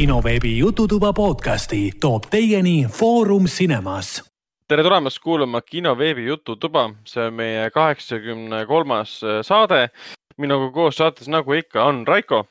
[0.00, 4.24] kinoveebi Jututuba podcasti toob teieni Foorum Cinemas.
[4.68, 9.90] tere tulemast kuulama kinoveebi Jututuba, see on meie kaheksakümne kolmas äh, saade.
[10.38, 12.46] minuga koos saates, nagu ikka, on Raiko.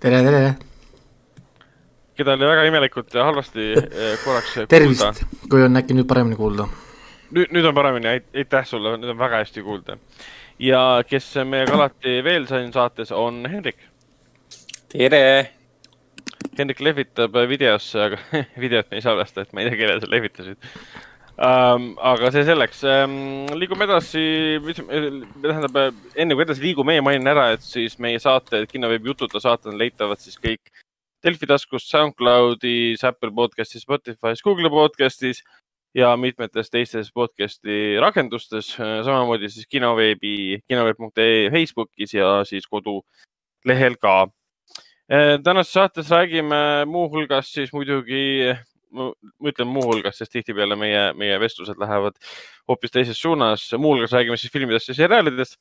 [0.00, 0.54] tere, tere.
[2.16, 6.68] keda oli väga imelikult ja halvasti äh, korraks tervist, kui on äkki nüüd paremini kuulda.
[7.30, 9.98] nüüd, nüüd on paremini, aitäh sulle, nüüd on väga hästi kuulda.
[10.58, 13.84] ja kes meiega alati veel siin saates on Hendrik.
[14.88, 15.20] tere
[16.58, 18.20] Hendrik lehvitab videosse, aga
[18.64, 20.70] videot me ei salvesta, et ma ei tea, kellele sa lehvitasid
[21.34, 21.88] um,.
[22.12, 23.16] aga see selleks um,.
[23.58, 24.24] liigume edasi,
[25.42, 25.80] tähendab,
[26.14, 29.80] enne kui edasi liigume, mainin ära, et siis meie saated, kinoveebi jutud ja saated on
[29.80, 30.72] leitavad siis kõik
[31.24, 35.40] Delfi taskust, SoundCloudis, Apple podcastis, Spotify's, Google podcastis
[35.96, 38.74] ja mitmetes teistes podcast'i rakendustes.
[38.76, 44.26] samamoodi siis kinoveebi, kinoveeb.ee Facebookis ja siis kodulehel ka
[45.44, 48.54] tänases saates räägime muuhulgas siis muidugi,
[48.94, 49.10] ma
[49.50, 52.16] ütlen muuhulgas, sest tihtipeale meie, meie vestlused lähevad
[52.68, 53.66] hoopis teises suunas.
[53.78, 55.58] muuhulgas räägime siis filmidest ja seriaalidest.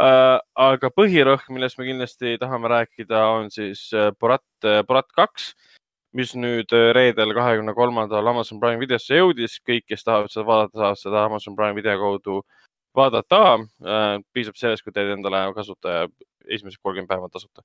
[0.00, 4.46] Eh, aga põhirõhk, millest me kindlasti tahame rääkida, on siis eh, Borat,
[4.88, 5.52] Borat kaks,
[6.12, 9.60] mis nüüd reedel, kahekümne kolmandal Amazon Prime videosse jõudis.
[9.62, 12.40] kõik, kes tahavad seda vaadata, saavad seda Amazon Prime video kaudu
[12.96, 13.60] vaadata.
[14.32, 16.08] piisab sellest, kui teed endale kasutaja
[16.48, 17.62] esimesed kolmkümmend päeva tasuta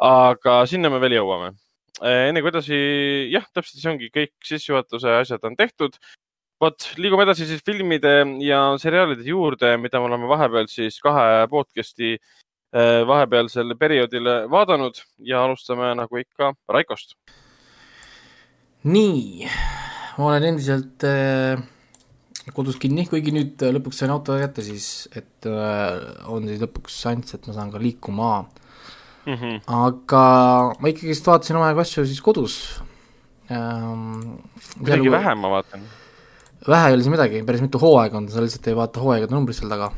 [0.00, 1.54] aga sinna me veel jõuame.
[2.02, 2.76] Eh, enne kui edasi,
[3.30, 5.98] jah, täpselt see ongi kõik sissejuhatuse asjad on tehtud.
[6.62, 12.14] vot, liigume edasi siis filmide ja seriaalide juurde, mida me oleme vahepeal siis kahe podcast'i
[12.14, 17.16] eh, vahepealsel perioodil vaadanud ja alustame nagu ikka Raikost.
[18.84, 19.46] nii,
[20.18, 21.60] ma olen endiselt äh,
[22.54, 27.36] kodus kinni, kuigi nüüd lõpuks sain auto kätte, siis et äh, on siis lõpuks šanss,
[27.36, 28.63] et ma saan ka liikuma äh,
[29.26, 29.34] mm.
[29.34, 29.60] -hmm.
[29.66, 30.24] aga
[30.80, 32.56] ma ikkagist vaatasin omajagu asju siis kodus
[33.50, 34.40] ähm,.
[34.80, 35.84] midagi vähe ma vaatan.
[36.68, 39.56] vähe ei ole siin midagi, päris mitu hooaega on, sa lihtsalt ei vaata hooaegade numbrit
[39.56, 39.92] seal taga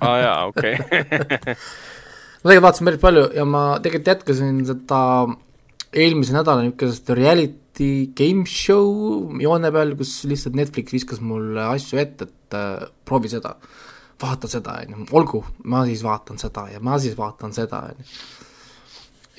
[0.00, 0.74] aa jaa, okei
[2.40, 5.00] ma tegelikult vaatasin päris palju ja ma tegelikult jätkasin seda
[5.96, 12.28] eelmise nädala niisugust reality game show joone peal, kus lihtsalt Netflix viskas mulle asju ette,
[12.28, 13.56] et äh, proovi seda
[14.22, 18.00] vaata seda, on ju, olgu, ma siis vaatan seda ja ma siis vaatan seda, on
[18.00, 18.08] ju.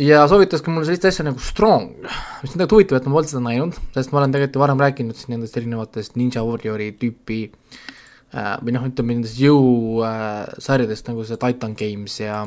[0.10, 3.34] ja soovitas ka mulle sellist asja nagu Strong, mis on tegelikult huvitav, et ma polnud
[3.34, 8.54] seda näinud, sest ma olen tegelikult varem rääkinud siin nendest erinevatest Ninja Warriori tüüpi äh,
[8.62, 12.44] või noh, ütleme nendest jõusarjadest äh, nagu see Titan Games ja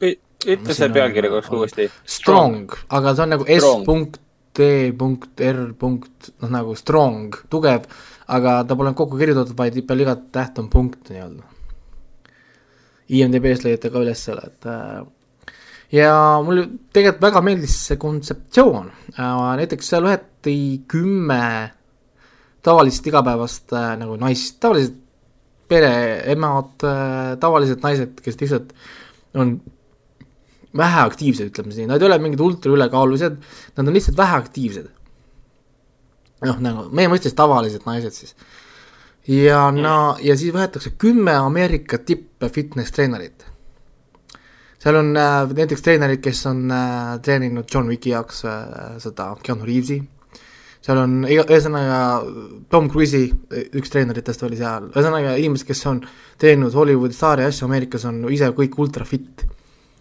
[0.00, 1.90] ütle see pealkiri korraks uuesti.
[2.08, 4.20] Strong, aga see on nagu S punkt
[4.52, 7.84] T punkt R punkt, noh nagu strong, tugev,
[8.36, 11.46] aga ta pole kokku kirjutatud, vaid peal igat täht on punkt nii-öelda.
[13.10, 15.00] IMDB-s leiate ka üles selle, et äh,
[15.98, 16.14] ja
[16.46, 18.86] mulle tegelikult väga meeldis see kontseptsioon
[19.16, 20.56] äh,, näiteks seal võeti
[20.90, 21.42] kümme
[22.62, 24.94] tavalist igapäevast äh, nagu naist, tavalised
[25.70, 26.86] pereemad
[27.42, 28.72] tavalised naised, kes lihtsalt
[29.38, 29.58] on
[30.76, 33.38] väheaktiivsed, ütleme nii, nad ei ole mingid ultraülekaalulised,
[33.76, 34.90] nad on lihtsalt väheaktiivsed.
[36.46, 38.34] Noh, nagu meie mõistes tavalised naised siis
[39.28, 43.44] ja no, ja siis võetakse kümme Ameerika tipp fitness treenerit.
[44.80, 49.68] seal on äh, näiteks treenerid, kes on äh, treeninud John Wicki jaoks äh, seda Keanu
[49.68, 50.00] Reavesi,
[50.80, 52.00] seal on ühesõnaga
[52.72, 53.28] Tom Cruise'i
[53.76, 56.00] üks treeneritest oli seal, ühesõnaga inimesed, kes on
[56.40, 59.44] teeninud Hollywoodi staari asju Ameerikas, on ise kõik ultra fit.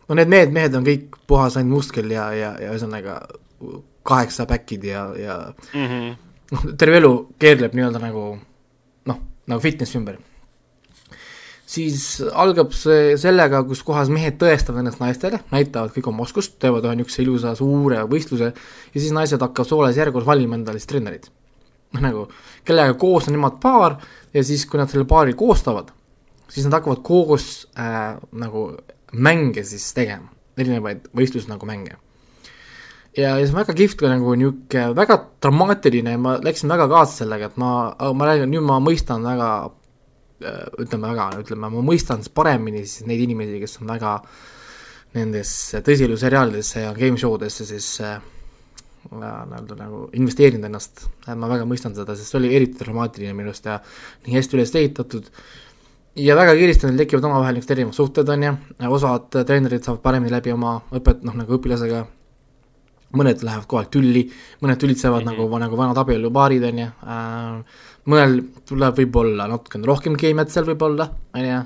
[0.08, 3.20] no need mehed, mehed on kõik puhas ainult muskel ja, ja, ja ühesõnaga
[4.10, 5.38] kaheksa back'id ja, ja
[5.74, 6.29] mm -hmm.
[6.54, 8.30] Noh, terve elu keerleb nii-öelda nagu
[9.50, 10.20] nagu fitnessi ümber.
[11.70, 16.88] siis algab see sellega, kus kohas mehed tõestavad ennast naistele, näitavad kõik oma oskust, teevad
[16.88, 21.30] ühe niisuguse ilusa suure võistluse ja siis naised hakkavad soolas järjekorras valima endale siis treenerid.
[21.94, 22.26] noh nagu,
[22.66, 24.00] kellega koos on nemad paar
[24.34, 25.94] ja siis, kui nad selle paari koostavad,
[26.50, 28.72] siis nad hakkavad koos äh, nagu
[29.14, 31.98] mänge siis tegema, erinevaid võistlus nagu mänge
[33.20, 36.88] ja, ja see on väga kihvt ka nagu niisugune väga dramaatiline ja ma läksin väga
[36.92, 37.74] kaasa sellega, et ma,
[38.16, 43.24] ma räägin, nüüd ma mõistan väga äh, ütleme väga, ütleme, ma mõistan paremini siis neid
[43.28, 44.18] inimesi, kes on väga
[45.18, 48.20] nendesse tõsielu seriaalidesse ja game show desse siis äh,
[49.10, 53.66] nii-öelda nagu investeerinud ennast, ma väga mõistan seda, sest see oli eriti dramaatiline minu arust
[53.66, 53.80] ja
[54.28, 55.32] nii hästi üles ehitatud.
[56.20, 58.54] Ja väga kiiresti neil tekivad omavahel niisugused erinevad suhted, on ju,
[58.92, 62.04] osad treenerid saavad paremini läbi oma õpet, noh nagu õpilasega
[63.18, 64.26] mõned lähevad kohe tülli,
[64.62, 65.40] mõned tülitsevad mm -hmm.
[65.42, 68.40] nagu, nagu vanad abielupaarid, on ju äh,, mõnel
[68.70, 71.62] tuleb võib-olla natukene rohkem keemiat seal võib-olla, on ju,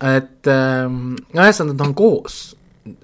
[0.00, 2.56] et äh, no ühesõnaga, nad on koos.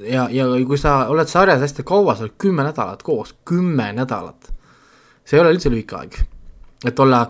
[0.02, 4.52] Ja, ja kui sa oled sarjas hästi kaua, sa oled kümme nädalat koos, kümme nädalat.
[5.24, 6.14] see ei ole üldse lühike aeg,
[6.88, 7.28] et olla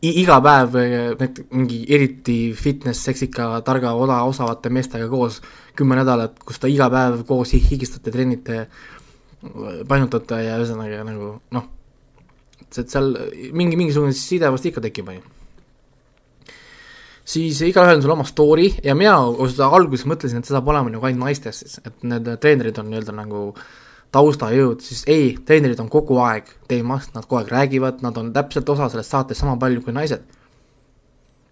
[0.00, 5.40] iga päev eh, näit- mingi eriti fitness, seksika, targa, oda, osavate meestega koos
[5.76, 8.66] kümme nädalat, kus ta iga päev koos hi- higistate, trennite,
[9.88, 11.70] painutate ja ühesõnaga nagu noh,
[12.64, 13.12] et seal
[13.52, 15.34] mingi, mingisugune side vast ikka tekib, on ju
[17.24, 20.92] siis igalühel on sul oma story ja mina öelda alguses mõtlesin, et see saab olema
[20.92, 23.46] nagu ainult naistes siis, et need treenerid on nii-öelda nagu
[24.14, 28.68] taustajõud, siis ei, treenerid on kogu aeg teemas, nad kogu aeg räägivad, nad on täpselt
[28.70, 30.22] osa sellest saatest sama palju kui naised.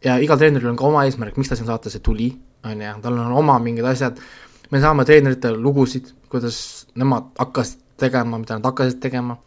[0.04, 2.30] ja igal treeneril on ka oma eesmärk, miks ta sinna saatesse tuli,
[2.64, 4.20] on ju, tal on oma mingid asjad,
[4.70, 9.38] me saame treeneritele lugusid, kuidas nemad hakkasid tegema, mida nad hakkasid tegema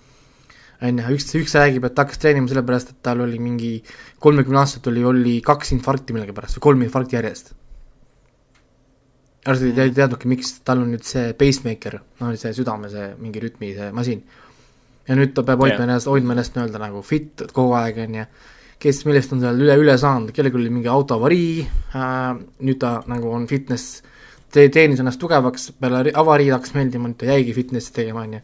[0.84, 3.78] on ju, üks, üks räägib, et hakkas treenima sellepärast, et tal oli mingi
[4.24, 7.54] kolmekümne aastaselt oli, oli kaks infarkti millegipärast või kolm infarkti järjest.
[9.46, 13.76] arstid ei teadnudki, miks tal on nüüd see pacemaker, no see südame, see mingi rütmi,
[13.78, 14.24] see masin.
[15.08, 15.88] ja nüüd ta peab hoidma Jah.
[15.88, 18.26] ennast, hoidma ennast nii-öelda nagu fit kogu aeg, on ju.
[18.82, 21.62] kes millest on seal üle, üle saanud, kellelgi oli mingi autoavarii
[21.96, 24.02] äh,, nüüd ta nagu on fitness,
[24.54, 28.42] treenis ennast tugevaks, peale ri- avarii hakkas meeldima, nüüd ta jäigi fitnessi tegema, on ju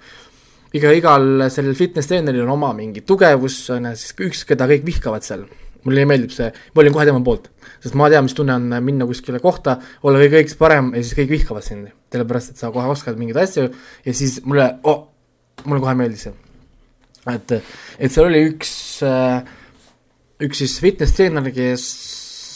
[0.78, 4.88] iga, igal sellel fitness treeneril on oma mingi tugevus, on ju, siis üks, keda kõik
[4.88, 5.46] vihkavad seal.
[5.82, 6.46] mulle meeldib see,
[6.76, 7.48] ma olin kohe tema poolt,
[7.82, 11.18] sest ma tean, mis tunne on minna kuskile kohta, olla kõige kõigest parem ja siis
[11.18, 11.88] kõik vihkavad sind.
[12.14, 13.64] sellepärast, et sa kohe oskad mingeid asju
[14.06, 15.08] ja siis mulle oh,,
[15.66, 16.34] mulle kohe meeldis see.
[17.34, 17.56] et,
[17.98, 19.42] et seal oli üks äh,,
[20.46, 21.88] üks siis fitness treener, kes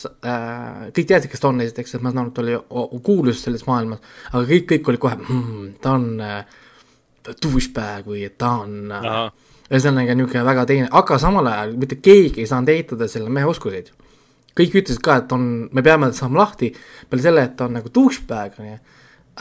[0.06, 3.42] äh, kõik teadsid, kes ta on esiteks, et ma saan aru, et ta oli kuulus
[3.46, 6.62] selles maailmas, aga kõik, kõik olid kohe mmm,, ta on äh,
[7.42, 9.12] douchebag või et ta on äh,
[9.70, 13.92] ühesõnaga niisugune väga teine, aga samal ajal mitte keegi ei saanud eitada selle mehe oskuseid.
[14.56, 16.72] kõik ütlesid ka, et on, me peame saama lahti
[17.10, 18.78] peale selle, et ta on nagu douchebag, on ju.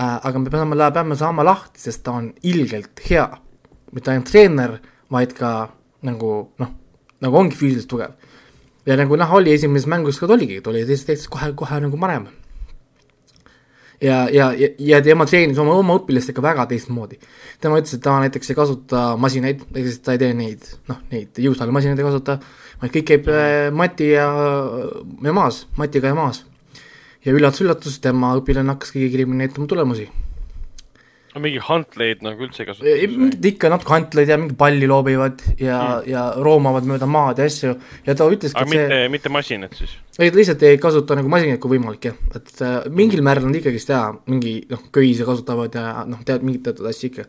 [0.00, 3.28] aga me peame, peame saama lahti, sest ta on ilgelt hea.
[3.92, 4.78] mitte ainult treener,
[5.10, 5.68] vaid ka
[6.02, 6.70] nagu noh,
[7.22, 8.16] nagu ongi füüsiliselt tugev.
[8.86, 12.00] Ja nagu noh, oli esimeses mängus ka oligi, ta oli teisest täitsa kohe, kohe nagu
[12.00, 12.28] parem
[14.04, 17.18] ja, ja, ja, ja tema treenis oma, oma õpilastega väga teistmoodi.
[17.60, 21.00] tema ütles, et ta näiteks ei kasuta masinaid, ehk siis ta ei tee neid, noh,
[21.12, 22.38] neid jõusaalimasinaid ei kasuta,
[22.82, 24.26] vaid kõik käib äh, mati ja,
[25.24, 26.44] ja maas, matiga ja maas.
[27.24, 29.48] ja üllatus-üllatus, tema õpilane hakas kõige kiiremini
[31.34, 31.42] tulemusi.
[31.44, 33.48] mingi huntleid nagu üldse ei kasuta.
[33.50, 37.74] ikka natuke hantleid ja mingi palli loobivad ja mm., ja roomavad mööda maad ja asju
[38.06, 39.96] ja ta ütleski, et see mitte, mitte masinad siis?
[40.18, 43.58] ei, ta lihtsalt ei kasuta nagu masinaid, kui võimalik jah, et äh, mingil määral nad
[43.58, 47.26] ikkagist jaa, mingi noh, köise kasutavad ja noh, tead mingit teatud asja ikka.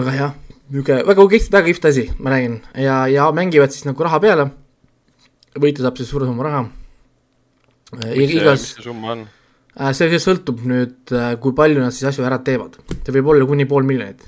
[0.00, 0.38] aga jah,
[0.70, 4.50] niisugune väga kihvt, väga kihvt asi, ma räägin, ja, ja mängivad siis nagu raha peale.
[5.58, 6.64] võitja saab siis suure summa raha.
[8.14, 9.28] mis igas, see summa on?
[9.76, 13.68] see, see sõltub nüüd, kui palju nad siis asju ära teevad, see võib olla kuni
[13.70, 14.26] pool miljonit.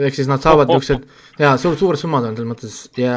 [0.00, 3.14] ehk siis nad saavad Oh, oh, niisugused jaa, suur, suured summad on selles mõttes ja,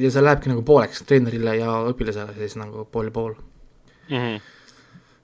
[0.00, 3.36] ja see lähebki nagu pooleks treenerile ja õpilasele siis nagu pool ja pool.
[4.10, 4.40] Mhm.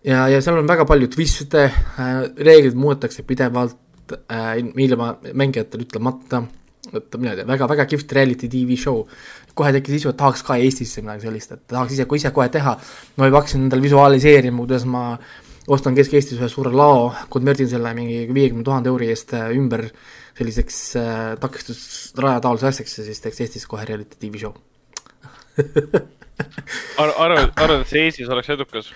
[0.06, 6.44] ja, ja seal on väga palju twist'e äh,, reeglid muudetakse pidevalt äh, ilma mängijatele ütlemata,
[6.92, 9.02] et mina ei tea, väga, väga kihvt reality tv show.
[9.58, 12.76] Kohe tekkis isu, et tahaks ka Eestisse midagi sellist, et tahaks ise, ise kohe teha.
[13.16, 15.04] ma juba hakkasin endale visualiseerima, kuidas ma
[15.68, 19.84] ostan Kesk-Eestis ühe suure lao, konverdin selle mingi viiekümne tuhande euri eest äh, ümber
[20.38, 24.54] selliseks äh, takistusraja taolise asjaks ja siis teeks Eestis kohe reality tv show.
[27.02, 28.92] arvad, arvad, arvad, et see Eestis oleks edukas?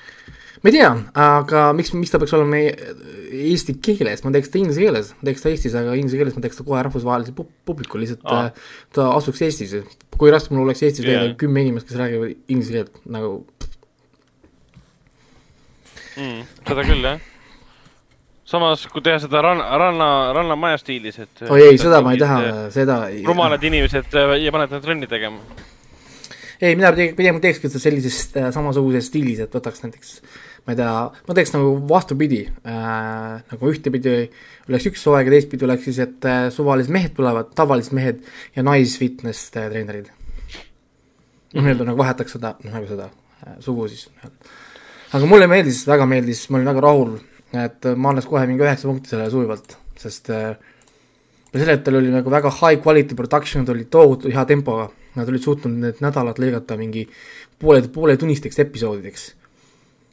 [0.63, 2.75] Ma ei tea, aga miks, miks ta peaks olema meie
[3.33, 6.45] eesti keeles, ma teeks ta inglise keeles, ma teeks ta Eestis, aga inglise keeles ma
[6.45, 8.53] teeks ta kohe rahvusvahelisele pu- publikule, lihtsalt ah.
[8.95, 9.75] ta asuks Eestis.
[10.19, 11.37] kui raske mul oleks Eestis leida yeah.
[11.41, 13.33] kümme inimest, kes räägivad inglise keelt nagu
[16.21, 16.47] mm,.
[16.69, 17.27] seda küll, jah.
[18.55, 21.45] samas, kui teha seda ranna, ranna, rannamaja stiilis, et.
[21.49, 25.11] oi ei, seda ma ei taha, seda ei rumalad inimesed äh, ja paned nad trenni
[25.11, 25.43] tegema.
[26.61, 30.17] ei, mina pigem teekski seda sellises äh, samasuguses stiilis, et võtaks näiteks
[30.63, 30.91] ma ei tea,
[31.27, 34.13] ma teeks nagu vastupidi äh,, nagu ühtepidi
[34.69, 38.23] oleks üks hooaeg ja teistpidi oleks siis, et äh, suvalised mehed tulevad, tavalised mehed
[38.55, 40.13] ja naisfitness äh, treenerid.
[41.53, 44.07] noh, nii-öelda nagu vahetaks seda, noh nagu seda äh, sugu siis.
[45.11, 47.17] aga mulle meeldis, väga meeldis, ma olin väga rahul,
[47.65, 50.55] et ma annaks kohe mingi üheksa punkti sellele sujuvalt, sest äh,
[51.53, 54.89] selle, et tal oli nagu väga high quality production, ta oli tohutu hea tempoga,
[55.19, 57.05] nad olid suutnud need nädalad lõigata mingi
[57.61, 59.31] poole, pooletunnisteks episoodideks.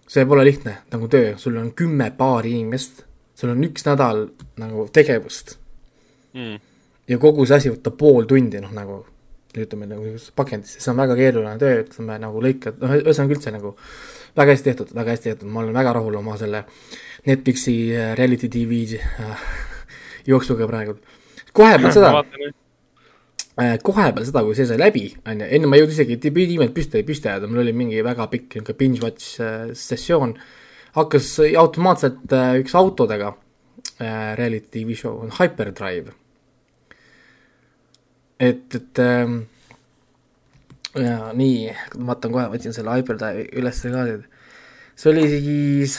[0.09, 3.03] See pole lihtne nagu töö, sul on kümme paari inimest,
[3.37, 5.59] sul on üks nädal nagu tegevust
[6.33, 6.59] Mm.
[7.09, 8.99] ja kogu see asi võtab pool tundi, noh nagu
[9.57, 13.71] ütleme nagu pakendisse, see on väga keeruline töö, ütleme nagu lõikad, noh ühesõnaga üldse nagu
[14.37, 16.61] väga hästi tehtud, väga hästi tehtud, ma olen väga rahul oma selle
[17.25, 19.41] Netflixi äh, reality tv äh,
[20.29, 20.99] jooksuga praegu.
[21.51, 22.13] kohe peal seda,
[23.83, 26.73] kohe peal seda, kui see sai läbi, on ju, enne ma ei jõudnud isegi debüütiimet
[26.75, 29.41] püsti, püsti ajada, mul oli mingi väga pikk niisugune binge watch
[29.75, 30.35] sessioon,
[30.95, 33.33] hakkas automaatselt üks autodega
[34.39, 36.15] reality tv show, on Hyperdrive.
[38.39, 39.41] et, et ähm,
[40.95, 41.73] ja nii,
[42.07, 44.05] vaatan kohe, võtsin selle Hyperdrive'i üles ka,
[44.95, 45.97] see oli siis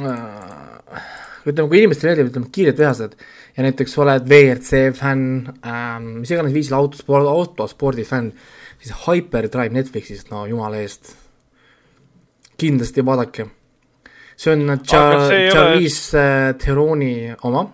[0.00, 1.12] äh,
[1.46, 3.16] ütleme, kui inimestele meeldib, ütleme, kiired vihased
[3.56, 8.32] ja näiteks oled WRC fänn ähm,, mis iganes viisil autosport, autospordi fänn,
[8.82, 11.14] siis Hyperdrive Netflixist, no jumala eest,
[12.60, 13.48] kindlasti vaadake.
[14.36, 16.54] see on Charlize ole...
[16.58, 17.66] Theron'i oma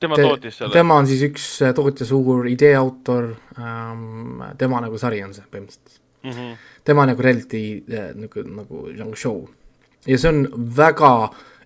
[0.00, 0.72] tema Te, tootis selle?
[0.72, 5.46] tema on siis üks äh, tootja suur idee autor ähm,, tema nagu sari on see
[5.50, 6.30] põhimõtteliselt mm.
[6.30, 6.56] -hmm.
[6.84, 9.44] tema nagu reality äh, nagu, nagu, nagu show.
[10.06, 10.44] ja see on
[10.76, 11.12] väga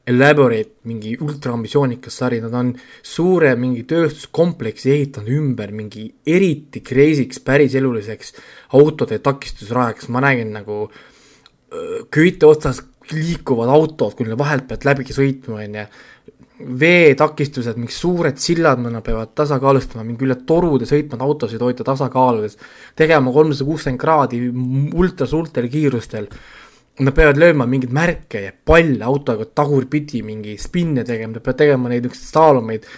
[0.07, 2.73] elaborate, mingi ultraambitsioonikas sari, nad on
[3.07, 8.35] suure mingi tööstuskompleksi ehitanud ümber mingi eriti crazy'ks, päriseluliseks
[8.79, 10.87] autode takistusrajaks, ma nägin nagu
[12.13, 12.83] köite otsas
[13.13, 15.87] liikuvad autod, kui neil vahelt pead läbi sõitma, on ju
[16.63, 21.87] veetakistused, mingi suured sillad, mida nad peavad tasakaalustama, mingi üle torude sõitma, et autosid hoida
[21.87, 22.59] tasakaaludes,
[22.99, 24.43] tegema kolmsada kuuskümmend kraadi
[24.99, 26.29] ultra suurtel kiirustel.
[27.01, 31.89] Nad peavad lööma mingeid märke ja palle autoga tagurpidi, mingi spinne tegema, nad peavad tegema
[31.89, 32.89] neid niisuguseid staalomeid,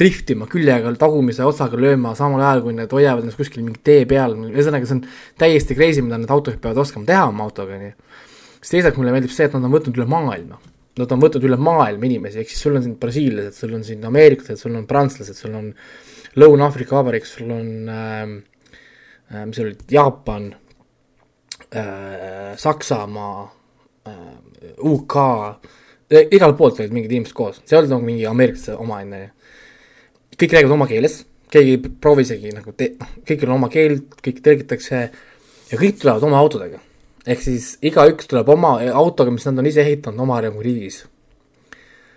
[0.00, 4.34] driftima küljega, tagumise otsaga lööma, samal ajal kui need hoiavad ennast kuskil mingi tee peal,
[4.50, 5.04] ühesõnaga see on
[5.38, 7.94] täiesti crazy, mida need autojuhid peavad oskama teha oma autoga, nii.
[8.58, 10.58] siis teisalt mulle meeldib see, et nad on võtnud üle maailma
[10.96, 14.04] nad on võtnud üle maailma inimesi, ehk siis sul on siin brasiillased, sul on siin
[14.08, 15.72] ameeriklased, sul on prantslased, sul on
[16.40, 18.22] Lõuna-Aafrika Vabariik, sul on äh,
[19.32, 20.54] äh, mis see oli, Jaapan
[22.62, 23.38] Saksamaa
[24.06, 24.18] äh,,
[24.78, 29.00] UK äh,, igalt poolt olid mingid inimesed koos, see ei olnud nagu mingi ameeriklaste oma,
[29.02, 29.30] on ju.
[30.36, 31.20] kõik räägivad oma keeles,
[31.50, 35.06] keegi ei proovi isegi nagu te-, noh, kõigil on oma keel, kõik tõlgitakse
[35.70, 36.82] ja kõik tulevad oma autodega
[37.26, 41.04] ehk siis igaüks tuleb oma autoga, mis nad on ise ehitanud oma nagu riigis.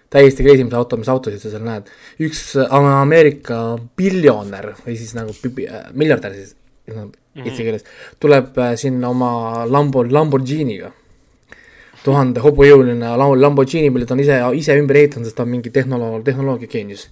[0.09, 1.89] täiesti crazy, mis auto, mis autosid sa seal näed.
[2.25, 5.33] üks Ameerika biljonär või siis nagu
[5.93, 6.55] miljardär siis
[7.39, 7.51] no, mhm.
[7.51, 7.85] eesti keeles,
[8.21, 10.93] tuleb äh, sinna oma Lambo, Lamborghiniga.
[12.03, 16.23] tuhande hobujõuline Lamborghini, mille ta on ise, ise ümber ehitanud, sest ta on mingi tehnoloog,
[16.27, 17.09] tehnoloogia geenius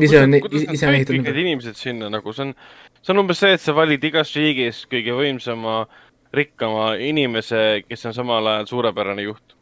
[0.00, 1.26] ise on, ise on ehitanud.
[1.28, 2.54] Need inimesed sinna nagu, see on,
[3.02, 5.84] see on umbes see, et sa valid igas riigis kõige võimsama,
[6.34, 9.54] rikkama inimese, kes on samal ajal suurepärane juht.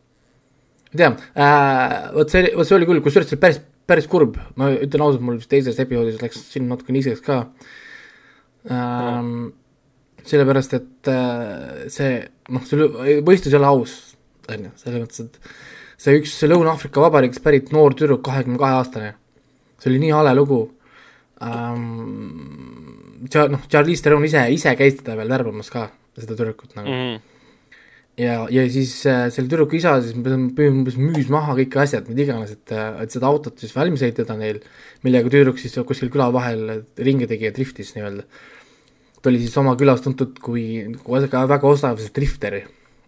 [0.97, 4.71] tean äh,, vot see, vot see oli küll, kusjuures see oli päris, päris kurb, ma
[4.75, 7.47] ütlen ausalt, mul teises episoodis läks siin natuke niiseks ka
[8.71, 9.53] ähm,.
[10.23, 12.21] sellepärast, et äh, see,
[12.55, 12.87] noh, see
[13.27, 13.97] võistlus ei ole aus,
[14.47, 19.17] on ju, selles mõttes, et see üks Lõuna-Aafrika Vabariigist pärit noor tüdruk, kahekümne kahe aastane
[19.83, 20.61] see oli nii hale lugu
[21.43, 23.27] ähm,.
[23.27, 25.89] noh, Charlize Theron ise, ise käis teda veel värbamas ka,
[26.19, 27.03] seda tüdrukut nagu mm.
[27.03, 27.21] -hmm.
[28.23, 32.55] ja, ja siis äh, selle tüdruku isa siis umbes müüs maha kõik asjad, mida iganes,
[32.55, 34.63] et, et seda autot siis valmis ehitada neil,
[35.03, 38.27] millega tüdruk siis kuskil küla vahel ringi tegi ja driftis nii-öelda.
[39.23, 40.65] Ta oli siis oma külas tuntud kui
[41.07, 42.63] väga, osav drifter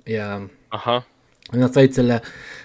[0.07, 0.29] ja
[0.71, 1.03] ahah
[1.53, 2.21] Nad said selle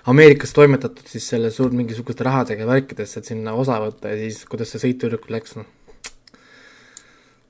[0.08, 4.72] Ameerikas toimetatud siis selle suur mingisuguste rahadega värkidesse, et sinna osa võtta ja siis kuidas
[4.72, 5.68] see sõit tüdrukul läks, noh.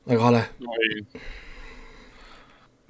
[0.10, 0.79] väga hale no,.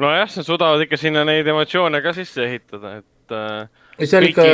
[0.06, 4.48] nojah, sa suudavad ikka sinna neid emotsioone ka sisse ehitada, et äh, seal ikka,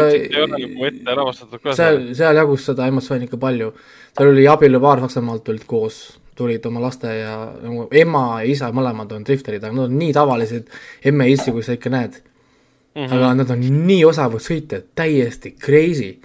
[1.06, 1.38] nagu
[1.78, 3.70] seal, seal jagus seda emotsiooni ikka palju.
[4.18, 9.12] seal oli abielupaar Saksamaalt tulid koos, tulid oma laste ja nagu ema ja isa mõlemad
[9.16, 10.72] on drifterid, aga nad on nii tavalised
[11.06, 12.22] emme ja issi, kui sa ikka näed
[12.96, 13.04] mm.
[13.06, 13.14] -hmm.
[13.16, 16.16] aga nad on nii osavad sõitjad, täiesti crazy.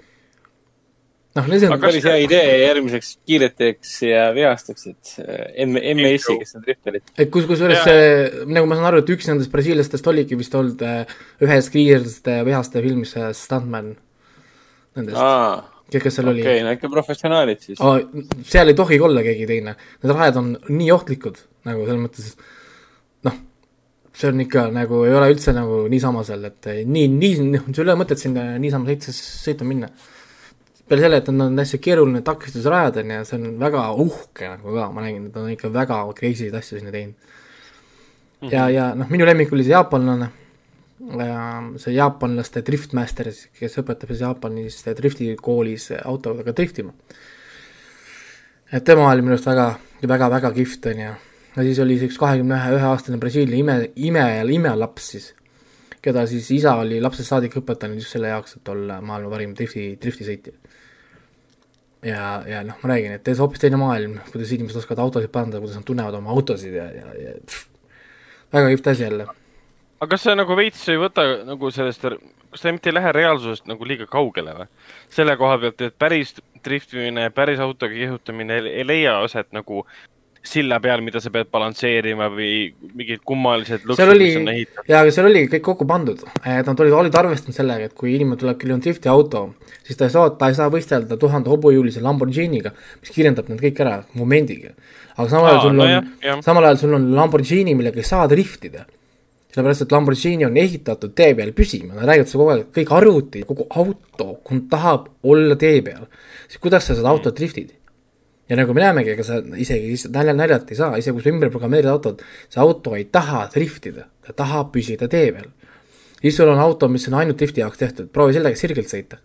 [1.35, 6.65] noh, see on päris hea idee järgmiseks kiireteks ja vihasteks, et äh, MS-i, kes on
[6.67, 7.03] drifterid.
[7.17, 10.83] et kus, kusjuures see, nagu ma saan aru, et üks nendest brasiillastest oligi vist olnud
[10.83, 11.05] äh,
[11.41, 13.95] ühes kiireste vihaste filmis äh, Stuntman.
[14.95, 16.47] Nendest ah kes seal okay, oli.
[16.47, 17.99] okei, no ikka professionaalid siis oh,.
[18.47, 22.31] seal ei tohigi olla keegi teine, need rajad on nii ohtlikud nagu selles mõttes,
[23.27, 23.35] noh,
[24.17, 27.85] see on ikka nagu, ei ole üldse nagu niisama seal, et nii, nii, noh, sul
[27.85, 29.91] ei ole mõtet sinna niisama sõita, sõita minna.
[30.87, 34.75] peale selle, et on, on hästi keeruline takistusrajad on ju, see on väga uhke nagu
[34.75, 38.47] ka, ma nägin, et nad on ikka väga crazy asju sinna teinud mm.
[38.47, 38.53] -hmm.
[38.53, 40.31] ja, ja noh, minu lemmik oli see jaapanlane,
[41.81, 46.93] see jaapanlaste driftmaster, kes õpetab siis Jaapanis driftikoolis autodega driftima.
[48.71, 49.67] et tema oli minu arust väga,
[50.07, 51.11] väga, väga kihvt on ju
[51.55, 55.31] ja siis oli see üks kahekümne ühe, üheaastane Brasiilia ime, ime, imelaps siis,
[56.03, 59.91] keda siis isa oli lapsest saadik õpetanud just selle jaoks, et olla maailma parim drifti,
[60.01, 60.55] driftisõitja.
[62.07, 65.61] ja, ja noh, ma räägin, et tees hoopis teine maailm, kuidas inimesed oskavad autosid parandada,
[65.63, 67.67] kuidas nad tunnevad oma autosid ja, ja, ja pff,
[68.53, 69.27] väga kihvt asi jälle.
[70.01, 72.07] Aga kas see nagu veits ei võta nagu sellest,
[72.51, 74.69] kas ta mitte ei lähe reaalsusest nagu liiga kaugele või?
[75.13, 76.33] selle koha pealt, et päris
[76.65, 79.85] driftimine, päris autoga kihutamine ei leia aset nagu
[80.43, 82.53] silla peal, mida sa pead balansseerima või
[82.97, 84.87] mingid kummalised lõksud, mis on ehitatud.
[84.89, 88.15] jaa, aga seal oli kõik kokku pandud, et nad olid, olid arvestanud sellega, et kui
[88.15, 89.43] inimene tuleb, kellel on drifti auto,
[89.85, 93.83] siis ta ei saa, ta ei saa võistelda tuhande hobujõulise Lamborghiniga, mis kirjeldab need kõik
[93.85, 94.73] ära momendiga.
[95.13, 98.87] aga samal ajal sul no on, samal ajal sul on Lamborghini, millega ei saa driftida.
[99.51, 103.45] Sellepärast, et Lamborghini on ehitatud tee peal püsima, nad räägivad seda kogu aeg, kõik arvutid,
[103.49, 104.31] kogu auto,
[104.71, 106.07] tahab olla tee peal,
[106.47, 107.75] siis kuidas sa seda autot driftid
[108.51, 111.51] ja nagu me näemegi, ega sa isegi nalja, naljalt ei saa, isegi kui sa ümber
[111.53, 115.51] programmeerid autot, see auto ei taha driftida, ta tahab püsida tee peal.
[116.21, 119.21] siis sul on auto, mis on ainult drifti jaoks tehtud, proovi sellega sirgelt sõita.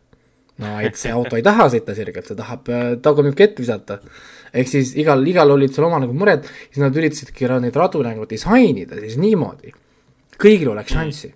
[0.62, 3.99] no et see auto ei taha sõita sirgelt, ta tahab äh, tagumikku ette visata.
[4.54, 8.28] ehk siis igal, igal olid seal oma nagu mured, siis nad üritasidki neid radu nagu
[8.30, 9.75] disainida siis niimoodi,
[10.40, 11.33] kõigil oleks šanssi.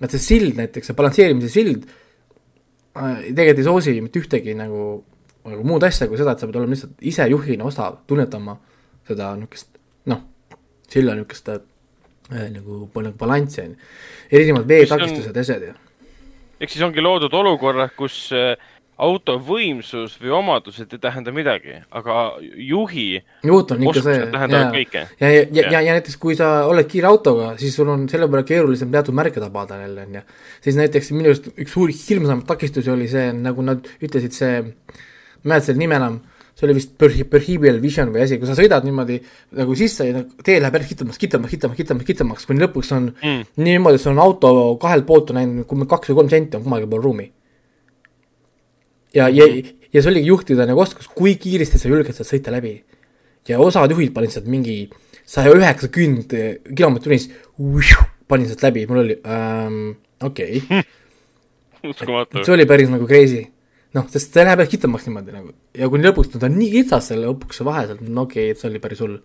[0.00, 1.84] et see sild näiteks, see balansseerimise sild
[2.96, 5.04] äh, tegelikult ei soosi mitte ühtegi nagu
[5.44, 8.56] nagu muud asja kui seda, et sa pead olema lihtsalt ise juhina osav, tunnetama
[9.08, 9.78] seda niisugust
[10.10, 10.24] noh,
[10.90, 11.62] silla niisugust äh,
[12.56, 13.92] nagu, nagu balanssi on ju,
[14.30, 15.78] erinevad veetakistused ja asjad ja.
[16.60, 18.52] ehk siis ongi loodud olukorrad, kus äh,
[19.00, 23.06] auto võimsus või omadused ei tähenda midagi, aga juhi
[23.46, 27.08] juht on ikka see, ja, ja, ja, ja, ja, ja näiteks kui sa oled kiire
[27.10, 30.26] autoga, siis sul on selle võrra keerulisem teatud märke tabada jälle, on ju.
[30.66, 34.68] siis näiteks minu arust üks suur hirmsamaid takistusi oli see, nagu nad ütlesid, see ma
[34.68, 36.20] ei mäleta selle nime enam,
[36.60, 39.16] see oli vist Perhibial Vision või asi, kui sa sõidad niimoodi
[39.56, 43.10] nagu sisse ja nagu tee läheb järjest kitamaks, kitamaks, kitamaks, kitamaks, kitamaks, kuni lõpuks on
[43.14, 43.44] mm.
[43.64, 44.52] niimoodi, et sul on auto
[44.82, 47.30] kahelt poolt on ainult kaks või kolm senti on kummalgi pool ruumi.
[49.16, 49.46] Ja, ja,
[49.90, 52.78] ja see oligi juhtida nagu oskus, kui kiiresti sa julged sealt sõita läbi.
[53.48, 54.90] ja osad juhid panid sealt mingi
[55.26, 56.34] saja üheksakümmend
[56.76, 57.94] kilomeetrit tunnis,
[58.28, 60.60] panin sealt läbi, mul oli ähm,, okei
[61.90, 62.44] okay.
[62.44, 63.46] see oli päris nagu crazy
[63.96, 67.10] noh, sest see läheb jah kitamaks niimoodi nagu ja kuni lõpuks ta on nii kitsas
[67.10, 69.18] selle lõpuks vahe sealt, no okei okay,, et see oli päris hull.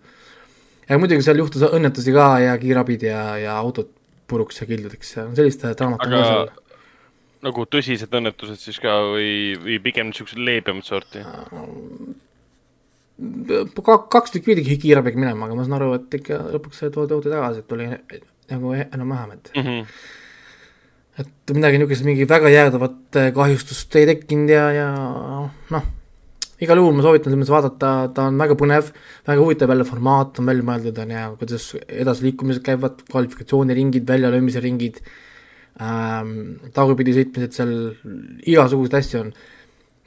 [0.88, 3.92] ja muidugi seal juhtus õnnetusi ka ja kiirabid ja, ja autod
[4.26, 6.50] puruks ja kildudeks ja sellist draamat on ka seal.
[7.46, 11.22] Nagu tõsised õnnetused siis ka või, või pigem niisugused leebemat sorti?
[13.16, 17.32] Ka, kaks tükki pidigi kiirabiga minema, aga ma saan aru, et ikka lõpuks toodi auto
[17.32, 17.90] tagasi, et oli
[18.50, 19.66] nagu enam-vähem, et mm.
[19.66, 20.14] -hmm
[21.16, 24.88] et midagi niisugust, mingi väga jäädavat äh, kahjustust ei tekkinud ja, ja
[25.72, 25.86] noh,
[26.60, 28.90] igal juhul ma soovitan selles mõttes vaadata, ta on väga põnev,
[29.28, 31.68] väga huvitav jälle formaat on välja mõeldud, on ju, kuidas
[32.04, 35.00] edasiliikumised käivad, kvalifikatsiooniringid, väljalöömise ringid
[35.82, 36.32] ähm,,
[36.76, 37.76] tagurpidi sõitmised seal,
[38.46, 39.34] igasuguseid asju on.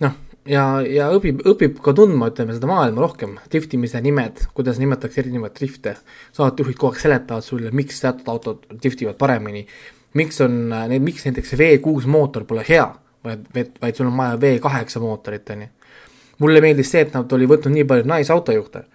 [0.05, 0.17] noh,
[0.49, 5.55] ja, ja õpib, õpib ka tundma, ütleme, seda maailma rohkem, driftimise nimed, kuidas nimetatakse erinevaid
[5.60, 5.97] drifte,
[6.38, 9.65] saatejuhid kogu aeg seletavad sulle, miks teatud autod driftivad paremini
[10.13, 12.86] miks on, miks näiteks see V6 mootor pole hea,
[13.25, 15.69] vaid, vaid, sul on vaja V8 mootorit, on ju.
[16.39, 18.86] mulle meeldis see, et nad oli võtnud nii palju naisautojuhte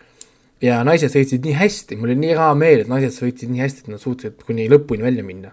[0.65, 3.85] ja naised sõitsid nii hästi, mul oli nii hea meel, et naised sõitsid nii hästi,
[3.85, 5.53] et nad suutsid kuni lõpuni välja minna.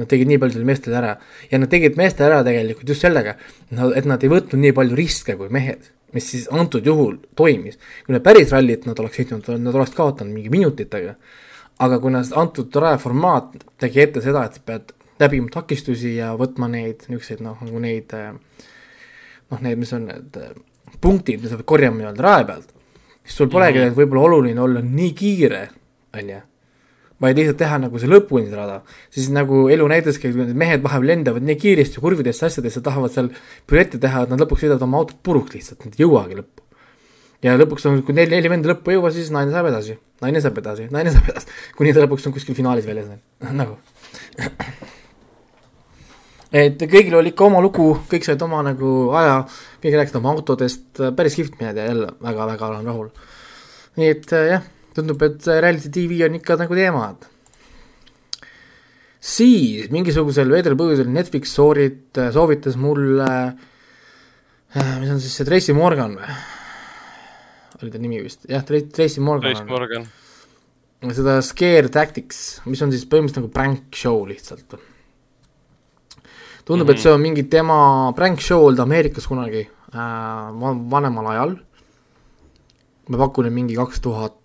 [0.00, 1.16] Nad tegid nii palju selle meestele ära
[1.50, 3.34] ja nad tegid meestele ära tegelikult just sellega,
[3.96, 7.76] et nad ei võtnud nii palju riske kui mehed, mis siis antud juhul toimis.
[8.06, 11.16] kui nad päris rallit nad oleks sõitnud, nad oleks kaotanud mingi minutitega
[11.82, 17.06] aga kuna antud rajaformaat tegi ette seda, et sa pead läbima takistusi ja võtma neid
[17.08, 20.38] niisuguseid noh, nagu neid noh, need, mis on need
[21.02, 22.72] punktid, mida sa pead korjama nii-öelda raja pealt,
[23.24, 23.98] siis sul polegi mm -hmm.
[23.98, 25.68] võib-olla oluline olla nii kiire,
[26.18, 26.40] on ju,
[27.22, 28.80] vaid lihtsalt teha nagu see lõpuni see rada,
[29.14, 33.30] siis nagu elu näitaski, need mehed vahepeal lendavad nii kiiresti kurvidesse asjadesse, tahavad seal
[33.70, 36.66] pürette teha, et nad lõpuks sõidavad oma autot puruks lihtsalt, nad ei jõuagi lõppu.
[37.42, 40.42] Ja lõpuks on, kui neli, neli venda lõppu ei jõua, siis naine saab edasi, naine
[40.42, 43.14] saab edasi, naine saab edasi, kuni ta lõpuks on kuskil finaalis väljas,
[43.60, 43.78] nagu.
[46.62, 49.40] et kõigil oli ikka oma lugu, kõik said oma nagu aja,
[49.82, 50.86] kõik rääkisid oma autodest,
[51.18, 53.10] päris kihvt mehed ja jälle väga-väga olen rahul.
[53.98, 54.62] nii et jah,
[54.96, 57.10] tundub, et reality tv on ikka nagu teema,
[59.22, 63.28] siis mingisugusel veidral põhjusel Netflix soorit-, soovitas mulle
[64.74, 66.40] äh,, mis on siis see Tracy Morgan või?
[67.82, 69.54] oli ta nimi vist, jah, Tracy Morgan.
[69.54, 70.06] Tracy Morgan.
[71.10, 74.78] seda Scare Tactics, mis on siis põhimõtteliselt nagu prank show lihtsalt.
[76.64, 76.90] tundub mm, -hmm.
[76.90, 77.02] et mhm.
[77.02, 79.98] see on mingi tema prank show olnud Ameerikas kunagi äh,
[80.90, 81.56] vanemal ajal.
[83.08, 84.41] ma pakun, et mingi kaks tuhat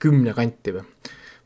[0.00, 0.84] kümne kanti või,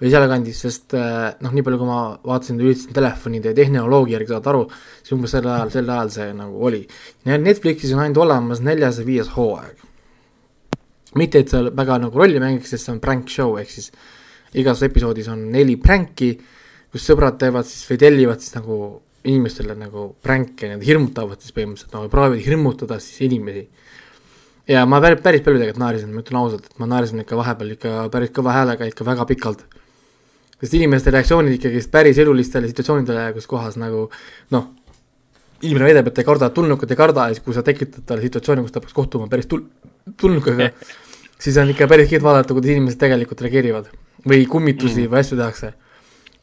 [0.01, 4.53] või sealkandis, sest äh, noh, nii palju, kui ma vaatasin, üritasin telefonide tehnoloogia järgi saada
[4.55, 4.65] aru,
[5.01, 6.83] siis umbes sel ajal, sel ajal see nagu oli.
[7.31, 9.91] Netflixis on ainult olemas neljas ja viies hooaeg.
[11.15, 13.93] mitte, et seal väga nagu rolli mängiks, sest see on prank show, ehk siis
[14.59, 16.33] igas episoodis on neli pränki,
[16.91, 18.79] kus sõbrad teevad siis või tellivad siis nagu
[19.25, 23.65] inimestele nagu pränke, nad hirmutavad siis põhimõtteliselt nagu proovivad hirmutada siis inimesi
[24.69, 27.75] ja ma päris, päris palju tegelikult naerisin, ma ütlen ausalt, et ma naerisin ikka vahepeal
[27.77, 29.65] ikka päris kõva häälega ikka väga pikalt.
[30.61, 34.07] sest inimeste reaktsioonid ikkagist päris elulistele situatsioonidele, kus kohas nagu
[34.55, 34.71] noh,
[35.63, 38.65] inimene väidab, et ei karda, tulnukat ei karda ja siis, kui sa tekitad talle situatsiooni,
[38.65, 39.67] kus ta peaks kohtuma päris tul-,
[40.21, 40.71] tulnukaga
[41.45, 43.93] siis on ikka päris kihvt vaadata, kuidas inimesed tegelikult reageerivad.
[44.25, 45.11] või kummitusi mm.
[45.13, 45.75] või asju tehakse.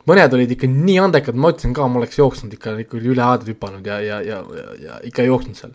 [0.05, 3.47] mõned olid ikka nii andekad, ma ütlesin ka, ma oleks jooksnud ikka, ikka üle aeda
[3.49, 5.73] hüpanud ja, ja, ja, ja, ja ikka jooksnud seal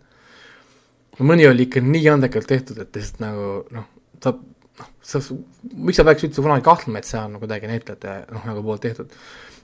[1.24, 3.88] mõni oli ikka nii andekalt tehtud, et lihtsalt nagu noh,
[4.22, 4.34] sa
[4.80, 5.20] noh, sa,
[5.72, 9.12] miks sa peaks üldse kunagi kahtlema, et see on kuidagi näitlejate noh, nagu poolt tehtud.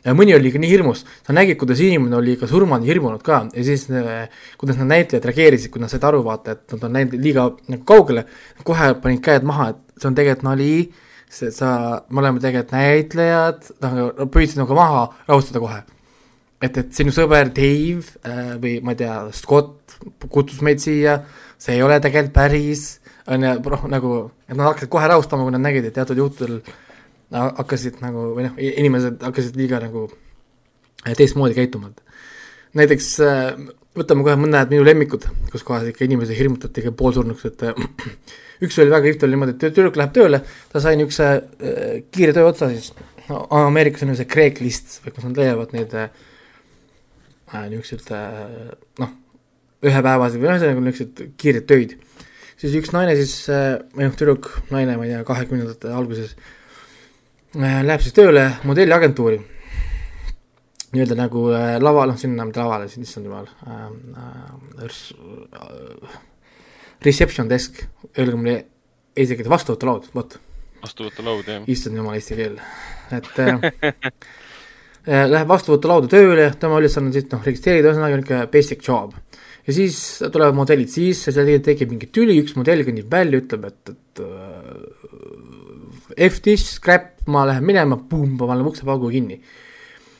[0.02, 3.44] ja mõni oli ikka nii hirmus, sa nägid, kuidas inimene oli ikka surmani hirmunud ka
[3.54, 4.26] ja siis äh,
[4.58, 7.86] kuidas need näitlejad reageerisid, kui nad said aru, vaata, et nad on läinud liiga nagu
[7.88, 8.26] kaugele,
[8.66, 10.74] kohe panid käed maha, et see on tegelikult nali,
[11.30, 11.72] see, sa,
[12.10, 15.82] me oleme tegelikult näitlejad, noh, püüdsid nagu maha rahustada kohe.
[16.62, 19.96] Et, et sinu sõber Dave äh, või ma ei tea, Scott
[20.30, 21.20] kutsus meid siia.
[21.62, 22.86] See ei ole tegelikult päris,
[23.30, 24.14] on ju, noh nagu,
[24.48, 26.58] et nad hakkasid kohe rahustama, kui nad nägid, et teatud juhtudel
[27.32, 30.08] hakkasid nagu, või noh, inimesed hakkasid liiga nagu
[31.06, 31.92] äh, teistmoodi käituma,
[32.78, 33.52] näiteks äh,
[33.98, 38.10] võtame kohe mõned minu lemmikud, kus kohas ikka inimesi hirmutati ikka poolsurnuks, et äh,
[38.64, 42.34] üks oli väga kihvt, oli niimoodi, et tüdruk läheb tööle, ta sai niisuguse äh, kiire
[42.36, 42.92] töö otsa siis.
[43.28, 46.08] No,, Ameerikas on ju see Craigslist kus nad leiavad neid äh,
[47.52, 49.12] niisuguseid äh, noh,
[49.82, 51.96] ühepäevased või ühesõnaga niisugused kiired töid.
[52.60, 56.36] siis üks naine siis, äh, või noh, tüdruk, naine, ma ei tea, kahekümnendate alguses,
[57.56, 59.40] äh, läheb siis tööle modelliagentuuri.
[60.92, 63.88] nii-öelda nagu äh, lava, noh, sinna mitte lavale, siis issand jumal äh,,
[64.84, 66.20] äh,
[67.04, 67.82] reception desk,
[68.18, 68.56] öelge mulle
[69.16, 70.38] eesti keeles vastuvõtulaud, vot.
[70.82, 71.64] vastuvõtulaud, jah.
[71.66, 72.60] issand jumal, eesti keel,
[73.18, 73.58] et äh,
[75.06, 79.16] läheb vastuvõtulauda tööle, tema ülesanne on siis noh, registreerida, ühesõnaga niisugune basic job.
[79.66, 79.96] Ja siis
[80.34, 85.02] tulevad modellid sisse, seal tekib mingi tüli, üks modell kõnnib välja, ütleb, et, et äh,
[86.28, 89.38] F-dish, scrap, ma lähen minema, pumm, ma panen uksepaugu kinni.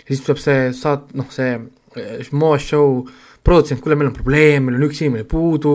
[0.03, 3.03] ja siis tuleb see saat-, noh, see äh, Moa show
[3.43, 5.75] produtsent, kuule, meil on probleem, meil on üks inimene puudu,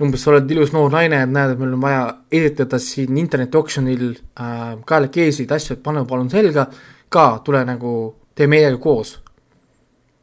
[0.00, 2.04] umbes sa oled ilus noor naine, et näed, et meil on vaja
[2.36, 6.68] esitada siin interneti oksjonil äh, kaelakeisid, asju, et pane palun selga,
[7.12, 7.94] ka tule nagu,
[8.40, 9.18] tee meiega koos,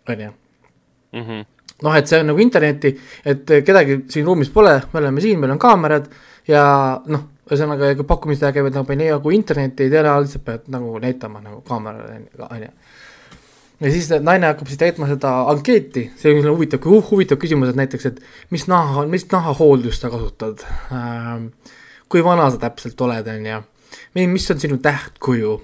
[0.09, 0.33] on ju.
[1.17, 1.45] Mhm
[1.83, 2.93] noh, et see on nagu interneti,
[3.27, 6.07] et kedagi siin ruumis pole, me oleme siin, meil on kaamerad
[6.49, 6.63] ja
[7.05, 9.33] noh, ühesõnaga pakkumised käivad nagu nii nagu
[9.93, 12.71] tea, lihtsalt pead nagu näitama nagu kaamerale, on ju.
[13.85, 18.09] ja siis naine hakkab siis täitma seda ankeeti, see on huvitav, huvitav küsimus, et näiteks,
[18.09, 18.21] et
[18.53, 21.51] mis naha, mis nahahooldust sa kasutad ähm,,
[22.09, 23.63] kui vana sa täpselt oled, on ju,
[24.25, 25.59] mis on sinu tähtkuju,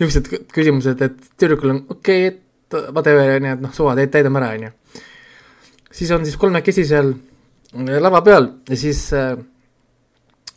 [0.00, 2.38] niisugused küsimused, et tüdrukul on okei okay,,
[2.72, 4.76] et whatever, on ju, et noh, suva, täidame ära, on ju
[5.92, 9.32] siis on siis kolmekesi seal äh, lava peal ja siis äh,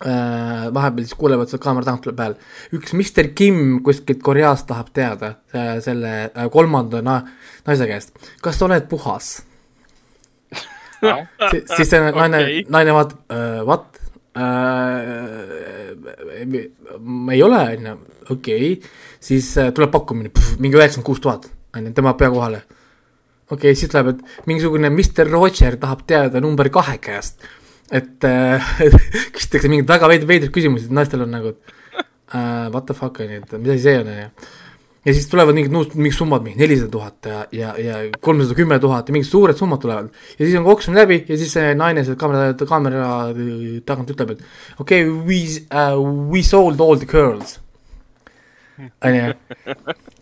[0.05, 2.37] äh, vahepeal siis kuulevad seal kaamera tagant tuleb hääl.
[2.77, 7.21] üks Mr Kim kuskilt Koreast tahab teada äh, selle äh, kolmanda na
[7.67, 9.35] naise käest, kas sa oled puhas
[11.51, 11.59] Si?
[11.75, 13.99] siis see naine okay., naine vaatab uh,, what
[14.39, 15.35] uh,?
[16.99, 17.95] ma ei ole, on ju,
[18.33, 18.69] okei,
[19.25, 22.63] siis uh, tuleb pakkumine, mingi üheksakümmend kuus tuhat, on ju, tema pea kohale
[23.51, 27.45] okei okay,, siis läheb, et mingisugune Mr Roger tahab teada number kahe käest.
[27.91, 28.69] et äh,
[29.35, 33.29] küsitakse mingeid väga veid-, veidraid küsimusi, et naistel on nagu äh, what the fuck on
[33.29, 34.29] ju, et mis asi see on, on ju.
[35.05, 38.79] ja siis tulevad mingid muud, mingid summad, mingi nelisada tuhat ja, ja, ja kolmsada kümme
[38.81, 40.09] tuhat ja mingid suured summad tulevad.
[40.39, 43.11] ja siis on oksjon läbi ja siis see naine seal kaamera, kaamera
[43.85, 46.01] tagant ütleb, et okei okay,, we uh,,
[46.33, 47.59] we sold all the girls.
[48.79, 49.33] On ju,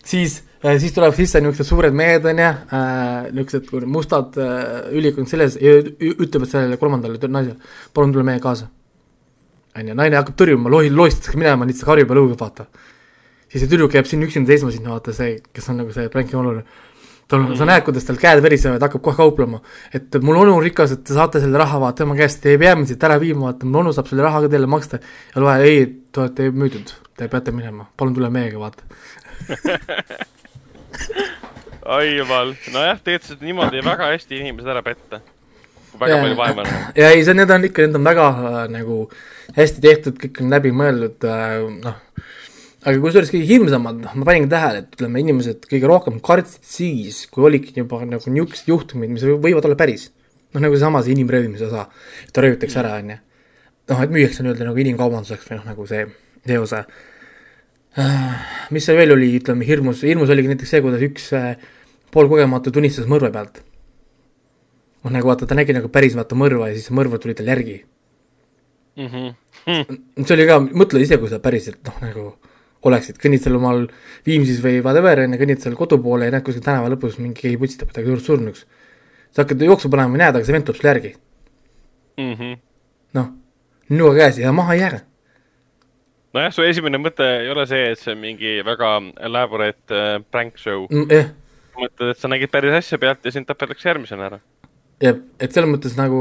[0.06, 0.44] siis
[0.80, 5.76] siis tulevad sisse niisugused suured mehed, on ju äh,, niisugused mustad äh, ülikond selles ja
[5.82, 7.58] ütlevad sellele kolmandale naisele,
[7.94, 8.70] palun tule meiega kaasa.
[9.76, 12.68] on ju, naine hakkab tõrjuma, lohi-, lohistatakse minema, lihtsalt karjub ja lõugab, vaata.
[13.50, 16.38] siis see tüdruk jääb siin üksinda seisma sinna, vaata see, kes on nagu see pränki
[16.40, 16.64] oluline.
[17.28, 17.58] Tal on mm, -hmm.
[17.58, 19.62] sa näed, kuidas tal käed verisevad, hakkab kohe kauplema.
[19.94, 22.76] et mul onu rikas, et te saate selle raha vaata tema käest, te ei pea
[22.76, 25.00] mind siit ära viima, vaata, mul onu saab selle raha ka teile maksta.
[25.36, 28.84] ja loe, ei, te olete müüdud, te peate minema, palun tule meiega, vaata
[31.86, 35.20] oi jumal, nojah, tegelikult niimoodi väga hästi inimesed ära petta.
[36.00, 36.92] väga ja, palju vaeva näha.
[37.02, 39.00] ja ei, see, need on ikka, need on väga äh, nagu
[39.58, 42.00] hästi tehtud, kõik on läbimõeldud äh,, noh.
[42.84, 47.24] Aga kusjuures kõige hirmsamad, noh, ma panin tähele, et ütleme, inimesed kõige rohkem kartsid siis,
[47.32, 50.10] kui olidki juba nagu niisugused juhtumid, mis võivad olla päris.
[50.54, 51.88] noh, nagu seesama see inimröövimise osa,
[52.28, 53.18] et ta röövitakse ära, on ju.
[53.94, 56.06] noh, et müüakse nii-öelda nagu inimkaubanduseks või noh, nagu see,
[56.46, 56.84] see osa.
[58.74, 61.54] mis seal veel oli, ütleme, hirmus, hirmus oligi näiteks see, kuidas üks äh,
[62.14, 63.64] poolkogematu tunnistas mõrva pealt.
[65.04, 67.84] noh, nagu vaata, ta nägi nagu päris vaata mõrva ja siis mõrvar tuli talle järgi
[68.98, 69.08] mm.
[69.08, 70.26] -hmm.
[70.26, 72.34] see oli ka, mõtle ise, kui sa päriselt noh, nagu
[72.88, 73.86] oleksid, kõnnid seal omal
[74.28, 77.42] Viimsis või whatever, on ju, kõnnid seal kodu poole ja näed kuskil tänava lõpus mingi
[77.42, 78.66] keegi putsitab midagi suurt surnuks.
[79.32, 81.16] sa hakkad jooksu panema ja näed, aga see vend tuleb sulle järgi
[82.18, 82.58] mm -hmm.
[83.14, 83.28] noh,
[83.90, 85.00] nuga käes ja maha ei jää.
[86.34, 90.58] nojah, su esimene mõte ei ole see, et see on mingi väga elaborate äh, prank
[90.58, 91.08] show mm,.
[91.10, 91.32] jah.
[91.76, 94.40] mõtled, et sa nägid päris asja pealt ja sind tapetakse järgmisena ära
[95.04, 96.20] jah, et selles mõttes nagu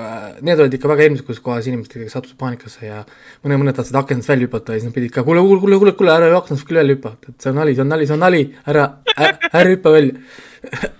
[0.00, 3.04] äh, need olid ikka väga eelmised, kus kohas inimesed ikkagi sattusid paanikasse ja
[3.44, 5.94] mõne, mõned tahtsid akendast välja hüpata ja siis nad pidid ka kuule, kuule, kuule, kuule,
[5.98, 8.24] kuule, ära aknast küll välja hüppa, et see on nali, see on nali, see on
[8.24, 8.42] nali,
[8.72, 10.14] ära, ära hüppa välja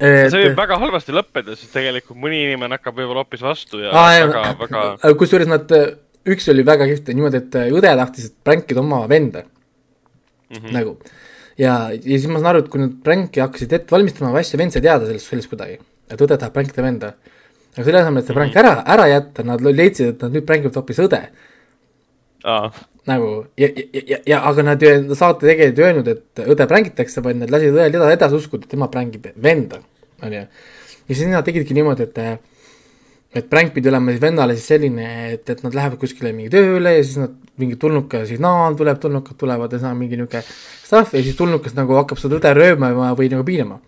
[0.00, 0.30] et...
[0.32, 4.24] see võib väga halvasti lõppeda, sest tegelikult mõni inimene hakkab võib-olla hoopis vastu ja Aa,
[4.26, 5.76] väga, väga kusjuures nad,
[6.34, 10.58] üks oli väga kihvt niimoodi, et õde tahtis pränkida oma venda mm.
[10.58, 10.74] -hmm.
[10.74, 10.98] nagu
[11.60, 14.60] ja, ja siis ma saan aru, et kui nad pränki hakkasid ette valmistama või asja,
[14.60, 15.78] vend sai teada sellest, sellest kuidagi,
[16.10, 17.14] et õde tahab pränkida venda.
[17.74, 20.78] aga selle asemel, et see pränk ära, ära jätta, nad leidsid, et nad nüüd prängivad
[20.80, 21.20] hoopis õde.
[23.08, 23.28] nagu
[23.60, 27.42] ja, ja, ja, ja aga nad ju, saate tegelikult ju öelnud, et õde prängitakse, vaid
[27.42, 29.80] nad lasid õel edasi uskuda, et tema prängib venda,
[30.22, 30.46] on ju.
[31.08, 32.20] ja siis nad tegidki niimoodi, et
[33.34, 36.96] et pränk pidi olema siis vennale siis selline, et, et nad lähevad kuskile mingi tööle
[36.96, 40.42] ja siis nad mingi tulnuka signaal tuleb, tulnukad tulevad ja see on mingi niisugune
[40.84, 43.80] stuff ja siis tulnukas nagu hakkab seda õde röövma või nagu piinama.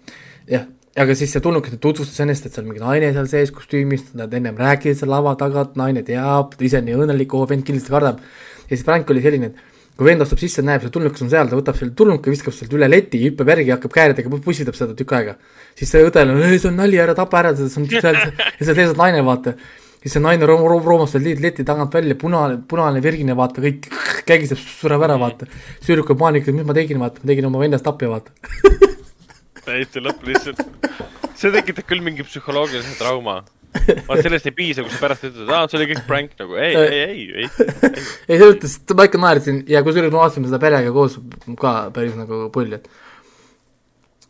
[0.51, 4.35] jah, aga siis see tulnukas tutvustas ennast, et seal mingi naine seal sees kostüümis, nad
[4.35, 8.23] ennem rääkisid seal lava taga, et naine teab, ise nii õnnelik, oo vend kindlasti kardab.
[8.67, 11.49] ja siis pränk oli selline, et kui vend astub sisse, näeb, see tulnukas on seal,
[11.49, 15.17] ta võtab selle tulnuka, viskab sealt üle leti, hüppab järgi, hakkab kääridega, pussitab seda tükk
[15.17, 15.37] aega.
[15.79, 18.21] siis see õdel on, see on nali, ära tapa ära, see on seal,
[18.59, 19.57] ja seal on naine, vaata
[20.07, 23.89] siis see naine room-, room-, roomas seal leti tagant välja, punane, punane, verine, vaata, kõik
[24.29, 25.49] kägiseb, sureb ära, vaata.
[25.87, 28.85] tüdruk on paanikas, mis ma tegin, vaata, ma tegin oma vennast tapja, vaata
[29.67, 30.63] täiesti lõpp lihtsalt.
[31.37, 33.41] see tekitab küll mingi psühholoogilise trauma.
[34.09, 36.77] Vaat sellest ei piisa, kui sa pärast ütled, aa, see oli kõik prank nagu, ei,
[36.77, 37.51] ei, ei, ei, ei.
[38.29, 41.19] ei, selles mõttes, ma ikka naersin ja kusjuures ma vaatasin seda perega koos
[41.61, 42.89] ka päris nagu pull, et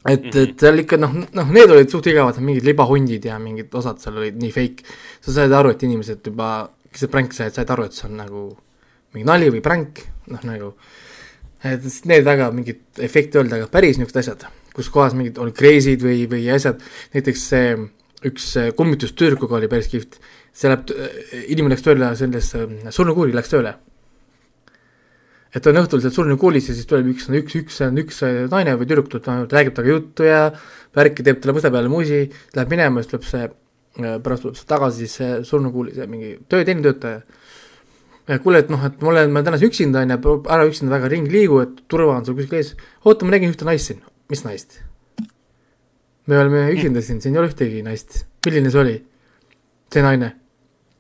[0.07, 0.51] et mm, -hmm.
[0.51, 4.21] et seal ikka noh, noh, need olid suht igavad, mingid libahundid ja mingid osad seal
[4.21, 4.85] olid nii fake.
[5.21, 8.17] sa said aru, et inimesed juba, kes see pränk said, said aru, et see on
[8.21, 8.45] nagu
[9.15, 10.75] mingi nali või pränk, noh nagu.
[11.65, 16.03] et need väga mingit efekti olnud, aga päris niisugused asjad, kus kohas mingid olid crazy'd
[16.05, 16.83] või, või asjad,
[17.15, 17.75] näiteks see
[18.25, 20.21] üks kummitustüdrukuga oli päris kihvt.
[20.57, 20.89] see läheb,
[21.53, 23.77] inimene läks tööle sellesse, surnukuuri läks tööle
[25.57, 28.89] et ta on õhtul seal surnukoolis ja siis tuleb üks, üks, üks, üks naine või
[28.89, 30.41] tüdruk tuleb, räägib temaga juttu ja
[30.97, 32.25] värki, teeb talle mõsa peale musi,
[32.57, 33.47] läheb minema, siis tuleb see,
[33.97, 37.23] pärast tuleb see tagasi siis see surnukuuli, see mingi töö, teine töötaja.
[38.43, 41.13] kuule, et noh, et ma olen, ma olen täna üksinda, on ju, ära üksinda väga
[41.15, 42.75] ringi liigu, et turva on sul kuskil ees.
[43.05, 44.05] oota, ma nägin ühte naist siin.
[44.33, 44.83] mis naist?
[46.27, 48.11] Me oleme üksinda siin, siin ei ole ühtegi naist.
[48.47, 48.97] milline see oli?
[49.93, 50.29] see naine.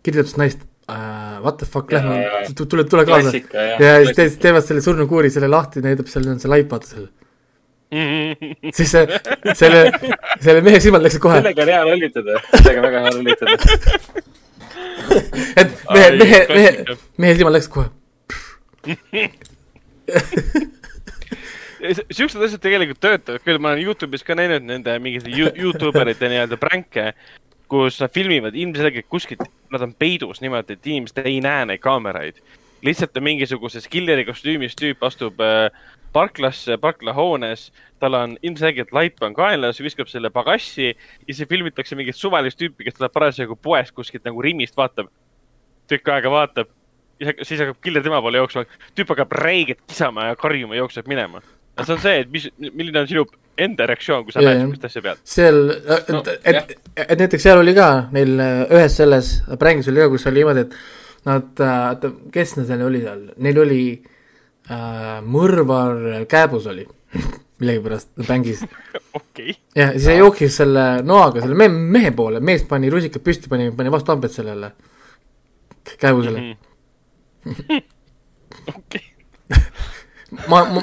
[0.07, 3.31] kirjeldab seda naist uh, what the fuck, lähme, tule, tule kaasa.
[3.83, 7.07] ja siis te, teevad selle surnukuuri selle lahti, näitab seal on see laip, vaata seal
[8.77, 9.05] siis see,
[9.55, 9.81] selle,
[10.43, 11.37] selle mehe silmad läksid kohe.
[11.41, 13.55] sellega on hea lollitada, sellega on väga hea lollitada
[15.63, 16.71] et mehe, mehe, mehe,
[17.25, 17.89] mehe silmad läksid kohe
[21.79, 26.59] siuksed asjad tegelikult töötavad küll, ma olen Youtube'is ka näinud nende mingite Youtube erite nii-öelda
[26.61, 27.11] pränke,
[27.71, 32.41] kus nad filmivad ilmselgelt kuskilt, nad on peidus niimoodi, et inimesed ei näe neid kaameraid.
[32.85, 35.71] lihtsalt on mingisuguses killeri kostüümis tüüp astub äh,
[36.13, 42.17] parklasse, parklahoones, tal on ilmselgelt laip on kaelas, viskab selle pagassi ja siis filmitakse mingit
[42.17, 45.11] suvalist tüüpi, kes tuleb parasjagu poest kuskilt nagu Rimist, vaatab,
[45.91, 46.73] tükk aega vaatab
[47.21, 48.65] ja siis hakkab killer tema poole jooksma,
[48.97, 51.43] tüüp hakkab räiget kisama ja karjuma, jookseb minema.
[51.85, 53.27] See on see, et mis, milline on sinu
[53.67, 55.23] enda reaktsioon, kui sa näed sihukest asja pealt.
[55.29, 60.05] seal et no,, et, et, et näiteks seal oli ka neil ühes selles prängis oli
[60.05, 60.77] ka, kus oli niimoodi, et
[61.29, 66.87] nad, oota, kes neil seal oli seal, neil oli äh, mõrvar kääbus oli
[67.61, 68.63] millegipärast mängis
[69.19, 69.57] okay..
[69.77, 73.71] ja siis ta jooksis selle noaga selle mehe, mehe poole, mees pani rusikad püsti, pani,
[73.77, 74.73] pani vastu hambed sellele
[75.99, 76.57] kääbusele mm.
[77.53, 77.83] -hmm.
[78.79, 79.05] okei.
[80.49, 80.83] ma, ma,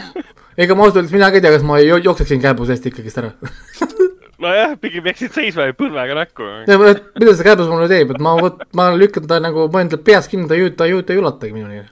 [0.57, 3.33] ega ma ausalt öeldes mina ka ei tea, kas ma jookseksin kääbu seest ikkagist ära
[4.43, 6.47] nojah, pigem jääksid seisma ja põlvega näkku.
[6.67, 10.29] mida see kääbus mulle teeb, et ma, vot, ma lükkan ta nagu, ma enda peas
[10.31, 11.83] kinni, ta ei, ta ei, ta ei ulatagi minuni.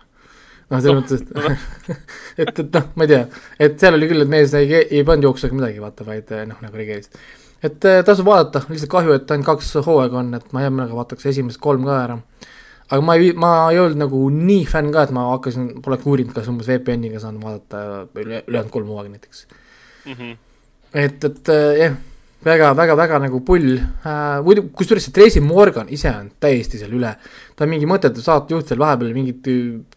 [0.72, 1.24] noh, selles mõttes,
[2.42, 3.22] et et, et noh, ma ei tea,
[3.68, 6.46] et seal oli küll, et mees ei, ei pannud jooksu ega midagi, vaata, vaid eh,
[6.50, 7.12] noh, nagu reageeris.
[7.62, 10.98] et eh, tasub vaadata, lihtsalt kahju, et ainult kaks hooaega on, et ma hea meelega
[10.98, 12.20] vaataks esimesed kolm ka ära.
[12.92, 16.36] Aga ma ei, ma ei olnud nagu nii fänn ka, et ma hakkasin, poleks uurinud,
[16.36, 19.46] kas umbes VPN-iga saan vaadata üle, ülejäänud kolm hooaega näiteks.
[20.12, 20.32] Mhm.
[20.98, 22.00] et, et äh, jah,
[22.44, 24.66] väga, väga, väga nagu pull äh,.
[24.74, 27.14] kusjuures see Tracy Morgan ise on täiesti seal üle.
[27.56, 29.46] ta on mingi mõttetu saatejuht seal vahepeal mingid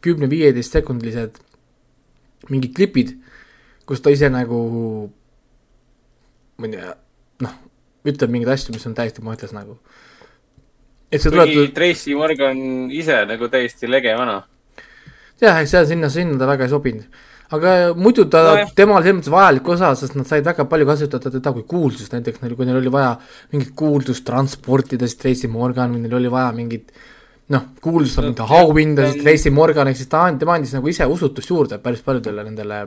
[0.05, 1.41] kümne-viieteist sekundilised
[2.53, 3.15] mingid klipid,
[3.89, 4.59] kus ta ise nagu,
[6.61, 6.95] ma ei tea,
[7.45, 7.55] noh,
[8.05, 9.79] ütleb mingeid asju, mis on täiesti mõttes nagu.
[9.79, 10.04] see
[11.23, 12.59] kuigi tuleb, Tracy Morgan
[12.95, 14.41] ise nagu täiesti lege vana.
[15.41, 17.23] jah, eks seal sinna, sinna ta väga ei sobinud.
[17.55, 21.33] aga muidu ta no,, temal selles mõttes vajalik osa, sest nad said väga palju kasutada
[21.33, 23.17] teda kui kuulsust, näiteks neil, kui neil oli vaja
[23.53, 26.95] mingit kuulsust transportida, siis Tracy Morgan või neil oli vaja mingit
[27.55, 31.07] noh, kuulsust No, mingi auhinda, siis Tracy Morgan, ehk siis ta tema andis nagu ise
[31.07, 32.87] usutust juurde päris paljudele nendele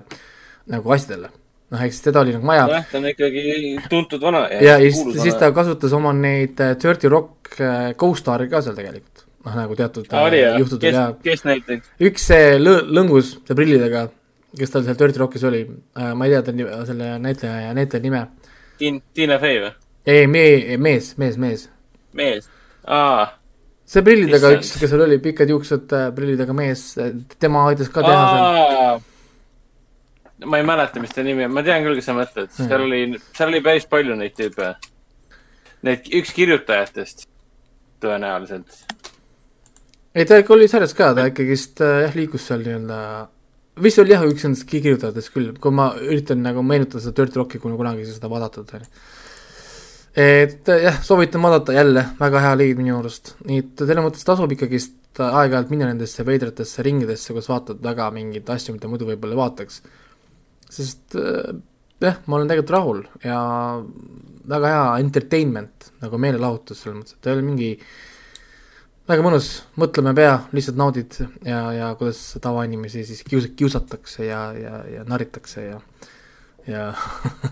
[0.73, 1.31] nagu asjadele.
[1.73, 3.45] noh, siis teda oli nagu maja nojah, ta on ikkagi
[3.91, 8.47] tuntud vana ja, ja siis, siis ta kasutas oma neid äh, Dirty Rock äh, co-star'e
[8.51, 9.25] ka seal tegelikult.
[9.47, 11.95] noh, nagu teatud Aa, oli äh, jah, juhtudel ja, kes näiteks?
[12.09, 14.05] üks see lõ-, lõngus, see prillidega,
[14.59, 18.05] kes tal seal Dirty Rockis oli ma ei tea ta nime, selle näitleja ja näitleja
[18.05, 18.23] nime.
[18.79, 19.73] Tiin-, Tiina Fey või?
[20.07, 21.67] ei, me-, mees, mees, mees.
[22.15, 22.47] mees?
[22.87, 23.27] aa,
[23.87, 26.93] see prillidega üks, kes seal oli, pikad juuksed prillidega mees,
[27.39, 29.05] tema aitas ka teha seal.
[30.45, 33.01] Ma ei mäleta, mis ta nimi on, ma tean küll, kes sa mõtled, seal oli,
[33.33, 34.75] seal oli päris palju neid tüüpe.
[35.87, 37.25] Need, üks kirjutajatest
[38.01, 38.83] tõenäoliselt.
[40.13, 42.99] ei, ta ikka oli selles ka, ta ikkagist äh, jah, liikus seal nii-öelda,
[43.85, 47.41] vist oli jah, üks nendest ki- kirjutajatest küll, kui ma üritan nagu meenutada seda Dirty
[47.41, 48.87] Rocki, kui ma kunagi seda vaadatud olen.
[50.17, 54.25] et äh, jah, soovitan vaadata jälle, väga hea liid minu arust, nii et selles mõttes
[54.25, 59.33] tasub ikkagist aeg-ajalt minna nendesse veidratesse ringidesse, kus vaatad väga mingeid asju, mida muidu võib-olla
[59.33, 59.81] ei vaataks.
[60.73, 61.55] Sest äh,
[62.03, 63.39] jah, ma olen tegelikult rahul ja
[64.47, 67.71] väga hea entertainment nagu meelelahutus selles mõttes, et ta ei ole mingi
[69.07, 69.49] väga mõnus,
[69.79, 75.63] mõtleme pea, lihtsalt naudid ja, ja kuidas tavainimesi siis kius-, kiusatakse ja, ja, ja narritakse
[75.63, 75.81] ja,
[76.67, 76.91] ja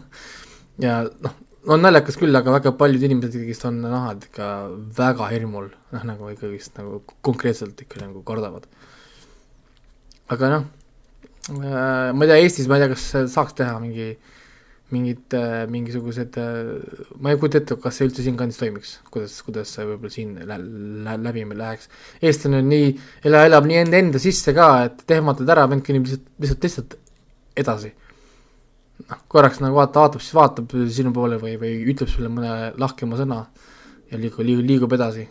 [0.85, 1.35] ja noh,
[1.71, 4.49] on naljakas küll, aga väga paljud inimesed ikkagist on nahad ikka
[4.97, 8.67] väga hirmul, noh nagu ikkagist nagu konkreetselt ikka nagu kardavad.
[10.31, 10.67] aga noh,
[11.53, 14.15] ma ei tea, Eestis ma ei tea, kas saaks teha mingi
[14.93, 16.67] mingid äh, mingisugused äh,,
[17.17, 20.59] ma ei kujuta ette, kas see üldse siinkandis toimiks, kuidas, kuidas see võib-olla siin lä-
[21.07, 21.89] lä- läbi läheks.
[22.21, 22.91] eestlane on nii,
[23.25, 26.97] ela-, elab nii enda, enda sisse ka, et tehmatad ära, vend kõnnib lihtsalt, lihtsalt, lihtsalt
[27.63, 27.91] edasi.
[29.09, 33.17] noh, korraks nagu vaata, vaatab, siis vaatab sinu poole või, või ütleb sulle mõne lahkema
[33.19, 33.41] sõna
[34.11, 35.25] ja liigub, liigub, liigub edasi.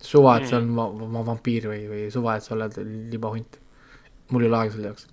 [0.00, 2.80] suva, et see on va- va- vampiir või, või suva, et sa oled
[3.12, 3.60] libahunt.
[4.30, 5.06] mul ei ole aega selle jaoks.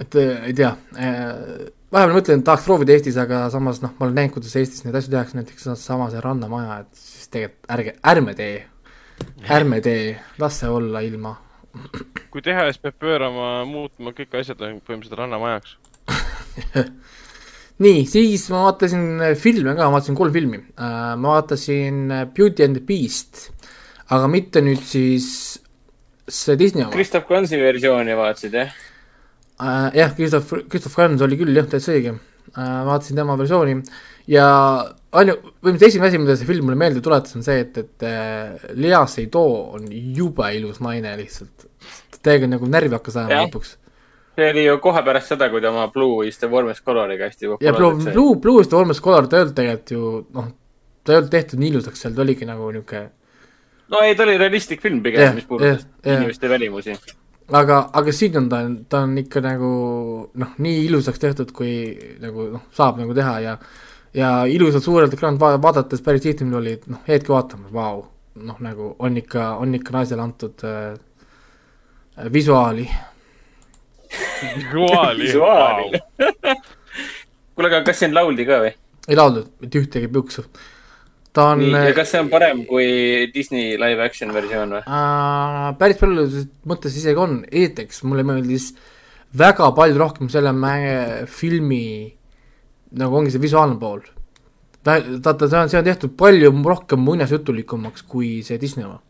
[0.00, 4.06] Et äh, ei tea äh, vahepeal mõtlen, et tahaks proovida Eestis, aga samas noh, ma
[4.06, 7.96] olen näinud, kuidas Eestis neid asju tehakse, näiteks sama see Rannamaja, et siis tegelikult ärge,
[8.12, 8.54] ärme tee,
[9.58, 11.36] ärme tee, las see olla ilma.
[12.32, 15.76] kui teha, siis peab pöörama, muutma kõik asjad põhimõtteliselt rannamajaks.
[17.84, 22.02] nii, siis ma vaatasin äh, filme ka, ma vaatasin kolm filmi ma vaatasin
[22.36, 23.50] Beauty and the Beast,
[24.12, 25.28] aga mitte nüüd siis
[26.26, 26.94] see Disney oma.
[26.94, 28.85] Christoph Gansi versiooni vaatasid, jah?
[29.62, 33.78] Äh, jah, Christoph, Christoph Gans oli küll jah, täitsa õige äh,, vaatasin tema versiooni
[34.30, 34.46] ja
[35.16, 38.68] ainu-, põhimõtteliselt esimene asi, mida see film mulle meelde tuletas, on see, et, et äh,
[38.76, 41.68] Lea Seydoux on jube ilus naine lihtsalt.
[42.26, 43.76] täiega nagu närvi hakkas ajama lõpuks.
[44.36, 47.46] see oli ju kohe pärast seda, kui ta oma Blue is the warmest color'iga hästi
[47.46, 48.16] ja Blue, populaarselt sai.
[48.16, 50.48] Blue, Blue'ist Olmes Color, ta ei olnud tegelikult ju noh,
[51.04, 53.06] ta ei olnud tehtud nii ilusaks seal, ta oligi nagu niisugune
[53.92, 56.20] no ei, ta oli realistlik film pigem, mis puudutas jah, jah.
[56.20, 56.96] inimeste välimusi.
[57.52, 59.70] aga, aga siin on ta, ta on ikka nagu
[60.34, 61.72] noh, nii ilusaks tehtud, kui
[62.22, 63.56] nagu noh, saab nagu teha ja
[64.16, 68.06] ja ilusalt suurelt ekraanilt va- vaadates päris tihti mul oli noh, hetke vaatama, vau,
[68.36, 70.96] noh nagu on ikka, on ikka naisele antud äh,
[72.32, 72.88] visuaali.
[74.56, 75.22] visuaali.
[75.22, 76.00] Visuaali.
[77.54, 78.72] kuule, aga kas siin lauldi ka või?
[79.06, 80.42] ei lauldud mitte ühtegi piuksu.
[81.36, 82.86] Ta on äh, kas see on parem kui
[83.34, 84.82] Disney live action versioon või?
[84.88, 88.70] äh, päris paljudes mõttes isegi on, esiteks mulle meeldis
[89.36, 91.82] väga palju rohkem selle mäe filmi
[92.96, 94.00] nagu ongi see visuaalne pool.
[94.86, 99.00] ta, ta, ta, see on, see on tehtud palju rohkem muinasjutulikumaks kui see Disney oma.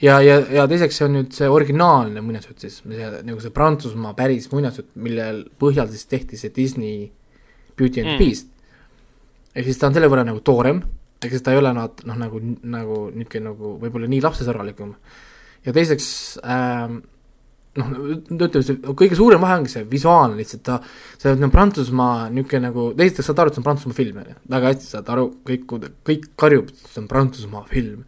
[0.00, 4.48] ja, ja, ja teiseks see on nüüd see originaalne muinasjutt siis, nagu see Prantsusmaa päris
[4.52, 5.26] muinasjutt, mille
[5.60, 7.10] põhjal siis tehti see Disney
[7.76, 8.24] Beauty and the Mm.
[8.24, 8.48] Beast.
[9.54, 10.80] ehk siis ta on selle võrra nagu toorem,
[11.20, 14.94] ehk siis ta ei ole nad noh, nagu, nagu niisugune nagu võib-olla nii lapsesõbralikum.
[15.66, 16.06] ja teiseks
[16.44, 17.00] ähm,
[17.78, 17.90] noh,
[18.32, 20.78] ütleme see kõige suurem vahe ongi see visuaalne lihtsalt, ta,
[21.20, 24.38] see on Prantsusmaa niisugune nagu, esiteks saad aru, et see on Prantsusmaa film, on ju,
[24.56, 25.68] väga hästi saad aru, kõik,
[26.08, 28.02] kõik karjub, see on Prantsusmaa film.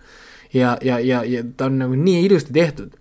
[0.52, 2.96] ja, ja, ja, ja ta on nagu nii ilusti tehtud,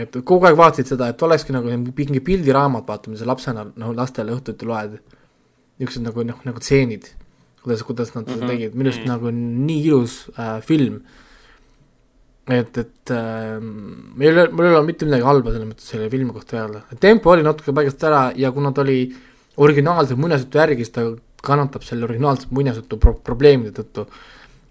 [0.00, 3.94] et kogu aeg vaatasid seda, et olekski nagu mingi pildiraamat, vaata, mida sa lapsena noh,
[3.96, 4.98] lastele õhtuti loed,
[5.80, 7.08] niisugused nagu noh, nagu tseenid,
[7.62, 8.52] kuidas, kuidas nad seda Mhm.
[8.54, 11.02] tegid, minu arust nagu nii ilus äh, film
[12.50, 16.08] et, et äh, meil ei ole, mul ei ole mitte midagi halba selles mõttes selle
[16.10, 19.04] filmi kohta öelda, tempo oli natuke paigast ära ja kuna ta oli
[19.60, 21.04] originaalse muinasjutu järgi, siis ta
[21.44, 24.06] kannatab selle originaalse muinasjutu pro probleemide tõttu.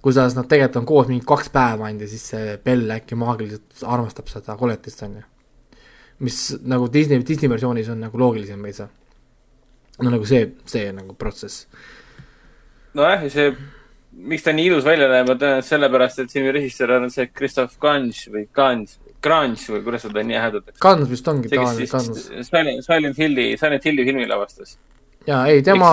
[0.02, 3.82] kuidas nad tegelikult on koos mingi kaks päeva ainult ja siis see Bell äkki maagiliselt
[3.84, 5.24] armastab seda koletist, on ju.
[6.20, 8.88] mis nagu Disney, Disney versioonis on nagu loogilisem veitsa.
[10.00, 11.68] no nagu see, see nagu protsess.
[13.00, 13.52] nojah, ja see,
[14.30, 17.80] miks ta nii ilus välja näeb, on tõenäoliselt sellepärast, et filmi režissöör on see Christoph
[17.82, 20.80] Gans või Gans, Grange või kuidas seda nii hääldatakse.
[20.84, 22.48] Kandus vist ongi, see, kes siis.
[22.48, 24.78] Silent, Silent Hilli, Silent Hilli filmi lavastas.
[25.28, 25.92] jaa, ei tema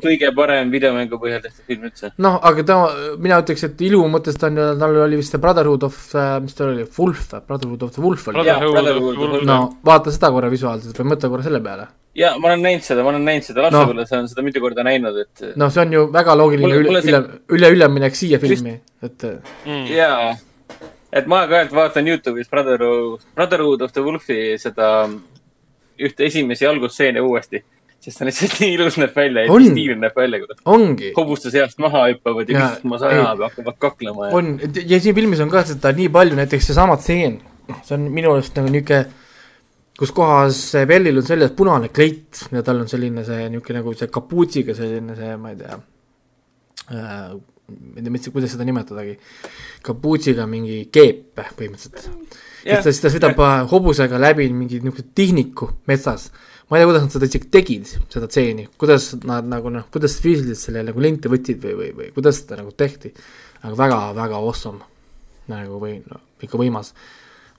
[0.00, 2.12] kõige parem videomängu põhjal tehtud film üldse.
[2.22, 2.86] noh, aga tema,
[3.18, 5.98] mina ütleks, et ilu mõttes ta on, tal oli vist see Brotherhood of,
[6.44, 9.44] mis ta oli, Wolf, Brotherhood of the Wolf oli.
[9.46, 11.90] No vaata seda korra visuaalselt või mõtle korra selle peale.
[12.18, 15.22] Ja ma olen näinud seda, ma olen näinud seda, lapsepõlves olen seda mitu korda näinud,
[15.22, 18.40] et noh, see on ju väga loogiline Mulle- üle mulle, see- üle, üle, üleminek siia
[18.42, 18.74] filmi,
[19.06, 19.88] et mm..
[19.92, 20.36] jaa,
[21.12, 24.92] et ma aeg-ajalt vaatan Youtube'is Brotherhood, Brotherhood of the Wolfi seda
[25.98, 27.62] ühte esimesi algusstseene uuesti,
[28.02, 29.62] sest ta lihtsalt nii ilus näeb välja ja On.
[29.62, 32.90] nii stiilne näeb välja, kuidas ongi, hobuste seast maha hüppavad ja ei.
[32.90, 34.52] või hakkavad kaklema ja on,
[34.86, 37.40] ja siin filmis on ka seda nii palju, näiteks seesama tseen,
[37.82, 39.06] see on minu arust nagu niisugune
[39.98, 44.10] kus kohas Bellil on seljas punane kleit ja tal on selline see niisugune nagu see
[44.14, 45.78] kapuutsiga selline see, ma ei tea
[46.94, 47.38] äh,,
[47.68, 49.16] ma ei tea, mis, kuidas seda nimetadagi,
[49.84, 52.38] kapuutsiga mingi keep põhimõtteliselt.
[52.66, 56.30] Jah, siis ta, sõidab äh, hobusega läbi mingi niisuguse tihniku metsas.
[56.68, 60.18] ma ei tea, kuidas nad seda isegi tegid, seda tseeni, kuidas nad nagu noh, kuidas
[60.24, 63.12] füüsiliselt selle nagu lente võtsid või, või, või kuidas seda nagu tehti.
[63.62, 64.84] aga väga-väga awesome
[65.48, 66.92] nagu või no ikka võimas,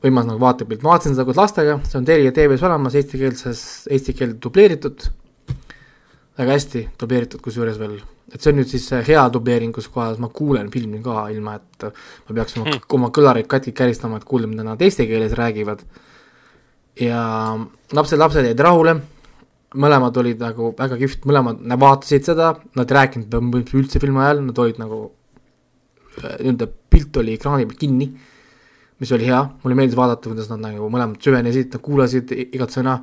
[0.04, 4.16] võimas nagu vaatepilt, ma vaatasin seda koos lastega, see on Telia tv-s olemas eestikeelses, eesti
[4.16, 5.10] keelde dubleeritud.
[6.40, 7.98] väga hästi dubleeritud kusjuures veel,
[8.32, 11.58] et see on nüüd siis see hea dubleering, kus kohas ma kuulen filmi ka, ilma
[11.60, 15.36] et ma peaks oma hmm., oma kõlareid katki käristama, et kuulda, mida nad eesti keeles
[15.36, 15.84] räägivad.
[17.00, 17.20] ja
[17.96, 18.96] lapsed, lapsed jäid rahule,
[19.76, 23.36] mõlemad olid nagu väga kihvt, mõlemad vaatasid seda, nad ei rääkinud
[23.76, 25.04] üldse filmi ajal, nad olid nagu
[26.24, 28.10] äh, nii-öelda pilt oli ekraani peal kinni,
[29.00, 33.00] mis oli hea, mulle meeldis vaadata, kuidas nad nagu mõlemad süvenesid, nad kuulasid igat sõna.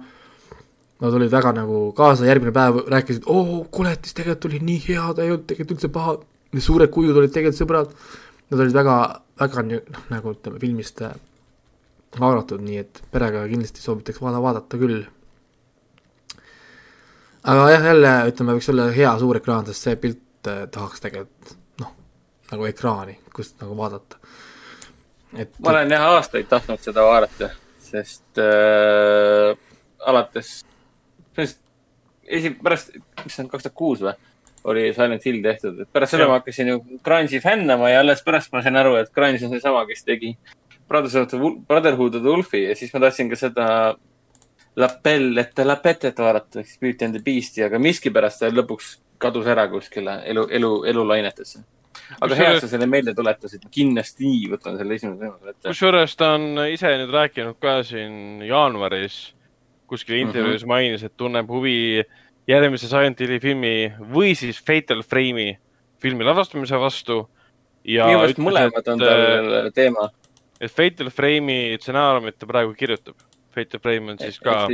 [0.97, 5.25] Nad olid väga nagu kaasa, järgmine päev rääkisid, oo, koletis tegelikult oli nii hea, ta
[5.25, 6.15] ei olnud tegelikult üldse paha,
[6.57, 7.91] need suured kujud olid tegelikult sõbrad.
[8.49, 8.95] Nad olid väga,
[9.43, 11.13] väga noh, nagu ütleme filmist äh,
[12.21, 15.05] haaratud, nii et perega kindlasti soovitaks vaada, vaadata küll.
[17.45, 21.57] aga jah, jälle ütleme, võiks olla hea suur ekraan, sest see pilt äh, tahaks tegelikult
[21.83, 21.93] noh,
[22.53, 24.21] nagu ekraani, kust nagu vaadata.
[25.39, 27.51] Et ma olen jah aastaid tahtnud seda vaadata,
[27.83, 29.57] sest äh,
[30.07, 30.59] alates,
[31.37, 34.17] esi-, pärast, mis see on, kaks tuhat kuus või?
[34.67, 36.33] oli Silent Hill tehtud, et pärast seda Jah.
[36.33, 39.85] ma hakkasin ju Grange'i fännama ja alles pärast ma sain aru, et Grange on seesama,
[39.87, 40.33] kes tegi
[40.89, 43.69] Brotherhood of the Brotherhood of the Wolfi ja siis ma tahtsin ka seda
[44.77, 48.51] La Belle et la Petet vaadata, ehk siis Beauty and the Beast'i, aga miskipärast ta
[48.51, 51.63] lõpuks kadus ära kuskile elu, elu, elulainetesse.
[52.21, 55.69] Aga hea, et sa selle meelde tuletasid, kindlasti võtan selle esimese võimaluse ette.
[55.69, 59.21] kusjuures ta on ise nüüd rääkinud ka siin jaanuaris
[59.87, 60.69] kuskil intervjuus mm -hmm.
[60.69, 62.05] mainis, et tunneb huvi
[62.49, 65.57] järgmise Silent Hilli filmi või siis Fatal Frame'i
[66.03, 67.29] filmi lavastamise vastu.
[67.87, 70.11] ja minu meelest mõlemad on tal teema.
[70.61, 73.17] et Fatal Frame'i stsenaariumit ta praegu kirjutab.
[73.55, 74.67] Fatal Frame on siis ka.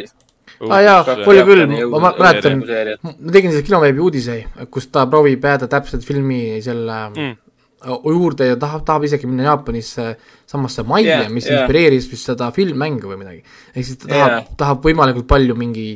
[0.63, 2.61] Aa Ah, jaa, oli küll, ma mäletan,
[3.03, 4.37] ma tegin selle kinoveebi uudise,
[4.71, 7.37] kus ta proovib jääda täpselt filmi selle Mm.
[8.07, 10.17] juurde ja tahab, tahab isegi minna Jaapanisse
[10.47, 11.63] samasse majja yeah,, mis yeah.
[11.65, 13.43] inspireeris vist seda filmmängu või midagi.
[13.75, 15.87] ehk siis ta tahab yeah., tahab võimalikult palju mingi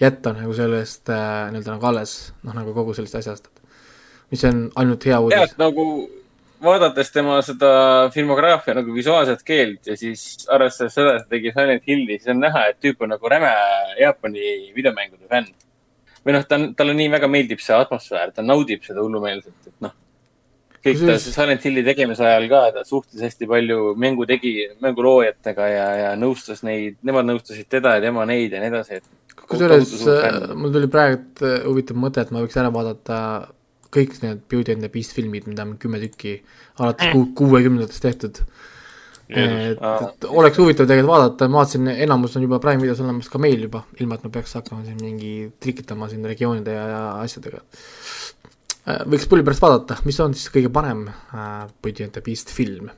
[0.00, 3.46] jätta nagu sellest äh, nii-öelda nagu alles, noh nagu kogu sellest asjast,
[4.32, 5.86] mis on ainult hea uudis nagu
[6.62, 7.70] vaadates tema seda
[8.14, 12.42] filmograafia nagu visuaalset keelt ja siis arvestades seda, et ta tegi Silent Hilli, siis on
[12.42, 13.50] näha, et tüüp on nagu räme
[14.00, 15.48] Jaapani videomängude fänn.
[16.26, 19.84] või noh, ta on, talle nii väga meeldib see atmosfäär, ta naudib seda hullumeelselt, et
[19.84, 19.94] noh.
[20.84, 25.86] kõik ta Silent Hilli tegemise ajal ka, ta suhtles hästi palju mängu tegi, mänguloojatega ja,
[26.02, 29.38] ja nõustas neid, nemad nõustasid teda ja tema neid ja nii edasi, et.
[29.46, 33.20] kusjuures äh, mul tuli praegu äh, huvitav mõte, et ma võiks ära vaadata
[33.94, 36.38] kõik need Beauty and the Beast filmid, mida on kümme tükki,
[36.82, 38.42] alates ku- kuuekümnendatest tehtud.
[39.28, 43.38] et, et oleks huvitav tegelikult vaadata, ma vaatasin, enamus on juba Prime videos olemas ka
[43.38, 47.60] meil juba, ilma et ma peaks hakkama siin mingi trikitama siin regioonide ja, ja asjadega.
[49.04, 52.88] võiks pulli pärast vaadata, mis on siis kõige parem äh, Beauty and the Beast film.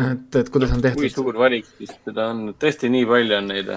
[0.00, 3.52] et, et kuidas on kui tehtud, suur valik siis seda on, tõesti nii palju on
[3.52, 3.74] neid.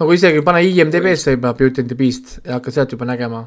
[0.00, 3.44] nagu isegi pane IMDB-sse juba Beauty and the Beast ja hakka sealt juba nägema,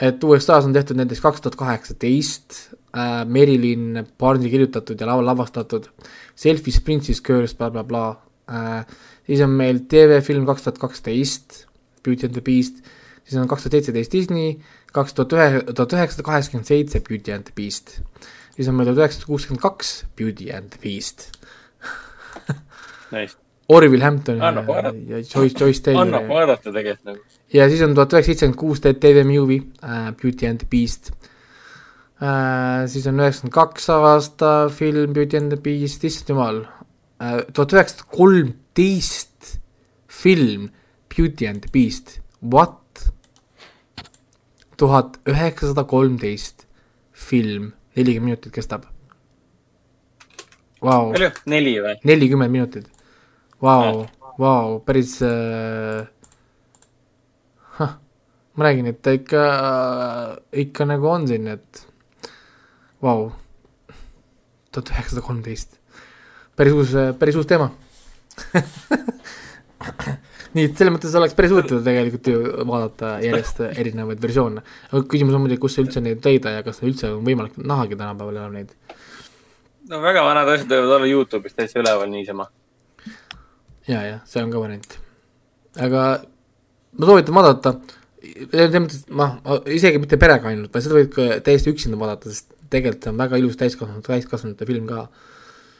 [0.00, 2.58] et USA-s on tehtud näiteks kaks tuhat kaheksateist
[2.96, 5.88] äh, Merilyn Barnesi kirjutatud ja laval lavastatud
[6.38, 8.78] Selfie's Princess Girls blablabla bla, bla.
[8.78, 8.86] äh,,
[9.26, 11.64] siis on meil TV-film kaks tuhat kaksteist
[12.04, 12.82] Beauty and the Beast,
[13.24, 14.58] siis on kaks tuhat seitseteist Disney,
[14.94, 17.98] kaks tuhat ühe, tuhat üheksasada kaheksakümmend seitse Beauty and the Beast,
[18.54, 21.32] siis on meil tuhat üheksasada kuuskümmend kaks Beauty and the Beast,
[23.10, 23.36] Nice.
[23.68, 24.52] Orville Hampton ja,
[25.08, 27.18] ja Joyce, Joyce Taylor annab vaadata tegelikult nagu.
[27.52, 32.86] ja siis on tuhat üheksasada seitsekümmend kuus TV movie äh, Beauty and the Beast äh,,
[32.88, 36.64] siis on üheksakümmend kaks aasta film Beauty and the Beast, issand jumal
[37.20, 39.58] äh,, tuhat üheksasada kolmteist
[40.08, 40.70] film
[41.16, 42.78] Beauty and the Beast, what?
[44.78, 46.66] tuhat üheksasada kolmteist
[47.12, 48.86] film, nelikümmend minutit kestab.
[50.82, 51.32] Vau, palju?
[51.50, 51.96] neli või?
[52.06, 52.86] nelikümmend minutit.
[53.62, 54.06] Vau,
[54.38, 56.06] vau, päris äh,.
[58.54, 59.42] ma räägin, et ta ikka,
[60.52, 61.86] ikka nagu on siin, et
[63.02, 63.32] vau,
[64.70, 65.80] tuhat üheksasada kolmteist.
[66.54, 67.72] päris uus, päris uus teema.
[70.54, 72.38] nii et selles mõttes oleks päris huvitav tegelikult ju
[72.68, 74.62] vaadata järjest erinevaid versioone.
[74.92, 78.38] aga küsimus on muidugi, kus üldse neid leida ja kas üldse on võimalik nähagi tänapäeval
[78.38, 78.70] enam neid.
[79.90, 82.44] no väga vanad asjad võivad olla Youtube'is täitsa üleval niisama.
[83.88, 84.98] ja, ja see on ka variant.
[85.78, 86.04] aga
[86.98, 87.74] ma soovitan vaadata,
[88.50, 89.30] selles mõttes, ma
[89.70, 93.22] isegi mitte perega ainult, vaid seda võib ka täiesti üksinda vaadata, sest tegelikult see on
[93.22, 95.06] väga ilus täiskasvanud, täiskasvanute film ka.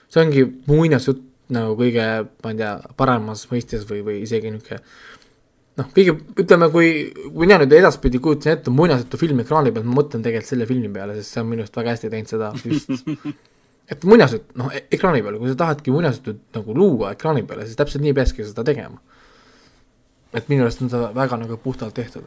[0.09, 2.05] see ongi muinasjutt nagu kõige,
[2.45, 4.83] ma ei tea, paremas mõistes või, või isegi niisugune
[5.79, 10.01] noh, kõige, ütleme, kui, kui mina nüüd edaspidi kujutan ette muinasjutu filmi ekraani peal, ma
[10.01, 12.93] mõtlen tegelikult selle filmi peale, sest see on minu arust väga hästi teinud seda just
[13.89, 18.05] et muinasjutt, noh, ekraani peal, kui sa tahadki muinasjutut nagu luua ekraani peale, siis täpselt
[18.05, 19.01] nii peakski seda tegema.
[20.37, 22.27] et minu arust on see väga nagu puhtalt tehtud.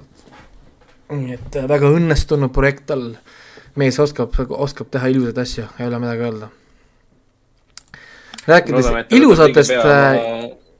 [1.11, 3.11] nii et äh, väga õnnestunud projekt tal,
[3.75, 6.49] mees oskab, oskab teha ilusaid asju, ei ole midagi öelda.
[8.47, 9.77] rääkides ilusatest,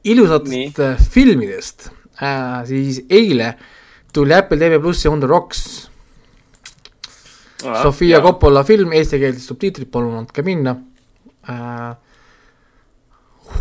[0.04, 3.54] ilusatest äh, filmidest äh,, siis eile
[4.12, 5.91] tuli Apple TV plussi On the Rocks
[7.62, 8.20] Sofia.
[8.22, 10.74] Coppola film, eestikeelsed subtiitrid, palun andke minna
[11.48, 11.94] äh,.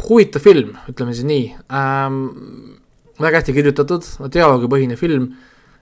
[0.08, 1.48] huvitav film, ütleme siis nii
[1.78, 2.20] ähm,.
[3.22, 5.32] väga hästi kirjutatud, dialoogipõhine film.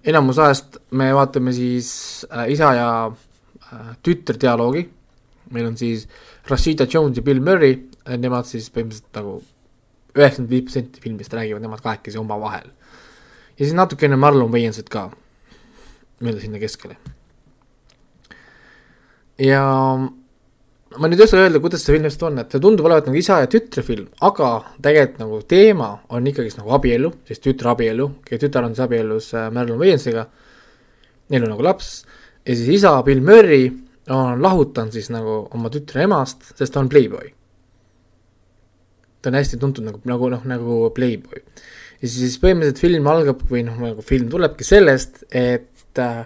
[0.03, 4.87] enamus ajast me vaatame siis äh, isa ja äh, tütre dialoogi.
[5.51, 6.07] meil on siis
[6.49, 7.79] Rashida Jones ja Bill Murray,
[8.17, 9.39] nemad siis põhimõtteliselt nagu
[10.15, 12.67] üheksakümmend viis protsenti filmist räägivad nemad kahekesi omavahel.
[13.55, 15.09] ja siis natukene Marlon Wayansit ka,
[16.19, 16.97] nii-öelda sinna keskele
[19.39, 19.63] ja
[20.97, 23.19] ma nüüd ei oska öelda, kuidas see film just on, et see tundub olevat nagu
[23.19, 28.09] isa ja tütre film, aga tegelikult nagu teema on ikkagist nagu abielu, siis tütre abielu,
[28.29, 30.25] tütar on siis abielus äh, Marilyn Wayansiga,
[31.29, 31.91] neil on nagu laps
[32.45, 33.69] ja siis isa Bill Murray
[34.09, 37.29] on lahutanud siis nagu oma tütre emast, sest ta on playboy.
[39.21, 41.43] ta on hästi tuntud nagu, nagu noh, nagu playboy.
[42.01, 46.25] ja siis põhimõtteliselt film algab või noh, nagu film tulebki sellest, et äh,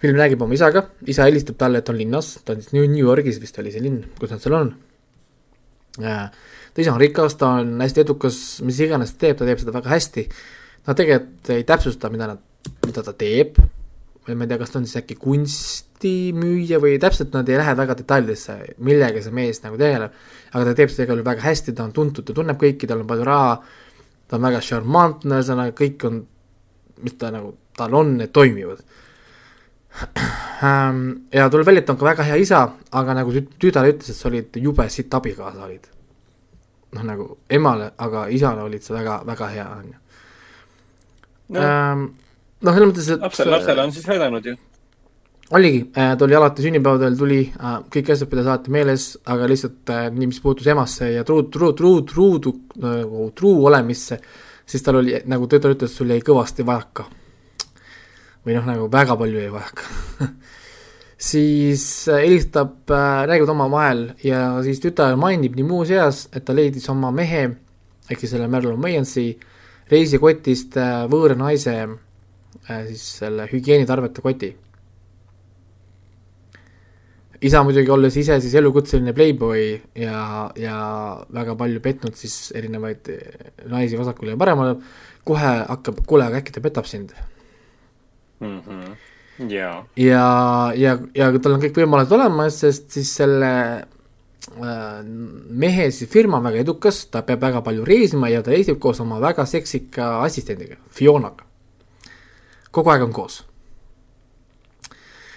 [0.00, 3.40] film räägib oma isaga, isa helistab talle, et on linnas, ta on siis New Yorgis
[3.42, 4.70] vist oli see linn, kus nad seal on.
[6.00, 9.74] ta isa on rikas, ta on hästi edukas, mis iganes ta teeb, ta teeb seda
[9.76, 10.24] väga hästi.
[10.86, 12.40] Nad tegelikult ei täpsusta, mida nad,
[12.86, 13.60] mida ta teeb
[14.24, 17.74] või ma ei tea, kas ta on siis äkki kunstimüüja või täpselt nad ei lähe
[17.76, 20.16] väga detailidesse, millega see mees nagu tegeleb.
[20.52, 23.02] aga ta teeb seda igal juhul väga hästi, ta on tuntud, ta tunneb kõiki, tal
[23.02, 23.54] on palju raha,
[24.28, 26.20] ta on väga šarmantne, ühesõnaga kõik on,
[27.04, 28.84] mis ta nagu, tal on, need toimivad
[31.32, 32.62] ja tuleb välja, et on ka väga hea isa,
[32.96, 35.86] aga nagu tü- tütar ütles, et sa olid jube sitt abikaasa olid.
[36.90, 40.00] noh, nagu emale, aga isale olid sa väga, väga hea, on ju.
[41.54, 44.56] noh, selles mõttes, et lapsel, lapsel on siis vedanud ju.
[45.58, 47.40] oligi, ta oli alati sünnipäevadel tuli,
[47.94, 51.72] kõik asjad pidas alati meeles, aga lihtsalt äh, nii, mis puutus emasse ja truu, truu,
[51.78, 54.20] truu, truudu nagu truu olemisse,
[54.66, 57.06] siis tal oli nagu tütar ütles, sul jäi kõvasti vajaka.
[58.46, 59.88] Või noh, nagu väga palju jäi vajaka.
[61.20, 66.88] Siis äh, helistab äh,, räägivad omavahel ja siis tütar mainib nii muuseas, et ta leidis
[66.88, 67.42] oma mehe
[68.08, 69.26] ehk siis selle Marilyn Wayansi
[69.90, 74.50] reisikotist äh, võõra naise äh, siis selle hügieenitarvete koti.
[77.44, 79.66] Isa muidugi olles ise siis elukutseline playboy
[80.00, 80.22] ja,
[80.56, 80.78] ja
[81.36, 83.12] väga palju petnud siis erinevaid
[83.68, 84.78] naisi vasakule ja paremale,
[85.28, 87.12] kohe hakkab, kuule, aga äkki ta petab sind
[88.40, 88.60] mm.
[88.66, 89.48] -hmm.
[89.48, 89.86] jaa.
[89.96, 90.26] ja,
[90.76, 95.04] ja, ja tal on kõik võimalused olemas, sest siis selle äh,
[95.50, 99.00] mehe siis firma on väga edukas, ta peab väga palju reisima ja ta reisib koos
[99.00, 101.44] oma väga seksika assistendiga, Fionaga.
[102.70, 103.44] kogu aeg on koos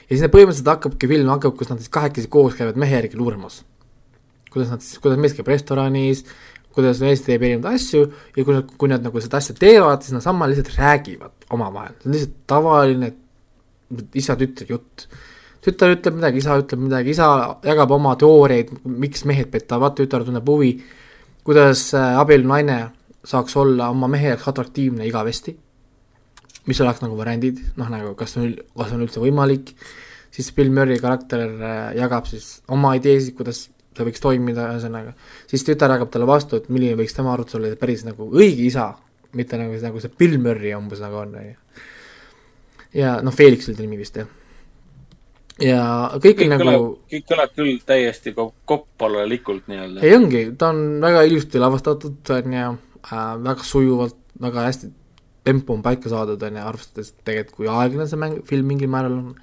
[0.09, 3.63] ja siis põhimõtteliselt hakkabki film hakkab, kus nad siis kahekesi koos käivad mehe järgi luuramas.
[4.53, 6.25] kuidas nad siis, kuidas mees käib restoranis,
[6.73, 8.03] kuidas mees teeb erinevaid asju
[8.35, 11.95] ja kui nad, kui nad nagu seda asja teevad, siis nad samal lihtsalt räägivad omavahel,
[11.99, 13.13] see on lihtsalt tavaline
[14.19, 15.07] isa-tütre jutt.
[15.63, 17.27] tütar ütleb midagi, isa ütleb midagi, isa
[17.63, 20.73] jagab oma teooriaid, miks mehed petavad, tütar tunneb huvi,
[21.47, 22.79] kuidas äh, abielunaine
[23.23, 25.55] saaks olla oma mehe jaoks atraktiivne igavesti
[26.69, 29.73] mis oleks nagu variandid, noh nagu kas on, kas on üldse võimalik,
[30.33, 35.13] siis Bill Murray karakter äh, jagab siis oma ideesid, kuidas ta võiks toimida, ühesõnaga,
[35.49, 38.93] siis tütar jagab talle vastu, et milline võiks tema arvates olla päris nagu õige isa,
[39.37, 41.83] mitte nagu, nagu see Bill Murray umbes nagu on, on ju.
[43.01, 44.29] ja noh, Felix oli ta nimi vist, jah.
[45.61, 45.83] ja
[46.15, 50.03] kõik, kõik on nagu kõik kõlab küll täiesti koppalalikult nii-öelda.
[50.05, 52.67] ei ongi, ta on väga ilusti lavastatud, on ju
[53.09, 54.93] äh,, väga sujuvalt, väga hästi
[55.43, 59.19] tempo on paika saadud, on ju, arvestades tegelikult, kui aeglane see mäng, film mingil määral
[59.19, 59.35] on,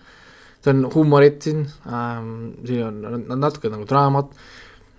[0.60, 2.34] see on huumorit siin ähm,,
[2.68, 4.34] siin on natuke nagu draamat,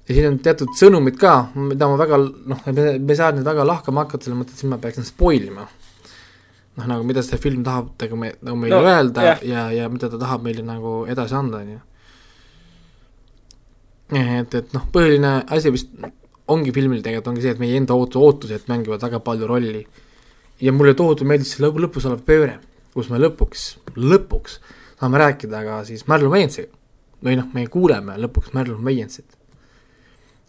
[0.08, 3.66] ja siin on teatud sõnumid ka, mida ma väga noh, me ei saa nüüd väga
[3.68, 5.68] lahkama hakata, selles mõttes, et siis ma peaksin spoil ima.
[6.80, 9.46] noh, nagu mida see film tahab nagu me, nagu meile no, öelda yeah.
[9.46, 11.82] ja, ja mida ta tahab meile nagu edasi anda, on ju.
[14.22, 15.94] et, et noh, põhiline asi vist
[16.52, 19.86] ongi filmil tegelikult ongi see, et meie enda ootus, ootused mängivad väga palju rolli
[20.62, 22.58] ja mulle tohutult meeldis see lõpu, lõpus olev pööre,
[22.96, 24.58] kus me lõpuks, lõpuks
[25.02, 26.70] saame rääkida ka siis Marlon Wayansiga.
[27.22, 29.38] või noh, me kuuleme lõpuks Marlon Wayansit.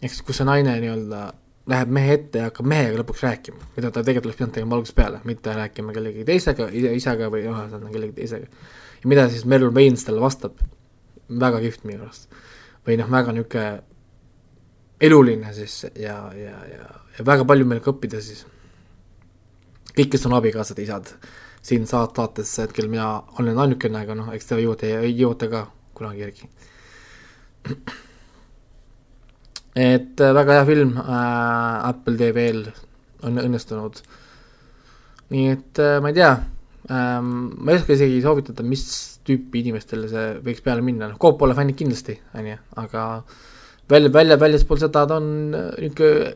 [0.03, 1.23] Ehk siis, kus see naine nii-öelda
[1.71, 4.97] läheb mehe ette ja hakkab mehega lõpuks rääkima, mida ta tegelikult oleks pidanud tegema algusest
[4.97, 8.49] peale, mitte rääkima kellegi teisega, isaga või ühesõnaga kellegi teisega.
[9.03, 10.59] ja mida siis Marlon Wayans talle vastab,
[11.45, 12.27] väga kihvt minu arust.
[12.87, 13.81] või noh, väga niisugune
[15.03, 18.45] eluline siis ja, ja, ja, ja väga palju meil ka õppida siis
[19.93, 21.15] kõik, kes on abikaasad, isad,
[21.63, 26.25] siin saat-, saates hetkel mina olen ainukene, aga noh, eks te jõuate, jõuate ka kunagi
[26.25, 26.49] järgi.
[29.75, 32.67] Et äh, väga hea film äh,, Apple TV-l
[33.23, 34.03] on õnnestunud.
[35.33, 36.33] nii et äh, ma ei tea
[36.91, 38.85] ähm,, ma ei oska isegi soovitada, mis
[39.25, 43.05] tüüpi inimestele see võiks peale minna, noh, Coppola fännid kindlasti, on ju, aga
[43.89, 46.33] välja, välja, väljaspool seda ta on äh, niisugune,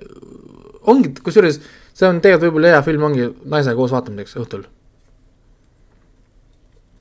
[0.88, 1.60] ongi, kusjuures
[1.98, 4.66] see on tegelikult võib-olla hea film ongi naisega koos vaatamiseks õhtul.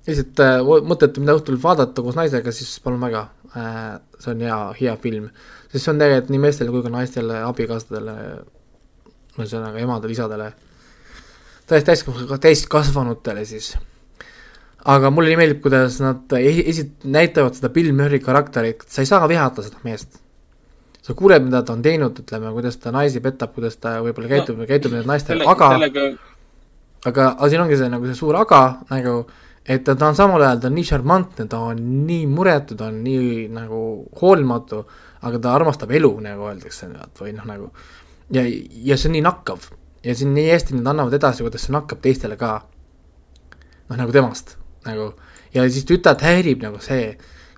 [0.07, 0.59] lihtsalt äh,
[0.91, 5.31] mõtlete, mida õhtul vaadata koos naisega, siis palun väga see on hea, hea film.
[5.71, 8.17] sest see on tegelikult nii meestele kui ka naistele, abikaasadele,
[9.37, 10.51] ühesõnaga emadele, isadele,
[11.67, 13.73] täiesti täiskasvanud, täiskasvanutele siis.
[14.85, 19.29] aga mulle nii meeldib, kuidas nad esi-, näitavad seda Bill Murray karakterit, sa ei saa
[19.29, 20.23] vihata seda meest
[21.07, 24.59] sa kuuled, mida ta on teinud, ütleme, kuidas ta naisi petab, kuidas ta võib-olla käitub
[24.59, 26.07] no,, käitub nende naistega, aga sellega...
[27.07, 29.21] aga, aga siin ongi see nagu see suur aga nagu,
[29.67, 32.91] et ta, ta on samal ajal, ta on nii šarmantne, ta on nii muretu, ta
[32.93, 33.81] on nii nagu
[34.21, 34.85] hoolimatu,
[35.27, 36.89] aga ta armastab elu, nagu öeldakse,
[37.19, 37.71] või noh, nagu
[38.35, 39.71] ja, ja see on nii nakkav
[40.07, 42.61] ja siin nii hästi nad annavad edasi, kuidas see nakkab teistele ka.
[43.89, 44.57] noh, nagu temast,
[44.87, 45.13] nagu
[45.55, 47.17] ja siis tütart häirib nagu see,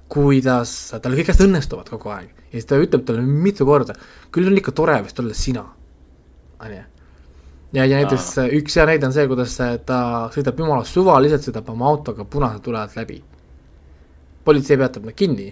[0.08, 3.96] kuidas tal kõik asjad õnnestuvad kogu aeg ja siis ta ütleb talle mitu korda,
[4.32, 5.64] küll on ikka tore vist olla sina,
[6.64, 6.84] on ju.
[7.72, 8.46] Ja, ja näiteks Aa.
[8.58, 9.56] üks hea näide on see, kuidas
[9.86, 9.98] ta
[10.34, 13.22] sõidab jumala suvaliselt, sõidab oma autoga punase tule alt läbi.
[14.44, 15.48] politsei peatab nad kinni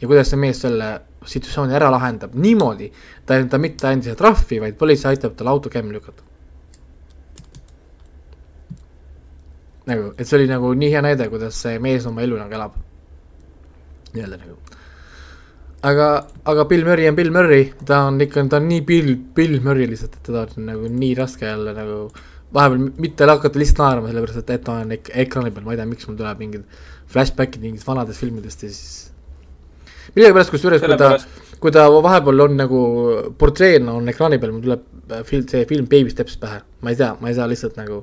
[0.00, 2.88] ja kuidas see mees selle situatsiooni ära lahendab niimoodi,
[3.26, 6.22] ta, ta mitte ei anda trahvi, vaid politsei aitab tal auto käima lükata.
[9.88, 12.80] nagu, et see oli nagu nii hea näide, kuidas see mees oma elu nagu elab.
[14.12, 14.67] nii-öelda nagu
[15.88, 16.08] aga,
[16.48, 19.88] aga Bill Murray on Bill Murray, ta on ikka, ta on nii Bill, Bill Murray
[19.90, 21.98] lihtsalt, et teda on nagu nii raske jälle nagu
[22.54, 25.80] vahepeal mitte hakata lihtsalt naerma, sellepärast et, et ta on ek ekraani peal, ma ei
[25.80, 26.78] tea, miks mul tuleb mingid
[27.12, 28.94] flashback'id mingitest vanadest filmidest ja siis
[30.14, 31.10] millegipärast, kusjuures kui ta,
[31.60, 32.80] kui ta vahepeal on nagu
[33.40, 37.00] portreena on ekraani peal, mul tuleb äh, film, see film Baby Steps pähe, ma ei
[37.00, 38.02] tea, ma ei saa lihtsalt nagu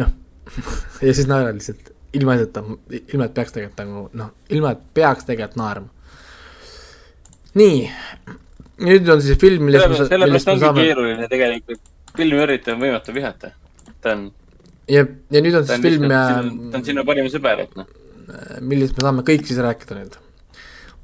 [0.00, 0.16] noh
[1.04, 1.94] ja siis naeran lihtsalt.
[2.16, 2.56] Ilma, et,
[3.12, 5.97] ilma et peaks tegelikult nagu noh, ilma et peaks tegelikult naerma
[7.58, 7.78] nii,
[8.86, 10.84] nüüd on siis film, millest me, millest me saame.
[10.86, 11.82] keeruline tegelikult,
[12.16, 13.52] filmi üritada on võimatu vihata,
[14.04, 14.28] ta on.
[14.90, 15.04] ja,
[15.34, 16.22] ja nüüd on siis film ja.
[16.38, 17.90] ta on sinu parim sõber, et noh.
[18.62, 20.18] millest me saame kõik siis rääkida nüüd.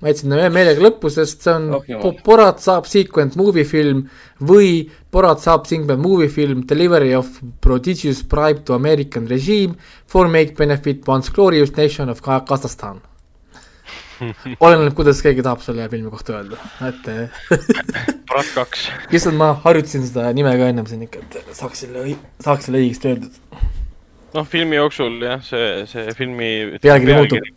[0.02, 2.12] ma jätsin ta meelega lõppu, sest see on Oh.
[2.26, 4.04] Borat saab sequent movie film
[4.42, 10.54] või Borat saab sequent movie film Delivery of prodigious bribe to American regime for make
[10.58, 13.00] benefit once glorious nation of Ka- Kasahstan.
[14.60, 16.58] oleneb, kuidas keegi tahab selle filmi kohta öelda,
[16.88, 17.08] et
[18.30, 18.88] Brat kaks.
[19.12, 22.04] lihtsalt ma harjutasin seda nime ka ennem siin ikka, et saaks selle,
[22.44, 23.40] saaks selle õigesti öeldud.
[24.34, 27.50] noh, filmi jooksul jah, see, see filmi Pealkiri muutub.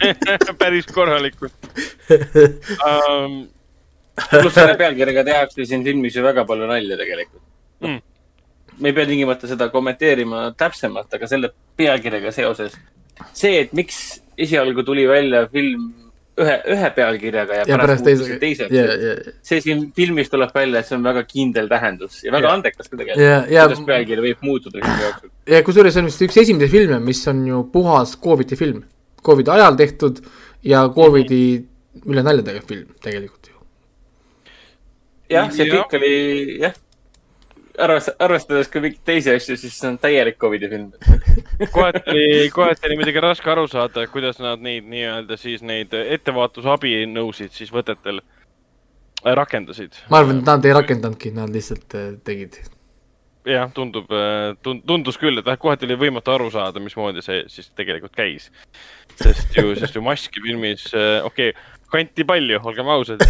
[0.62, 1.72] päris korralikult
[2.86, 3.42] um.
[4.28, 7.42] pluss selle pealkirjaga tehakse siin filmis ju väga palju nalja tegelikult
[7.82, 7.98] Mm.
[8.78, 12.76] me ei pea tingimata seda kommenteerima täpsemalt, aga selle pealkirjaga seoses.
[13.34, 13.96] see, et miks
[14.38, 15.88] esialgu tuli välja film
[16.40, 20.54] ühe, ühe pealkirjaga ja, ja pärast muutus teise, teiseks ja, ja, see siin filmis tuleb
[20.56, 22.56] välja, et see on väga kindel tähendus ja väga Jah.
[22.56, 25.32] andekas ka tegelikult ja, ja kuidas pealkiri võib muutuda filmi jooksul.
[25.54, 28.80] ja kusjuures see on vist üks esimesi filme, mis on ju puhas Covidi film.
[29.22, 30.22] Covidi ajal tehtud
[30.66, 31.42] ja Covidi
[32.08, 33.58] üle nalja tegev film tegelikult ju.
[35.36, 36.14] jah, see kõik oli,
[36.64, 36.76] jah,
[37.78, 40.92] arvestades, arvestades ka mingeid teisi asju, siis see on täielik Covidi film.
[41.74, 47.72] kohati kohati oli muidugi raske aru saada, kuidas nad neid nii-öelda siis neid ettevaatusabinõusid siis
[47.74, 50.04] võtetel äh, rakendasid.
[50.10, 52.60] ma arvan, et nad ei rakendanudki, nad lihtsalt äh, tegid.
[53.48, 54.10] jah, tundub,
[54.62, 58.50] tundus küll, et vähemalt kohati oli võimatu aru saada, mismoodi see siis tegelikult käis.
[59.16, 60.90] sest ju, sest ju maski filmis,
[61.24, 63.22] okei okay,, kanti palju, olgem ausad,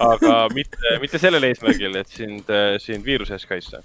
[0.00, 2.52] aga mitte, mitte sellel eesmärgil, et sind,
[2.82, 3.82] sind viiruse eest kaitsta.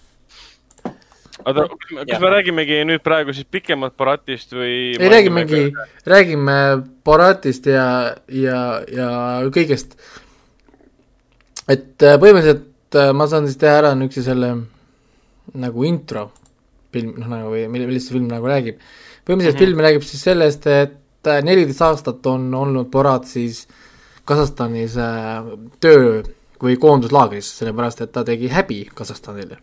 [1.46, 4.76] oota, kas me- räägimegi nüüd praegu siis pikemalt Baratist või?
[4.96, 5.66] ei, räägimegi,
[6.08, 6.60] räägime
[7.06, 7.88] Boratist ja,
[8.32, 8.62] ja,
[8.92, 9.10] ja
[9.54, 9.98] kõigest.
[11.68, 14.54] et äh, põhimõtteliselt äh, ma saan siis teha ära niisuguse selle
[15.56, 16.30] nagu intro
[16.96, 18.80] film, noh nagu millest see film nagu räägib.
[19.26, 19.66] põhimõtteliselt mm -hmm.
[19.66, 23.68] film räägib siis sellest, et äh, neliteist aastat on olnud Borat siis
[24.26, 26.24] Kasahstanis äh, töö
[26.62, 29.60] või koonduslaagris, sellepärast et ta tegi häbi Kasahstanile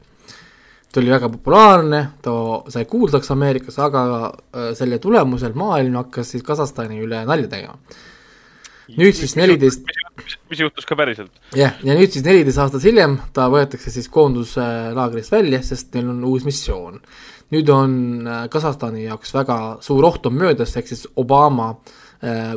[0.93, 2.33] ta oli väga populaarne, ta
[2.73, 7.79] sai kuulsaks Ameerikas, aga äh, selle tulemusel maailm hakkas siis Kasahstani üle nalja tegema.
[8.93, 9.87] nüüd siis neliteist,
[10.51, 11.33] mis juhtus ka päriselt?
[11.57, 16.25] jah, ja nüüd siis neliteist aastat hiljem ta võetakse siis koonduslaagrist välja, sest neil on
[16.29, 17.01] uus missioon.
[17.57, 17.97] nüüd on
[18.27, 22.02] äh, Kasahstani jaoks väga suur oht on möödas, ehk siis Obama äh,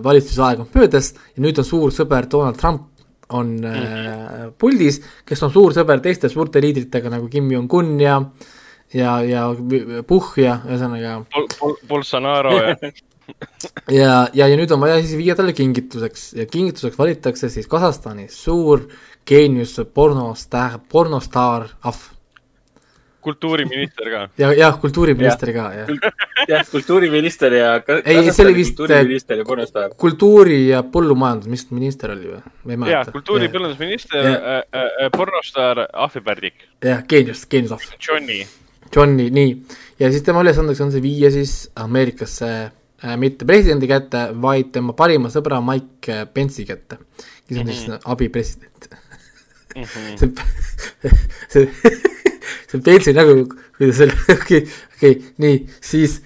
[0.04, 2.92] valitsusaeg on möödas ja nüüd on suur sõber Donald Trump
[3.34, 8.20] on äh, puldis, kes on suur sõber teiste suurte liidritega nagu Kim Jong-un ja
[8.94, 9.48] ja, ja
[10.08, 12.76] Puhh ja ühesõnaga Bol-, Bol-, Bolsonaro ja
[13.90, 18.38] ja, ja, ja nüüd on vaja siis viia talle kingituseks ja kingituseks valitakse siis Kasahstanis
[18.46, 18.86] suur
[19.26, 22.12] geenius pornostaar, pornostaar ahv
[23.26, 24.22] kultuuriminister ka.
[24.42, 26.12] ja, jah, kultuuriminister ka, jah.
[26.50, 27.72] jah, kultuuriminister ja.
[28.06, 29.96] Ei, see oli vist- kultuuriminister ja pornostaar.
[30.02, 32.42] kultuuri ja põllumajandus, mis minister oli või?
[32.44, 33.16] ma ei ja mäleta.
[33.16, 34.36] kultuuri-, põllundusminister Ja.
[34.36, 34.62] äh,,
[35.06, 37.90] äh, pornostaar Ahvi Pärdik, jah, geenius, geenius ahv.
[38.08, 38.44] Johnny.
[38.96, 39.56] Johni, nii.
[40.00, 44.94] ja siis tema ülesandeks on see viia siis Ameerikasse äh, mitte presidendi kätte, vaid tema
[44.94, 47.02] parima sõbra Mike Pence'i kätte,
[47.50, 48.90] kes on siis abipresident.
[50.20, 50.30] see,
[51.52, 51.66] see,
[52.70, 53.44] see Pence'i nägu,
[53.78, 54.64] kuidas selle, okei,
[54.98, 56.20] okei, nii, siis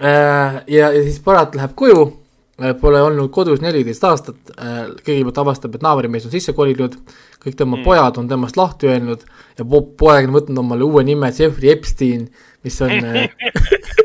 [0.00, 2.02] äh, ja, ja siis Barat läheb koju
[2.60, 6.96] äh,, pole olnud kodus neliteist aastat äh,, kõigepealt avastab, et naabrimees on sisse kolinud,
[7.44, 7.86] kõik tema mm.
[7.86, 9.26] pojad on temast lahti öelnud
[9.58, 12.28] ja po poeg on võtnud omale uue nime Jeffrey Epstein,
[12.64, 13.28] mis on äh,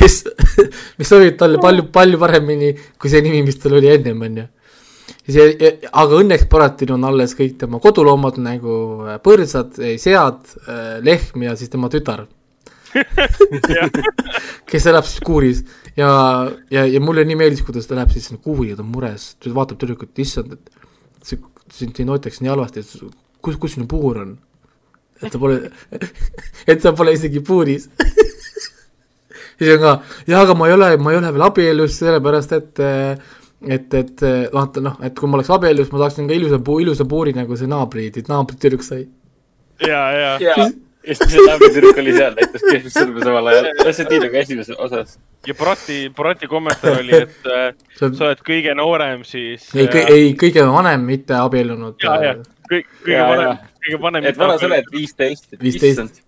[0.00, 0.24] mis,
[0.98, 4.46] mis sobib talle palju, palju paremini kui see nimi, mis tal oli ennem, on ju.
[5.34, 8.76] see, aga õnneks Baratil on alles kõik tema koduloomad nagu
[9.06, 10.54] äh, põrsad, sead,
[11.06, 12.26] lehm ja siis tema tütar,
[14.70, 15.62] kes elab siis kuuris
[15.96, 16.10] ja,
[16.70, 19.32] ja, ja mulle nii meeldis, kuidas ta läheb siis sinna kuuri ja ta on mures,
[19.38, 21.40] ta vaatab tüdrukut, issand, et see,
[21.74, 24.38] sind siin hoitakse nii halvasti, et kus, kus sinu puur on?
[25.20, 25.70] et sa pole,
[26.70, 27.88] et sa pole isegi puuris.
[29.60, 29.96] siis on ka,
[30.30, 32.82] jaa, aga ma ei ole, ma ei ole veel abielus, sellepärast et
[33.68, 37.06] et, et vaata noh, et kui ma oleks abielus, ma tahaksin ka ilusa puu, ilusa
[37.08, 39.06] puuri, nagu see naabri, naabritüdruk sai.
[39.86, 43.70] ja, ja, ja, ja siis see naabertüdruk oli seal, näitas keskmist sõrme samal ajal.
[43.88, 45.16] see oli nagu esimeses osas.
[45.48, 49.68] ja Barati, Barati kommentaar oli, et on, sa oled kõige noorem siis.
[49.76, 52.00] ei, ei kõige vanem, mitte abiellunud.
[52.04, 52.38] ja, ja
[52.70, 54.26] kõik, kõige vanem kõige vanem.
[54.28, 55.48] et vana sa oled, viisteist.
[55.60, 56.22] 15..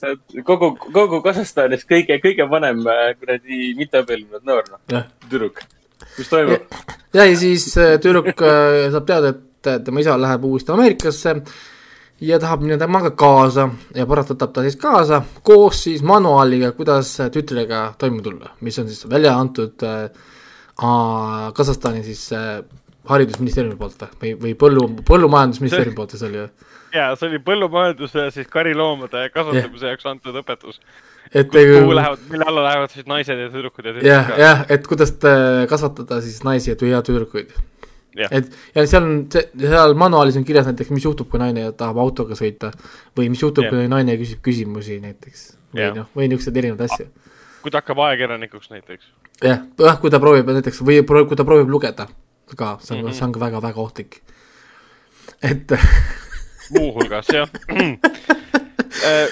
[0.00, 2.82] sa oled kogu, kogu Kasahstanis kõige, kõige vanem
[3.20, 5.62] kuradi mitteabiellunud noor, noh, tüdruk.
[6.18, 6.76] Mis toimub?
[7.14, 11.34] ja, ja siis äh, tüdruk äh, saab teada, et tema isa läheb uuesti Ameerikasse
[12.20, 17.16] ja tahab minna temaga kaasa ja Barat võtab ta siis kaasa koos siis manuaaliga, kuidas
[17.32, 20.08] tütrega toime tulla, mis on siis välja antud äh,
[21.56, 22.60] Kasahstani siis äh,
[23.08, 26.48] haridusministeeriumi poolt või, või, põllu, põllumajandusministeeriumi poolt see oli ju.
[26.96, 30.80] ja see oli põllumajanduse ja siis kariloomade kasvatamise jaoks antud õpetus.
[31.34, 34.42] Et kuhu lähevad, mille alla lähevad siis naised ja tüdrukud ja jah, tüdrukud.
[34.42, 37.54] jah, et kuidas äh, kasvatada siis naisi ja tü- ja tüdrukuid.
[38.16, 38.32] Jah.
[38.32, 39.16] et ja seal on,
[39.60, 42.70] seal manuaalis on kirjas näiteks, mis juhtub, kui naine tahab autoga sõita
[43.18, 43.74] või mis juhtub, Jah.
[43.74, 45.42] kui naine küsib küsimusi näiteks
[45.74, 45.96] või Jah.
[45.98, 47.10] noh, või niisuguseid erinevaid asju.
[47.60, 49.10] kui ta hakkab ajakirjanikuks näiteks.
[49.44, 52.08] jah, jah, kui ta proovib näiteks või pro- kui ta proovib lugeda
[52.54, 53.08] ka, see on mm.
[53.10, 53.18] -hmm.
[53.18, 54.22] see on ka väga-väga ohtlik.
[55.42, 55.76] et
[56.70, 57.48] muuhulgas jah.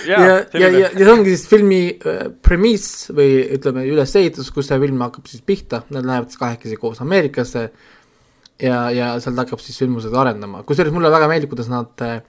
[0.09, 0.21] ja,
[0.53, 5.03] ja, ja, ja see ongi siis filmi äh, premiss või ütleme, ülesehitus, kus see film
[5.05, 7.65] hakkab siis pihta, nad lähevad siis kahekesi koos Ameerikasse
[8.63, 12.21] ja, ja sealt hakkab siis sündmused arendama, kusjuures mulle väga meeldib, kuidas nad äh,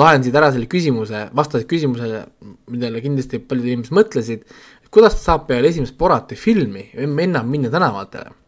[0.00, 2.26] lahendasid ära selle küsimuse, vastasid küsimusele,
[2.72, 4.46] millele kindlasti paljud inimesed mõtlesid,
[4.92, 8.38] kuidas saab peale esimest Borati filmi enam minna tänavatele.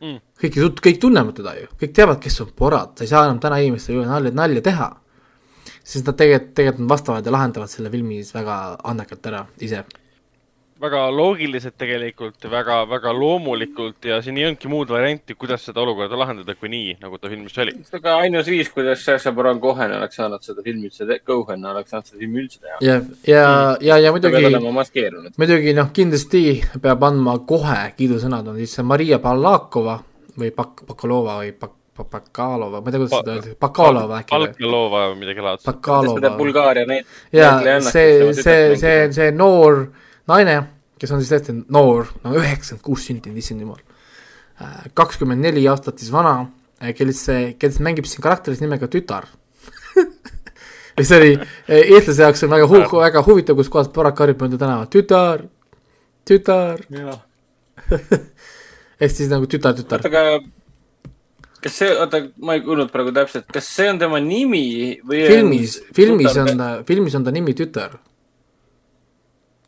[0.00, 0.16] Mm.
[0.40, 3.58] kõik kõik tunnevad teda ju, kõik teavad, kes on Borat, sa ei saa enam täna
[3.60, 4.86] inimestele ju nalja, nalja teha.
[5.84, 8.60] Sest nad tegelikult, tegelikult nad vastavad ja lahendavad selle filmi siis väga
[8.92, 9.82] andekalt ära ise.
[10.80, 16.16] väga loogiliselt tegelikult, väga, väga loomulikult ja siin ei olnudki muud varianti, kuidas seda olukorda
[16.16, 17.74] lahendada, kui nii, nagu ta filmis oli.
[17.84, 21.66] see on ka ainus viis, kuidas Sacha Baron Cohen oleks saanud seda filmi üldse Cohen
[21.72, 22.78] oleks saanud seda filmi üldse teha.
[22.80, 23.42] ja, ja,
[23.80, 26.44] ja, ja peab muidugi, muidugi noh, kindlasti
[26.80, 30.00] peab andma kohe kiidusõnad, on siis see Maria Balakova
[30.40, 34.50] või Pak-, Bakalova või Pak-, Bakalova, ma ei tea, kuidas seda öeldakse, Bakalova äkki või?
[34.50, 35.70] Palkalova või midagi laadset.
[35.70, 36.34] Bakalova.
[36.38, 37.16] Bulgaaria neid.
[37.34, 39.84] ja see, see, see, see noor
[40.30, 40.56] naine,
[41.00, 43.80] kes on siis tõesti noor, no üheksakümmend kuus sündinud, issand jumal.
[44.94, 46.50] kakskümmend neli aastat siis vana,
[46.96, 49.28] kellest see, kellest mängib siin karakteris nimega tütar.
[51.00, 54.60] mis oli eh, eestlase jaoks on väga hu-, väga huvitav, kus kohas Barack karjub mööda
[54.60, 55.46] tänavat, tütar,
[56.28, 56.82] tütar,
[59.00, 60.59] ehk siis nagu tütar, tütar oota, aga
[61.60, 64.64] kas see, oota, ma ei kuulnud praegu täpselt, kas see on tema nimi
[65.04, 65.24] või?
[65.28, 67.98] filmis, filmis on, filmis on ta nimi tütar.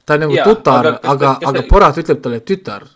[0.06, 2.88] ta on nagu Jaa, tutar, aga kas aga, kas aga ta- Borat ütleb talle tütar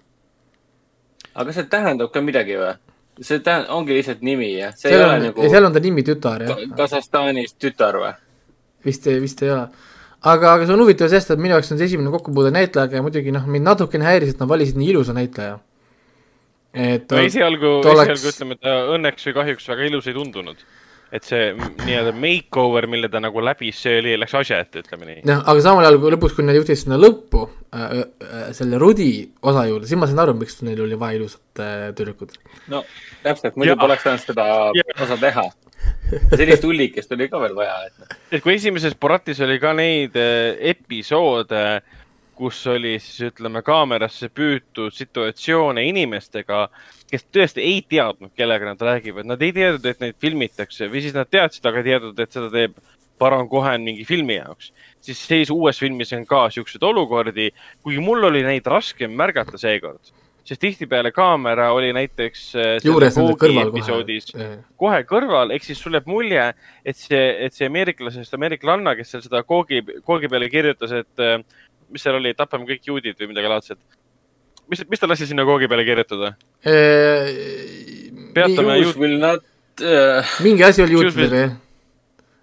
[1.36, 2.72] aga see tähendab ka midagi või?
[3.20, 4.72] see tähendab, ongi lihtsalt nimi jah?
[4.76, 8.14] see seal on, nagu seal on ta nimi tütar jah, Kasahstanis tütar või?
[8.86, 9.68] vist, vist ei ole.
[10.22, 13.04] aga, aga see on huvitav sest, et minu jaoks on see esimene kokkupuude näitlejaga ja
[13.04, 15.58] muidugi noh, mind natukene häiris, et nad valisid nii ilusa näitleja.
[16.76, 20.66] Et no esialgu, oleks- esialgu ütleme, ta õnneks või kahjuks väga ilus ei tundunud.
[21.16, 25.20] et see nii-öelda makeover, mille ta nagu läbis, see oli, läks asja ette, ütleme nii.
[25.24, 29.10] jah, aga samal ajal, kui lõpuks, kui nad jõudsid sinna lõppu äh,, äh, selle Rudi
[29.46, 32.34] osa juurde, siis ma sain aru, miks neil oli vaja ilusat äh, tüdrukut.
[32.72, 32.82] no
[33.22, 34.98] täpselt, muidu poleks saanud seda Jaa.
[35.06, 35.46] osa teha.
[36.34, 38.18] sellist hullikest oli ka veel vaja, et noh.
[38.32, 41.62] et kui esimeses Boratis oli ka neid eh, episoode,
[42.36, 46.66] kus oli siis ütleme kaamerasse püütud situatsioone inimestega,
[47.10, 51.16] kes tõesti ei teadnud, kellega nad räägivad, nad ei teadnud, et neid filmitakse või siis
[51.16, 52.76] nad teadsid, aga ei teadnud, et seda teeb
[53.18, 54.72] Baron Cohen mingi filmi jaoks.
[55.00, 57.50] siis siis uues filmis on ka siukseid olukordi,
[57.82, 60.12] kuigi mul oli neid raskem märgata seekord,
[60.44, 64.50] sest tihtipeale kaamera oli näiteks selle juures nende kõrval episoodis kohe.
[64.82, 66.48] kohe kõrval, ehk siis sul jääb mulje,
[66.84, 71.38] et see, et see ameeriklasest ameeriklanna, kes seal seda koogi, koogi peale kirjutas, et äh,
[71.90, 73.78] mis seal oli, tapame kõik juudid või midagi laadset.
[74.68, 76.32] mis, mis ta lasi sinna koogi peale kirjutada?
[78.34, 79.40] Peatame juut- will not
[79.80, 81.56] uh,, mingi asi oli will- jah.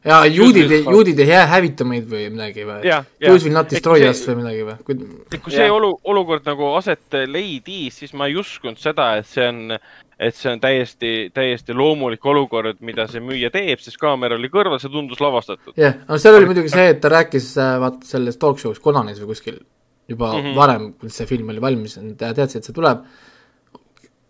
[0.04, 2.80] jaa, juudid juudid ei jää hävita meid või midagi või?
[3.24, 4.78] Jews will not destroy us või midagi või?
[4.88, 9.46] kui kui see olu, olukord nagu aset leidis, siis ma ei uskunud seda, et see
[9.48, 9.78] on,
[10.20, 14.82] et see on täiesti, täiesti loomulik olukord, mida see müüja teeb, sest kaamera oli kõrval,
[14.82, 15.76] see tundus lavastatud.
[15.80, 19.22] jah, no seal oli muidugi see, et ta rääkis äh, vaata selles talk show's Conanis
[19.24, 19.62] või kuskil
[20.08, 20.42] juba mm.
[20.42, 20.56] -hmm.
[20.56, 23.06] varem, kui see film oli valmis, teadsid, et see tuleb.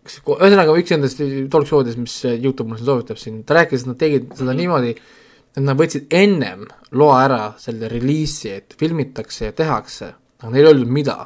[0.04, 1.20] ühesõnaga üks nendest
[1.50, 4.94] talk show des, mis Youtube mulle soovitab siin, ta rääkis, et nad tegid seda niimoodi,
[5.54, 6.66] et nad võtsid ennem
[6.98, 11.18] loa ära selle reliisi, et filmitakse ja tehakse, aga neil ei öeldud mida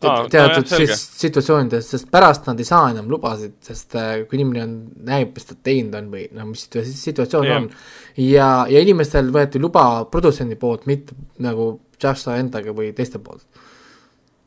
[0.00, 0.86] Aa, teatud selge.
[0.94, 4.72] siis situatsioonides, sest pärast nad ei saa enam lubasid, sest äh, kui inimene on,
[5.06, 7.60] näeb, mis ta teinud on või no mis situa- situatsioon Jah.
[7.60, 7.68] on.
[8.24, 13.44] ja, ja inimestel võeti luba produtsendi poolt, mitte nagu Joshua endaga või teiste poolt.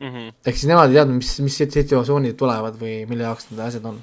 [0.02, 0.34] Mm -hmm.
[0.46, 4.02] ehk siis nemad ei teadnud, mis, mis situatsioonid tulevad või mille jaoks need asjad on.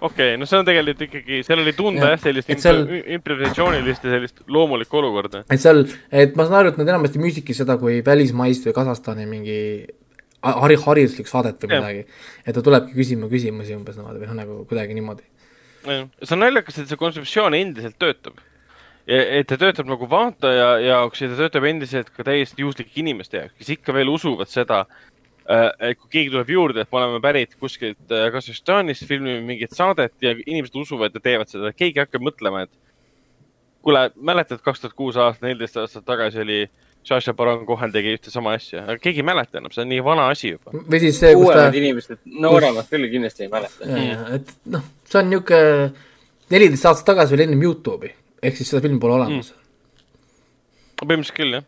[0.00, 2.84] Okei okay,, no see on tegelikult ikkagi, seal oli tunda Jah, sellist seal-
[3.18, 5.44] improvisatsioonilist ja sellist loomulikku olukorda.
[5.50, 9.26] et seal, et ma saan aru, et nad enamasti müüsidki seda kui välismaist või Kasahstani
[9.30, 9.58] mingi
[10.42, 12.04] hari-, hariduslik saadet või midagi.
[12.46, 15.26] et ta tulebki küsima küsimusi umbes niimoodi või noh, nagu kuidagi niimoodi.
[15.84, 18.38] see on naljakas, et see kontseptsioon endiselt töötab.
[19.08, 23.54] et ta töötab nagu vaataja jaoks ja ta töötab endiselt ka täiesti juhuslike inimeste jaoks,
[23.58, 24.84] kes ikka veel usuvad seda,
[25.48, 30.14] äh, kui keegi tuleb juurde, et me oleme pärit kuskilt äh, Kasahstanist, filmime mingit saadet
[30.24, 32.74] ja inimesed usuvad ja teevad seda, keegi hakkab mõtlema, et
[33.84, 36.60] kuule, mäletad, kaks tuhat kuus aastat, neliteist aastat tagasi oli
[37.08, 40.02] Sasha Baron Cohen tegi ühte sama asja, aga keegi ei mäleta enam, see on nii
[40.04, 40.74] vana asi juba.
[40.76, 43.88] või siis see, kus ta inimesed, nooremad küll kindlasti ei mäleta.
[44.36, 46.08] et noh, see on niisugune
[46.52, 49.64] neliteist aastat tagasi oli ennem Youtube'i, ehk siis seda filmi pole olemas mm..
[51.00, 51.66] põhimõtteliselt küll, jah.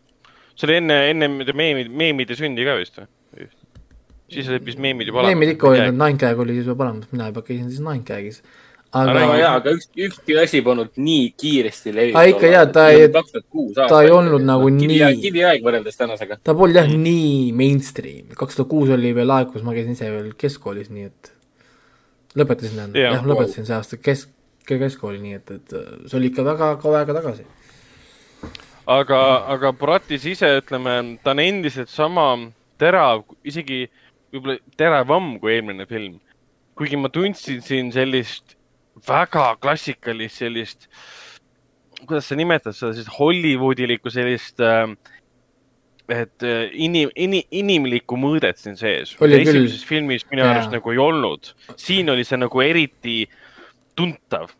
[0.57, 1.31] see oli enne, enne
[1.63, 3.09] meemide, meemide sündi ka vist või?
[4.33, 7.31] Siis olid vist meemid juba meemid ikka olid, Nine Gag oli siis juba olemas, mina
[7.31, 8.43] juba käisin siis Nine Gagis.
[8.93, 12.17] aga Aga no jaa, aga üks, ükski asi polnud nii kiiresti levinud.
[12.19, 13.07] Aa, ikka jaa, ta ei-
[13.89, 16.39] ta ei olnud nagu nii- kiviaeg võrreldes tänasega.
[16.43, 20.11] ta polnud jah nii mainstream, kaks tuhat kuus oli veel aeg, kus ma käisin ise
[20.11, 21.33] veel keskkoolis, nii et
[22.35, 23.13] lõpetasin tähendab Jaa.
[23.15, 24.29] jah, lõpetasin see aasta kesk,
[24.67, 25.77] keskkooli, nii et, et
[26.11, 27.47] see oli ikka väga kaua aega tagasi.
[28.91, 29.21] aga,
[29.55, 32.27] aga Bratis ise, ütleme, ta on endiselt sama
[32.81, 33.85] terav, isegi
[34.31, 36.19] võib-olla teravam kui eelmine film.
[36.79, 38.57] kuigi ma tundsin siin sellist
[39.07, 40.87] väga klassikalist sellist,
[42.07, 44.95] kuidas sa nimetad seda, sellist Hollywoodilikku sellist äh,,
[46.11, 49.15] et äh, inim-, inim-, inimlikku mõõdet siin sees.
[49.21, 50.55] Esimeses filmis minu Jaa.
[50.57, 51.53] arust nagu ei olnud.
[51.77, 53.19] siin oli see nagu eriti
[53.99, 54.51] tuntav,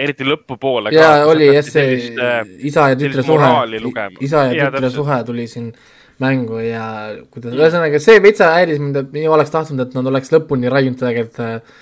[0.00, 0.92] eriti lõpupoole.
[0.94, 3.54] jaa, oli jah, see äh, isa ja tütre suhe
[4.24, 5.72] isa ja tütre suhe tuli siin
[6.20, 6.84] mängu ja
[7.30, 11.00] kuidas, ühesõnaga see veitsa häiris mind, et nii oleks tahtnud, et nad oleks lõpuni raiunud
[11.00, 11.80] tegelikult äh,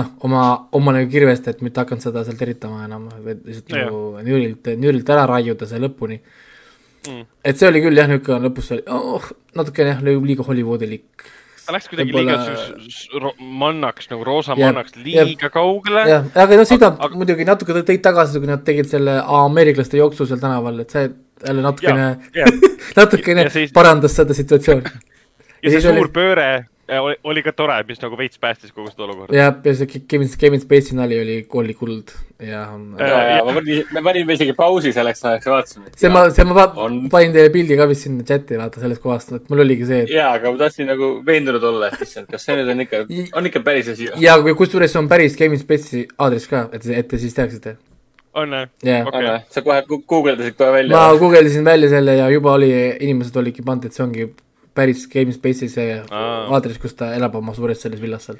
[0.00, 0.44] noh, oma,
[0.76, 5.16] oma nagu kirvest, et mitte hakanud seda sealt eritama enam, vaid lihtsalt nagu nürilt, nürilt
[5.16, 6.20] ära raiuda see lõpuni
[7.08, 7.24] Mm.
[7.48, 9.24] et see oli küll jah, niisugune lõpus oli oh,
[9.56, 11.24] natukene jah, liiga Hollywoodilik.
[11.70, 12.36] Ta läks kuidagi liiga
[13.22, 16.02] ro- mannaks nagu roosa Jah, mannaks liiga kaugele.
[16.10, 20.26] jah, aga noh, seda Aga- muidugi natuke tõid tagasi, kui nad tegid selle ameeriklaste jooksu
[20.26, 21.06] seal tänaval, et see
[21.46, 22.08] jälle natukene,
[23.00, 24.82] natukene Ja siis- parandas seda situatsiooni.
[25.62, 26.48] ja see siis oli- suur pööre
[26.98, 29.36] oli, oli ka tore, mis nagu veits päästis kogu seda olukorda.
[29.36, 32.10] ja, ja see Ke- Kevin, Kevin Spacey nali oli, oli kuld
[32.40, 33.44] ja Äh, ja, ja jah.
[33.46, 35.90] ma panin, me panime isegi pausi selleks ajaks ja vaatasime.
[35.96, 39.32] see ma, see ma On- panin teile pildi ka vist sinna chati vaata sellest kohast,
[39.36, 42.42] et mul oligi see, et jaa, aga ma tahtsin nagu veendunud olla, et issand, kas
[42.48, 43.04] see nüüd on ikka,
[43.36, 44.22] on ikka päris asi või?
[44.24, 47.76] ja kui kusjuures see on päris Kevin Spacey aadress ka, et, et te siis teaksite.
[48.34, 48.68] on jah?
[48.86, 49.06] Jah.
[49.06, 51.18] okei, aga sa kohe gu- guugeldasid kohe välja ma?
[51.20, 54.30] guugeldasin välja selle ja juba oli, inimesed olidki pannud, et see ongi
[54.74, 56.46] päris Kevin Spacey see Aa.
[56.54, 58.38] aadress, kus ta elab oma suures selles villas seal.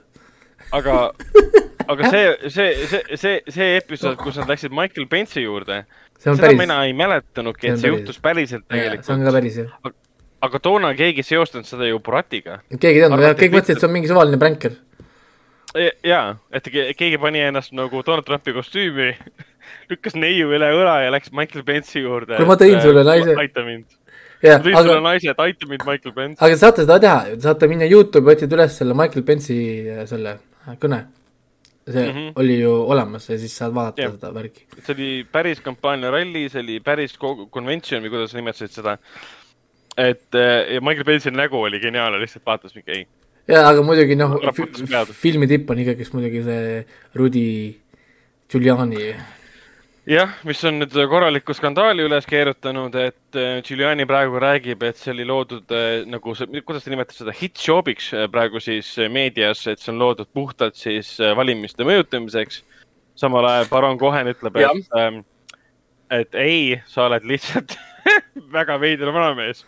[0.72, 0.98] aga,
[1.92, 5.80] aga see, see, see, see, see episood, kus nad läksid Michael Pence'i juurde,
[6.18, 7.98] see seda päris, mina ei mäletanudki, See et see päris.
[8.00, 9.34] juhtus päriselt see on ka tegelikult.
[9.34, 9.96] päris jah.
[10.46, 12.60] aga toona keegi ei seostanud seda ju Buratiga.
[12.78, 14.78] keegi ei teadnud, kõik mõtlesid, et see on mingi suvaline pränker.
[16.04, 19.10] jaa, et ke- keegi pani ennast nagu Donald Trumpi kostüümi,
[19.90, 22.34] lükkas neiu üle õla ja läks Michael Pence'i juurde.
[22.38, 23.36] Kuule, ma tõin sulle naise.
[23.38, 23.86] aita mind.
[24.40, 26.38] Tõin sulle aga, naise, et aita mind, Michael Pence.
[26.44, 30.36] aga saate seda teha, saate minna Youtube'i, otsida üles selle Michael Pence'i äh, selle
[30.80, 31.00] kõne.
[31.90, 32.16] see mm.
[32.16, 32.32] -hmm.
[32.36, 34.12] oli ju olemas ja siis saad vaadata Jah.
[34.12, 34.66] seda värki.
[34.84, 38.98] see oli päris kampaania ralli, see oli päris ko- convention või kuidas sa nimetasid seda.
[39.96, 43.06] et äh, ja Michael Pence'i nägu oli geniaalne, lihtsalt vaatas mingi ei.
[43.48, 44.38] jaa, aga muidugi noh
[45.12, 47.74] filmi tipp on ikkagi muidugi see Rudy
[48.50, 49.14] Giuliani.
[50.08, 55.12] jah, mis on nüüd korraliku skandaali üles keerutanud, et äh, Giuliani praegu räägib, et see
[55.12, 59.66] oli loodud äh, nagu kuidas ta nimetab seda, hit job'iks äh, praegu siis äh, meedias,
[59.70, 62.62] et see on loodud puhtalt siis äh, valimiste mõjutamiseks.
[63.20, 65.22] samal ajal Baron Cohen ütleb, et ähm,
[66.10, 67.76] et ei, sa oled lihtsalt
[68.56, 69.64] väga veider vanamees.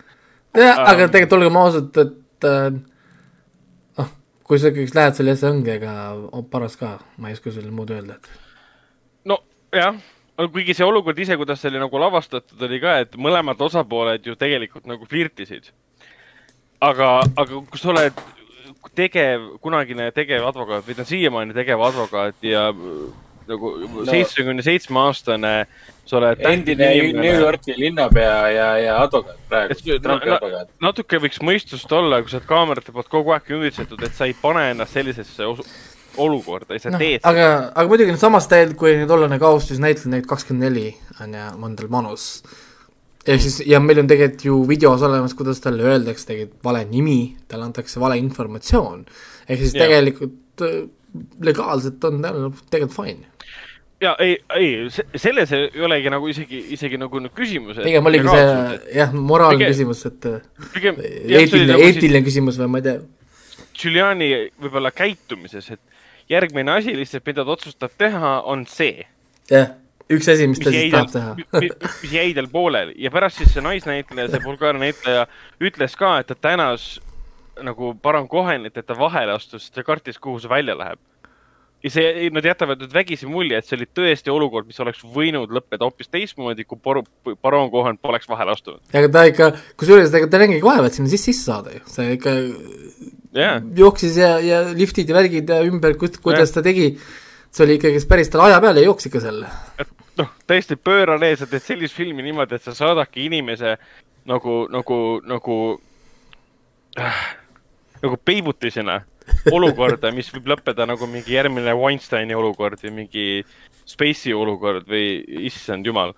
[0.57, 0.87] jah, Ähm.
[0.87, 2.73] aga tegelikult olgem ausad, et äh,
[3.99, 4.09] noh,
[4.45, 5.95] kui sa ikkagi lähed selle SNG-ga,
[6.33, 10.01] on paras ka, ma ei oska sulle muud öelda, et nojah,
[10.51, 14.37] kuigi see olukord ise, kuidas see oli nagu lavastatud, oli ka, et mõlemad osapooled ju
[14.39, 15.71] tegelikult nagu flirtisid.
[16.83, 18.23] aga, aga kui sa oled
[18.99, 23.05] tegev, kunagine tegevadvokaat või ta on siiamaani tegevadvokaat ja äh,
[23.49, 23.71] nagu
[24.09, 25.53] seitsmekümne seitsme aastane,
[26.07, 30.75] sa oled endine New Yorki linnapea ja, ja advokaat praegu Trumpi no- advokaat.
[30.83, 34.37] natuke võiks mõistust olla, kui sa oled kaamerate poolt kogu aeg ümritsetud, et sa ei
[34.39, 35.69] pane ennast sellisesse osu-
[36.21, 39.69] olukorda ja sa noh teed, aga, aga muidugi samas täiel, kui nüüd olla nagu aus,
[39.71, 40.91] siis näitlejal neid kakskümmend neli
[41.23, 42.27] on ju, Mandel Manus.
[43.27, 47.21] ehk siis, ja meil on tegelikult ju videos olemas, kuidas talle öeldakse tegelikult vale nimi,
[47.49, 49.05] talle antakse vale informatsioon.
[49.49, 49.87] ehk siis Jah.
[49.87, 50.81] tegelikult äh,
[51.41, 52.33] legaalselt on ta
[52.71, 53.27] tegelikult fine.
[54.03, 57.79] ja ei, ei, selles ei olegi nagu isegi, isegi nagu nüüd küsimus.
[57.85, 62.83] pigem oligi see jah, moraalne Pigem- küsimus, et äh, pigem eetiline, eetiline küsimus või ma
[62.83, 63.01] ei tea.
[63.73, 64.29] Giuliani
[64.61, 65.81] võib-olla käitumises, et
[66.33, 69.07] järgmine asi lihtsalt, mida ta otsustab teha, on see,
[69.51, 69.75] jah,
[70.13, 71.63] üks asi, mis ta mis siis tahab teha.,
[72.03, 75.25] mis jäi tal pooleli ja pärast siis see naisnäitleja, see Bulgaaria näitleja
[75.63, 76.97] ütles ka, et ta tänas
[77.63, 81.01] nagu Baron Cohenit, et ta vahele astus, ta kartis, kuhu see välja läheb.
[81.83, 85.51] ja see, nad jätavad nüüd vägisi mulje, et see oli tõesti olukord, mis oleks võinud
[85.51, 87.09] lõppeda hoopis teistmoodi, kui Baron,
[87.43, 88.81] Baron Cohen poleks vahele astunud.
[88.95, 92.15] aga ta ikka, kusjuures ega ta nägigi vaeva, et sinna sisse sisse saada ju, see
[92.17, 92.37] ikka
[93.37, 96.93] jah, jooksis ja, ja liftid ja värgid ja ümber, kuidas ta tegi,
[97.53, 99.45] see oli ikkagi päris tal aja peal ja jooksis ikka seal.
[100.21, 103.77] noh, täiesti pöörane, sa teed sellist filmi niimoodi, et sa saadadki inimese
[104.29, 105.59] nagu, nagu, nagu
[107.01, 107.25] äh,,
[108.03, 109.01] nagu peibutisena
[109.53, 113.27] olukorda, mis võib lõppeda nagu mingi järgmine Weinsteini olukord või mingi
[113.89, 116.15] Spacey olukord või issand jumal.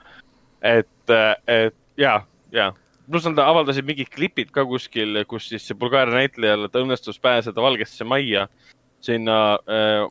[0.64, 1.12] et,
[1.46, 2.72] et ja, ja
[3.10, 8.04] pluss nad avaldasid mingid klipid ka kuskil, kus siis Bulgaaria näitlejal ta õnnestus pääseda Valgesse
[8.08, 8.46] Majja
[9.04, 9.38] sinna
[9.68, 10.06] äh,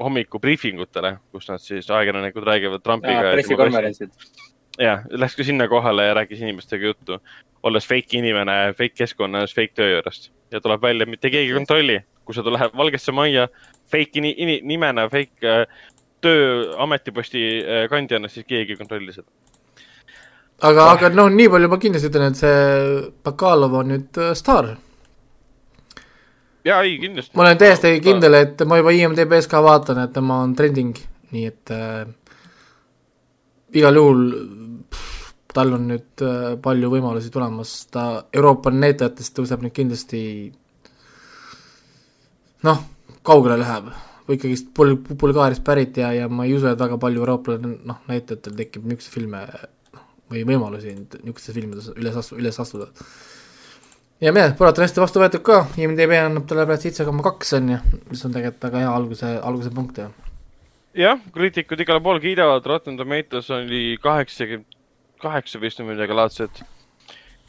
[0.00, 3.32] hommikubriifingutele, kus nad siis, ajakirjanikud räägivad Trumpiga.
[3.32, 4.10] pressikonverentsid.
[4.78, 7.20] jah, läks ka sinna kohale ja rääkis inimestega juttu,
[7.62, 12.00] olles fake inimene, fake keskkonnas, fake töö juurest ja tuleb välja, mitte keegi ei kontrolli,
[12.24, 13.48] kui sa lähed Valgesse Majja
[13.90, 15.66] fake ini, ini, nimena, fake äh,
[16.20, 19.28] töö ametiposti äh, kandjana, siis keegi ei kontrolli seda.
[20.62, 22.58] aga, aga noh, nii palju ma kindlasti ütlen, et see
[23.26, 24.74] Bakalov on nüüd äh, staar.
[26.64, 27.34] ja ei, kindlasti.
[27.36, 30.94] ma olen täiesti kindel, et ma juba IMDB-s ka vaatan, et tema on trending,
[31.34, 32.06] nii et äh,
[33.74, 34.24] igal juhul
[34.90, 40.24] pff, tal on nüüd äh, palju võimalusi tulemas, ta Euroopa näitajatest tõuseb nüüd kindlasti
[42.64, 42.82] noh,
[43.26, 43.92] kaugele läheb,
[44.24, 48.02] või ikkagist Bul-, Bulgaariast pärit ja, ja ma ei usu, et väga palju Euroopa noh,
[48.08, 49.42] näitajatel tekib niisuguseid filme
[50.32, 52.90] või võimalusi niisugustes filmides üles astu-, üles astuda
[54.24, 57.56] ja mehed, Borat on hästi vastu võetud ka, IMDB annab talle praegu seitse koma kaks
[57.58, 60.06] on ju, mis on tegelikult väga hea alguse, alguse punkt ju.
[61.04, 64.70] jah, kriitikud igal pool kiidavad, Rotten Tomatoes oli kaheksakümmend
[65.24, 66.62] kaheksa vist või midagi laadset.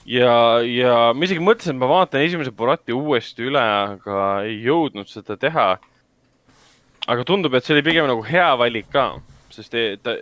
[0.06, 5.10] ja, ja ma isegi mõtlesin, et ma vaatan esimese Borati uuesti üle, aga ei jõudnud
[5.12, 5.76] seda teha.
[7.08, 9.12] aga tundub, et see oli pigem nagu hea valik ka,
[9.54, 10.16] sest e- ta,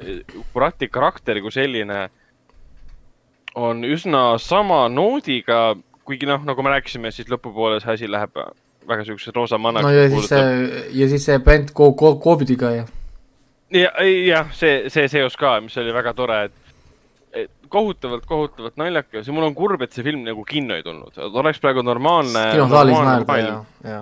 [0.54, 2.10] Borati karakter kui selline
[3.56, 5.76] on üsna sama noodiga,
[6.06, 8.38] kuigi noh, nagu me rääkisime, siis lõpupoole see asi läheb
[8.88, 9.86] väga siukse roosa mannaks.
[9.86, 12.86] no ja siis see, ja siis see bänd ko-, ko-, Covidiga ja
[13.74, 13.92] ja,
[14.28, 16.60] jah, see, see seos ka, mis oli väga tore, et
[17.34, 21.16] et kohutavalt, kohutavalt naljakas ja mul on kurb, et see film nagu kinno ei tulnud,
[21.34, 22.44] oleks praegu normaalne.
[22.54, 23.56] kinosaalis naerda ja,
[23.90, 24.02] ja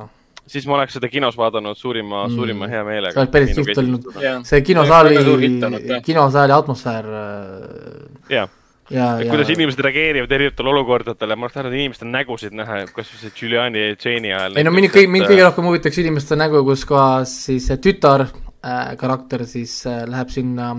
[0.52, 2.36] siis ma oleks seda kinos vaadanud suurima Mm.
[2.36, 3.14] suurima heameelega.
[3.14, 4.10] see oleks päris kihvt olnud.
[4.22, 8.50] jah, see kinosaali olnud, kinosaali atmosfäär äh, jah,
[8.92, 13.12] ja, et ja kuidas inimesed reageerivad erinevatele olukordadele, ma oleks tahtnud inimeste nägusid näha, kas
[13.22, 14.60] see Giuliani ja Jane'i ajal.
[14.60, 18.92] ei no mind kõige, mind kõige rohkem huvitaks inimeste nägu, kus kohas siis tütar äh,
[19.00, 20.74] karakter siis äh, läheb sinna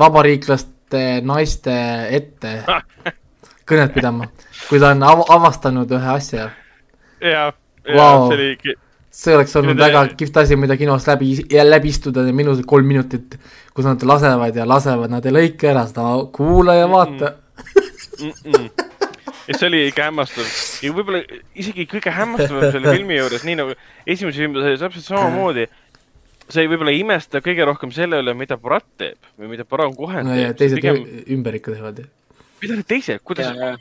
[0.00, 1.76] vabariiklaste naiste
[2.16, 2.56] ette
[3.68, 4.30] kõnet pidama,
[4.68, 6.50] kui ta on av-, avastanud ühe asja.
[7.20, 7.46] ja,
[7.86, 8.28] ja Vau.
[8.30, 8.76] see oli,
[9.16, 13.38] see oleks olnud Nüüd- väga kihvt asi, mida kinos läbi, läbi istuda minut, kolm minutit,
[13.74, 17.32] kus nad lasevad ja lasevad, nad ei lõika ära seda, kuula ja vaata.
[19.46, 20.52] ja see oli ikka hämmastav
[20.84, 21.22] ja võib-olla
[21.56, 25.66] isegi kõige hämmastavam selle filmi juures, nii nagu esimese filmi oli täpselt samamoodi.
[26.48, 29.96] sa ei võib-olla ei imesta kõige rohkem selle üle, mida Borat teeb või mida Baron
[29.96, 30.60] Cohen no ja teeb.
[30.60, 32.04] teised pigem, ümber ikka teevad
[32.60, 33.80] mida need teised, kuidas nad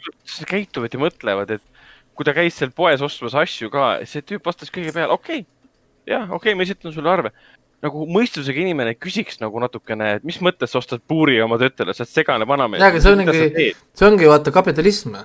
[0.50, 1.75] käituvad ja mõtlevad, et
[2.16, 5.52] kui ta käis seal poes ostmas asju ka, see tüüp vastas kõige peale, okei okay,,
[6.08, 7.32] jah, okei okay,, ma esitan sulle arve.
[7.86, 12.06] nagu mõistusega inimene küsiks nagu natukene, et mis mõttes sa ostad puuri oma tütrele, sa
[12.06, 12.82] oled segane vanamees.
[12.82, 13.68] jaa, aga see ongi,
[14.00, 15.20] see ongi vaata kapitalism.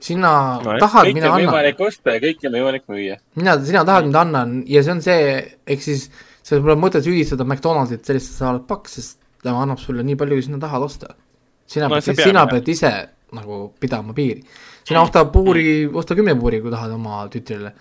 [0.00, 0.32] sina
[0.62, 1.50] No jah, tahad, kõike mina on annan.
[1.50, 3.18] võimalik osta ja kõike on võimalik müüa.
[3.34, 5.30] mina, sina tahad, mida annan ja see on see,
[5.66, 6.08] ehk siis
[6.48, 10.16] seal pole mõtet süüdistada McDonaldsit sellest, et sa oled paks, sest tema annab sulle nii
[10.18, 11.14] palju, kui sina tahad osta.
[11.68, 12.52] sina No pead, sina jah.
[12.52, 12.92] pead ise
[13.36, 14.42] nagu pidama piiri.
[14.88, 17.74] Sina osta puuri, osta kümme puuri, kui tahad oma tütrile.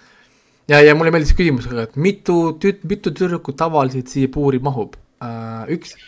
[0.68, 4.98] ja, ja mulle meeldis küsimus ka, et mitu tüt-, mitu tüdrukut tavaliselt siia puuri mahub
[5.24, 5.64] uh,?
[5.72, 5.96] üks.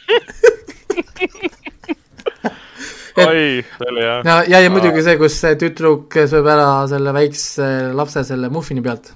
[3.20, 4.20] oi, see oli jah.
[4.26, 7.66] ja, ja, ja muidugi see, kus see tüdruk sööb ära selle väikse
[7.96, 9.12] lapse selle muffini pealt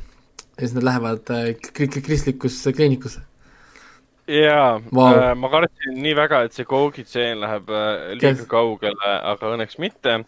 [0.57, 3.21] ja siis nad lähevad äh, kri- kri- kristlikusse kliinikusse.
[4.27, 9.13] jaa wow., ma kartsin nii väga, et see Kogi tseen läheb äh, liiga Kes- kaugele,
[9.33, 10.21] aga õnneks mitte.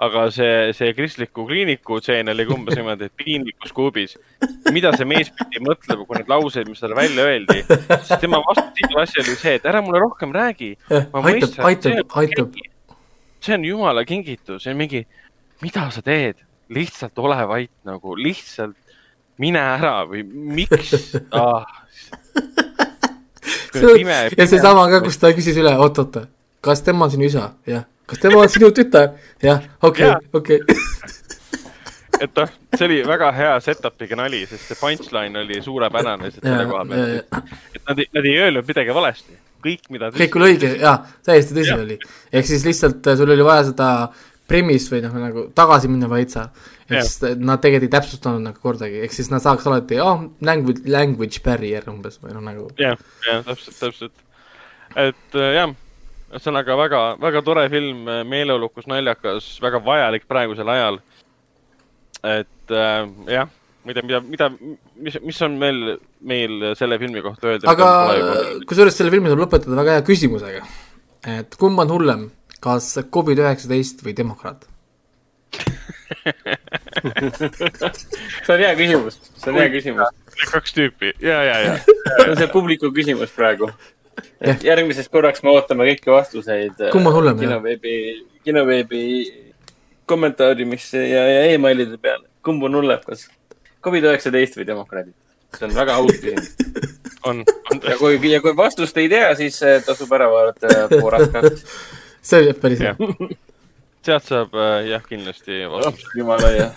[0.00, 4.16] Aga see, see kristliku kliiniku tseen oli umbes niimoodi, et piinlikus kuubis.
[4.72, 8.80] mida see mees pidi mõtlema, kui need laused, mis talle välja öeldi, siis tema vastus
[8.80, 10.70] igale asjale oli see, et ära mulle rohkem räägi.
[10.90, 12.56] Aitab, aitab aitab.
[13.40, 15.04] see on jumala kingitus, see on mingi,
[15.60, 16.40] mida sa teed,
[16.72, 18.76] lihtsalt ole vait nagu, lihtsalt
[19.40, 21.64] mine ära või miks ah.?
[24.36, 26.22] ja seesama ka, kus ta küsis üle, oot-oot,
[26.64, 27.50] kas tema on sinu isa?
[27.68, 27.84] jah.
[28.10, 29.12] Kas tema on sinu tütar?
[29.42, 30.60] jah, okei okei.
[32.24, 36.66] et noh, see oli väga hea setup'iga nali, sest see punchline oli suurepärane lihtsalt selle
[36.70, 37.38] koha pealt.
[37.76, 39.38] et nad ei, nad ei öelnud midagi valesti.
[39.64, 40.96] kõik, mida kõik oli õige, jaa,
[41.26, 41.96] täiesti tõsi oli.
[42.32, 43.88] ehk siis lihtsalt äh, sul oli vaja seda
[44.50, 46.48] premise või noh, nagu tagasi minna veitsa.
[46.90, 47.04] Jah.
[47.06, 51.38] siis nad tegelikult ei täpsustanud nagu kordagi, ehk siis nad saaks alati, oh, language, language
[51.44, 54.24] barrier umbes või noh, nagu jah, jah, täpselt, täpselt.
[54.98, 55.76] et äh, jah,
[56.30, 61.00] ühesõnaga väga, väga tore film, meeleolukas, naljakas, väga vajalik praegusel ajal.
[62.22, 63.48] et äh, jah,
[63.86, 64.50] tea, mida, mida,
[64.96, 67.70] mis, mis on meil, meil selle filmi kohta öelda.
[67.70, 67.88] aga
[68.68, 70.62] kusjuures selle filmi saab lõpetada väga hea küsimusega.
[71.38, 72.26] et kumb on hullem,
[72.60, 74.66] kas Covid üheksateist või demokraat?
[78.44, 80.08] see on hea küsimus, see on hea küsimus.
[80.52, 81.74] kaks tüüpi ja, ja, ja.
[81.86, 83.66] see on see publiku küsimus praegu.
[84.64, 86.86] Järgmiseks korraks me ootame kõiki vastuseid.
[86.92, 87.48] Kumb on hullem, jah?
[87.48, 87.94] kinoveebi,
[88.46, 89.02] kinoveebi
[90.10, 92.26] kommentaariumisse ja, ja emailide peale.
[92.42, 93.28] kumb on hullem, kas
[93.84, 95.14] Covid üheksateist või demokraadid?
[95.56, 96.50] see on väga aus küsimus.
[97.28, 101.34] on, on ja kui, ja kui vastust ei tea, siis eh, tasub ära vaadata Borat
[102.28, 102.94] see oli päris hea
[104.06, 106.14] sealt saab äh, jah, kindlasti vastuse.
[106.16, 106.70] jumala hea.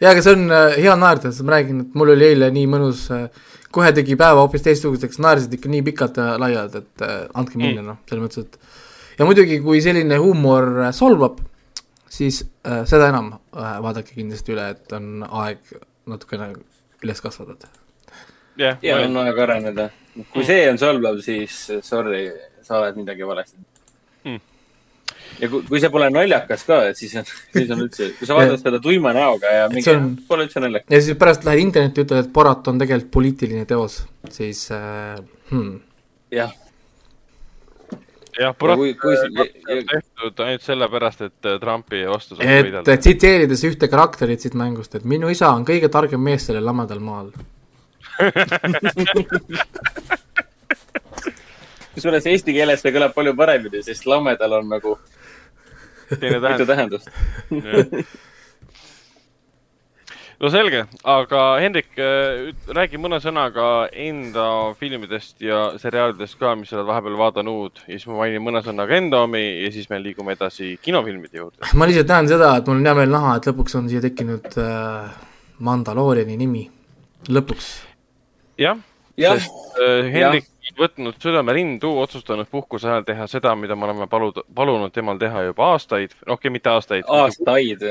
[0.00, 2.68] ja aga see on äh, hea naerda, sest ma räägin, et mul oli eile nii
[2.70, 3.26] mõnus äh,,
[3.74, 7.82] kohe tegi päeva hoopis teistsuguseks, naersid ikka nii pikalt ja laialt, et äh, andke minna
[7.82, 11.40] mm., noh, selles mõttes, et ja muidugi, kui selline huumor äh, solvab,
[12.08, 15.74] siis äh, seda enam äh, vaadake kindlasti üle, et on aeg
[16.08, 16.52] natukene
[17.04, 17.70] üles kasvatada.
[18.58, 19.90] jah, ja on aeg areneda.
[20.32, 22.28] kui see on solvav, siis sorry,
[22.62, 23.60] sa oled midagi valesti
[24.24, 24.40] Hmm.
[25.40, 27.24] Ja kui, kui see pole naljakas ka, et siis on,
[27.56, 30.60] siis on üldse, kui sa vaatad seda tuima näoga ja mingi See on-, pole üldse
[30.64, 30.90] naljakas.
[30.94, 34.00] ja siis pärast lähed internetti, ütled, et Borat on tegelikult poliitiline teos,
[34.34, 35.18] siis äh,
[35.52, 35.76] hmm.
[36.34, 36.64] jah, jah,
[38.38, 42.66] Ja kui- kui Borat ja- on tehtud ainult sellepärast, et äh, Trumpi vastu saab et
[42.68, 42.96] võidelda.
[43.02, 47.32] tsiteerides ühte karakterit siit mängust, et minu isa on kõige targem mees sellel lamedal maal.
[51.94, 54.94] kusjuures eesti keeles see kõlab palju paremini, sest lamedal on nagu
[56.16, 57.04] teine mitu tähendus.
[57.48, 58.08] tähendust.
[60.40, 61.90] no selge, aga Hendrik,
[62.78, 64.46] räägi mõne sõnaga enda
[64.78, 68.98] filmidest ja seriaalidest ka, mis sa oled vahepeal vaadanud ja siis ma mainin mõne sõnaga
[68.98, 71.72] enda omi ja siis me liigume edasi kinofilmide juurde.
[71.74, 74.60] ma lihtsalt näen seda, et mul on hea meel näha, et lõpuks on siia tekkinud
[74.62, 75.16] äh,
[75.66, 76.68] Mandalooriani nimi,
[77.28, 77.72] lõpuks.
[78.62, 78.78] jah,
[79.18, 84.40] sest äh, Hendrik on võtnud südamerindu, otsustanud puhkuse ajal teha seda, mida me oleme palud,
[84.54, 87.06] palunud temal teha juba aastaid, noh, okei, mitte aastaid.
[87.06, 87.84] aastaid,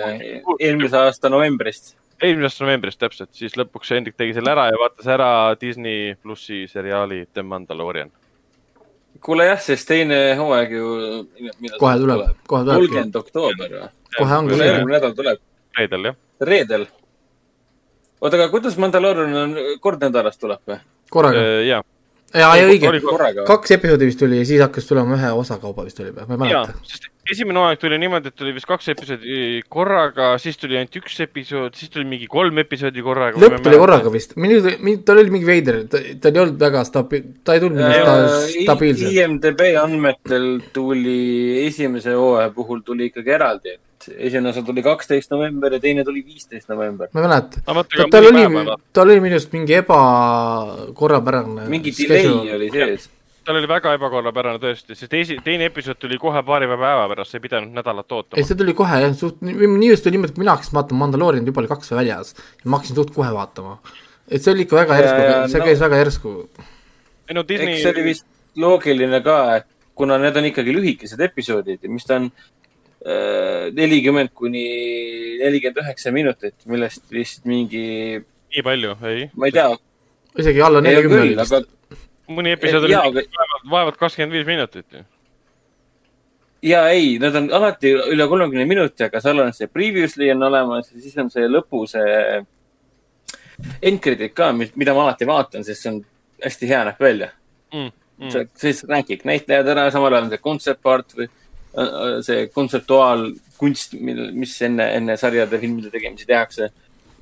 [0.60, 1.96] eelmise aasta novembrist.
[2.24, 5.32] eelmisest novembrist täpselt, siis lõpuks Hendrik tegi selle ära ja vaatas ära
[5.62, 8.12] Disney plussi seriaali The Mandalorian.
[9.22, 10.94] kuule jah, sest teine hooaeg ju.
[11.80, 12.64] Kohe tuleb, kohe tulebki.
[12.68, 13.92] kolmkümmend oktoober või?
[14.18, 15.44] kohe ongi järgmine nädal tuleb,
[15.78, 16.88] reedel jah, reedel.
[18.22, 20.82] oota, aga kuidas Mandalorian on, kord nädalas tuleb või?
[21.12, 21.46] korraga.
[21.66, 21.84] ja,
[22.34, 26.00] jaa, ja õige kaks episoodi vist tuli ja siis hakkas tulema ühe osa kaupa vist
[26.04, 28.92] oli või, ma ei ja mäleta., sest esimene hooaeg tuli niimoodi, et tuli vist kaks
[28.94, 33.40] episoodi korraga, siis tuli ainult üks episood, siis tuli mingi kolm episoodi korraga.
[33.42, 34.62] lõpp tuli korraga vist, minu,
[35.08, 39.18] tal oli mingi veider, ta, ei olnud väga stabi-, ta ei tulnud arust stabiilselt.
[39.18, 43.84] IMDB andmetel tuli esimese hooaja puhul tuli ikkagi eraldi, et
[44.16, 47.10] esimene osa tuli kaksteist november ja teine tuli viisteist november.
[47.14, 48.46] ma ei mäleta, no tal oli
[48.94, 53.10] tal oli minu arust mingi ebakorrapärane mingi delay oli sees.
[53.46, 57.40] tal oli väga ebakorrapärane tõesti, sest esi-, teine episood tuli kohe paari päeva pärast, sa
[57.40, 58.48] ei pidanud nädalat ei, ootama.
[58.50, 61.64] see tuli kohe jah, suht, nii just oli niimoodi, et mina hakkasin vaatama Mandalorianit, juba
[61.64, 63.80] oli kaks väljas ja ma hakkasin suht kohe vaatama.
[64.28, 65.24] et see oli ikka väga järsku
[65.54, 66.36] see no- käis väga järsku.
[67.30, 68.28] ei no Disney eks see oli vist
[68.58, 69.68] loogiline ka, et
[69.98, 72.30] kuna need on ikkagi lühikesed episoodid, mis ta on
[73.78, 74.64] nelikümmend kuni
[75.42, 78.22] nelikümmend üheksa minutit, millest vist mingi,
[78.56, 79.28] nii palju, ei.
[79.38, 79.70] ma ei tea,
[80.42, 82.00] isegi alla neljakümne oli vist aga.
[82.40, 83.38] mõni episood oli vaevalt,
[83.70, 85.06] vaevalt kakskümmend viis minutit ju.
[86.72, 90.92] ja ei, need on alati üle kolmekümne minuti, aga seal on see previously on olemas
[90.92, 92.44] ja siis on see lõpu see
[93.82, 96.02] end credit ka, mida ma alati vaatan, sest see on
[96.44, 97.34] hästi hea näeb välja
[97.74, 97.92] Mm,
[98.22, 98.30] mm.
[98.32, 101.47] see, siis räägib näitlejad ära, samal ajal on see concept art või äh,
[102.26, 103.94] see kontseptuaalkunst,
[104.34, 106.70] mis enne, enne sarjade, filmide tegemisi tehakse.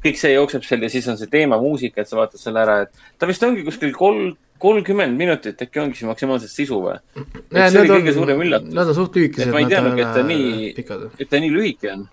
[0.06, 2.91] kõik see jookseb seal ja siis on see teemamuusika, et sa vaatad selle ära, et
[3.18, 6.99] ta vist ongi kuskil kolm, kolmkümmend minutit äkki ongi siis maksimaalselt sisu või?
[7.26, 10.14] See oli kõige on- suurem üllatus, Nad on suht lühikesed, Et ma ei teadnudki, et
[10.14, 12.07] ta ole nii- et ta nii lühike on.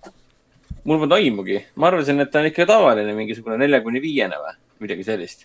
[0.84, 4.56] mul polnud aimugi, ma arvasin, et ta on ikka tavaline mingisugune nelja kuni viiene või
[4.80, 5.44] midagi sellist.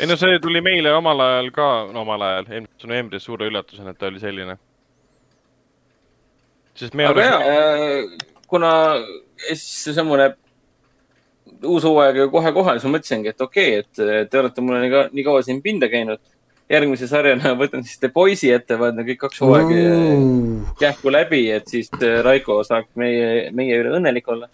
[0.00, 3.90] ei no see tuli meile omal ajal ka, no omal ajal, eelmise novembris suure üllatusena,
[3.90, 4.56] et ta oli selline.
[6.78, 8.70] Sest me aga arvasime, jaa, kuna
[9.48, 10.30] siis seesamune
[11.68, 14.64] uus hooaeg ju kohe kohal, siis ma mõtlesingi, et okei okay,, et äh, te olete
[14.64, 16.22] mulle nii, ka, nii kaua siin pinda käinud.
[16.72, 21.68] järgmise sarjana võtan siis The Boys'i ette, vaatan kõik kaks hooaega äh, kähku läbi, et
[21.68, 24.48] siis äh, Raiko saaks meie, meie üle õnnelik olla.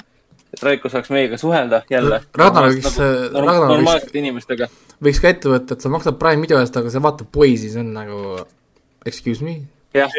[0.53, 2.23] et Raiko saaks meiega suhelda jälle.
[2.37, 4.69] Ragnar võiks- Ragnar võiks- normaalsete inimestega.
[5.05, 7.85] võiks ka ette võtta, et sa maksad Prime video eest, aga sa vaatad Boys'i, see
[7.85, 8.39] on nagu
[9.07, 9.61] excuse me.
[9.95, 10.11] jah,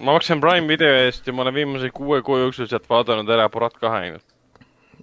[0.00, 3.48] ma maksan Prime video eest ja ma olen viimase kuue kuu jooksul sealt vaadanud ära
[3.52, 4.24] Borat kahe ainult.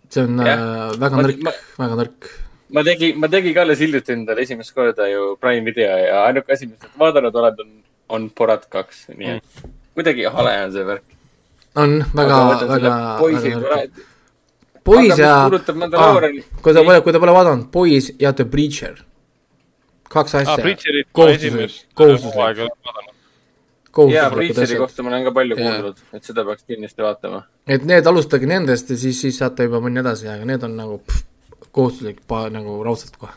[0.09, 0.59] see on Jah.
[0.59, 1.41] äh, väga Ma- nõrk
[1.79, 2.29] väga nõrk.
[2.73, 6.53] ma tegin, ma tegin ka alles hiljuti endale esimest korda ju Prime video ja ainuke
[6.53, 7.71] asi, mis ma vaadanud olen, on,
[8.09, 9.65] on Borat kaks, nii et
[9.97, 11.03] kuidagi hale on see värk.
[11.75, 12.37] on väga,
[12.67, 14.05] väga, väga nõrk.
[14.87, 15.59] Boys ja kui
[16.73, 18.95] ta pole, kui ta pole vaadanud, Boys ja The Breacher.
[20.07, 20.55] kaks asja.
[20.55, 20.75] Ma
[21.11, 22.69] kohustuslik kohustuslik,
[23.97, 24.45] hooaega ei ole vaadanud.
[24.47, 25.71] ja kohustuslikud Breacheri kohta ma olen ka palju Jaa.
[25.71, 27.41] kuulnud, et seda peaks kindlasti vaatama.
[27.67, 30.97] et need, alustage nendest ja siis, siis saate juba minna edasi, aga need on nagu
[30.99, 31.25] pff,
[31.71, 32.21] kohustuslik,
[32.53, 33.33] nagu raudselt kohe.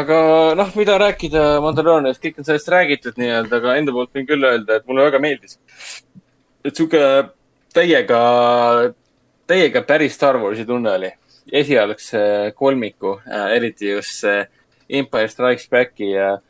[0.00, 0.18] aga
[0.58, 4.80] noh, mida rääkida Mandaloorianist, kõik on sellest räägitud nii-öelda, aga enda poolt võin küll öelda,
[4.80, 5.58] et mulle väga meeldis.
[6.64, 7.04] et sihuke
[7.74, 8.22] täiega,
[9.50, 11.12] täiega päris Star Warsi tunne oli.
[11.52, 13.18] esialgse kolmiku,
[13.52, 14.46] eriti just see
[14.88, 16.42] Empire Strikes Backi ja äh,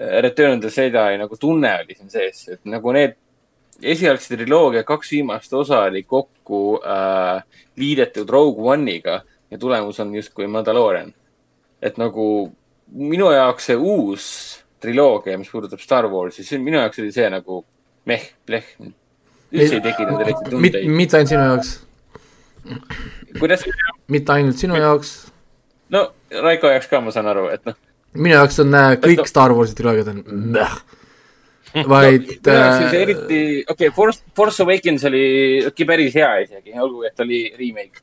[0.00, 3.18] Return of the Jedi nagu tunne oli siin sees, et nagu need
[3.82, 7.42] esialgse triloogia kaks viimast osa oli kokku äh,
[7.76, 9.20] liidetud Rogue One'iga
[9.50, 11.12] ja tulemus on justkui Mandalorian.
[11.82, 12.24] et nagu
[12.92, 14.24] minu jaoks see uus
[14.80, 17.64] triloogia, mis puudutab Star Warsi, see minu jaoks oli see nagu
[18.08, 18.66] meh, pleh.
[19.52, 20.88] üldse ei tekitanud eriti tundeid.
[20.88, 21.72] mitte ainult sinu jaoks,
[23.38, 23.64] kuidas?
[24.08, 25.14] mitte ainult sinu jaoks,
[25.92, 27.76] no Raiko jaoks ka ma saan aru, et noh,
[28.18, 30.22] minu jaoks on äh, kõik Star Warsi triloogiad on
[30.56, 30.78] mäh.
[31.92, 35.22] vaid see äh, eriti, okei okay,, Force, Force Awakens oli
[35.68, 38.02] ikka päris hea isegi, olgugi et oli remake.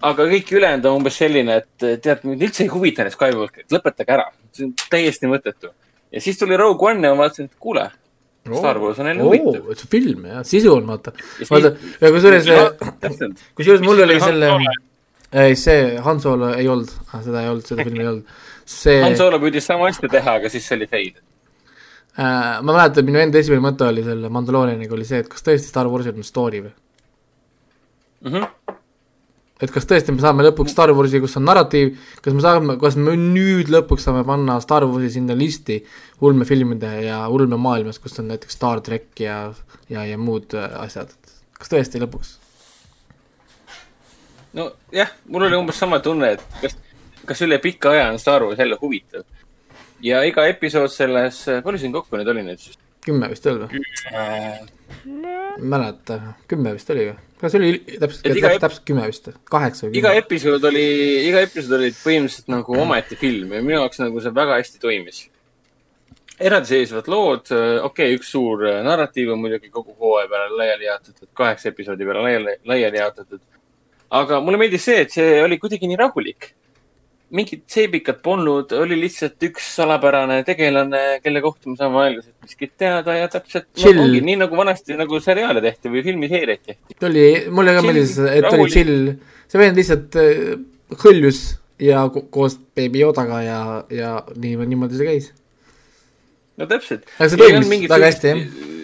[0.00, 4.16] aga kõik ülejäänud on umbes selline, et tead, mind üldse ei huvita need Skywalkerid, lõpetage
[4.16, 4.26] ära,
[4.56, 5.70] see on täiesti mõttetu.
[6.10, 7.86] ja siis tuli Rogue One ja ma vaatasin, et kuule,
[8.50, 9.62] Star Wars on jälle huvitav.
[9.62, 11.14] oo, see film jah, sisu on vaata.
[11.46, 12.50] Vaata ja kusjuures,
[13.06, 14.50] täpselt, kusjuures mul oli selle
[15.32, 16.90] ei see Han Solo ei olnud,
[17.22, 18.38] seda ei olnud, seda filmi ei olnud.
[18.70, 21.16] see, Han Solo püüdis sama asja teha, aga siis see oli fail.
[22.16, 25.70] äh, ma mäletan, minu enda esimene mõte oli selle Mandaloorianiga oli see, et kas tõesti
[25.70, 26.72] Star Warsil on story või?
[28.26, 28.48] Mhm.
[29.60, 31.94] et kas tõesti me saame lõpuks Star Warsi, kus on narratiiv,
[32.24, 35.80] kas me saame, kas me nüüd lõpuks saame panna Star Warsi sinna listi
[36.20, 39.40] ulmefilmide ja ulmemaailmas, kus on näiteks Star track ja,
[39.88, 41.12] ja, ja muud äh, asjad,
[41.58, 42.36] kas tõesti lõpuks?
[44.56, 46.76] nojah, mul oli umbes sama tunne, et kas,
[47.30, 49.24] kas üle pika aja on Star Wars jälle huvitav.
[50.02, 52.78] ja iga episood selles, palju siin kokku neid oli nüüd siis?
[53.04, 53.82] kümme vist olnud või?
[54.10, 54.60] ei
[55.58, 57.16] mäleta, kümme vist oli või?
[57.40, 60.24] kas oli täpselt, iga täpselt, täpselt kümme vist, kaheksa või iga kümme?
[60.24, 60.86] episood oli,
[61.28, 65.22] iga episood oli põhimõtteliselt nagu omaette film ja minu jaoks nagu see väga hästi toimis.
[66.40, 71.28] eraldiseisvad lood, okei okay,, üks suur äh, narratiiv on muidugi kogu hooaja peale laiali jaotatud,
[71.42, 73.42] kaheksa episoodi peale laiali, laiali jaotatud.
[74.22, 76.54] aga mulle meeldis see, et see oli kuidagi nii rahulik.
[77.34, 83.14] Mingit seebikat polnud, oli lihtsalt üks salapärane tegelane, kelle kohta me saame aeglaselt miskit teada
[83.14, 84.00] ja täpselt no, Chill.
[84.02, 86.98] ongi nii nagu vanasti nagu seriaale tehti või filmiseeriaid tehti.
[86.98, 88.74] ta oli, mulle ka meeldis, et oli rahulik.
[88.74, 89.12] chill,
[89.52, 90.42] see vend lihtsalt äh,
[91.04, 91.44] hõljus
[91.80, 93.60] ja ko koos Baby Yodaga ja,
[93.94, 95.30] ja nii, niimoodi see käis.
[96.58, 97.06] no täpselt.
[97.18, 98.76] Aga see toimis väga hästi, jah.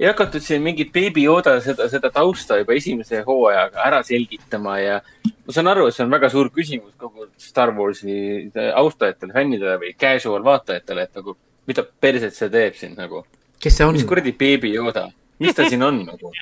[0.00, 5.00] Ei hakatud siin mingit Baby Yoda seda, seda tausta juba esimese hooajaga ära selgitama ja
[5.28, 8.48] ma saan aru, et see on väga suur küsimus kogu Star Warsi
[8.80, 11.36] austajatele, fännidele või casual vaatajatele, et nagu
[11.68, 13.24] mida perset see teeb siin nagu.
[13.60, 14.06] kes see on mis?
[14.08, 16.32] kuradi Baby Yoda, mis ta siin on nagu?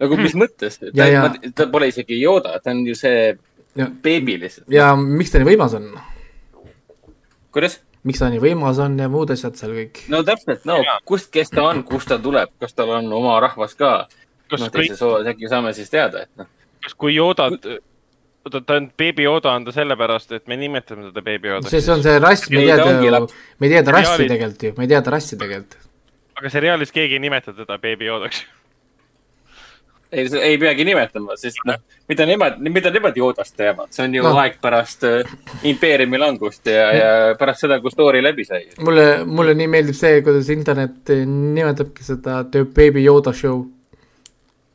[0.00, 0.80] nagu mis mõttes?
[0.80, 3.34] Ta, ta pole isegi Yoda, ta on ju see
[3.76, 4.68] Ja- beebi lihtsalt.
[4.70, 5.90] ja miks ta nii võimas on?
[7.52, 7.80] kuidas?
[8.04, 10.04] Miks ta nii võimas on ja muud asjad seal kõik.
[10.12, 10.98] no täpselt, no Jaa.
[11.08, 13.94] kust, kes ta on, kust ta tuleb, kas tal on oma rahvas ka?
[14.50, 16.48] kas noh, teises osas äkki saame siis teada, et noh,
[16.84, 17.68] kas kui Yodat,
[18.44, 21.70] oota, ta on beebi Yoda on ta sellepärast, et me nimetame teda beebi Yodaks.
[21.72, 24.28] see, see on see rass, me ei ta tea laps., me ei tea ta rassi
[24.28, 25.78] tegelikult ju, me ei tea ta rassi tegelikult.
[26.40, 28.44] aga seriaalis keegi ei nimeta teda beebi Yodaks.
[30.14, 31.78] ei, ei peagi nimetama, sest noh,
[32.10, 34.32] mida nemad, mida nemad Yodast teavad, see on ju no.
[34.42, 35.36] aeg pärast äh,
[35.70, 38.64] impeeriumi langust ja, ja pärast seda, kui story läbi sai.
[38.84, 43.64] mulle, mulle nii meeldib see, kuidas internet nimetabki seda The Baby Yoda Show.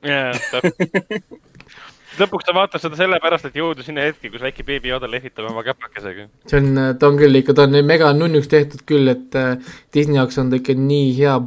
[0.06, 0.34] jaa,
[2.20, 5.64] lõpuks ta vaatas seda sellepärast, et jõuda sinna hetke, kus väike beebi Yoda lehvitab oma
[5.68, 6.28] käpakesega.
[6.50, 9.56] see on, ta on küll ikka, ta on mega nunnuks tehtud küll, et äh,
[9.96, 11.38] Disney jaoks on ta ikka nii hea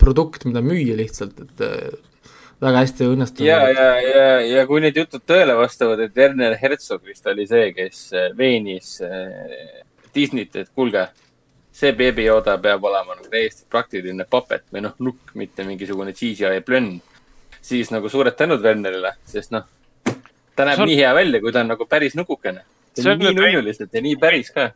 [0.00, 1.90] produkt, mida müüa lihtsalt, et äh,
[2.60, 3.46] väga hästi õnnestunud.
[3.48, 7.70] ja, ja, ja, ja kui need jutud tõele vastavad, et Werner Herzog vist oli see,
[7.76, 9.82] kes äh, veenis äh,
[10.14, 11.06] Disneyt, et kuulge,
[11.72, 16.60] see Baby Yoda peab olema nagu täiesti praktiline papet või noh, nukk, mitte mingisugune CGI
[16.66, 16.98] plönn.
[17.60, 19.64] siis nagu suured tänud Wernerile, sest noh,
[20.56, 22.62] ta näeb on- nii hea välja, kui ta on nagu päris nukukene.
[22.96, 24.70] See on nii nunnuliselt ja nii päris ka.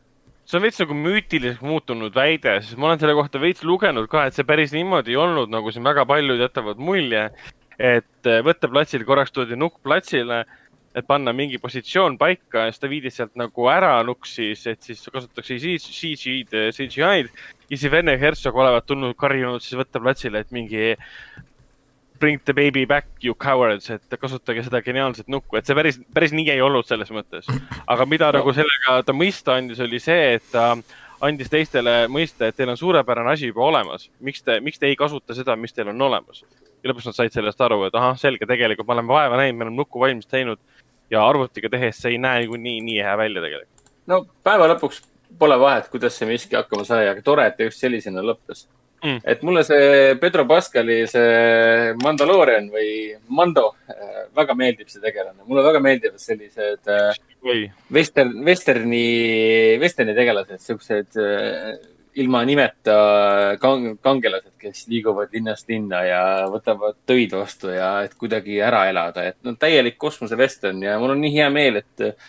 [0.47, 4.27] see on veits nagu müütiliseks muutunud väide, sest ma olen selle kohta veits lugenud ka,
[4.27, 7.31] et see päris niimoodi ei olnud, nagu siin väga paljud jätavad mulje.
[7.79, 10.45] Et äh, võtteplatsil korraks toodi nukk platsile,
[10.95, 15.03] et panna mingi positsioon paika ja siis ta viidi sealt nagu ära nuksis, et siis
[15.11, 17.33] kasutatakse CGI-d, CGI-d.
[17.71, 20.95] ja siis Vene Herzog olevat tulnud karjunud siis võtteplatsile, et mingi
[22.21, 26.33] bring the baby back you cowards, et kasutage seda geniaalset nukku, et see päris, päris
[26.33, 27.51] nii ei olnud selles mõttes.
[27.91, 28.39] aga mida no.
[28.39, 30.71] nagu sellega ta mõista andis, oli see, et ta
[31.25, 34.09] andis teistele mõista, et teil on suurepärane asi juba olemas.
[34.21, 36.45] miks te, miks te ei kasuta seda, mis teil on olemas?
[36.85, 39.67] Ja lõpuks nad said sellest aru, et ahah, selge, tegelikult me oleme vaeva näinud, me
[39.69, 40.61] oleme nukku valmis teinud
[41.11, 43.91] ja arvutiga tehes see ei näe niikuinii nii hea välja tegelikult.
[44.13, 45.03] no päeva lõpuks
[45.39, 48.67] pole vahet, kuidas see miski hakkama sai, aga tore, et ta just sellisena lõppes
[49.05, 49.21] Mm.
[49.29, 55.45] et mulle see Pedro Pascali see Mandalorian või Mando äh, väga meeldib, see tegelane.
[55.45, 61.75] mulle väga meeldivad sellised äh, või, western, vesterni, vesterni tegelased, siuksed äh,
[62.21, 62.97] ilma nimeta
[63.63, 66.21] kang, kangelased, kes liiguvad linnast linna ja
[66.51, 71.25] võtavad töid vastu ja et kuidagi ära elada, et no täielik kosmosevestern ja mul on
[71.25, 72.25] nii hea meel, et,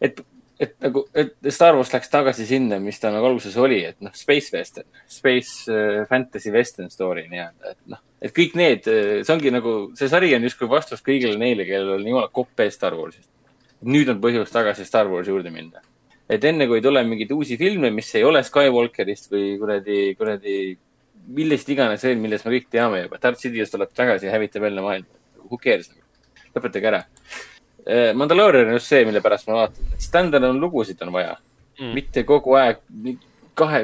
[0.00, 0.22] et,
[0.60, 4.14] et nagu, et Star Wars läks tagasi sinna, mis ta nagu alguses oli, et noh,
[4.16, 8.88] space western, space äh, fantasy western story nii-öelda, et noh, et kõik need,
[9.24, 12.76] see ongi nagu, see sari on justkui vastus kõigile neile, kellel on jumala kopp ees
[12.76, 13.30] Star Warsist.
[13.80, 15.80] nüüd on põhjus tagasi Star Warsi juurde minna
[16.30, 20.56] et enne kui ei tule mingeid uusi filme, mis ei ole Skywalkerist või kuradi, kuradi
[21.36, 23.18] millest iganes veel, millest me kõik teame juba.
[23.22, 25.20] Darth Sidious tuleb tagasi ja hävitab jälle maailma.
[25.50, 25.90] Who cares?
[26.54, 27.04] lõpetage ära.
[28.14, 29.94] Mandalorian on just see, mille pärast ma vaatan.
[29.98, 31.36] Stand-alone lugusid on vaja
[31.80, 31.94] Mm.
[31.96, 32.80] mitte kogu aeg
[33.56, 33.78] kahe,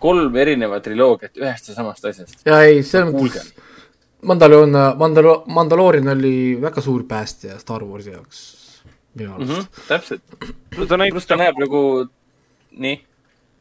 [0.00, 2.38] kolm erinevat triloogiat ühest ja samast asjast.
[2.46, 3.52] ja ei, selles mõttes
[4.24, 8.40] Mandaloon, Mandalo-, Mandaloorian oli väga suur päästja Star Warsi jaoks
[9.14, 9.34] minu mm.
[9.34, 10.22] arust -hmm, täpselt.
[10.88, 11.82] ta näitab pluss ta näeb nagu,
[12.70, 12.96] nii.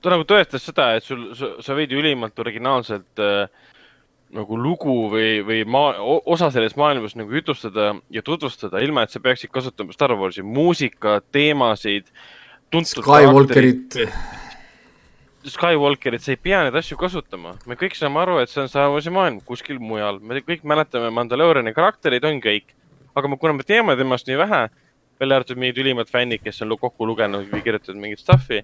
[0.02, 3.48] ta nagu tõestas seda, et sul, sa võid ju ülimalt originaalselt äh,
[4.34, 9.22] nagu lugu või, või maa, osa sellest maailmast nagu jutustada ja tutvustada, ilma et sa
[9.24, 12.10] peaksid kasutama Star Warsi muusikat, teemasid.
[12.74, 14.00] Skywalkerit,
[15.46, 17.54] Skywalkerit, sa ei pea neid asju kasutama.
[17.70, 20.20] me kõik saame aru, et see on Star Warsi maailm kuskil mujal.
[20.20, 22.74] me kõik mäletame Mandaloriani karaktereid, on kõik.
[23.16, 24.70] aga me- kuna me teame temast nii vähe,
[25.20, 28.64] välja arvatud mingid ülimad fännid, kes on kokku lugenud või kirjutanud mingit stuff'i,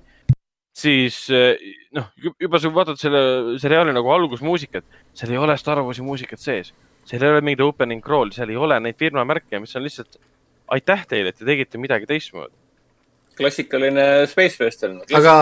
[0.76, 1.60] siis eh,
[1.96, 2.10] noh,
[2.40, 4.86] juba sa vaatad selle seriaali nagu algusmuusikat,
[5.18, 6.74] seal ei ole Star Warsi muusikat sees.
[7.10, 10.20] seal ei ole mingit opening crawl, seal ei ole neid firmamärke, mis on lihtsalt
[10.76, 12.54] aitäh teile, et te tegite midagi teistmoodi.
[13.40, 15.00] klassikaline space western.
[15.16, 15.34] aga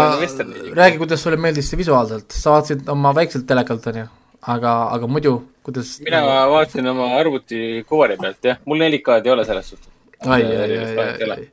[0.78, 4.08] räägi, kuidas sulle meeldis see visuaalselt, sa vaatasid oma väikselt telekalt, onju,
[4.54, 5.36] aga, aga muidu,
[5.66, 6.22] kuidas mina
[6.54, 8.62] vaatasin oma arvuti kuvari pealt, jah.
[8.66, 9.97] mul 4K-d ei ole selles suhtes.
[10.26, 11.50] ai, ai, ai, ai, ai.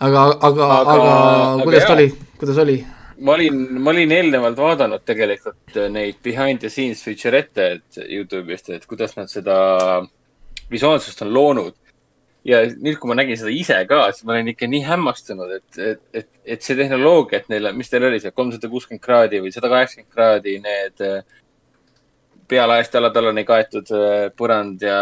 [0.00, 1.08] aga, aga, aga, Aga- aga
[1.54, 1.96] aga kuidas ta jaa.
[1.98, 2.08] oli,
[2.38, 2.78] kuidas oli?
[3.18, 7.66] ma olin, ma olin eelnevalt vaadanud tegelikult neid behind the scenes feature'ette
[8.06, 9.56] Youtube'ist, et kuidas nad seda
[10.70, 11.74] visuaalsust on loonud.
[12.48, 15.78] ja nüüd, kui ma nägin seda ise ka, siis ma olin ikka nii hämmastunud, et,
[15.82, 19.50] et, et, et see tehnoloogia, et neil mis teil oli see kolmsada kuuskümmend kraadi või
[19.52, 21.18] sada kaheksakümmend kraadi, need äh,
[22.48, 25.00] pealaest jalatallani kaetud äh, põrand ja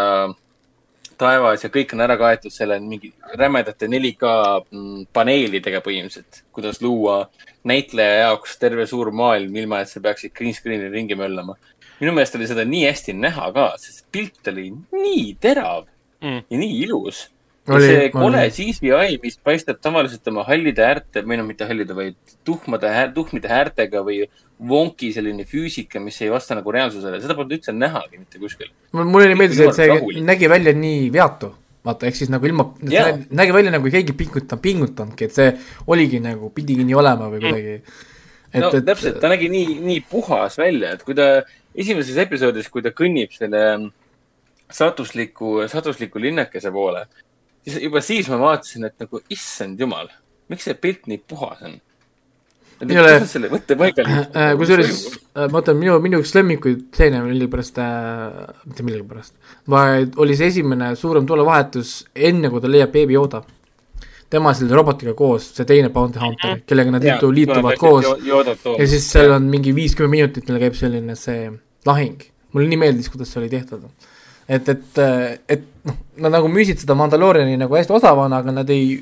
[1.18, 4.32] taevas ja kõik on ära kaetud selle mingi rämedate 4K
[4.70, 7.24] mm, paneelidega põhimõtteliselt, kuidas luua
[7.66, 11.56] näitleja jaoks terve suur maailm, ilma et sa peaksid green screen'i ringi möllama.
[12.00, 15.86] minu meelest oli seda nii hästi näha ka, sest pilt oli nii terav
[16.22, 16.42] Mm.
[16.50, 17.30] ja nii ilus.
[17.66, 18.10] Oli, see oli.
[18.14, 23.50] kole CGI, mis paistab tavaliselt oma hallide äärte, või no mitte hallide, vaid tuhmade, tuhmide
[23.50, 24.20] äärtega või
[24.70, 28.70] wonky selline füüsika, mis ei vasta nagu reaalsusele, seda polnud üldse nähagi mitte kuskil.
[28.94, 30.22] mulle nii meeldis, et see rahulik.
[30.30, 31.50] nägi välja nii veatu,
[31.84, 35.50] vaata, ehk siis nagu ilma, nägi välja nagu keegi pingutab, pingutanudki, et see
[35.90, 37.76] oligi nagu, pidigi nii olema või kuidagi.
[38.54, 41.42] et, no et täpselt, ta nägi nii, nii puhas välja, et kui ta
[41.74, 43.66] esimeses episoodis, kui ta kõnnib selle
[44.72, 47.04] satusliku, satusliku linnakese poole,
[47.66, 50.08] siis juba siis ma vaatasin, et nagu issand jumal,
[50.52, 51.76] miks see pilt nii puhas on?
[52.84, 58.50] Ei ole- mõttepaigani äh, kusjuures äh, ma ütlen, minu, minu üks lemmikuid stseene millegipärast äh,,
[58.68, 59.32] mitte millegipärast,
[59.72, 63.40] vaid oli see esimene suurem tulevahetus enne, kui ta leiab beebi Yoda.
[64.28, 69.06] tema selle robotiga koos, see teine Bounty Hunter, kellega nad liitu, liituvad koos ja siis
[69.08, 71.48] seal on mingi viiskümmend minutit, neil käib selline see
[71.86, 72.20] lahing.
[72.52, 73.86] mulle nii meeldis, kuidas see oli tehtud.
[74.48, 75.00] et, et,
[75.50, 79.00] et noh, nad nagu müüsid seda Mandalooriani nagu hästi osavana, aga nad ei,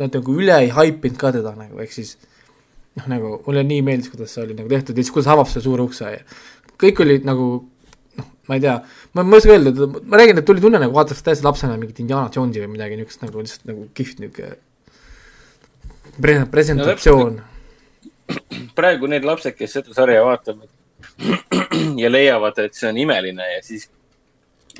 [0.00, 2.16] nad nagu üle ei haipinud ka teda nagu, ehk siis
[2.96, 5.66] noh, nagu mulle nii meeldis, kuidas see oli nagu tehtud ja siis, kuidas avab selle
[5.66, 6.22] suure ukse ja
[6.80, 7.48] kõik olid nagu
[8.20, 8.76] noh, ma ei tea,
[9.12, 12.00] ma, ma ei oska öelda, ma räägin, et tuli tunne nagu vaataks täiesti lapsena mingit
[12.04, 14.56] Indiana Jonesi või midagi niisugust nagu lihtsalt nagu kihvt niisugune
[16.20, 17.52] pre-, presentatsioon no,.
[18.78, 20.72] praegu need lapsed, kes seda sarja vaatavad
[22.02, 23.90] ja leiavad, et see on imeline ja siis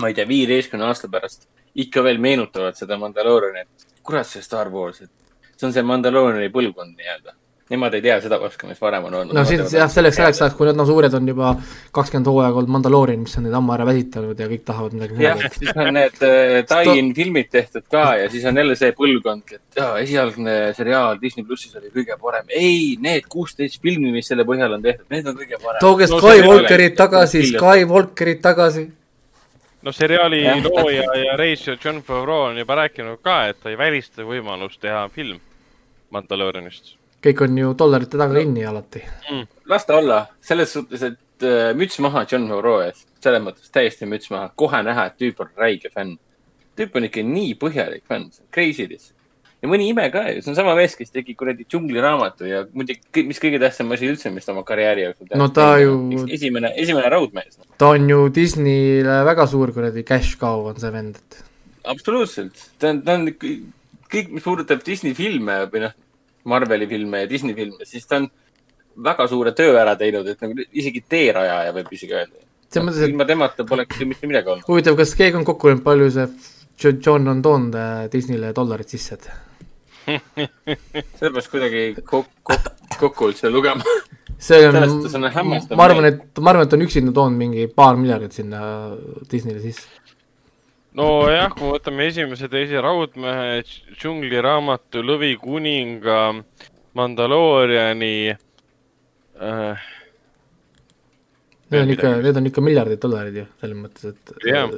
[0.01, 4.71] ma ei tea, viieteistkümne aasta pärast ikka veel meenutavad seda Mandalooriani, et kurat, see Star
[4.73, 7.37] Wars, et see on see Mandalooriani põlvkond nii-öelda.
[7.67, 9.35] Nemad ei tea seda oska, mis varem on olnud.
[9.35, 11.49] no siis jah, selleks ajaks ajaks, kui nad no suured on juba
[11.97, 15.43] kakskümmend hooaega olnud Mandaloorian, mis on neid ammu ära väsitanud ja kõik tahavad midagi jah,
[15.51, 19.81] siis on need äh, tie-in filmid tehtud ka ja siis on jälle see põlvkond, et
[19.81, 22.47] jaa, esialgne seriaal Disney plussis oli kõige parem.
[22.55, 25.83] ei, need kuusteist filmi, mis selle põhjal on tehtud, need on kõige parem.
[25.83, 28.87] tooge Skywalkerid tagasi, Skywalkerid tagasi.
[29.87, 34.25] No seriaali looja ja reisija John Favreau on juba rääkinud ka, et ta ei välista
[34.27, 35.39] võimalust teha film
[36.11, 36.97] Mandaloorianist.
[37.23, 39.03] kõik on ju dollarite taga kinni alati.
[39.65, 44.11] las ta olla, selles suhtes, et äh, müts maha John Favreau ees, selles mõttes täiesti
[44.11, 46.19] müts maha, kohe näha, et tüüp on räige fänn.
[46.77, 49.16] tüüp on ikka nii põhjalik fänn, see on crazy lihtsalt.
[49.67, 53.27] Ja mõni ime ka ju, see on sama mees, kes tegi kuradi džungliraamatu ja muidugi,
[53.27, 57.11] mis kõige tähtsam asi üldse, mis ta oma karjääri jooksul No ta ju- esimene, esimene
[57.13, 57.69] raudmees no..
[57.83, 61.43] ta on ju Disneyle väga suur kuradi cash cow on see vend, et
[61.93, 65.95] absoluutselt, ta on, ta on kõik- mis puudutab Disney filme või noh,
[66.47, 68.29] Marveli filme ja Disney filme, siis ta on
[69.07, 72.39] väga suure töö ära teinud, et nagu isegi teerajaja võib isegi öelda.
[72.77, 74.67] mõttes, et ilma temata poleks ju mitte midagi olnud.
[74.69, 76.29] huvitav, kas keegi on kokku löönud, palju see
[76.83, 77.77] Jo- John on toonud
[78.13, 79.31] Disneyle dollarit sisse, et
[81.19, 83.83] sellepärast kuidagi kok-, kok-, kokku üldse lugema.
[84.39, 88.61] see on ma arvan, et, ma arvan, et on üksinda toonud mingi paar miljardit sinna
[89.31, 89.89] Disneyle sisse.
[90.97, 93.63] nojah, kui me võtame esimese, teise Raudmehe,
[93.97, 96.23] džungliraamatu, Lõvikuninga,
[96.97, 99.85] Mandalooriani äh,.
[101.67, 104.71] Need on ikka, need on ikka miljardid dollarid ju, selles mõttes, et Jah.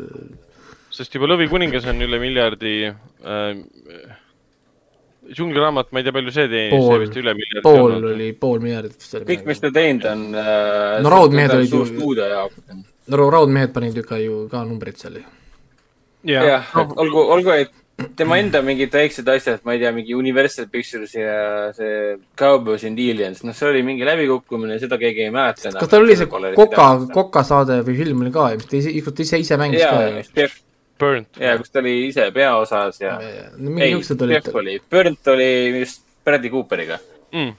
[0.95, 4.17] sest juba Lõvikuningas on üle miljardi äh,.
[5.33, 7.65] džungliraamat, ma ei tea, palju see teenis, see vist üle miljardi.
[7.67, 11.01] pool oli, pool miljardit vist oli kõik, mis ta teinud on äh,.
[11.05, 15.27] No raudmehed olid ju- no raudmehed panid ju ka ju ka numbreid seal ju.
[16.29, 17.73] jah, et olgu, olgu, et
[18.19, 22.99] tema enda mingid väiksed asjad, ma ei tea, mingi Universal Pictures ja see Cowboys and
[23.03, 25.81] Aliens, noh, see oli mingi läbikukkumine, seda keegi ei mäleta enam.
[25.83, 29.19] kas tal oli see Koka, Koka saade või film oli ka, mis ta ise, kus
[29.19, 30.09] ta ise, ise mängis ja ka,
[30.47, 30.49] ju.
[30.99, 31.41] Burnt.
[31.41, 33.17] ja kus ta oli ise peaosas ja.
[33.57, 36.99] mingi ei, niisugused olid oli, Burnt oli vist Bradley Cooperiga.
[37.33, 37.53] Mm.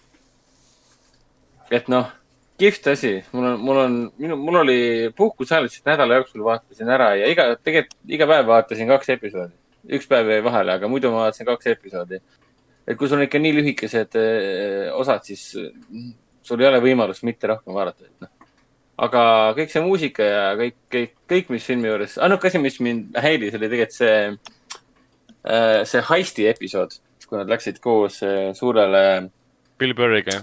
[1.71, 2.07] et noh,
[2.59, 4.79] kihvt asi, mul on, mul on, minu, mul oli
[5.15, 9.53] puhkuse ajal lihtsalt nädala jooksul vaatasin ära ja iga, tegelikult iga päev vaatasin kaks episoodi.
[9.95, 12.19] üks päev jäi vahele, aga muidu ma vaatasin kaks episoodi.
[12.87, 16.11] et kui sul on ikka nii lühikesed eh, osad, siis mm,
[16.43, 18.33] sul ei ole võimalust mitte rohkem vaadata, et noh.
[18.99, 19.23] Aga
[19.57, 23.55] kõik see muusika ja kõik, kõik, kõik, mis filmi juures, ainuke asi, mis mind häiris,
[23.55, 24.15] oli tegelikult see,
[25.91, 26.95] see heisti episood,
[27.29, 29.03] kui nad läksid koos eh, suurele
[29.79, 30.41] Bill Burriga.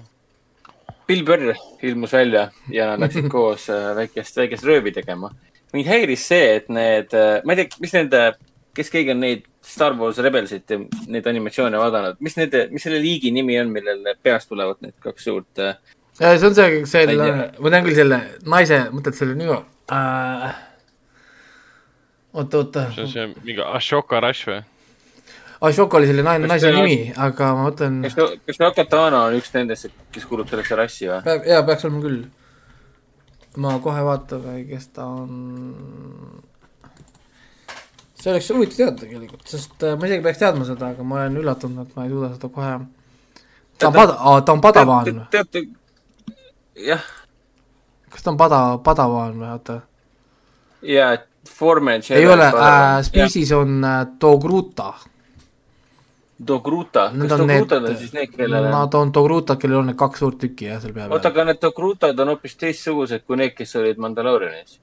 [1.06, 5.30] Bill Burr ilmus välja ja nad läksid koos äh, väikest, väikest röövi tegema.
[5.72, 7.12] mind häiris see, et need,
[7.44, 8.20] ma ei tea, mis nende,
[8.74, 10.78] kes keegi on neid Star Wars Rebelsit ja
[11.10, 15.26] neid animatsioone vaadanud, mis nende, mis selle liigi nimi on, millel peast tulevad need kaks
[15.28, 15.74] suurt äh,
[16.16, 17.26] see on see, selle
[17.58, 19.58] Ma tean küll selle naise, mõtled selle nime
[19.92, 20.54] äh,.
[22.32, 24.62] oota, oota, see on see mingi Ashoka Rush või?
[25.66, 28.16] Ashoka oli selle naine, naise nimi, aga ma mõtlen, kas,
[28.48, 31.38] kas Nakatano on üks nendest, kes kuulub sellesse rassi või?
[31.48, 32.18] jaa, peaks olema küll.
[33.64, 35.32] ma kohe vaatan, kes ta on.
[38.20, 41.40] see oleks huvitav teada tegelikult, sest äh, ma isegi peaks teadma seda, aga ma olen
[41.40, 42.76] üllatunud, et ma ei suuda seda kohe.
[43.78, 45.64] ta on pada-, ta on Padavan teate,
[46.76, 47.02] jah,
[48.10, 49.80] kas ta on pada-, Padavan või, oota.
[50.82, 51.10] ja
[51.46, 52.02] Foreman.
[52.10, 54.06] ei ole äh,, Species on äh.
[54.20, 54.94] Dogruta,
[57.16, 58.70] Need kas on need Dogrutad on siis need, kellel on?
[58.70, 61.32] Nad on Togrutad, kellel on need kaks suurt tükki jah, seal pea oota, peal.
[61.32, 64.76] aga need Dogrutad on hoopis teistsugused kui need, kes olid Mandaloorianis.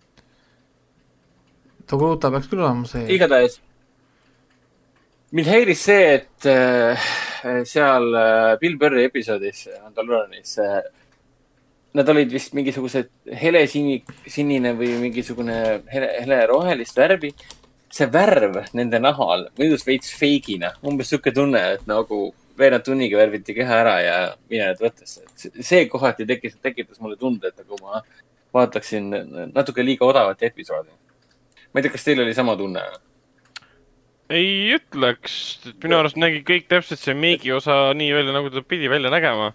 [1.86, 3.06] Togruta peaks küll olema see.
[3.14, 3.60] igatahes
[5.34, 7.08] mind häiris see, et äh,
[7.70, 10.82] seal äh, Bill Burri episoodis Mandaloorianis äh,
[11.94, 13.10] nad olid vist mingisugused
[13.42, 15.58] helesini, sinine või mingisugune
[15.94, 17.34] hele, helerohelist värvi.
[17.94, 23.54] see värv nende nahal mõjus veits feigina, umbes sihuke tunne, et nagu veerand tunniga värviti
[23.54, 24.18] keha ära ja
[24.50, 25.22] mine nüüd võttesse.
[25.38, 28.02] see kohati tekitas, tekitas mulle tunde, et nagu ma
[28.54, 29.10] vaataksin
[29.54, 30.90] natuke liiga odavat episoodi.
[31.74, 32.82] ma ei tea, kas teil oli sama tunne?
[34.34, 35.36] ei ütleks,
[35.84, 39.52] minu arust nägi kõik täpselt see meigi osa nii välja, nagu ta pidi välja nägema.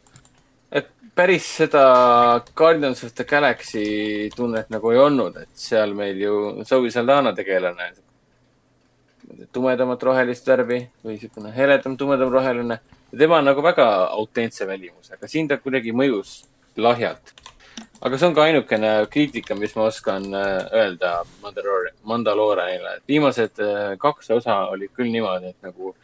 [1.19, 1.82] Päris seda
[2.55, 6.35] Guardians of the Galaxy tunnet nagu ei olnud, et seal meil ju
[6.69, 7.90] Zoe Saldana tegelane.
[9.53, 12.78] tumedamat rohelist värvi või niisugune heledam, tumedam roheline.
[13.19, 16.45] tema on nagu väga autentse välimusega, siin ta kuidagi mõjus
[16.77, 17.35] lahjalt.
[18.01, 23.59] aga see on ka ainukene kriitika, mis ma oskan äh, öelda Mandaloor-, Mandalooranile, et viimased
[23.59, 25.97] äh, kaks osa olid küll niimoodi, et nagu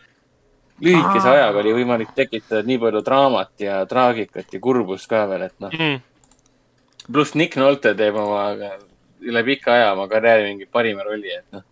[0.82, 1.34] lühikese Aa.
[1.38, 5.70] ajaga oli võimalik tekitada nii palju draamat ja traagikat ja kurbust ka veel, et noh,
[5.70, 6.00] Mm.
[7.12, 8.48] pluss Nick Nolte teeb oma
[9.24, 11.62] üle pika aja oma karjääri mingi parima rolli, et noh.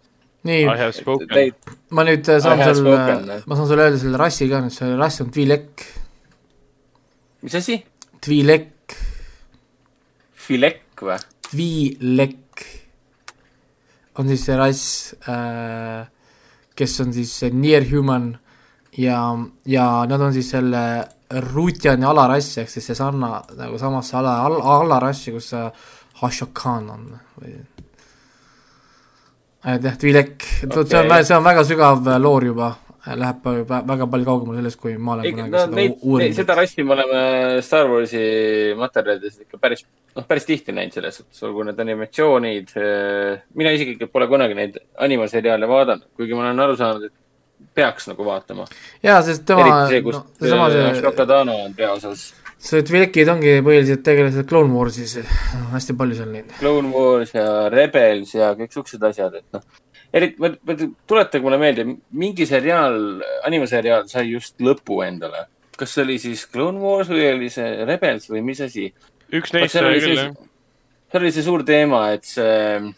[0.45, 1.55] nii I, have spoken.
[1.91, 4.61] ma nüüd äh, saan I have sulle spoken., ma saan sulle öelda selle rassi ka
[4.65, 5.85] nüüd, see rass on Twi'lek,
[7.43, 7.83] mis asi?
[8.23, 8.69] Twi'lek,
[10.43, 11.19] Filek või?
[11.51, 12.65] Twi'lek
[14.19, 14.83] on siis see rass
[15.31, 16.07] äh,,
[16.77, 18.33] kes on siis near human
[18.99, 19.19] ja,
[19.67, 20.85] ja nad on siis selle
[21.33, 25.53] Rutiani alarass ehk siis see sarna nagu samasse ala, al, alarassi, kus
[26.21, 27.07] Hashokan on
[27.41, 27.55] või
[29.63, 32.73] et jah, Twi'lek, see on see on väga sügav äh, loor juba,
[33.07, 36.57] läheb väga, palju kaugemale sellest, kui ma olen kunagi no seda uurinud seda.
[36.59, 37.23] rassi me oleme
[37.65, 38.23] Star Warsi
[38.79, 39.87] materjalides ikka päris,
[40.17, 42.77] noh, päris tihti näinud selles suhtes, olgu need animatsioonid.
[43.55, 44.79] mina isiklikult pole kunagi neid
[45.09, 47.17] animaseriaale vaadanud, kuigi ma olen aru saanud, et
[47.75, 48.67] peaks nagu vaatama.
[49.03, 52.25] jaa, sest tema, eriti see, kus no, seesama see, Ashoka Tano on peaosas.
[52.63, 55.17] see Twi'lekid ongi põhiliselt tegelased Clone Warsis,
[55.73, 56.53] hästi palju seal neid.
[56.61, 59.65] Clone Wars ja Rebels ja kõik siuksed asjad, et noh.
[60.13, 63.01] eriti, tuletage mulle meelde, mingi seriaal,
[63.49, 65.47] animaseriaal sai just lõpu endale.
[65.79, 68.91] kas see oli siis Clone Wars või oli see Rebels või mis asi?
[69.33, 70.35] üks neist oli küll see- jah.
[71.11, 72.93] seal oli see suur teema, et see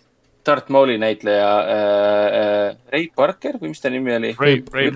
[0.46, 4.32] Darth Mauli näitleja äh, äh, Ray Parker või mis ta nimi oli?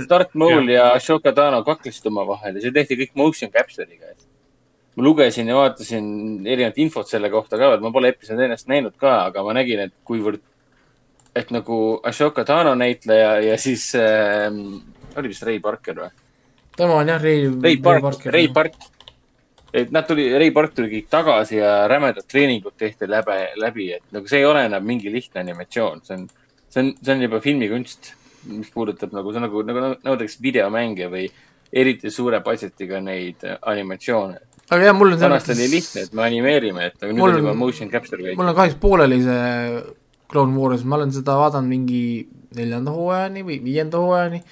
[0.09, 4.13] Darth Maul ja Ashoka Tano kaklesid omavahel ja see tehti kõik motion capture'iga.
[4.99, 6.07] ma lugesin ja vaatasin
[6.47, 9.85] erinevat infot selle kohta ka, et ma pole episoodi ennast näinud ka, aga ma nägin,
[9.87, 10.41] et kuivõrd,
[11.39, 14.51] et nagu Ashoka Tano näitleja ja siis äh,
[15.17, 16.11] oli vist Ray Parker või?
[16.79, 18.75] tema on jah, Ray, Ray Park, Ray Park.
[19.73, 24.15] Et nad tuli, Ray Park tuli kõik tagasi ja rämedad treeningud tehti läbi, läbi, et
[24.15, 26.25] nagu see ei ole enam mingi lihtne animatsioon, see on,
[26.69, 28.13] see on, see on juba filmikunst,
[28.49, 31.29] mis puudutab nagu, see on nagu, nagu nõudeks videomänge või
[31.69, 34.41] eriti suure budget'iga neid animatsioone.
[34.71, 37.57] aga jah, mul on vanasti oli lihtne, et me animeerime, et aga nüüd on juba
[37.57, 38.41] motion capture kõik.
[38.41, 39.85] mul on kahjuks pooleli see
[40.29, 42.03] Clone Wars, ma olen seda vaadanud mingi
[42.57, 44.43] neljanda hooajani või viienda hooajani.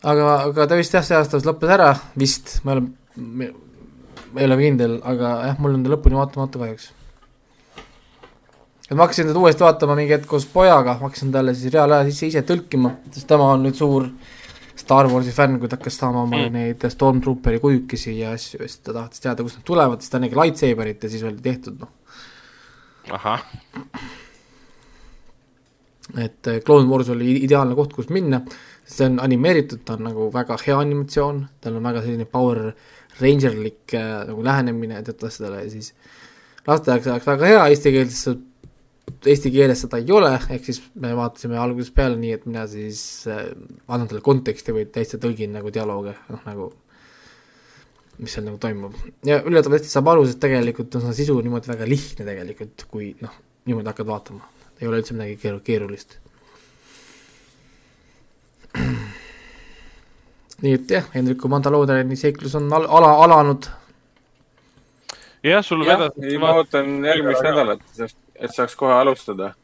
[0.00, 3.52] aga, aga ta vist jah, see aasta lõppes ära, vist, ma ei ole,
[4.36, 6.90] ei ole kindel, aga jah, mul on ta lõpuni vaatamata kahjuks.
[8.90, 12.12] et ma hakkasin teda uuesti vaatama mingi hetk koos pojaga, ma hakkasin talle siis reaalajas
[12.14, 14.08] ise, ise tõlkima, sest tema on nüüd suur
[14.80, 16.56] Star Warsi fänn, kui ta hakkas saama omale mm.
[16.56, 20.22] neid Stormtrooperi kujukesi ja asju ja siis ta tahtis teada, kust nad tulevad, siis ta
[20.22, 21.92] nägi lightsaberit ja siis oli tehtud noh,
[23.18, 23.44] ahah,
[26.18, 28.40] et äh, Clone Wars oli ideaalne koht, kus minna,
[28.86, 32.70] see on animeeritud, ta on nagu väga hea animatsioon, tal on väga selline Power
[33.20, 35.92] Rangerlik äh, nagu lähenemine teatud asjadele ja siis
[36.66, 38.20] lasteaeg oleks väga hea, eesti keeles,
[39.32, 43.02] eesti keeles seda ei ole, ehk siis me vaatasime algusest peale nii, et mina siis
[43.30, 43.50] äh,
[43.88, 46.70] annan talle konteksti või täitsa tõlgin nagu dialoogi, noh nagu
[48.20, 51.72] mis seal nagu toimub ja üllatavalt hästi saab aru, sest tegelikult on see sisu niimoodi
[51.72, 53.36] väga lihtne tegelikult, kui noh,
[53.68, 56.16] niimoodi hakkad vaatama ei ole üldse midagi keeru-, keerulist.
[60.62, 63.68] Nii et jah, Hendriku Mandalooderi seiklus on al-, ala, alanud.
[65.44, 69.54] jah, sul vedas,, ma ootan järgmist nädalat, et saaks kohe alustada.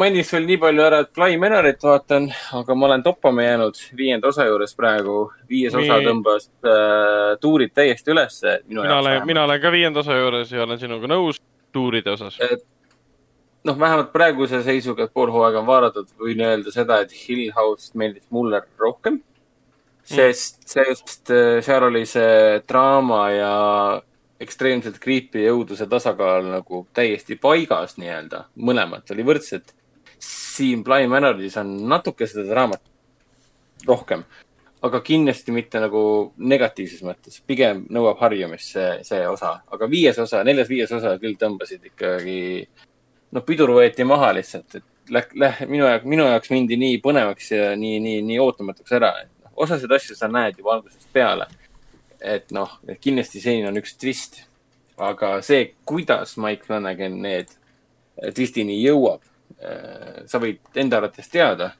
[0.00, 4.28] mainiks veel nii palju ära, et Fly Menorit vaatan, aga ma olen toppama jäänud viienda
[4.28, 5.30] osa juures praegu.
[5.48, 6.06] viies osa Nii.
[6.08, 8.60] tõmbas äh, tuurid täiesti ülesse.
[8.68, 11.40] mina olen, mina olen ka viienda osa juures ja olen sinuga nõus
[11.72, 12.38] tuuride osas.
[13.64, 17.92] noh, vähemalt praeguse seisuga, et pool hooaega on vaadatud, võin öelda seda, et Hill House
[17.98, 19.20] meeldis mulle rohkem.
[20.04, 23.54] sest, sest äh, seal oli see draama ja
[24.42, 29.74] ekstreemselt creepy ja õuduse tasakaal nagu täiesti paigas nii-öelda, mõlemat oli võrdselt.
[30.22, 32.82] siin Bly Manoris on natuke seda draamat
[33.86, 34.22] rohkem,
[34.82, 36.02] aga kindlasti mitte nagu
[36.38, 41.90] negatiivses mõttes, pigem nõuab harjumist see, see osa, aga viies osa, neljas-viies osa küll tõmbasid
[41.92, 42.38] ikkagi
[43.32, 47.52] noh, pidur võeti maha lihtsalt, et läh-, läh-, minu jaoks, minu jaoks mindi nii põnevaks
[47.54, 51.46] ja nii, nii, nii ootamatuks ära, et osasid asju sa näed juba algusest peale.
[52.22, 54.44] et noh, kindlasti siin on üks twist,
[55.02, 57.50] aga see, kuidas Mike Flanagan need
[58.36, 59.24] twistini jõuab,
[60.30, 61.72] sa võid enda arvates teada,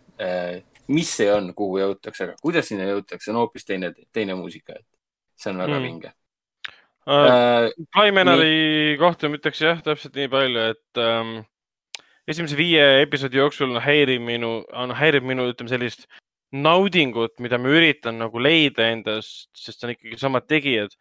[0.90, 4.86] mis see on, kuhu jõutakse, aga kuidas sinna jõutakse, on hoopis teine, teine muusika, et
[5.39, 5.86] see on väga Mm.
[5.86, 6.11] vinge
[7.07, 7.31] uh,.
[7.31, 7.70] äh,.
[7.94, 11.32] Climenali kohta ma ütleks jah, täpselt nii palju, et um,
[12.27, 14.65] esimese viie episoodi jooksul häirib minu,
[14.99, 16.07] häirib minu, ütleme sellist
[16.53, 20.95] naudingut, mida ma üritan nagu leida endast, sest on ikkagi samad tegijad.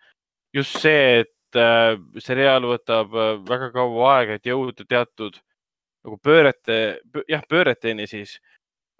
[0.53, 5.38] just see, et äh, seriaal võtab äh, väga kaua aega, et jõuda teatud
[6.06, 6.99] nagu pöörete,
[7.30, 8.40] jah, pööreteni siis.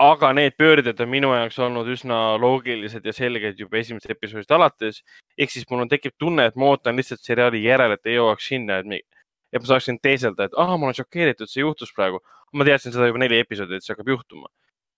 [0.02, 5.04] aga need pöörded on minu jaoks olnud üsna loogilised ja selged juba esimesest episoodist alates.
[5.38, 8.48] ehk siis mul on, tekib tunne, et ma ootan lihtsalt seriaali järele, et ei jõuaks
[8.48, 9.06] sinna, et
[9.52, 12.20] et ma saaksin teeselda, et ah, ma olen šokeeritud, see juhtus praegu.
[12.54, 14.50] ma teadsin seda juba neli episoodi, et see hakkab juhtuma.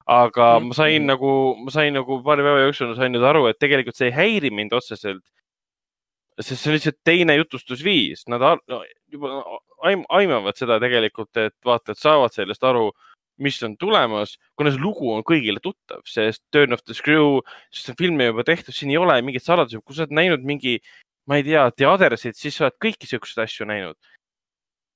[0.10, 3.96] Aga ma sain nagu, ma sain nagu paari päeva jooksul sain nüüd aru, et tegelikult
[4.00, 5.24] see ei häiri mind otseselt.
[6.42, 8.80] sest see on lihtsalt teine jutustusviis, nad no,
[9.14, 9.44] juba
[9.86, 12.88] aim, aimavad seda tegelikult, et vaatajad saavad sellest aru,
[13.44, 17.42] mis on tulemas, kuna see lugu on kõigile tuttav, sest Turn of the Screw,
[17.74, 20.46] sest see film on juba tehtud, siin ei ole mingeid saladusi, kui sa oled näinud
[20.48, 20.80] mingi,
[21.30, 23.98] ma ei tea, teadersit, siis sa oled kõiki siukseid asju näinud.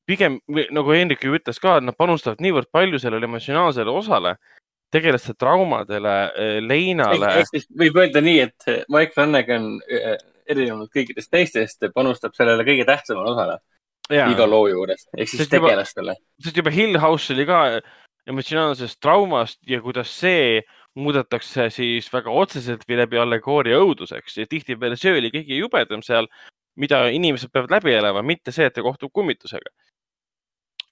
[0.08, 4.38] pigem nagu Hendrik ju ütles ka, et nad panustavad niivõrd palju sellele emotsionaalsele osale,
[4.94, 6.16] tegelaste traumadele,
[6.64, 7.32] leinale.
[7.42, 10.16] ehk siis võib öelda nii, et Mike Flanagan äh,
[10.48, 13.60] erinevalt kõikidest teistest panustab sellele kõige tähtsamale osale
[14.08, 16.16] iga loo juures ehk siis Sest juba- tegelastele.
[16.40, 17.62] sest juba Hill House oli ka
[18.28, 20.62] emotsionaalsest traumast ja kuidas see
[20.98, 26.28] muudetakse siis väga otseselt või läbi allegooria õuduseks ja tihtipeale see oli kõige jubedam seal,
[26.76, 29.70] mida inimesed peavad läbi elama, mitte see, et ta kohtub kummitusega.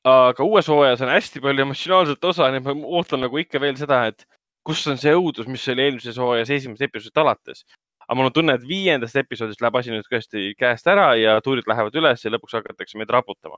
[0.05, 3.77] Aga uues hooajas on hästi palju emotsionaalset osa, nii et ma ootan nagu ikka veel
[3.79, 4.27] seda, et
[4.65, 7.65] kus on see õudus, mis oli eelmises hooajas esimesest episoodist alates.
[8.05, 11.65] aga mul on tunne, et viiendast episoodist läheb asi nüüd tõesti käest ära ja tuurid
[11.65, 13.57] lähevad üles ja lõpuks hakatakse meid raputama.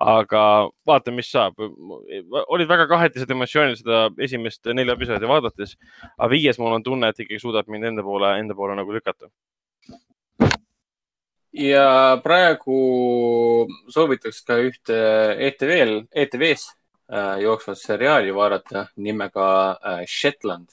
[0.00, 1.60] aga vaatame, mis saab.
[2.48, 5.76] olid väga kahetised emotsioonid seda esimest nelja episoodi vaadates,
[6.18, 9.28] aga viies mul on tunne, et ikkagi suudab mind enda poole, enda poole nagu lükata.
[11.52, 12.76] Ja praegu
[13.92, 14.98] soovitaks ka ühte
[15.48, 16.68] ETV-l, ETV-s
[17.12, 20.72] äh, jooksvat seriaali vaadata nimega äh, Shetland.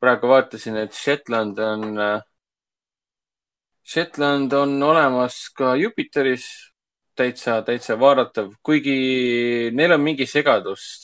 [0.00, 2.22] praegu vaatasin, et Shetland on äh,,
[3.84, 6.46] Shetland on olemas ka Jupiteris
[7.16, 11.00] täitsa, täitsa vaadatav, kuigi neil on mingi segadus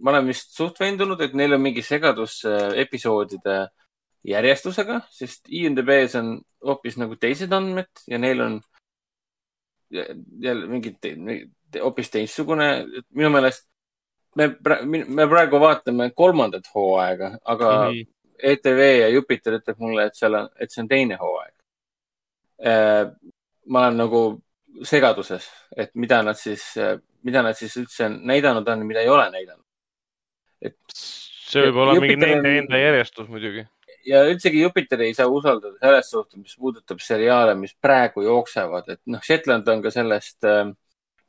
[0.00, 2.42] ma olen vist suht veendunud, et neil on mingi segadus
[2.76, 3.70] episoodide
[4.24, 6.34] järjestusega, sest IMDB-s on
[6.66, 8.60] hoopis nagu teised andmed ja neil on
[9.94, 11.14] jä- jälle mingi te,
[11.70, 12.86] te, hoopis teistsugune.
[13.14, 13.66] minu meelest
[14.36, 14.56] me,
[15.08, 17.94] me praegu vaatame kolmandat hooaega, aga mm.
[17.94, 18.06] -hmm.
[18.42, 21.54] ETV ja Jupiter ütleb mulle, et seal on, et see on teine hooaeg.
[23.66, 24.20] ma olen nagu
[24.84, 26.62] segaduses, et mida nad siis,
[27.22, 29.64] mida nad siis üldse näidanud on, mida ei ole näidanud.
[30.94, 33.66] see võib olla mingi Jupiter on- nende enda järjestus muidugi.
[34.10, 39.00] Ja üldsegi Jupiteri ei saa usaldada selles suhtes, mis puudutab seriaale, mis praegu jooksevad, et
[39.06, 40.66] noh, Shetland on ka sellest äh,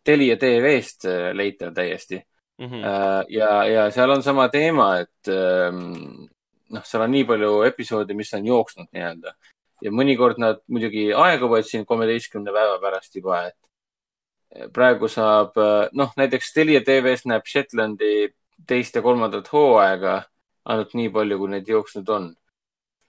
[0.03, 2.23] Telia tv-st äh, leitav täiesti
[2.61, 2.83] Mhm.
[2.83, 3.25] äh,.
[3.29, 6.27] ja, ja seal on sama teema, et ähm,
[6.69, 9.33] noh, seal on nii palju episoode, mis on jooksnud nii-öelda
[9.81, 16.13] ja mõnikord nad muidugi aeguvad siin kolmeteistkümne päeva pärast juba, et praegu saab äh, noh,
[16.21, 18.29] näiteks Telia tv-s näeb Shetlandi
[18.69, 20.19] teist ja kolmandat hooaega
[20.69, 22.29] ainult nii palju, kui neid jooksnud on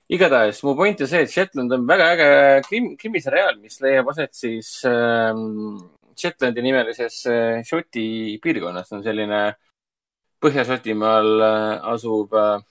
[0.08, 2.28] igatahes mu point on see, et Shetland on väga äge
[2.66, 5.78] krim, krimiseriaal, mis leiab aset siis ähm,
[6.18, 8.92] Shetlandi nimelises äh, Šoti piirkonnas.
[8.92, 9.42] on selline
[10.42, 12.64] Põhja-Šotimaal äh, asuv äh,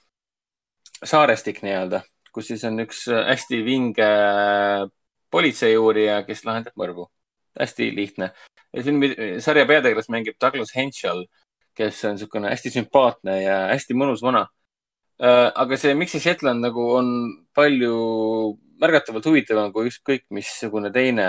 [1.04, 2.04] saarestik nii-öelda,
[2.36, 4.86] kus siis on üks äh, hästi vinge äh,
[5.32, 7.08] politseiuurija, kes lahendab mõrvu.
[7.60, 8.32] hästi lihtne.
[8.84, 11.26] filmi, sarja peategelast mängib Douglas Henschel,
[11.76, 14.61] kes on niisugune hästi sümpaatne ja hästi mõnus vana Äh,
[15.22, 17.10] aga see, miks see Shetland nagu on
[17.54, 17.96] palju
[18.82, 21.28] märgatavalt huvitavam kui ükskõik missugune teine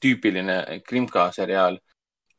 [0.00, 1.76] tüüpiline krimka seriaal,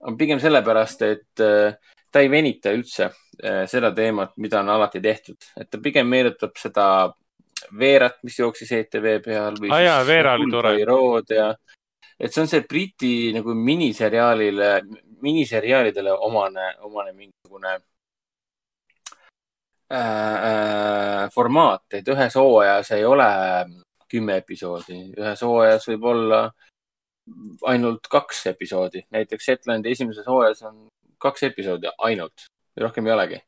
[0.05, 1.77] on pigem sellepärast, et äh,
[2.11, 6.57] ta ei venita üldse äh, seda teemat, mida on alati tehtud, et ta pigem meenutab
[6.61, 6.87] seda
[7.79, 10.73] Veerat, mis jooksis ETV peal või Aa jaa, Veera oli tore.
[10.85, 11.47] Rood ja
[12.19, 14.69] et see on see Briti nagu miniseriaalile,
[15.23, 17.94] miniseriaalidele omane, omane mingisugune äh, äh,
[21.33, 23.27] formaat, et ühes hooajas ei ole
[24.09, 26.39] kümme episoodi, ühes hooajas võib olla
[27.65, 30.87] ainult kaks episoodi, näiteks Shetlandi esimeses hooajas on
[31.21, 32.47] kaks episoodi ainult,
[32.81, 33.41] rohkem ei olegi.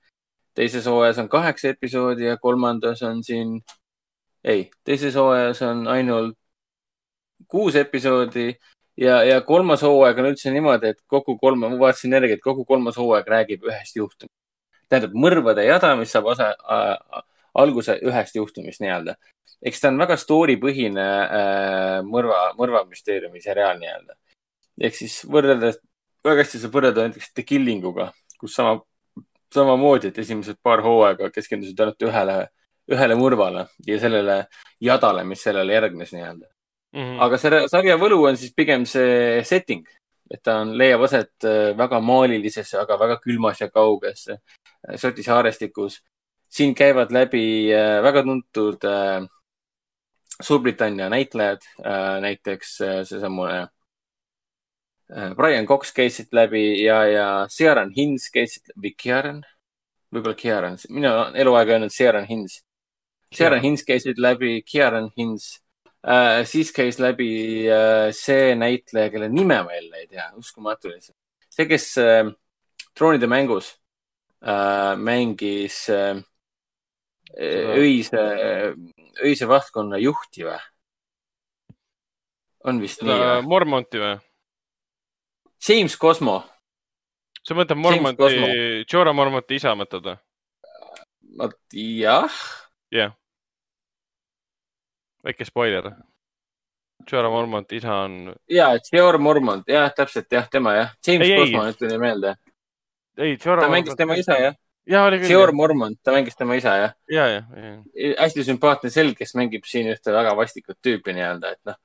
[0.57, 3.61] teises hooajas on kaheksa episoodi ja kolmandas on siin,
[4.43, 6.37] ei, teises hooajas on ainult
[7.47, 8.57] kuus episoodi
[8.97, 12.65] ja, ja kolmas hooaeg on üldse niimoodi, et kogu kolm, ma vaatasin järgi, et kogu
[12.65, 14.36] kolmas hooaeg räägib ühest juhtumist.
[14.89, 17.23] Tähendab mõrvade jada, mis saab osa äh,,
[17.57, 19.17] alguse ühest juhtumist nii-öelda.
[19.65, 24.17] eks ta on väga story põhine äh, mõrva, mõrvamüsteeriumi seriaal nii-öelda.
[24.81, 25.79] ehk siis võrreldes,
[26.25, 28.77] väga hästi saab võrrelda näiteks The Killing uga, kus sama,
[29.53, 32.37] samamoodi, et esimesed paar hooaega keskendusid ainult ühele,
[32.91, 34.43] ühele mõrvale ja sellele
[34.83, 36.47] jadale, mis sellele järgnes nii-öelda.
[36.93, 37.21] -hmm.
[37.25, 39.85] aga selle sarja võlu on siis pigem see setting,
[40.31, 44.39] et ta on, leiab aset äh, väga maalilises, aga väga külmas ja kauges äh,
[44.95, 46.01] Šoti saarestikus.
[46.49, 48.87] siin käivad läbi äh, väga tuntud
[50.37, 51.63] Suurbritannia näitlejad,
[52.21, 52.75] näiteks
[53.09, 53.67] seesamune
[55.35, 59.39] Brian Cox käis siit läbi ja, ja Ciaran Hinds käis siit läbi, Ciaran,
[60.13, 62.59] võib-olla Ciaran, mina olen eluaeg öelnud Ciaran Hinds.
[63.33, 65.55] Ciaran Hinds käis siit läbi, Ciaran Hinds
[66.07, 67.29] äh,, siis käis läbi
[67.71, 71.17] äh, see näitleja, kelle nime ma jälle ei tea, uskumatu lihtsalt.
[71.53, 72.31] see, kes äh,
[72.97, 73.75] troonide mängus
[74.41, 76.23] äh, mängis äh,
[77.77, 78.23] öise,
[79.23, 80.59] öise vahtkonna juhti või?
[82.67, 83.49] on vist nii seda või?
[83.51, 84.15] Mormonti või?
[85.67, 86.39] James Cosmo,
[87.41, 90.19] sa mõtled Mormonti Jorah Mormonti isa mõtled või?
[91.73, 92.41] jah,
[92.91, 93.16] jah yeah..
[95.27, 95.91] Väike spoiler.
[97.11, 101.29] Jorah Mormonti isa on, ja Theor Mormont, jah, täpselt jah, tema jah, James.
[101.39, 102.33] Cosmo nüüd tuli meelde,
[103.19, 104.55] ei, Jorah ta mängis tema isa jah,
[104.89, 105.29] jaa, oli küll.
[105.29, 106.95] Theor Mormont, ta mängis tema isa jah.
[107.13, 107.75] ja, ja, ja,
[108.23, 111.77] hästi sümpaatne selg, kes mängib siin ühte väga vastikut tüüpi nii-öelda, et noh.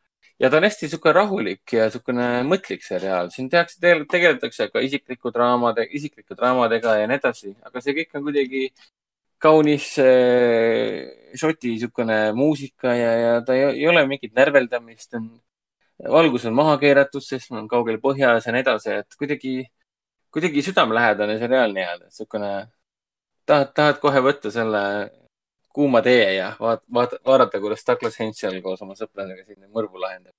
[0.42, 3.78] ja ta on hästi sihuke rahulik ja niisugune mõtlik seriaal, siin tehakse,
[4.10, 8.64] tegeletakse ka isikliku draamade, isiklike draamadega ja nii edasi, aga see kõik on kuidagi
[9.42, 15.30] kaunis äh, šoti niisugune muusika ja, ja ta ei, ei ole mingit närveldamist, on,
[16.16, 19.56] valgus on maha keeratud, sest on kaugel põhjas ja nii edasi, et kuidagi,
[20.34, 22.52] kuidagi südamelähedane seriaal nii-öelda, niisugune,
[23.48, 24.84] tahad, tahad kohe võtta selle
[25.72, 30.34] kuuma tee ja vaat-, vaat-, vaadata, kuidas Douglas Hensel koos oma sõpradega siin mõrvu lahendab.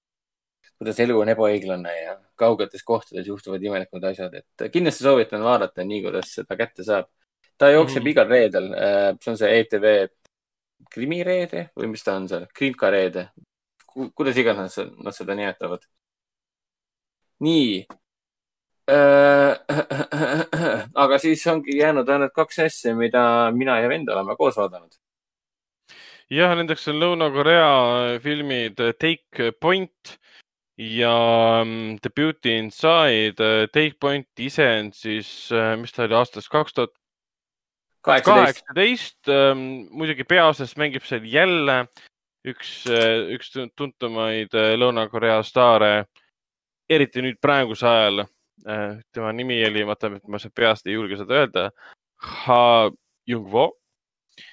[0.77, 6.01] kuidas elu on ebaõiglane ja kaugetes kohtades juhtuvad imelikud asjad, et kindlasti soovitan vaadata nii,
[6.03, 7.07] kuidas seda kätte saab.
[7.57, 8.11] Ta jookseb mm.
[8.11, 8.69] igal reedel,
[9.21, 9.87] see on see ETV
[10.93, 13.27] krimireede või mis ta on seal, Krimka reede,
[13.87, 15.85] kuidas iganes nad seda nimetavad.
[17.43, 17.83] nii.
[21.03, 23.21] aga siis ongi jäänud ainult kaks asja, mida
[23.55, 24.91] mina ja vend oleme koos vaadanud.
[26.33, 30.17] jah, nendeks on Lõuna-Korea filmid Take Point
[30.77, 33.69] ja mm, The Beauty Inside.
[33.71, 35.29] Take Point ise on siis,
[35.79, 36.93] mis ta oli aastast kaks tuhat
[38.03, 39.91] kaheksateist, kaheksateist.
[39.91, 41.85] muidugi peaosas mängib seal jälle
[42.47, 42.71] üks,
[43.33, 46.05] üks tuntumaid äh, Lõuna-Korea staare,
[46.91, 48.25] eriti nüüd praegusel ajal.
[49.11, 51.63] tema nimi oli, vaata, ma peast ei julge seda öelda.
[52.45, 52.89] Ha
[53.27, 53.71] Jung-Wo,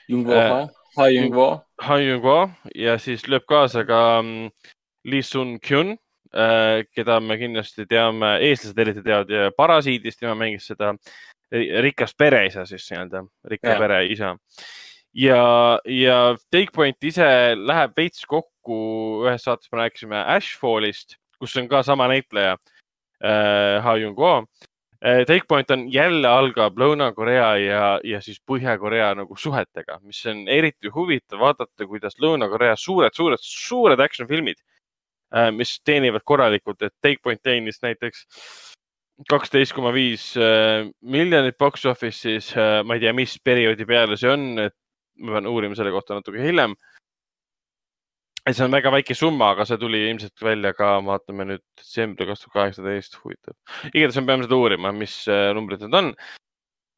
[0.08, 4.48] Jungwo Äh,, Ha Jungwo, Ha Jung-Wo ja siis lööb kaasa ka mm,
[5.06, 5.94] Lee Sun-Kyun,
[6.94, 10.92] keda me kindlasti teame, eestlased eriti teavad Parasiidist, tema mängis seda
[11.52, 13.78] rikast pereisa siis nii-öelda, rikka Jah.
[13.78, 14.36] pere isa.
[15.14, 15.42] ja,
[15.84, 16.18] ja
[16.50, 18.80] Take Point ise läheb veits kokku,
[19.26, 22.56] ühes saates me rääkisime Ashfallist, kus on ka sama näitleja
[23.24, 24.46] äh,, Ha Jung-Wo.
[25.00, 30.92] Take Point on jälle algab Lõuna-Korea ja, ja siis Põhja-Korea nagu suhetega, mis on eriti
[30.92, 34.60] huvitav vaadata, kuidas Lõuna-Korea suured, suured, suured action filmid,
[35.56, 38.26] mis teenivad korralikult, et Take Point teenis näiteks
[39.28, 42.54] kaksteist koma viis äh, miljonit box office'is,
[42.86, 44.76] ma ei tea, mis perioodi peale see on, et
[45.20, 46.76] ma pean uurima selle kohta natuke hiljem.
[48.50, 52.46] see on väga väike summa, aga see tuli ilmselt välja ka, vaatame nüüd detsembri kaks
[52.46, 53.56] tuhat kaheksateist, huvitav.
[53.92, 56.14] igatahes me peame seda uurima, mis äh, numbrid need on.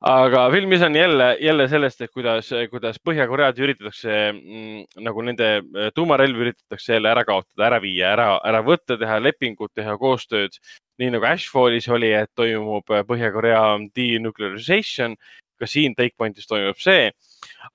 [0.02, 5.90] Aga filmis on jälle, jälle sellest, et kuidas, kuidas Põhja-Koread üritatakse mm, nagu nende äh,
[5.94, 10.58] tuumarelvi üritatakse jälle ära kaotada, ära viia, ära, ära võtta, teha lepingut, teha koostööd.
[10.98, 13.62] nii nagu Ashfallis oli, et toimub äh, Põhja-Korea
[13.96, 15.16] denuclearization,
[15.58, 17.12] ka siin Take Pointis toimub see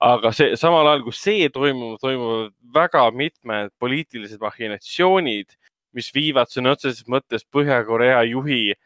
[0.00, 5.56] aga see samal ajal, kui see toimub, toimuvad väga mitmed poliitilised mahhinatsioonid,
[5.96, 8.76] mis viivad sõna otseses mõttes Põhja-Korea juhi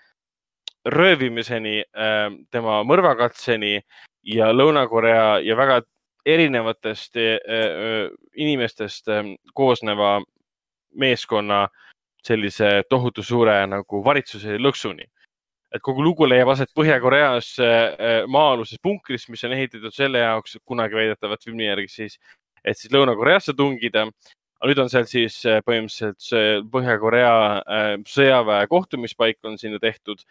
[0.86, 1.82] röövimiseni,
[2.50, 3.76] tema mõrvakatseni
[4.34, 5.80] ja Lõuna-Korea ja väga
[6.26, 9.10] erinevatest eh, eh, inimestest
[9.54, 10.20] koosneva
[10.98, 11.68] meeskonna
[12.22, 15.06] sellise tohutu suure nagu varitsuse lõksuni
[15.72, 20.98] et kogu lugu leiab aset Põhja-Koreas äh, maa-aluses punkris, mis on ehitatud selle jaoks, kunagi
[20.98, 22.18] väidetavalt filmi järgi siis,
[22.64, 24.06] et siis Lõuna-Koreasse tungida.
[24.62, 30.22] aga nüüd on seal siis äh, põhimõtteliselt see Põhja-Korea äh, sõjaväe kohtumispaik on sinna tehtud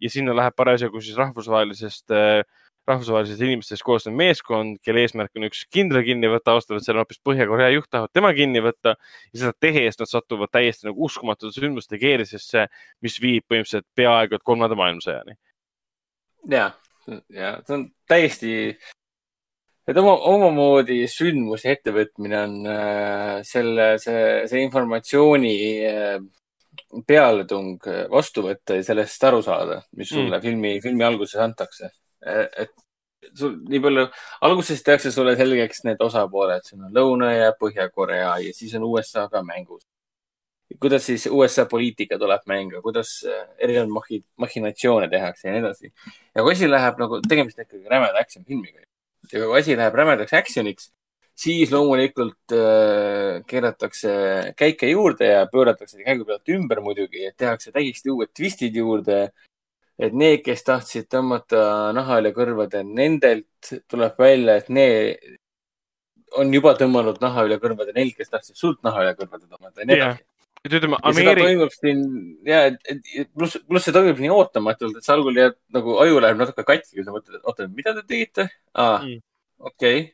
[0.00, 2.42] ja sinna läheb parasjagu siis rahvusvahelisest äh,
[2.88, 7.70] rahvusvahelisest inimestest koosnev meeskond, kelle eesmärk on üks kindral kinni võtta, seal on hoopis Põhja-Korea
[7.72, 8.96] juht, tahavad tema kinni võtta.
[9.32, 12.66] Ja seda tehes nad satuvad täiesti nagu uskumatute sündmuste keerisesse,
[13.04, 15.38] mis viib põhimõtteliselt peaaegu et kolmanda maailmasõjani.
[16.50, 16.68] ja,
[17.32, 18.52] ja see on täiesti,
[19.88, 25.56] et oma, omamoodi sündmuse ettevõtmine on äh, selle, see, see informatsiooni
[25.88, 26.18] äh,
[27.06, 30.42] pealetung äh, vastu võtta ja sellest aru saada, mis sulle mm.
[30.42, 31.90] filmi, filmi alguses antakse.
[32.24, 32.72] et
[33.36, 34.04] sul nii palju,
[34.46, 39.28] alguses tehakse sulle selgeks need osapooled, siin on Lõuna ja Põhja-Korea ja siis on USA
[39.32, 39.84] ka mängus.
[40.80, 45.92] kuidas siis USA poliitika tuleb mängu, kuidas äh, erinevaid mahi, mahhinatsioone tehakse ja nii edasi.
[46.34, 48.80] ja kui asi läheb nagu, tegemist on ikkagi rämeda action filmiga.
[49.32, 50.90] ja kui asi läheb rämedaks action'iks,
[51.34, 54.12] siis loomulikult äh, keeratakse
[54.56, 59.30] käike juurde ja pööratakse käigu pealt ümber muidugi, et tehakse täiesti uued twistid juurde.
[59.98, 65.20] et need, kes tahtsid tõmmata naha üle kõrvade, nendelt tuleb välja, et need
[66.36, 69.86] on juba tõmmanud naha üle kõrvade, neil, kes tahtsid sult naha üle kõrvade tõmmata ja
[69.86, 70.24] nii edasi.
[70.64, 72.02] et ütleme, Ameerika, toimub siin
[72.48, 76.38] ja et- pluss, pluss see toimub nii ootamatult, et sa algul jääd nagu aju läheb
[76.42, 79.20] natuke katki, kui sa mõtled, et oota, mida te tegite aa Mm.
[79.60, 80.12] okei.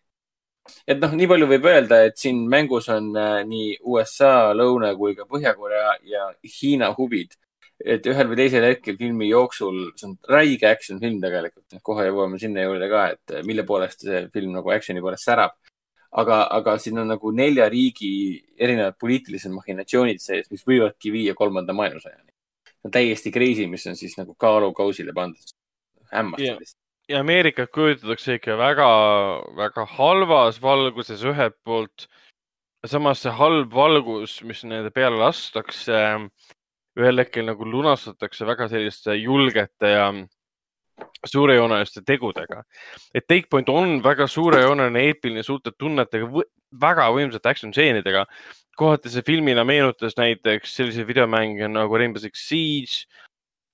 [0.87, 5.15] Et noh, nii palju võib öelda, et siin mängus on äh, nii USA, Lõuna kui
[5.19, 7.37] ka Põhja-Korea ja Hiina huvid.
[7.81, 12.37] et ühel või teisel hetkel filmi jooksul, see on räige action film tegelikult, kohe jõuame
[12.39, 15.57] sinna juurde ka, et äh, mille poolest see film nagu action'i poolest särab.
[16.11, 18.11] aga, aga siin on nagu nelja riigi
[18.59, 22.33] erinevad poliitilised mahhinatsioonid sees, mis võivadki viia kolmanda maailmasõjani.
[22.91, 25.57] täiesti crazy, mis on siis nagu kaalukausile pandud.
[26.13, 26.80] hämmastav lihtsalt.
[27.11, 28.89] Ja Ameerikat kujutatakse ikka väga,
[29.59, 32.07] väga halvas valguses ühelt poolt.
[32.87, 35.99] samas see halb valgus, mis nende peale lastakse,
[36.97, 40.07] ühel hetkel nagu lunastatakse väga selliste julgete ja
[41.27, 42.63] suurejooneliste tegudega.
[43.15, 46.31] et Take Point on väga suurejooneline, eepiline, suurte tunnetega,
[46.81, 48.27] väga võimsate action stseenidega.
[48.77, 53.05] kohati see filmina meenutas näiteks selliseid videomänge nagu Rainbow Six Siege,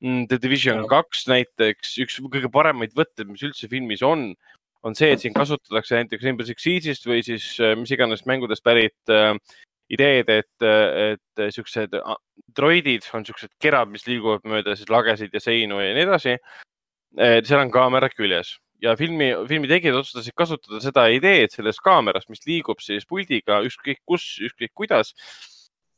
[0.03, 4.29] The Division kaks näiteks, üks kõige paremaid võtteid, mis üldse filmis on,
[4.85, 8.65] on see, et siin kasutatakse näiteks Rainbow Six Siege'ist või siis äh, mis iganes mängudest
[8.67, 9.33] pärit äh,
[9.89, 12.21] ideed, et, et siuksed äh,
[12.59, 16.37] droidid on siuksed kerad, mis liiguvad mööda siis lagesid ja seinu ja nii edasi.
[17.17, 22.45] seal on kaamera küljes ja filmi, filmi tegijad otsustasid kasutada seda ideed sellest kaamerast, mis
[22.45, 25.15] liigub siis puldiga ükskõik kus, ükskõik kuidas.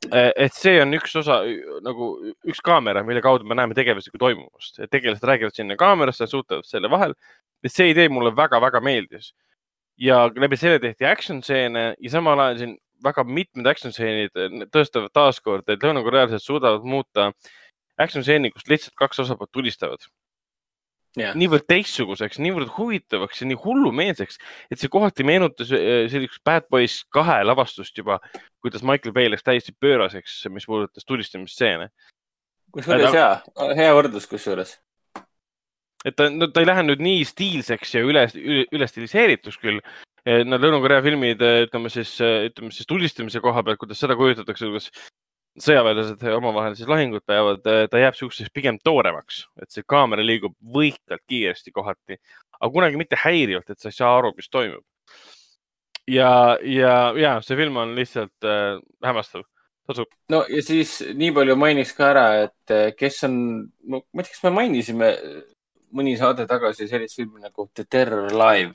[0.07, 1.41] Et see on üks osa
[1.85, 2.11] nagu
[2.47, 6.91] üks kaamera, mille kaudu me näeme tegelaslikku toimumust, et tegelased räägivad sinna kaamerasse, suhtlevad selle
[6.91, 7.15] vahel.
[7.65, 9.33] et see idee mulle väga-väga meeldis.
[9.99, 15.11] Ja läbi selle tehti action stseene ja samal ajal siin väga mitmed action stseenid tõestavad
[15.11, 17.33] taaskord, et lõunakorealased suudavad muuta
[17.99, 20.07] action stseeni, kus lihtsalt kaks osapoolt tulistavad
[21.21, 24.41] jah, niivõrd teistsuguseks, niivõrd huvitavaks ja nii hullumeelseks,
[24.73, 28.19] et see kohati meenutas äh, sellist Bad Boys kahe lavastust juba,
[28.65, 31.91] kuidas Michael Bay läks täiesti pööraseks, mis puudutas tulistamistseene.
[32.75, 33.31] kusjuures hea,
[33.79, 34.77] hea võrdlus kusjuures.
[36.05, 39.83] et ta, no ta ei lähe nüüd nii stiilseks ja üle, üle, üle stiliseerituks küll.
[40.29, 44.91] Need Lõuna-Korea filmid, ütleme siis, ütleme siis tulistamise koha pealt, kuidas seda kujutatakse, kuidas
[45.63, 51.25] sõjaväelased omavahel siis lahingut peavad, ta jääb siukseks pigem tooremaks, et see kaamera liigub võikalt
[51.29, 52.19] kiiresti kohati,
[52.59, 54.85] aga kunagi mitte häirivalt, et sa ei saa aru, mis toimub.
[56.09, 56.33] ja,
[56.65, 59.45] ja, ja see film on lihtsalt äh, hämmastav,
[59.89, 60.11] tasub.
[60.33, 63.39] no ja siis nii palju mainiks ka ära, et eh, kes on,
[63.89, 65.13] ma ei tea, kas me mainisime
[65.97, 68.75] mõni saade tagasi sellist filmi nagu The Terror Live.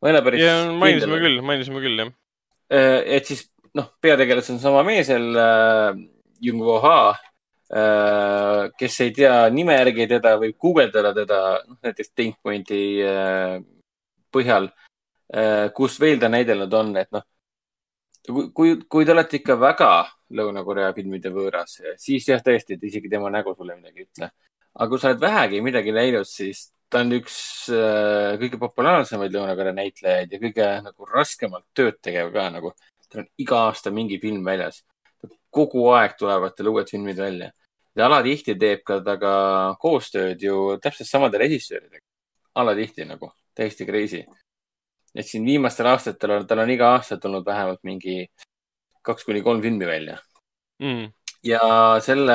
[0.00, 0.46] ma ei ole päris
[0.78, 2.14] mainisime küll, mainisime küll jah.
[2.66, 6.02] Eh, et siis noh, peategelased on sama mees jälle äh,,
[6.42, 8.72] Jung-Wo Ha äh,.
[8.78, 13.56] kes ei tea nime järgi teda, võib guugeldada teda, noh näiteks Think Pointi äh,
[14.32, 14.70] põhjal
[15.34, 17.26] äh,, kus veel ta näidelnud on, et noh,
[18.26, 19.90] kui, kui te olete ikka väga
[20.36, 24.30] Lõuna-Korea filmide võõras, siis jah, tõesti, et isegi tema nägu sulle midagi ei ütle.
[24.74, 27.36] aga kui sa oled vähegi midagi näinud, siis ta on üks
[27.74, 32.74] äh, kõige populaarsemaid Lõuna-Korea näitlejaid ja kõige nagu raskemalt tööd tegev ka nagu.
[33.08, 34.84] Tal on iga aasta mingi film väljas.
[35.50, 37.50] kogu aeg tulevad tal uued filmid välja
[37.96, 42.04] ja alatihti teeb ka temaga koostööd ju täpselt samade režissööridega.
[42.54, 44.24] alatihti nagu, täiesti crazy.
[45.14, 48.26] et siin viimastel aastatel on, tal on iga aasta tulnud vähemalt mingi
[49.02, 50.18] kaks kuni kolm filmi välja
[50.78, 51.08] Mm.
[51.42, 51.60] ja
[52.04, 52.34] selle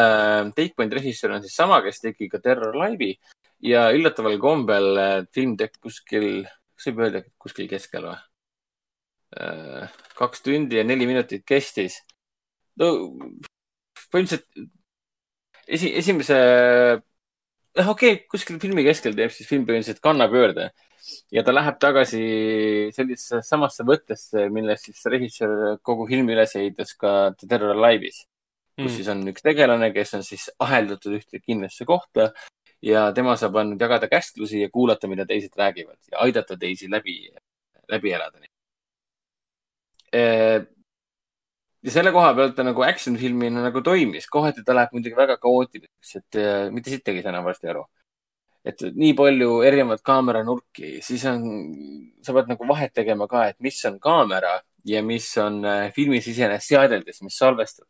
[0.55, 3.13] Take Point režissöör on siis sama, kes tegi ka Terror Live'i
[3.61, 4.97] ja üllataval kombel
[5.33, 6.27] film tehti kuskil,
[6.73, 8.17] kas võib öelda, kuskil keskel või?
[10.17, 12.01] Kaks tundi ja neli minutit kestis.
[12.79, 12.91] no
[14.11, 14.45] põhimõtteliselt
[15.67, 16.37] esi, esimese,
[17.79, 20.71] noh, okei okay,, kuskil filmi keskel teeb siis film põhimõtteliselt kannapöörde
[21.33, 22.23] ja ta läheb tagasi
[22.95, 28.25] sellisesse samasse võttesse, millest siis režissöör kogu filmi üles ehitas ka The Terror Alive'is
[28.81, 28.95] kus mm.
[28.95, 32.31] siis on üks tegelane, kes on siis aheldatud ühte kindlasse kohta
[32.85, 37.17] ja tema saab ainult jagada käsklusi ja kuulata, mida teised räägivad ja aidata teisi läbi,
[37.91, 38.41] läbi elada.
[40.11, 45.37] Ja selle koha pealt ta nagu action filmina nagu toimis, kohati ta läheb muidugi väga
[45.41, 46.39] kaootiliseks, et
[46.75, 47.85] mitte sittagi ei saa enam varsti aru.
[48.65, 51.47] et nii palju erinevaid kaameranurki, siis on,
[52.21, 55.63] sa pead nagu vahet tegema ka, et mis on kaamera ja mis on
[55.95, 57.87] filmis iseenesest seadeldis, mis salvestab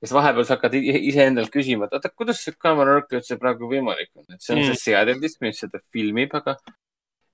[0.00, 4.26] siis vahepeal sa hakkad iseendalt küsima, et oota, kuidas see kaameranurk üldse praegu võimalik on,
[4.32, 4.70] et see on mm.
[4.70, 6.56] see seadeldis, mis seda filmib, aga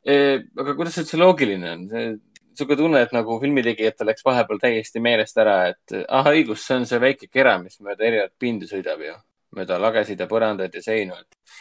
[0.07, 1.87] aga kuidas see üldse loogiline on?
[2.59, 6.87] Sihuke tunne, et nagu filmitegijatel läks vahepeal täiesti meelest ära, et ah, õigus, see on
[6.89, 9.17] see väike kera, mis mööda erinevat pindu sõidab ju,
[9.57, 11.59] mööda lagesid ja põrandaid ja seinu, et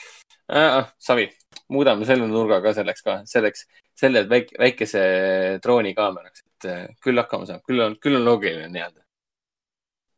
[0.55, 1.29] ah, savi,
[1.69, 5.05] muudame selle nurga ka selleks ka, selleks, selle väike, väikese
[5.63, 9.05] drooni kaameraks, et küll hakkama saab, küll on, küll on loogiline nii-öelda.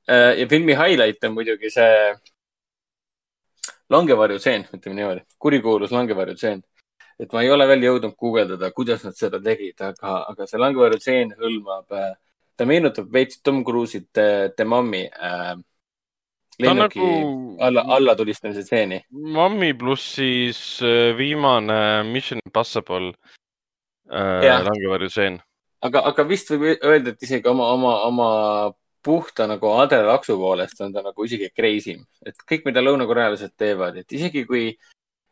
[0.07, 1.93] Äh, ja filmi highlight on muidugi see
[3.89, 6.63] langevarjutseen, ütleme niimoodi, kurikuulus langevarjutseen.
[7.19, 11.33] Et ma ei ole veel jõudnud guugeldada, kuidas nad seda tegid, aga, aga see langevarjutseen
[11.39, 12.13] hõlmab, äh,
[12.57, 15.55] ta meenutab veits Tom Cruise'it The Mummy äh,
[16.59, 17.57] lennuki nagu...
[17.59, 19.01] alla, allatulistamise stseeni.
[19.11, 23.13] Mummy pluss siis äh, viimane Mission Impossible
[24.09, 25.39] äh, langevarjutseen.
[25.81, 28.29] aga, aga vist võib öelda, et isegi oma, oma, oma
[29.05, 34.01] puhta nagu adrenalaksu poolest on ta nagu isegi crazy im, et kõik, mida lõunakorealased teevad,
[34.01, 34.71] et isegi kui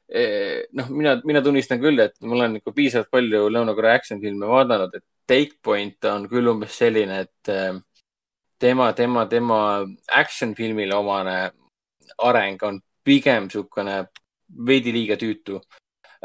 [0.09, 4.93] noh, mina, mina tunnistan küll, et ma olen nagu piisavalt palju Lõuna-Korea action filme vaadanud,
[4.93, 7.73] et Take Point on küll umbes selline, et eh,
[8.61, 9.59] tema, tema, tema
[10.13, 11.37] action filmile omane
[12.21, 14.03] areng on pigem niisugune
[14.67, 15.59] veidi liiga tüütu.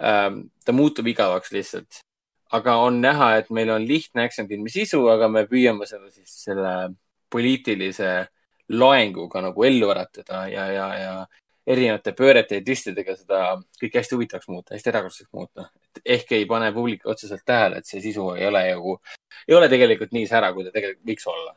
[0.00, 2.00] Ähm, ta muutub igavaks lihtsalt,
[2.56, 6.36] aga on näha, et meil on lihtne action filmi sisu, aga me püüame selle siis
[6.44, 6.94] selle
[7.30, 8.12] poliitilise
[8.70, 11.12] loenguga nagu ellu äratada ja, ja, ja
[11.66, 13.40] erinevate pöörete ja twistidega seda
[13.80, 15.68] kõike hästi huvitavaks muuta, hästi erakordselt muuta.
[16.04, 18.96] ehk ei pane publik otseselt tähele, et see sisu ei ole ju,
[19.48, 21.54] ei ole tegelikult nii sära, kui ta tegelikult võiks olla.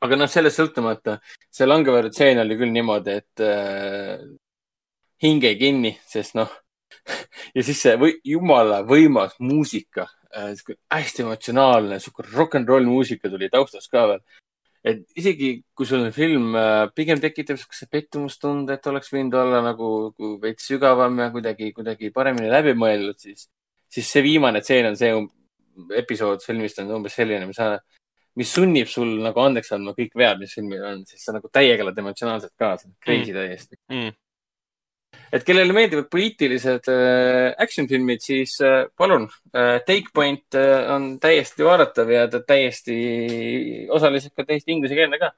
[0.00, 1.18] aga noh, sellest sõltumata,
[1.52, 4.24] see langeväärne tseen oli küll niimoodi, et äh,
[5.22, 6.50] hinge kinni, sest noh
[7.56, 10.52] ja siis see või, jumala võimas muusika äh,,
[10.90, 14.24] hästi emotsionaalne, sihuke rock n roll muusika tuli taustas ka veel
[14.84, 19.60] et isegi kui sul on film äh, pigem tekitab siukse pettumustunde, et oleks võinud olla
[19.64, 19.90] nagu
[20.42, 23.48] veits sügavam ja kuidagi, kuidagi paremini läbi mõeldud, siis,
[23.92, 25.28] siis see viimane tseen on see um,
[25.96, 27.60] episood filmist on umbes selline, mis,
[28.40, 31.84] mis sunnib sul nagu andeks andma kõik vead, mis filmil on, siis sa nagu täiega
[31.84, 33.38] elad emotsionaalselt kaasa, crazy mm.
[33.38, 34.18] täiesti mm
[35.30, 40.58] et kellele meeldivad poliitilised äh, action filmid, siis äh, palun äh,, Take Point
[40.94, 42.96] on täiesti vaadatav ja ta täiesti,
[43.90, 45.32] osaliselt ka täiesti inglisekeelne ka.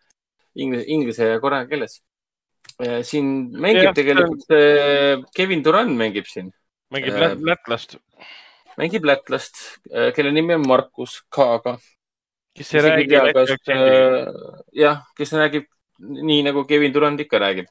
[0.61, 2.03] Inglise, inglise ja korea keeles
[3.07, 3.27] siin
[3.61, 6.53] mängib ja, tegelikult äh, Kevin Duran mängib siin.
[6.93, 7.97] mängib äh, lätlast.
[8.77, 9.61] mängib lätlast
[10.17, 11.79] kelle nimi on Markus Kaaga.
[12.57, 13.07] kes ei räägi
[14.73, 15.69] jah, kes räägib
[15.99, 17.69] nii nagu Kevin Durand ikka räägib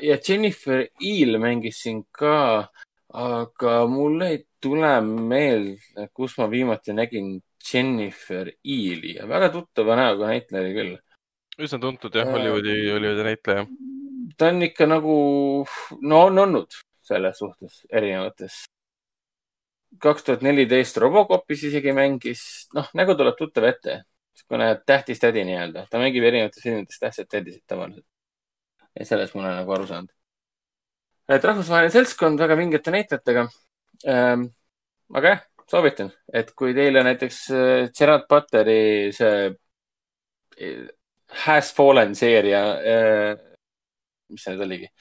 [0.00, 2.68] ja Jennifer Eel mängis siin ka,
[3.16, 10.30] aga mul ei tule meelde, kus ma viimati nägin Jennifer Eeli ja väga tuttava näoga
[10.30, 10.94] näitleja oli küll.
[11.58, 13.66] üsna tuntud jah, Hollywoodi, Hollywoodi näitleja.
[14.38, 15.16] ta on ikka nagu,
[16.00, 18.64] no on olnud selles suhtes erinevates.
[19.98, 24.02] kaks tuhat neliteist Robocopis isegi mängis, noh, nägu tuleb tuttav ette.
[24.36, 28.06] niisugune tähtis tädi nii-öelda, ta mängib erinevates filmides tähtsat tädisid tavaliselt
[28.96, 30.12] et sellest ma olen nagu aru saanud.
[31.28, 33.46] et rahvusvaheline seltskond väga vingete näitlejatega
[34.12, 34.48] ähm,.
[35.14, 35.40] aga jah,
[35.70, 39.50] soovitan, et kui teile näiteks äh, Gerard Butteri see
[40.60, 40.86] äh,
[41.46, 43.32] Has Fallen seeria äh,,
[44.30, 44.92] mis see nüüd oligi?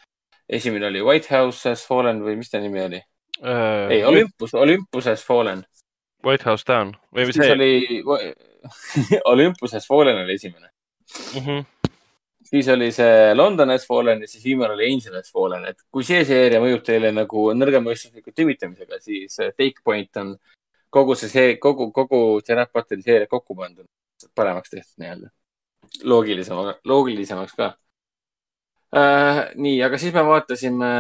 [0.50, 3.94] esimene oli White House Has Fallen või mis ta nimi oli äh,?
[3.94, 5.64] ei, Olympus, Olympus Has Fallen.
[6.26, 8.02] White House Down või mis see oli?
[9.34, 11.46] Olympus Has Fallen oli esimene mm.
[11.46, 11.75] -hmm
[12.46, 16.06] siis oli see London Has Fallen ja siis viimane oli Angel Has Fallen, et kui
[16.08, 20.36] see seeria mõjub teile nagu nõrgemõistusliku timitamisega, siis äh, Take Point on
[20.94, 23.88] kogu see, see, kogu, kogu Gerard Butteri seeria kokku pandud,
[24.36, 25.32] paremaks tehtud nii-öelda.
[26.04, 27.74] loogilisem, loogilisemaks ka
[28.96, 29.42] äh,.
[29.56, 30.92] nii, aga siis me vaatasime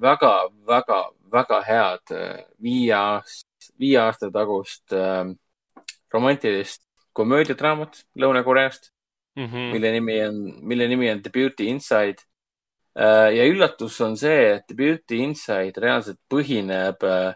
[0.00, 0.32] väga,
[0.68, 1.00] väga,
[1.32, 5.28] väga head äh, viie aasta, viie aasta tagust äh,
[6.12, 6.82] romantilist
[7.12, 8.92] komöödiadraamat Lõuna-Koreast,
[9.36, 9.70] -hmm.
[9.72, 12.20] mille nimi on, mille nimi on The Beauty Inside.
[13.32, 17.32] ja üllatus on see, et The Beauty Inside reaalselt põhineb äh,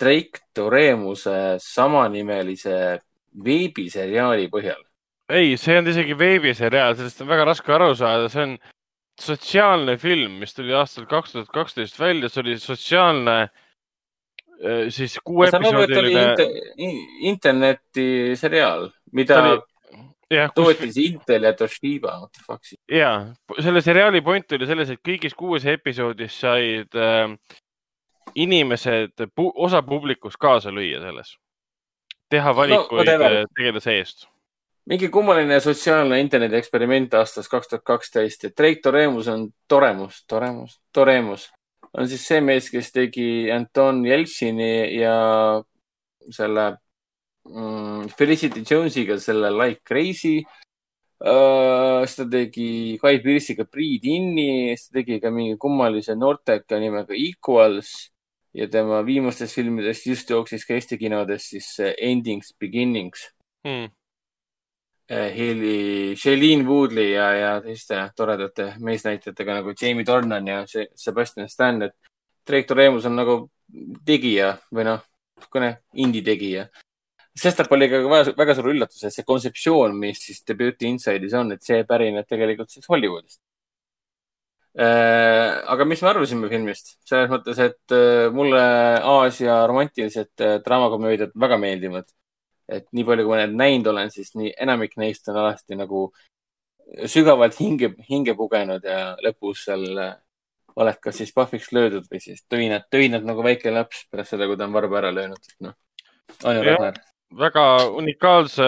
[0.00, 2.98] Drake Toremuse samanimelise
[3.44, 4.82] veebiseriaali põhjal.
[5.30, 8.58] ei, see on isegi veebiseriaal, sellest on väga raske aru saada, see on
[9.20, 15.46] sotsiaalne film, mis tuli aastal kaks tuhat kaksteist välja, see oli sotsiaalne äh, siis ma
[15.52, 16.30] saan aru, et ta oli kuuepisoodiline.
[16.30, 19.60] inter, in- internetiseriaal, mida oli-
[20.30, 22.80] kus tootis Intel ja Toshiba, what the fuck siis.
[22.90, 27.34] ja selle seriaali point oli selles, et kõigis kuues episoodis said äh,
[28.34, 31.36] inimesed, osa publikust kaasa lüüa selles,
[32.30, 34.28] teha valikuid no, tegelase eest.
[34.90, 40.80] mingi kummaline sotsiaalne interneti eksperiment aastast kaks tuhat kaksteist ja Drake Toremus on Toremus, Toremus,
[40.92, 41.50] Toremus
[41.98, 45.14] on siis see mees, kes tegi Anton Jeltsini ja
[46.30, 46.66] selle
[47.48, 50.40] mm, Felicity Jonesiga selle Like Crazy
[51.24, 52.04] uh,.
[52.04, 57.14] siis ta tegi Guy Pearce'iga Breed Inni, siis ta tegi ka mingi kummalise noorteka nimega
[57.16, 58.10] Equals
[58.56, 63.28] ja tema viimastest filmidest just jooksis ka Eesti kinodes siis see Endings Beginnings.
[63.66, 63.90] Hmm.
[65.10, 70.60] Haley, Shailene Woodley ja, ja teiste toredate meesnäitlejatega nagu Jamie Dornan ja
[70.94, 71.96] Sebastian Stan, et
[72.46, 73.34] Drake Doremus on nagu
[74.06, 75.02] tegija või noh,
[75.40, 76.68] niisugune indie tegija.
[77.36, 81.36] Sestap oli ka väga, väga suur üllatus, et see kontseptsioon, mis siis The Beauty Inside'is
[81.38, 83.40] on, et see pärineb tegelikult siis Hollywoodist.
[84.70, 86.96] aga mis me arvasime filmist?
[87.06, 88.62] selles mõttes, et äh, mulle
[89.02, 92.06] Aasia romantilised äh, draamakomöödiad väga meeldivad
[92.70, 96.06] et nii palju, kui ma neid näinud olen, siis nii enamik neist on alati nagu
[97.10, 100.16] sügavalt hinge, hinge pugenud ja lõpus seal äh,
[100.80, 104.58] oled kas siis pahviks löödud või siis töinad, töinad nagu väike laps pärast seda, kui
[104.58, 105.54] ta on varba ära löönud.
[105.66, 105.76] noh,
[106.44, 106.66] on ju.
[106.66, 107.00] Ragnar?
[107.38, 107.64] Väga
[107.96, 108.66] unikaalse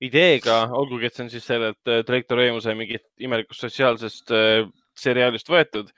[0.00, 4.64] ideega, olgugi et see on siis sellelt äh, Drake Toremuse mingit imelikust sotsiaalsest äh,
[4.98, 5.92] seriaalist võetud.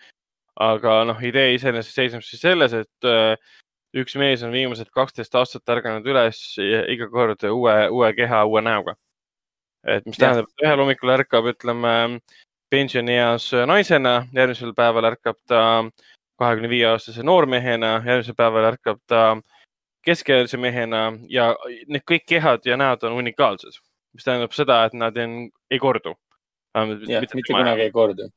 [0.61, 3.37] aga noh, idee iseenesest seisneb siis selles, et äh,
[3.97, 8.97] üks mees on viimased kaksteist aastat ärganud üles iga kord uue, uue keha, uue näoga.
[9.87, 11.95] et mis tähendab, et ühel hommikul ärkab, ütleme
[12.71, 15.63] pensionieas naisena, järgmisel päeval ärkab ta
[16.41, 19.25] kahekümne viie aastase noormehena, järgmisel päeval ärkab ta
[20.05, 21.53] keskealise mehena ja
[21.87, 23.81] need kõik kehad ja näod on unikaalsed,
[24.16, 26.15] mis tähendab seda, et nad on, ei kordu.
[26.74, 28.29] mitte kunagi ei kordu.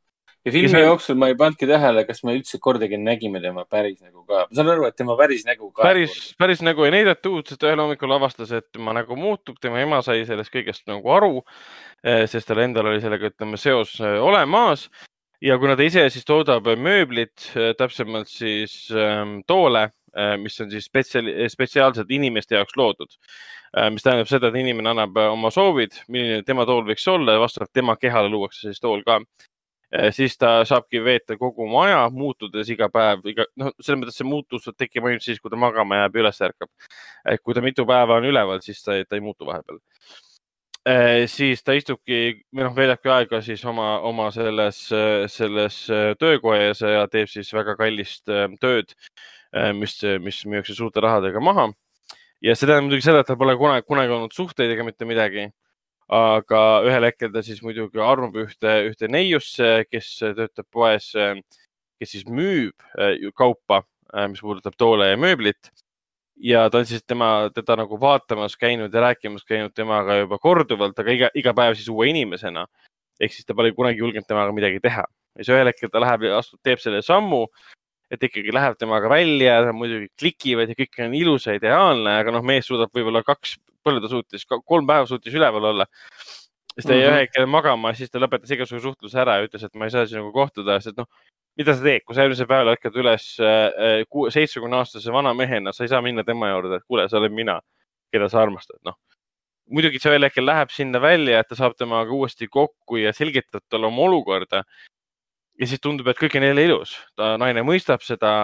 [0.46, 4.02] ja filmi see- jooksul ma ei pannudki tähele, kas me üldse kordagi nägime tema päris
[4.02, 4.46] nägu ka.
[4.50, 5.84] ma saan aru, et tema päris nägu ka.
[5.84, 10.02] päris, päris nagu ei näidatud, sest ühel hommikul avastas, et tema nägu muutub, tema ema
[10.02, 11.44] sai sellest kõigest nagu aru,
[12.04, 14.90] sest tal endal oli sellega, ütleme, seos eh, olemas
[15.42, 19.90] ja kuna ta ise siis toodab mööblit, täpsemalt siis ähm, toole,
[20.40, 23.18] mis on siis spetsiaal, spetsiaalselt inimeste jaoks loodud,
[23.92, 27.42] mis tähendab seda, et inimene annab äh, oma soovid, milline tema tool võiks olla ja
[27.44, 29.20] vastavalt tema kehale luuakse siis tool ka.
[30.12, 34.28] siis ta saabki veeta kogu oma aja, muutudes iga päev, iga, noh, selles mõttes see
[34.28, 36.72] muutus tekib ainult siis, kui ta magama jääb ja üles ärkab.
[37.32, 39.80] et kui ta mitu päeva on üleval, siis ta, ta ei muutu vahepeal.
[41.28, 44.82] siis ta istubki või noh, veedabki aega siis oma, oma selles,
[45.28, 48.96] selles äh, töökojas ja teeb siis väga kallist äh, tööd,
[49.76, 51.70] mis, mis müüakse suurte rahadega maha.
[52.44, 55.50] ja see tähendab muidugi seda, et tal pole kunagi, kunagi olnud suhteid ega mitte midagi.
[56.12, 61.08] aga ühel hetkel ta siis muidugi armub ühte, ühte neiusse, kes töötab poes,
[62.00, 63.82] kes siis müüb äh, kaupa,
[64.30, 65.72] mis puudutab toole ja mööblit
[66.36, 71.00] ja ta on siis tema, teda nagu vaatamas käinud ja rääkimas käinud temaga juba korduvalt,
[71.00, 72.68] aga iga, iga päev siis uue inimesena.
[73.20, 76.28] ehk siis ta pole kunagi julgenud temaga midagi teha ja siis ühel hetkel ta läheb
[76.28, 77.46] ja astub, teeb selle sammu,
[78.12, 82.44] et ikkagi läheb temaga välja, muidugi klikivad ja kõik on ilus ja ideaalne, aga noh,
[82.46, 85.86] mees suudab võib-olla kaks, palju ta suutis, kolm päeva suutis üleval olla.
[86.76, 87.12] siis ta jäi Mhm.
[87.14, 90.06] ühel hetkel magama, siis ta lõpetas igasuguse suhtluse ära ja ütles, et ma ei saa
[90.06, 91.06] sinuga kohtuda, sest noh,
[91.58, 94.04] mida sa teed, kui sa eelmisel päeval ärkad üles äh,
[94.36, 97.62] seitsmekümne aastase vana mehena, sa ei saa minna tema juurde, et kuule, sa oled mina,
[98.12, 98.98] keda sa armastad, noh.
[99.72, 103.64] muidugi see ühel hetkel läheb sinna välja, et ta saab temaga uuesti kokku ja selgitab
[103.70, 104.62] talle oma olukorda.
[105.60, 108.36] Ja siis tundub, et kõik on jälle ilus, ta naine mõistab seda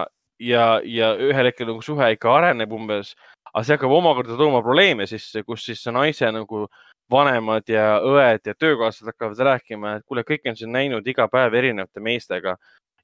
[0.42, 3.14] ja, ja ühel hetkel nagu suhe ikka areneb umbes,
[3.52, 6.66] aga see hakkab omakorda tooma probleeme sisse, kus siis naise nagu
[7.12, 11.54] vanemad ja õed ja töökaaslased hakkavad rääkima, et kuule, kõik on siin näinud iga päev
[11.58, 12.56] erinevate meestega,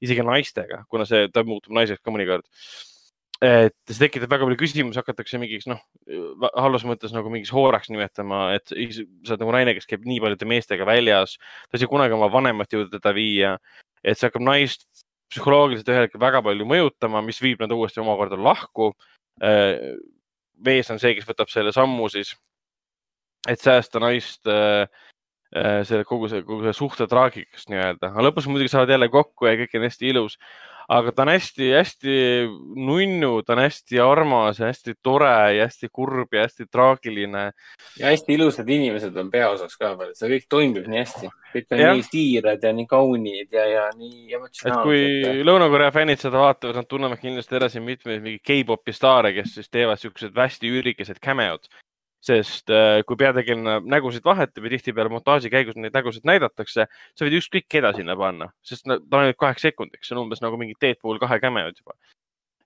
[0.05, 2.47] isegi naistega, kuna see, ta muutub naiseks ka mõnikord.
[3.39, 5.79] et see tekitab väga palju küsimusi, hakatakse mingiks noh,
[6.59, 10.49] halvas mõttes nagu mingiks hooraks nimetama, et sa oled nagu naine, kes käib nii paljude
[10.49, 11.37] meestega väljas,
[11.69, 13.53] ta ei saa kunagi oma vanemat jõuda teda viia,
[14.05, 14.87] et see hakkab naist
[15.33, 18.93] psühholoogiliselt ühel hetkel väga palju mõjutama, mis viib nad uuesti omakorda lahku.
[20.59, 22.33] mees on see, kes võtab selle sammu siis,
[23.47, 24.89] et säästa naist äh,
[25.55, 29.47] äh, selle kogu see, kogu see suhte traagikast nii-öelda, aga lõpus muidugi saavad jälle kokku
[29.47, 30.39] ja kõik on hästi ilus.
[30.89, 32.15] Aga ta on hästi-hästi
[32.89, 37.51] nunnu, ta on hästi armas ja hästi tore ja hästi kurb ja hästi traagiline.
[37.99, 41.33] ja hästi ilusad inimesed on peaosas ka veel, see kõik toimib nii hästi.
[41.53, 41.97] kõik on Jah.
[41.97, 44.87] nii siirad ja nii kaunid ja, ja nii emotsionaalsed.
[44.89, 49.69] kui Lõuna-Korea fännid seda vaatavad, nad tunnevad kindlasti edasi mitmeid mingi K-popi staare, kes siis
[49.69, 51.69] teevad siuksed hästi üürikesed cameod.
[52.25, 57.39] Sest äh, kui peategelane nägusid vahetab ja tihtipeale montaaži käigus neid nägusid näidatakse, sa võid
[57.39, 60.75] ükskõik keda sinna panna, sest ta on ainult kaheks sekundiks, see on umbes nagu mingi
[60.83, 61.95] Deadpool kahe cameod juba.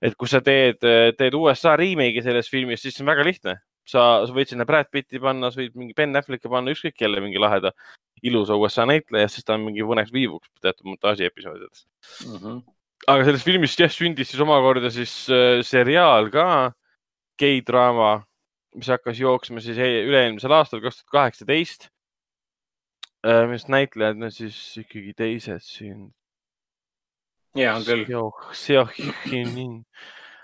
[0.02, 0.80] et kui sa teed,
[1.18, 3.58] teed USA remake'i sellest filmist, siis see on väga lihtne.
[3.84, 7.20] sa, sa võid sinna Brad Pitti panna, sa võid mingi Ben Afflecki panna, ükskõik kelle
[7.20, 7.72] mingi laheda
[8.22, 11.84] ilusa USA näitleja, sest ta on mingi mõneks viivuks teatud montaaži episoodides
[12.26, 12.36] mm.
[12.36, 12.60] -hmm.
[13.10, 16.46] aga sellest filmist jah, sündis siis omakorda siis äh, seriaal ka,
[17.38, 18.22] gei-draama,
[18.76, 21.88] mis hakkas jooksma siis e- üle-eelmisel aastal, kaks tuhat kaheksateist.
[23.48, 26.10] mis näitlejad on siis ikkagi teised siin.
[27.56, 28.06] ja on küll.
[28.52, 29.84] Seohinin.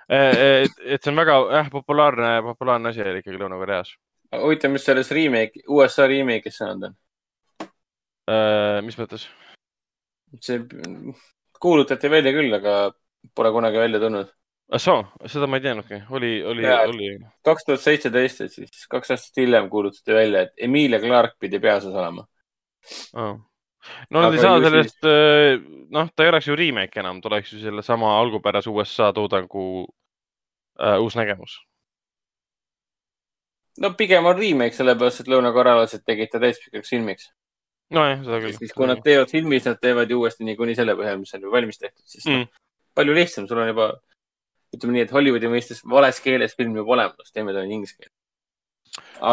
[0.09, 3.97] et, et see on väga jah, populaarne, populaarne asi oli ikkagi Lõuna-Koreas.
[4.39, 6.97] huvitav, mis selles remake, USA remake'is saanud on?
[8.85, 9.27] mis mõttes?
[10.45, 10.61] see
[11.61, 12.75] kuulutati välja küll, aga
[13.35, 14.31] pole kunagi välja tulnud.
[14.73, 17.11] Ah soo, seda ma ei teadnudki, oli, oli, oli.
[17.47, 21.95] kaks tuhat seitseteist, et siis kaks aastat hiljem kuulutati välja, et Emilia Clarke pidi peaosas
[21.95, 22.27] olema.
[24.11, 25.09] no nad ei saa sellest,
[25.95, 29.65] noh, ta ei oleks ju remake enam, ta oleks ju sellesama algupärase USA toodangu
[30.83, 31.57] äh, uus nägemus.
[33.81, 37.31] no pigem on remake, sellepärast et lõunakorealased tegid ta täispikaks filmiks.
[37.95, 38.59] nojah, seda küll.
[38.59, 41.49] siis kui nad teevad filmi, siis nad teevad ju uuesti niikuinii selle põhjal, mis on
[41.49, 42.45] ju valmis tehtud, siis mm.
[42.45, 42.65] Mm.
[43.01, 43.89] palju lihtsam, sul on juba,
[44.75, 48.15] ütleme nii, et Hollywoodi mõistes vales keeles film juba olemas, teeme ta inglise keeles.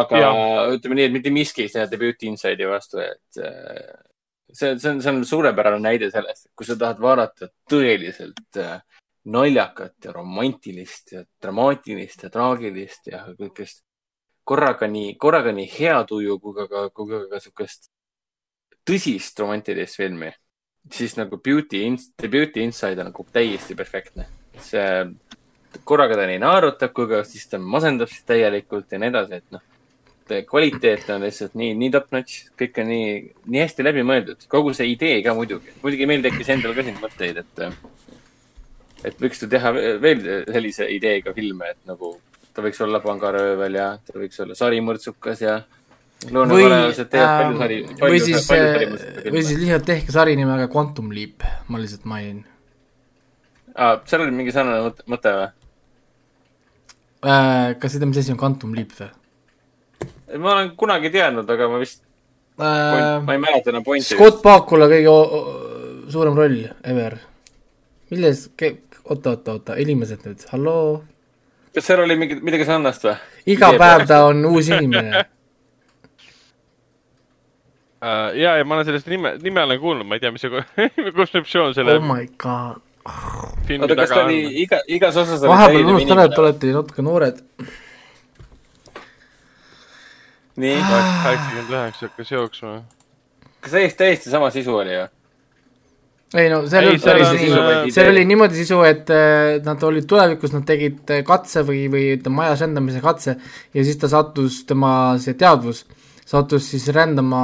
[0.00, 0.34] aga ja.
[0.76, 3.96] Ütleme nii, et mitte miski ei saa debüüti Inside'i vastu, et äh,
[4.52, 8.78] see, see on, see on suurepärane näide sellest, kui sa tahad vaadata tõeliselt äh,
[9.26, 13.82] naljakat ja romantilist ja dramaatilist ja traagilist ja kõikest
[14.46, 17.90] korraga nii, korraga nii hea tuju kui ka, kui ka, ka siukest
[18.86, 20.30] tõsist romantilist filmi,
[20.92, 21.82] siis nagu Beauty,
[22.14, 24.28] The Beauty Inside on nagu täiesti perfektne.
[24.64, 24.90] see,
[25.84, 29.56] korraga ta nii naerutab, kui ka siis ta masendab sind täielikult ja nii edasi, et
[29.56, 29.64] noh,
[30.48, 33.10] kvaliteet on lihtsalt nii, nii top-notch, kõik on nii,
[33.46, 35.76] nii hästi läbimõeldud, kogu see idee ka muidugi.
[35.84, 37.62] muidugi meil tekkis endal ka siin mõtteid, et,
[39.06, 39.72] et võiks ju teha
[40.02, 42.16] veel sellise ideega filme, et nagu
[42.56, 45.60] ta võiks olla pangaröövel ja ta võiks olla sarimõrtsukas ja
[46.24, 48.50] või lõunakorealased teevad palju sari, või siis,
[49.30, 52.42] või siis lihtsalt tehke sari nimega Quantum Leap, ma lihtsalt mainin
[53.76, 54.00] ah,.
[54.08, 55.52] seal oli mingi sarnane mõte- mõte või?
[57.26, 57.76] äh,.
[57.78, 59.12] kas sa tead, mis asi on Quantum Leap või
[60.38, 62.02] ma olen kunagi teadnud, aga ma vist,
[62.58, 63.32] äh, ma?
[63.32, 64.08] ei mäleta enam pointi.
[64.14, 65.12] Scott Bakula kõige
[66.12, 67.18] suurem roll ever.
[68.10, 68.46] milles,
[69.04, 71.04] oota, oota, oota, inimesed nüüd, halloo?
[71.74, 73.16] kas seal oli mingi, midagi sarnast või?
[73.54, 75.24] iga päev ta on uus inimene.
[77.96, 81.12] Uh, ja, ja ma olen sellest nime, nime olen kuulnud, ma ei tea, mis see
[81.16, 82.82] kontseptsioon selle oh my god.
[83.06, 84.54] oota, kas ta oli on.
[84.64, 87.42] iga, igas osas oli vahepeal unustan ära, et olete natuke noored.
[90.56, 92.78] nii, kaheksakümmend üheksa hakkas jooksma.
[93.60, 95.06] kas täiesti, täiesti sama sisu oli ju?
[96.34, 100.08] ei no seal Ei, olnud päris sisu seal oli niimoodi sisu, et äh, nad olid
[100.10, 103.36] tulevikus, nad tegid äh, katse või, või ütleme, majas rändamise katse
[103.74, 104.90] ja siis ta sattus, tema
[105.22, 105.84] see teadvus
[106.26, 107.42] sattus siis rändama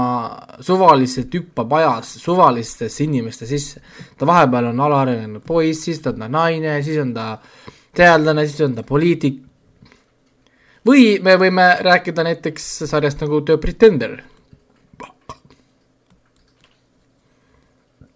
[0.61, 3.81] suvaliselt, hüppab ajas suvalistesse inimeste sisse.
[4.19, 7.39] ta vahepeal on alaarenenud poiss, siis ta on ta naine, siis on ta
[7.95, 9.41] teadlane, siis on ta poliitik.
[10.87, 14.23] või me võime rääkida näiteks sarjast nagu The Pretender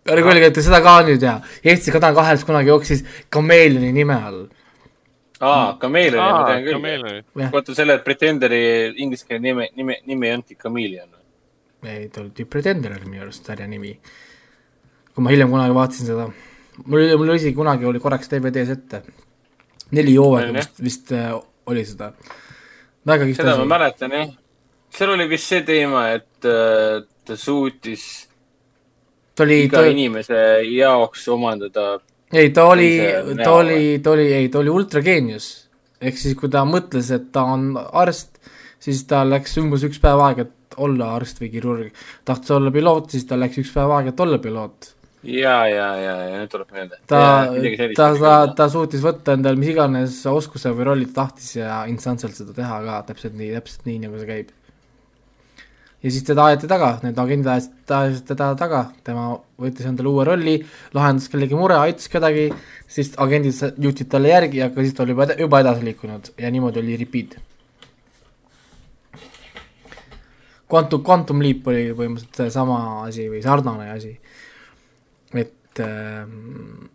[0.06, 3.02] ärge öelge, et te seda ka nüüd ja Eesti Kanal kahes kunagi jooksis
[3.32, 4.44] Kameelioni nime all.
[5.40, 7.50] aa, Kameelioni ma tean küll.
[7.52, 8.60] Vaata selle Pretenderi
[9.02, 11.10] ingliskeelne nimi, nimi, nimi ei olnudki Chameleon.
[11.86, 13.98] ei ta oli Pretender oli minu arust sarja nimi.
[15.14, 16.26] kui ma hiljem kunagi vaatasin seda,
[16.84, 19.02] mul oli, mul oli isegi kunagi oli korraks DVD-s ette.
[19.90, 21.32] neli hooaega vist, vist äh,
[21.66, 22.12] oli seda.
[23.06, 23.72] väga kihvt seda ma asi.
[23.74, 24.32] mäletan jah.
[24.90, 28.26] seal oli vist see teema, et äh, ta suutis
[29.34, 30.42] ta oli, iga ta, inimese
[30.72, 31.98] jaoks omandada
[32.32, 32.90] ei ta oli
[33.42, 35.68] ta oli, ta oli, ei ta oli ultrageenius.
[36.00, 38.36] ehk siis, kui ta mõtles, et ta on arst,
[38.82, 42.04] siis tal läks umbes üks päev aega, et olla arst või kirurg.
[42.24, 44.96] tahtis olla piloot, siis tal läks üks päev aega, et olla piloot
[45.26, 46.98] ja, ja, ja, ja nüüd tuleb meelde.
[47.10, 47.22] ta,
[47.96, 52.36] ta, ta, ta suutis võtta endale mis iganes oskuse või rolli ta tahtis ja instantselt
[52.38, 54.52] seda teha ka täpselt nii, täpselt nii, nagu see käib.
[56.02, 59.28] Ja siis teda aeti taga, need agendid ajasid ajasid teda taga, tema
[59.62, 60.56] võttis endale uue rolli,
[60.96, 62.50] lahendas kellegi mure, aitas kedagi,
[62.90, 66.82] siis agendid juhtisid talle järgi, aga siis ta oli juba, juba edasi liikunud ja niimoodi
[66.84, 67.38] oli repeat.
[70.66, 74.16] Quantum, Quantum Leap oli põhimõtteliselt seesama asi või sarnane asi
[75.76, 76.88] et ähm,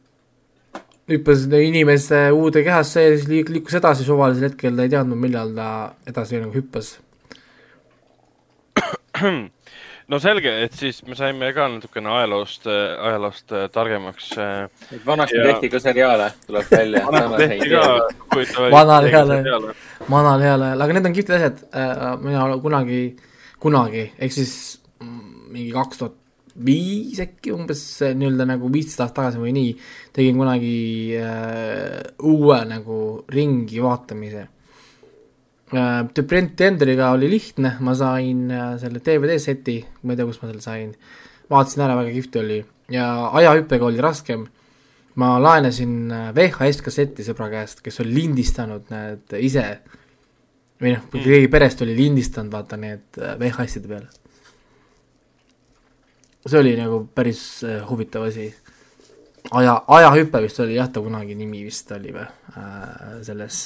[1.09, 5.53] hüppas inimese uude kehasse ja siis liik-, liikus edasi suvalisel hetkel, ta ei teadnud, millal
[5.55, 5.69] ta
[6.07, 6.95] edasi nagu hüppas.
[10.11, 14.31] no selge, et siis me saime ka natukene ajaloost, ajaloost äh, targemaks.
[15.05, 17.05] vanasti Ja- tehti ka seriaale, tuleb välja.
[17.43, 17.83] tehti ka
[18.33, 18.71] huvitavaid.
[18.77, 19.69] Vanal heal ajal.
[20.09, 21.61] vanal heal ajal, aga need on kihvtid asjad,
[22.23, 23.03] mina kunagi,
[23.61, 24.55] kunagi, ehk siis
[24.99, 26.17] mm, mingi kaks tuhat
[26.65, 29.71] viis äkki umbes äh, nii-öelda nagu viisteist aastat tagasi või nii,
[30.15, 30.75] tegin kunagi
[31.19, 32.97] äh, uue nagu
[33.31, 34.47] ringi vaatamise
[35.73, 36.07] äh,.
[36.13, 40.51] The Pretenderiga oli lihtne, ma sain äh, selle DVD seti, ma ei tea, kust ma
[40.51, 40.95] selle sain,
[41.51, 42.59] vaatasin ära, väga kihvt oli.
[42.91, 43.05] Ja
[43.39, 44.47] ajahüppega oli raskem.
[45.19, 49.65] Ma laenasin äh, VHS kasseti sõbra käest, kes oli lindistanud need ise.
[50.81, 54.09] Või noh, kui keegi perest oli lindistanud, vaata need äh, VHS-ide peal.
[56.41, 58.47] see oli nagu päris äh, huvitav asi.
[59.51, 62.25] aja, ajahüpe vist oli jah, ta kunagi nimi vist oli või?
[62.57, 63.57] Äh, selles,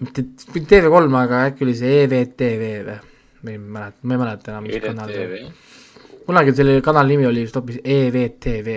[0.00, 2.98] mitte mitte TV3, aga äkki oli see EVTV või,
[3.42, 5.44] ma ei mäleta, ma ei mäleta enam, mis kanal see oli.
[6.26, 8.68] kunagi selle kanali nimi oli vist hoopis EVTV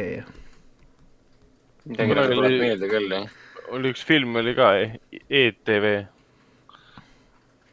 [1.90, 3.26] midagi nagu tuleb meelde küll, jah.
[3.76, 4.72] oli üks film oli ka,
[5.30, 5.86] ETV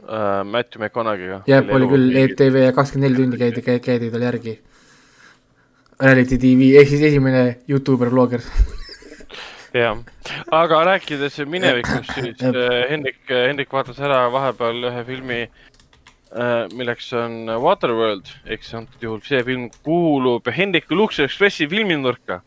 [0.09, 0.45] uh,.
[0.49, 1.43] Matthew McConaughey'ga.
[1.51, 2.17] jah, oli küll.
[2.23, 4.59] ETV ja kakskümmend neli tundi käidi, käidi tal järgi.
[5.99, 8.45] Reality tv ehk siis esimene Youtuber, blogger.
[9.75, 9.99] jah,
[10.55, 15.41] aga rääkides minevikust, siis äh, Hendrik, Hendrik vaatas ära vahepeal ühe filmi,
[16.77, 18.29] milleks on Waterworld.
[18.45, 22.43] Ehk siis antud juhul see film kuulub Hendriku Lux Expressi filminurka.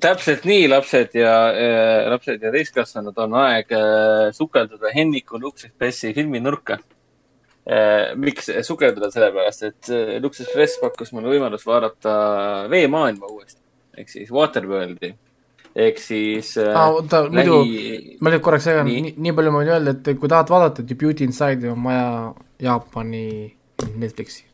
[0.00, 6.14] täpselt nii, lapsed ja äh,, lapsed ja täiskasvanud, on aeg äh, sukelduda Henniku Lux Expressi
[6.16, 6.78] filminurka.
[7.66, 8.14] Äh,.
[8.16, 12.16] miks sukelduda, sellepärast et äh, Lux Express pakkus mulle võimalust vaadata
[12.72, 13.60] veemaailma uuesti.
[13.96, 15.14] Ehk siis Waterworldi
[15.76, 19.12] ehk siis äh, aa, oota, muidu lähi- ma nüüd korraks segan, Nii.
[19.16, 22.06] nii, palju ma võin öelda, et kui tahad vaadata The Beauty Inside'i, on vaja
[22.64, 23.26] Jaapani
[24.00, 24.44] Netflixi.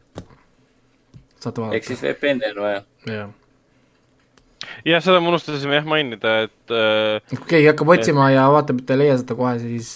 [1.43, 2.82] saate ehk siis vaadata, VPN-i on vaja.
[3.07, 3.31] jah.
[4.86, 8.86] jah, seda me unustasime jah mainida, et äh, kui keegi hakkab otsima ja vaatab, et
[8.90, 9.94] ta ei leia seda kohe, siis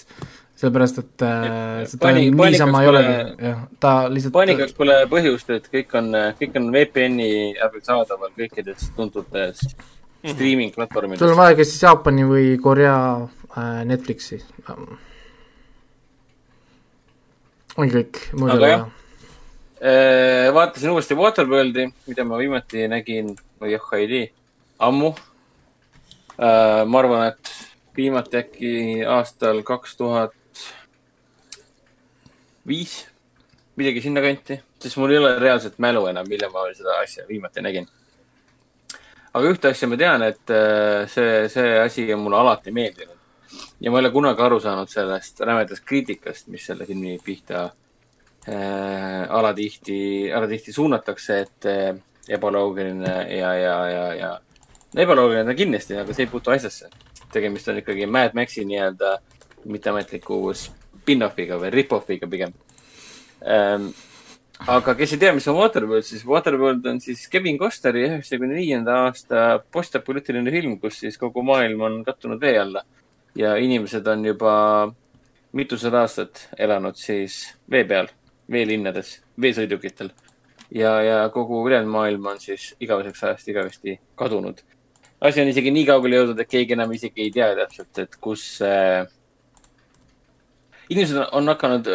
[0.56, 5.50] sellepärast, et äh, Et seda pani- niisama ei ole jah, ta lihtsalt paanikaks pole põhjust,
[5.58, 6.08] et kõik on,
[6.38, 7.30] kõik on VPN-i
[7.66, 9.26] abil saadaval kõikides tuntud
[10.34, 14.40] streaming platvormides sul on vaja kas siis Jaapani või Korea äh, Netflixi.
[17.76, 18.86] ongi kõik, muud ei ole jah..
[19.76, 24.28] Äh, vaatasin uuesti Waterworldi, mida ma viimati nägin, või oh ei tea,
[24.78, 25.12] ammu.
[26.36, 27.52] ma arvan, et
[27.96, 28.72] viimati äkki
[29.08, 30.34] aastal kaks tuhat
[32.66, 33.06] viis,
[33.76, 37.88] midagi sinnakanti, sest mul ei ole reaalselt mälu enam, millal ma seda asja viimati nägin.
[39.36, 43.16] Aga ühte asja ma tean, et äh, see, see asi on mulle alati meeldinud
[43.80, 47.66] ja ma ei ole kunagi aru saanud sellest rämedast kriitikast, mis selle filmi pihta
[48.48, 51.92] äh, alatihti, alatihti suunatakse, et äh,
[52.28, 54.32] ebaloogiline ja, ja, ja, ja
[54.94, 56.90] no ebaloogiline ta kindlasti, aga see ei puutu asjasse.
[57.32, 59.16] tegemist on ikkagi Mad Maxi nii-öelda
[59.66, 62.52] mitteametliku spin-off'iga või rip-off'iga pigem
[63.44, 63.90] ähm,.
[64.64, 69.02] Aga kes ei tea, mis on Waterworld, siis Waterworld on siis Kevin Costneri üheksakümne viienda
[69.04, 72.84] aasta postapoliitiline film, kus siis kogu maailm on kattunud vee alla
[73.36, 74.54] ja inimesed on juba
[75.56, 78.08] mitusada aastat elanud siis vee peal,
[78.52, 80.10] veelinnades, veesõidukitel.
[80.74, 84.62] ja, ja kogu ülejäänud maailm on siis igaveseks ajast igavesti kadunud.
[85.20, 88.62] asi on isegi nii kaugele jõudnud, et keegi enam isegi ei tea täpselt, et kus
[88.62, 89.06] äh....
[90.88, 91.92] inimesed on- on hakanud,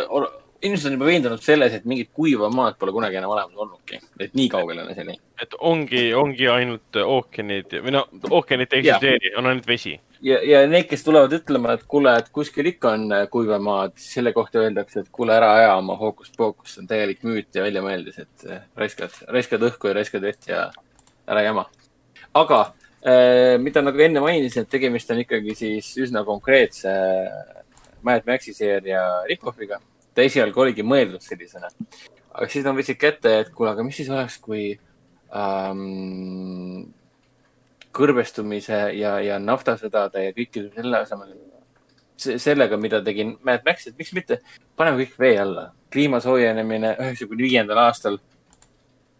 [0.62, 4.34] inimesed on juba veendunud selles, et mingit kuiva maad pole kunagi enam olemas olnudki, et
[4.38, 5.18] nii kaugele on asjani.
[5.42, 9.96] et ongi, ongi ainult ookeanid või no ookeanit ei eksisteeri, on ainult vesi.
[10.22, 13.96] ja, ja need, kes tulevad ütlema, et kuule, et kuskil ikka on äh, kuiva maad,
[13.98, 17.66] siis selle kohta öeldakse, et kuule, ära aja oma hookus-pookus, see on täielik müüt ja
[17.66, 20.68] väljamõeldis, et äh, raiskad, raiskad õhku ja raiskad vett ja
[21.28, 21.66] ära jama.
[22.34, 22.62] aga
[23.02, 27.58] äh, mida nagu enne mainisin, et tegemist on ikkagi siis üsna konkreetse äh,
[28.02, 29.78] Mad Maxi seeria rip-off'iga.
[30.16, 31.70] Ta esialgu oligi mõeldud sellisena.
[32.32, 34.80] aga siis nad võtsid kätte, et kuule, aga mis siis oleks, kui
[35.36, 36.88] ähm,
[37.96, 41.36] kõrbestumise ja, ja naftasõdade ja kõikide selle asemel.
[42.18, 44.42] sellega, mida tegin Mad Max, et miks mitte,
[44.78, 45.72] paneme kõik vee alla.
[45.92, 48.20] kliima soojenemine üheksakümne viiendal aastal.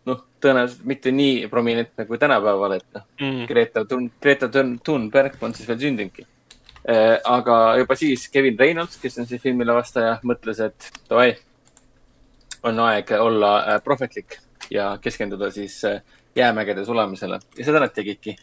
[0.06, 3.48] noh, tõenäoliselt mitte nii prominentne kui tänapäeval, et noh, mm..
[3.48, 6.26] Greta Thun-, Greta Thun- Thunberg polnud siis veel sündinudki.
[7.24, 11.36] Aga juba siis Kevin Reynolds, kes on siis filmile vastaja, mõtles, et davai,
[12.64, 14.40] on aeg olla äh, prohvetlik
[14.72, 16.02] ja keskenduda siis äh,
[16.36, 18.36] jäämägede sulamisele ja seda nad tegidki.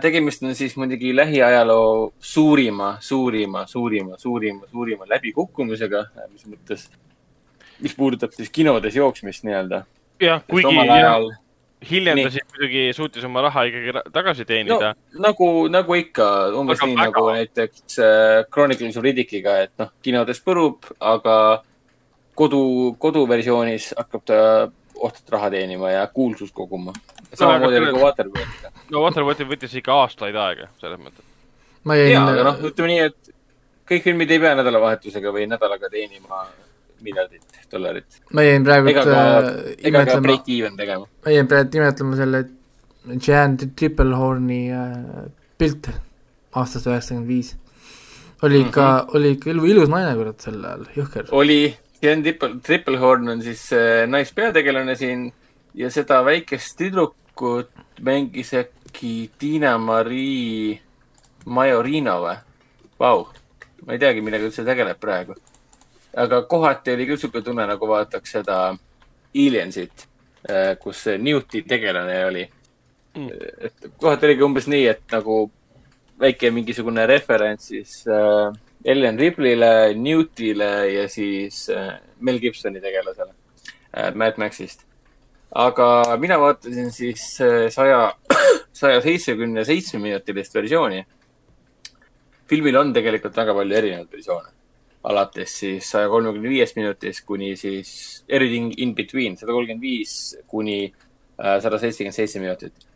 [0.00, 6.84] tegemist on siis muidugi lähiajaloo suurima, suurima, suurima, suurima, suurima läbikukkumisega, mis mõttes,
[7.82, 9.82] mis puudutab siis kinodes jooksmist nii-öelda.
[10.20, 11.26] jah, kuigi omal ajal
[11.84, 14.94] hiljem ta siis muidugi suutis oma raha ikkagi tagasi no teenida.
[15.22, 17.10] nagu, nagu ikka, umbes Aga nii väga.
[17.10, 21.36] nagu näiteks äh, Chronicles of Riddickiga, et noh, kinodes põrub, aga
[22.36, 22.62] kodu,
[23.02, 24.40] koduversioonis hakkab ta
[24.96, 26.92] ohtrat raha teenima ja kuulsust koguma.
[27.34, 28.74] samamoodi ka Waterworldiga.
[28.90, 31.24] no Waterworldil võttis ikka aastaid aega, selles mõttes.
[31.92, 33.34] ja, aga noh, ütleme nii, et
[33.86, 36.46] kõik filmid ei pea nädalavahetusega või nädalaga teenima
[37.04, 37.42] miljardit
[37.72, 38.20] dollarit.
[38.32, 39.22] ma jäin praegu ega ka,
[39.78, 41.08] ega ka break-even tegema.
[41.24, 42.44] ma jäin praegu imetlema selle
[43.26, 45.94] Jan Triplehorni äh, pilte
[46.56, 47.56] aastast üheksakümmend viis.
[48.42, 49.16] oli ikka mm, -hmm.
[49.16, 51.28] oli ikka ilu- ilus naine, kurat, sel ajal, jõhker.
[51.30, 55.32] oli, Ken Triple, Triplehorn on siis äh, naispeategelane siin
[55.74, 57.70] ja seda väikest tüdrukut
[58.00, 60.80] mängis äkki Tiina-Marii
[61.46, 62.36] Majorino või?
[63.00, 63.26] Vau,
[63.86, 65.34] ma ei teagi, millega üldse tegeleb praegu.
[66.16, 68.58] Aga kohati oli küll siuke tunne, nagu vaataks seda
[69.36, 70.06] Aliensit,
[70.80, 72.44] kus see Newti tegelane oli
[73.16, 73.30] Mm.
[73.64, 75.46] et kohati oligi umbes nii, et nagu
[76.20, 78.52] väike mingisugune referents siis äh,
[78.84, 83.32] Ellen Ripley'le, Newtile ja siis äh, Mel Gibsoni tegelasele
[83.96, 84.84] äh, Mad Maxist.
[85.54, 88.12] aga mina vaatasin siis äh, saja,
[88.82, 91.06] saja seitsmekümne seitsme minutilist versiooni.
[92.48, 94.52] filmil on tegelikult väga palju erinevaid versioone.
[95.06, 97.90] Alates siis saja kolmekümne viiest minutist kuni siis
[98.28, 102.86] everything in between, sada kolmkümmend viis kuni äh, sada seitsekümmend seitse minutit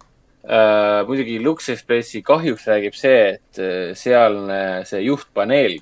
[0.44, 1.06] äh,.
[1.06, 5.78] muidugi Lux Expressi kahjuks räägib see, et äh, sealne see juhtpaneel,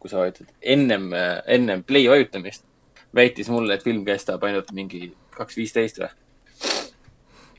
[0.00, 1.10] kui sa vajutad ennem,
[1.44, 2.64] ennem play vajutamist,
[3.16, 6.12] väitis mulle, et film kestab ainult mingi kaks viisteist või.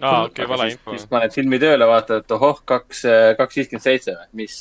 [0.01, 0.95] aa, okei, valeinfo.
[0.95, 3.03] siis paned filmi tööle, vaatad, et ohoh, kaks,
[3.39, 4.57] kaks viiskümmend seitse või, mis,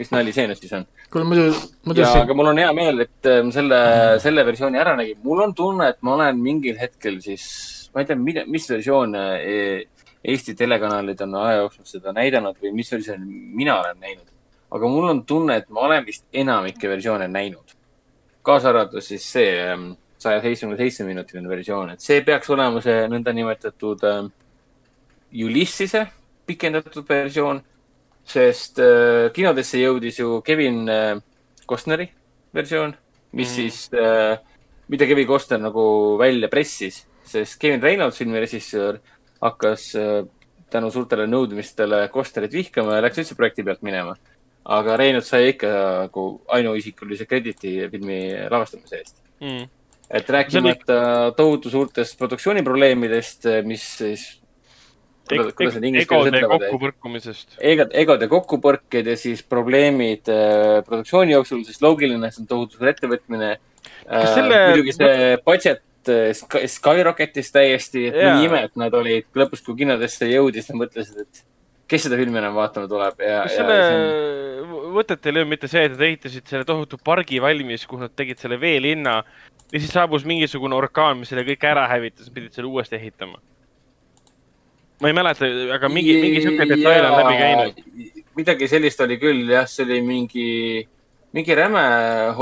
[0.00, 0.86] mis nali see nüüd siis on.
[1.12, 1.46] kuule, muidu,
[1.86, 3.80] muidu ja, see aga mul on hea meel, et äh, ma selle,
[4.24, 5.20] selle versiooni ära nägin.
[5.24, 7.46] mul on tunne, et ma olen mingil hetkel siis,
[7.94, 9.90] ma ei tea, mida, mis versioon äh,
[10.24, 14.30] Eesti telekanalid on aja jooksul seda näidanud või mis versiooni mina olen näinud.
[14.74, 17.76] aga mul on tunne, et ma olen vist enamikke versioone näinud.
[18.42, 23.04] kaasa arvatud siis see ähm, saja seitsmekümne seitsme minutiline versioon, et see peaks olema see
[23.12, 24.32] nõndanimetatud ähm,
[25.42, 26.04] Ulyssese
[26.46, 27.60] pikendatud versioon,
[28.28, 31.16] sest äh, kinodesse jõudis ju Kevin äh,
[31.68, 32.06] Costneri
[32.54, 32.94] versioon,
[33.34, 33.54] mis mm.
[33.54, 34.36] siis äh,,
[34.88, 35.84] mida Kevin Costner nagu
[36.20, 39.00] välja pressis, sest Kevin Reynolds, filmi režissöör,
[39.42, 40.20] hakkas äh,
[40.72, 44.16] tänu suurtele nõudmistele Costnerit vihkama ja läks üldse projekti pealt minema.
[44.64, 45.70] aga Reynolds sai ikka
[46.06, 46.22] nagu
[46.56, 48.20] ainuisikulise krediti filmi
[48.50, 49.18] lavastamise eest.
[49.40, 49.66] Mm.
[50.08, 54.24] et rääkimata tohutu suurtest produktsiooniprobleemidest, mis siis
[55.30, 57.56] kuidas, need inglise keeles ütlevad, kokkupõrkumisest.
[57.72, 62.92] egod, egode kokkupõrked ja siis probleemid äh, produktsiooni jooksul, sest loogiline, see on tohutu suur
[62.92, 64.28] ettevõtmine äh,.
[64.34, 68.36] selle- muidugi see budget äh, sky- skyrocketis täiesti, et Jaa.
[68.36, 71.44] nii ime, et nad olid lõpus, kui kinodesse jõudis, nad mõtlesid, et
[71.88, 74.44] kes seda filmi enam vaatama tuleb ja, kas selle on
[74.94, 78.40] võtet ei löö mitte see, et nad ehitasid selle tohutu pargi valmis, kus nad tegid
[78.40, 79.18] selle veelinna
[79.72, 83.40] ja siis saabus mingisugune orkaan, mis selle kõik ära hävitas, pidid selle uuesti ehitama.
[85.00, 88.10] Ma ei mäleta, aga mingi, mingi siuke detail on läbi käinud.
[88.38, 90.48] midagi sellist oli küll jah, see oli mingi,
[91.34, 91.84] mingi räme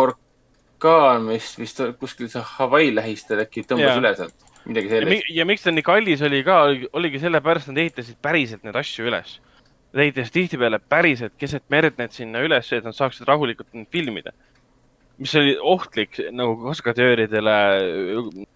[0.05, 4.03] orkaan, mis vist kuskil Hawaii lähistel äkki tõmbas Jaa.
[4.03, 4.37] üle sealt,
[4.69, 5.33] midagi ja, sellist.
[5.39, 6.61] ja miks ta nii kallis oli ka,
[6.99, 9.39] oligi sellepärast, nad ehitasid päriselt neid asju üles.
[9.93, 14.33] Nad ehitasid tihtipeale päriselt keset merd need sinna üles, et nad saaksid rahulikult neid filmida.
[15.23, 17.53] mis oli ohtlik nagu kaskadööridele,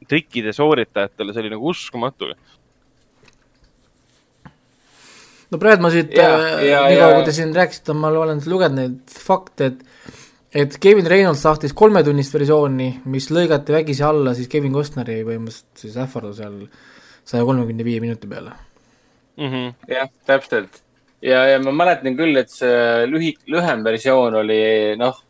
[0.08, 2.30] trikkide sooritajatele, see oli nagu uskumatu.
[5.50, 7.12] No praegu ma siit äh, jaa, nii kaua, jaa.
[7.18, 9.84] kui te siin rääkisite, ma olen lugenud neid fakte, et
[10.56, 15.98] et Kevin Reynolds tahtis kolmetunnist versiooni, mis lõigati vägisi alla siis Kevin Costneri põhimõtteliselt siis
[16.00, 16.62] ähvardusel
[17.26, 18.54] saja kolmekümne viie minuti peale.
[19.36, 19.74] Mm -hmm.
[19.92, 20.82] jah, täpselt.
[21.22, 25.22] ja, ja ma mäletan küll, et see lühi-, lühem versioon oli noh,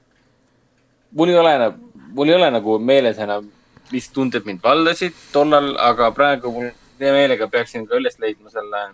[1.10, 1.72] mul ei ole,
[2.14, 3.50] mul ei ole nagu meeles enam,
[3.92, 6.70] mis tunded mind valdasid tollal, aga praegu mul
[7.00, 8.86] hea meelega peaksin ka üles leidma selle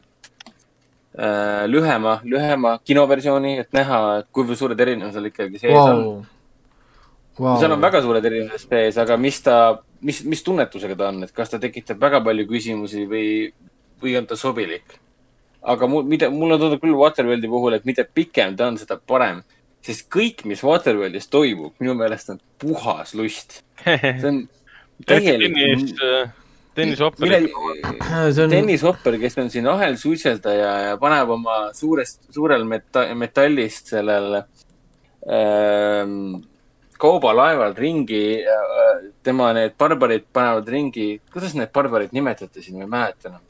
[1.68, 6.14] lühema, lühema kinoversiooni, et näha, kui suured erinevused ikkagi sees on Vau.
[7.38, 7.58] Vau.
[7.60, 9.58] seal on väga suured erinevused sees, aga mis ta,
[10.00, 13.28] mis, mis tunnetusega ta on, et kas ta tekitab väga palju küsimusi või,
[14.00, 14.98] või on ta sobilik?
[15.62, 19.42] aga mul, mida, mulle tundub küll Waterworldi puhul, et mida pikem ta on, seda parem.
[19.82, 23.62] sest kõik, mis Waterworldis toimub, minu meelest on puhas lust.
[23.84, 24.44] see on
[25.06, 25.56] täielik.
[26.76, 27.28] Dennis Hopper.
[28.32, 33.92] see on, Dennis Hopper, kes on siin ahelsuitseldaja ja paneb oma suurest, suurel meta-, metallist
[33.92, 34.38] sellel
[35.28, 36.40] ähm,
[37.02, 38.70] kaubalaeval ringi äh,.
[39.22, 43.44] tema need barbarid panevad ringi, kuidas need barbarid nimetati siin, ma ei mäleta enam.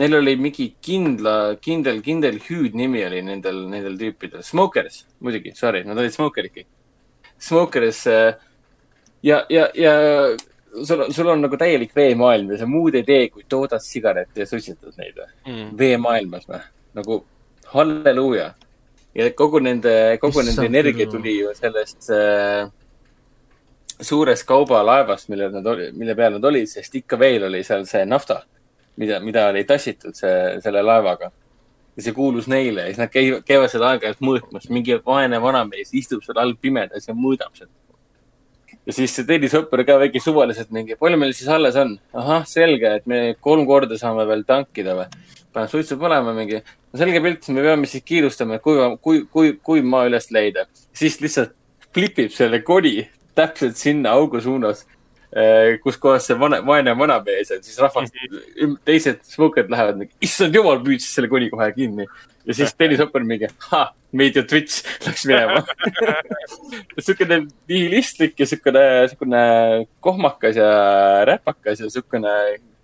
[0.00, 4.40] Neil oli mingi kindla, kindel, kindel hüüdnimi oli nendel, nendel tüüpidel.
[4.46, 6.70] Smokers, muidugi, sorry, nad olid smokerid kõik.
[7.42, 8.38] Smokers äh,
[9.26, 9.92] ja, ja, ja
[10.84, 14.44] sul on, sul on nagu täielik veemaailm ja sa muud ei tee, kui toodad sigarette
[14.44, 15.30] ja suitsetad neid või?
[15.46, 15.72] Mm.
[15.78, 16.60] veemaailmas või?
[16.96, 17.18] nagu
[17.72, 18.52] halleluuja.
[19.14, 22.70] ja kogu nende, kogu Issand nende energia tuli ju sellest äh,
[24.00, 28.04] suurest kaubalaevast, millel nad oli, mille peal nad olid, sest ikka veel oli seal see
[28.08, 28.42] nafta,
[29.00, 31.30] mida, mida oli tassitud see, selle laevaga.
[31.96, 35.90] ja see kuulus neile ja siis nad käivad, käivad seda aeg-ajalt mõõtmas, mingi vaene vanamees
[35.92, 37.68] istub seal all pimedas ja mõõdab seda.
[38.86, 41.94] Ja siis see Tõnis Hopper ka väike suvaliselt mingi, palju meil siis alles on?
[42.18, 45.08] ahah, selge, et me kolm korda saame veel tankida või?
[45.52, 49.88] paneb suitsu põlema mingi, no selge pilt, me peame siis kiirustama, kuiva, kui, kui, kuiv
[49.88, 50.66] maa üles leida.
[50.96, 51.54] siis lihtsalt
[51.92, 54.86] flipib selle koni täpselt sinna augu suunas,
[55.82, 58.10] kus kohas see vana, vaene vanamees on, siis rahvas,
[58.84, 62.06] teised smoked lähevad mingi, issand jumal, püüdis selle koni kohe kinni.
[62.44, 65.62] ja siis Tõnis Hopper mingi, ha, meid ju twitch läks minema.
[67.06, 69.42] siukene nihilistlik ja siukene, siukene
[70.04, 70.72] kohmakas ja
[71.28, 72.34] räpakas ja siukene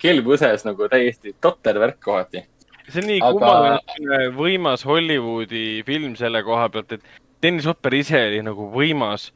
[0.01, 2.47] kelmõses nagu täiesti totter värk kohati.
[2.89, 7.03] see on nii Aga- kummaline võimas Hollywoodi film selle koha pealt, et
[7.43, 9.29] Dennis Hopper ise oli nagu võimas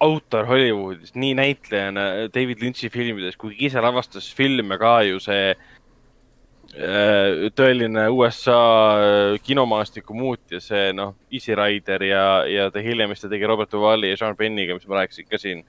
[0.00, 2.00] autor Hollywoodis, nii näitlejana
[2.34, 8.58] David Lynch'i filmides, kuigi ise lavastas filme ka ju see äh, tõeline USA
[9.00, 13.72] äh, kinomaastiku muutja, see noh, Easy Rider ja, ja ta hiljem, mis ta tegi Robert
[13.72, 15.64] Duvali ja Sean Penniga, mis ma rääkisin ka siin.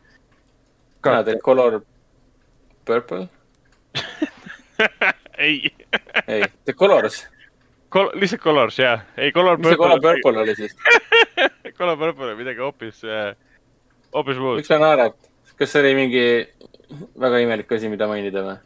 [1.02, 1.82] kana teeb Color
[2.86, 3.28] Purple?
[5.48, 5.72] ei
[6.28, 7.28] ei, The Colors.
[7.90, 10.76] Kol-, lihtsalt Colors jah, ei Color mis see Color Purple oli siis?
[11.78, 13.04] Color Purple on midagi hoopis,
[14.16, 15.16] hoopis muud miks sa naerad?
[15.58, 16.26] kas see oli mingi
[17.20, 18.58] väga imelik asi, mida mainida või?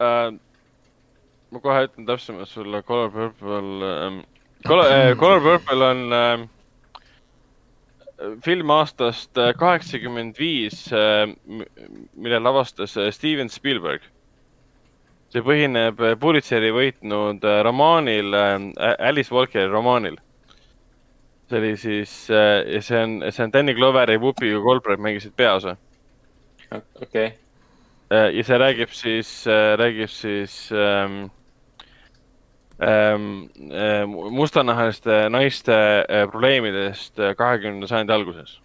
[0.00, 0.34] uh,.
[1.50, 4.20] ma kohe ütlen täpsemalt sulle, Color Purple um,.
[4.66, 6.46] Color uh,, Color Purple on uh,
[8.44, 10.86] film aastast äh, kaheksakümmend viis,
[12.16, 14.02] mille lavastas äh, Steven Spielberg.
[15.26, 18.36] see põhineb äh, Pulitzeri võitnud äh, romaanil,
[18.98, 20.16] Alice Walkeri romaanil.
[21.46, 25.76] See oli siis, ja see on, see on Danny Glover ja Whoopi Goldberg mängisid peaosa.
[27.02, 27.32] okei,
[28.06, 29.30] Äh, ja see räägib siis,
[29.80, 31.24] räägib siis ähm,
[32.78, 33.24] ähm,
[33.66, 35.74] äh, mustanahaliste naiste
[36.06, 38.60] äh, probleemidest kahekümnenda sajandi alguses.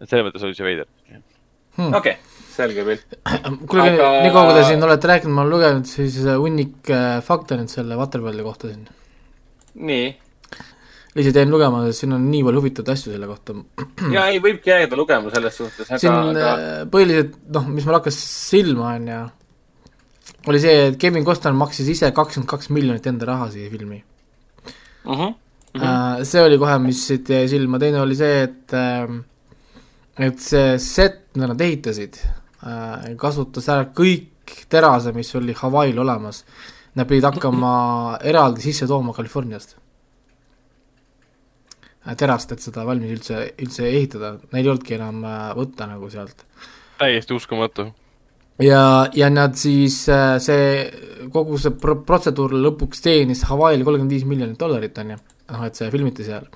[0.00, 0.86] et selles mõttes oli see veider.
[1.96, 2.18] okei,
[2.52, 3.16] selge pilt.
[3.70, 6.92] kuulge Aga-, nii kaua kui te siin olete rääkinud, ma olen lugenud siis äh, hunnik
[6.92, 8.84] äh, fakte nüüd selle Waterworldi kohta siin.
[9.80, 10.12] nii,
[11.18, 13.56] lihtsalt jäin lugema, sest siin on nii palju huvitavaid asju selle kohta.
[14.16, 17.98] ja ei, võibki jääda lugema selles suhtes, siin aga, aga äh, põhiliselt, noh, mis mul
[17.98, 19.24] hakkas silma, on ju,
[20.52, 24.02] oli see, et Kevin Costner maksis ise kakskümmend kaks miljonit enda raha siia filmi.
[25.04, 25.12] uh.
[25.12, 25.36] -huh.
[25.78, 29.18] Uh, see oli kohe, mis siit jäi silma, teine oli see, et uh,
[30.18, 36.44] et see set, mida nad ehitasid uh,, kasutas ära kõik terase, mis oli Hawaii'l olemas.
[36.96, 37.72] Nad pidid hakkama
[38.30, 39.76] eraldi sisse tooma Californiast
[42.16, 46.44] terast, et seda valmis üldse, üldse ehitada, neil ei olnudki enam uh, võtta nagu sealt.
[46.98, 47.88] täiesti uskumatu.
[48.62, 48.82] ja,
[49.14, 50.88] ja nad siis äh, see,
[51.34, 55.18] kogu see pro-, protseduur lõpuks teenis Hawaii'l kolmkümmend viis miljonit dollarit, on ju,
[55.52, 56.48] noh, et see filmiti seal.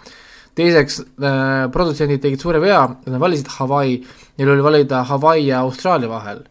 [0.59, 4.01] teiseks äh,, produtsendid tegid suure vea, nad valisid Hawaii,
[4.39, 6.47] neil oli valida Hawaii ja Austraalia vahel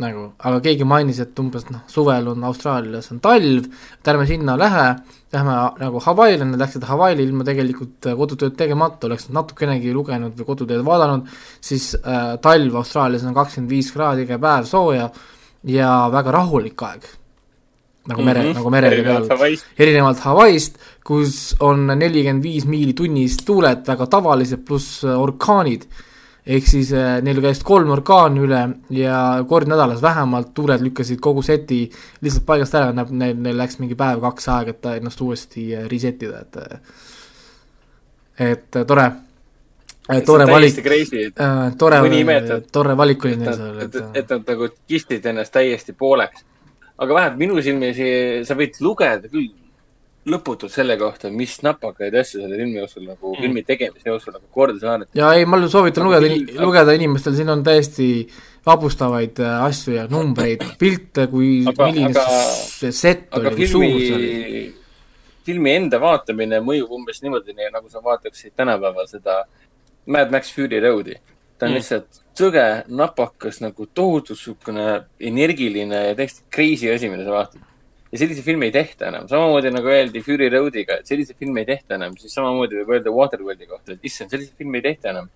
[0.00, 4.56] nagu, aga keegi mainis, et umbes noh, suvel on Austraalias on talv, et ärme sinna
[4.58, 4.86] lähe,
[5.34, 10.36] lähme nagu Hawaii'le, nad läksid Hawaii'le ilma tegelikult äh, kodutööd tegemata, oleks nad natukenegi lugenud
[10.38, 11.30] või kodutööd vaadanud,
[11.64, 15.08] siis äh, talv Austraalias on kakskümmend viis kraadi iga päev sooja
[15.68, 17.08] ja väga rahulik aeg.
[18.10, 18.54] nagu mere mm, -hmm.
[18.56, 19.56] nagu merede peal.
[19.78, 25.84] erinevalt Hawaii'st, kus on nelikümmend viis miili tunnis tuuled, väga tavalised, pluss äh, orkaanid
[26.46, 28.60] ehk siis äh, neil käis kolm orkaani üle
[28.96, 31.82] ja kord nädalas vähemalt tuured lükkasid kogu seti
[32.24, 36.22] lihtsalt paigast ära, näeb, neil, neil läks mingi päev-kaks aega, et ennast uuesti äh, reset
[36.26, 36.78] ida, et äh,
[38.50, 39.06] et tore,
[40.24, 40.78] tore valik,
[41.78, 41.98] tore,
[42.72, 46.46] tore valik oli neil seal, et et nad nagu kistid ennast täiesti pooleks.
[47.00, 48.00] aga vähemalt minu silmis
[48.48, 49.52] sa võid lugeda küll
[50.28, 54.44] lõputult selle kohta, mis napakaid asju selle filmi jooksul nagu mm., filmi tegemise jooksul nagu
[54.52, 55.08] korda saanud.
[55.16, 58.10] ja ei, ma soovitan lugeda film..., lugeda inimestel, siin on täiesti
[58.66, 63.86] vapustavaid äh, asju ja numbreid, pilte, kui aga, milline aga, see set oli, kui suur
[63.86, 64.62] see oli.
[65.48, 69.42] filmi enda vaatamine mõjub umbes niimoodi, nagu sa vaataksid tänapäeval seda
[70.10, 71.16] Mad Max Fury Road'i.
[71.56, 71.80] ta on mm.
[71.80, 74.86] lihtsalt sõge, napakas, nagu tohutu niisugune
[75.32, 77.69] energiline ja täiesti crazy asi, mida sa vaatad
[78.12, 81.68] ja selliseid filme ei tehta enam, samamoodi nagu öeldi Fury Roadiga, et selliseid filme ei
[81.68, 85.30] tehta enam, siis samamoodi võib öelda Waterworldi kohta, et issand, selliseid filme ei tehta enam.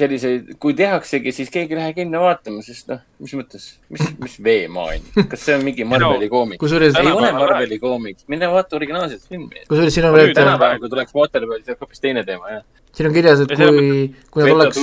[0.00, 4.36] selliseid, kui tehaksegi, siis keegi ei lähe kinno vaatama, sest noh, mis mõttes, mis, mis
[4.40, 6.60] veemaailm, kas see on mingi Marveli koomik?
[6.62, 9.66] kusjuures ei ole Marveli koomik, mine vaata originaalset filmi.
[9.68, 12.66] kusjuures siin on veel tänapäeval, kui tuleks Waterworld, see on hoopis teine teema, jah
[12.96, 13.92] siin on kirjas, et kui,
[14.34, 14.80] kui nad oleks,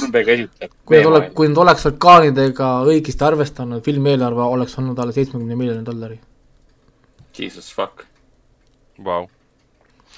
[0.86, 5.58] kui nad oleks, kui nad oleks orkaanidega õigesti arvestanud, filmi eelarve oleks olnud alla seitsmekümne
[5.60, 6.22] miljoni dollari
[7.40, 8.06] Jesus fuck
[9.00, 9.28] wow..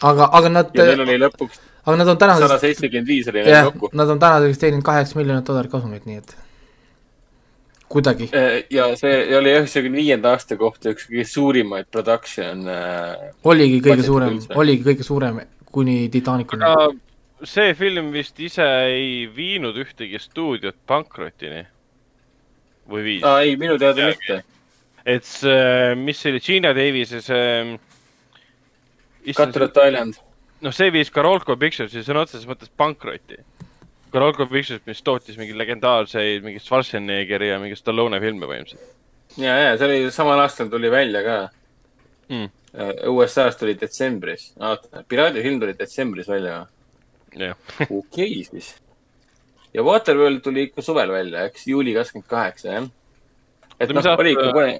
[0.01, 3.43] aga, aga nad ja neil oli lõpuks aga nad on tänaseks sada seitsekümmend viis oli
[3.43, 3.89] neil kokku.
[3.93, 6.35] Nad on tänaseks teeninud kaheksa miljonit dollarit kasumit, nii et
[7.89, 8.29] kuidagi.
[8.37, 14.05] Äh, ja see oli üheksakümne viienda aasta kohta üks kõige suurimaid production äh, oligi kõige
[14.05, 15.41] suurem, oligi kõige suurem
[15.73, 16.65] kuni Titanicuni.
[16.65, 21.65] aga see film vist ise ei viinud ühtegi stuudiot pankrotini
[22.89, 23.25] või viis?
[23.41, 24.43] ei, minu teada mitte
[25.05, 27.77] et see, mis see oli, Gina Davise see.
[29.35, 30.19] Cutthroat Island.
[30.63, 33.39] noh, see viis Karolko Picturesi sõna otseses mõttes pankrotti.
[34.09, 38.95] Karolko Pictures, mis tootis mingi legendaarseid, mingi Schwarzeneggeri ja mingi Stallone filme põhimõtteliselt.
[39.37, 41.39] ja, ja see oli samal aastal tuli välja ka
[42.31, 42.55] mm..
[42.69, 46.67] Äh, USA-s tuli detsembris, oota, Piraadifilm tuli detsembris välja või?
[47.41, 48.75] okei okay, siis.
[49.73, 52.89] ja Waterworld tuli ikka suvel välja, eks, juuli kakskümmend kaheksa, jah
[53.79, 54.77] et noh, oli ikka kohe.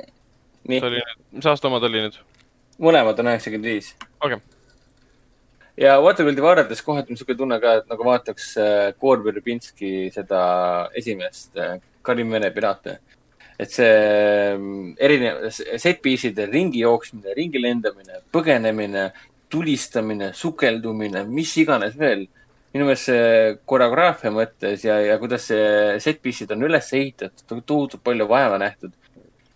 [0.70, 1.02] nii.
[1.32, 2.22] mis aasta omad oli nüüd?
[2.80, 3.94] mõlemad on üheksakümmend viis.
[4.20, 4.40] okei
[5.80, 8.50] ja Waterworldi vaadates kohati on niisugune tunne ka, et nagu vaataks
[9.00, 10.42] Gore äh, Verbinski seda
[10.98, 13.00] esimest äh, Karim Vene piraate.
[13.60, 13.96] et see
[14.56, 19.10] mm, erinev, set-piece'ide ringi jooksmine, ringi lendamine, põgenemine,
[19.52, 22.24] tulistamine, sukeldumine, mis iganes veel
[22.74, 28.28] minu meelest see koreograafia mõttes ja, ja kuidas see set-piece'id on üles ehitatud, tohutult palju
[28.30, 28.94] vaeva nähtud.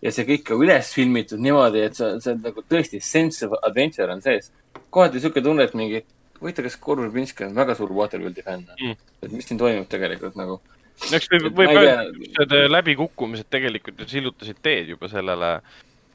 [0.02, 3.56] ja see kõik ka üles filmitud niimoodi, et see, see on nagu tõesti sense of
[3.62, 4.50] adventure on sees.
[4.90, 6.02] kohati sihuke tunne, et mingi,
[6.40, 9.02] huvitav, kas Korv Pinski on väga suur Waterworldi fänn mm..
[9.22, 10.58] et mis siin toimub tegelikult nagu.
[11.06, 15.56] no eks võib, võib öelda, et need läbikukkumised tegelikult ju sillutasid teed juba sellele.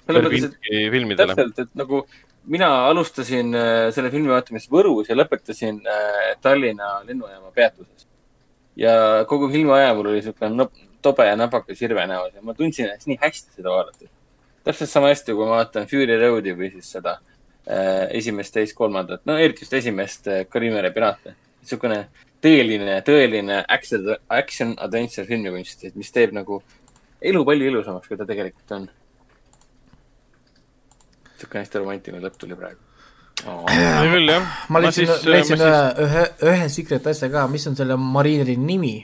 [0.10, 2.04] sellepärast, et täpselt, et nagu
[2.46, 8.08] mina alustasin äh, selle filmi vaatamist Võrus ja lõpetasin äh, Tallinna lennujaama peatuses.
[8.80, 10.70] ja kogu filmi aja mul oli niisugune
[11.02, 14.10] tobe ja nabakas hirve näos ja ma tundsin ennast nii hästi seda vaadates.
[14.64, 17.18] täpselt sama hästi, kui ma vaatan Fury Road'i või siis seda
[17.68, 21.36] äh, esimest, teist, kolmandat, no eriti just esimest äh, Karimere Piraate.
[21.62, 22.06] niisugune
[22.44, 26.62] tõeline, tõeline action, action adventure filmikunst, mis teeb nagu
[27.22, 28.88] elu palju ilusamaks, kui ta tegelikult on
[31.40, 32.80] niisugune hästi romantiline lõpp tuli praegu
[33.48, 33.66] oh..
[34.14, 34.48] küll jah.
[34.70, 38.96] ma leidsin, leidsin ühe, ühe, ühe secret asja ka, mis on selle Marineri nimi?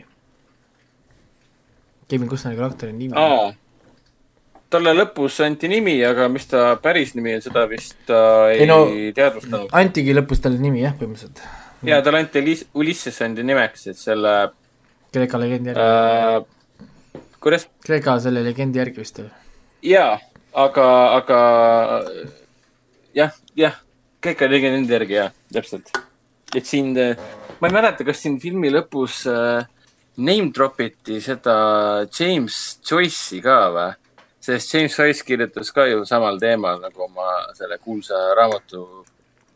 [2.10, 3.54] Kevin Costneri karakteri nimi oh.?
[4.76, 8.20] talle lõpus anti nimi, aga mis ta päris nimi on, seda vist ta
[8.52, 8.82] ei, ei no,
[9.16, 9.72] teadvustanud.
[9.78, 11.44] antigi lõpus talle nimi jah, põhimõtteliselt.
[11.88, 14.36] ja talle anti Ulysses andi nimeks, et selle.
[15.16, 17.30] Kreeka legendi järgi äh,.
[17.40, 17.70] kuidas?
[17.86, 19.30] Kreeka selle legendi järgi vist või?
[19.86, 20.18] jaa
[20.56, 20.88] aga,
[21.20, 21.40] aga
[23.16, 23.80] jah, jah,
[24.24, 25.92] kõik oli nende järgi jah, täpselt.
[26.56, 29.68] et siin, ma ei mäleta, kas siin filmi lõpus äh,
[30.18, 33.92] name drop iti seda James Joyce'i ka või?
[34.46, 39.04] sest James Joyce kirjutas ka ju samal teemal nagu oma selle kuulsa raamatu,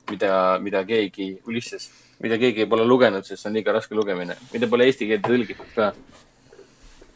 [0.09, 0.31] mida,
[0.63, 1.91] mida keegi, Ulysses,
[2.23, 5.75] mida keegi pole lugenud, sest see on liiga raske lugemine, mida pole eesti keelde tõlgitud
[5.75, 5.91] ka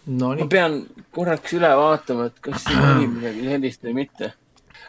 [0.05, 0.33] no,.
[0.35, 0.79] ma pean
[1.15, 4.33] korraks üle vaatama, et kas siin oli midagi sellist või mitte.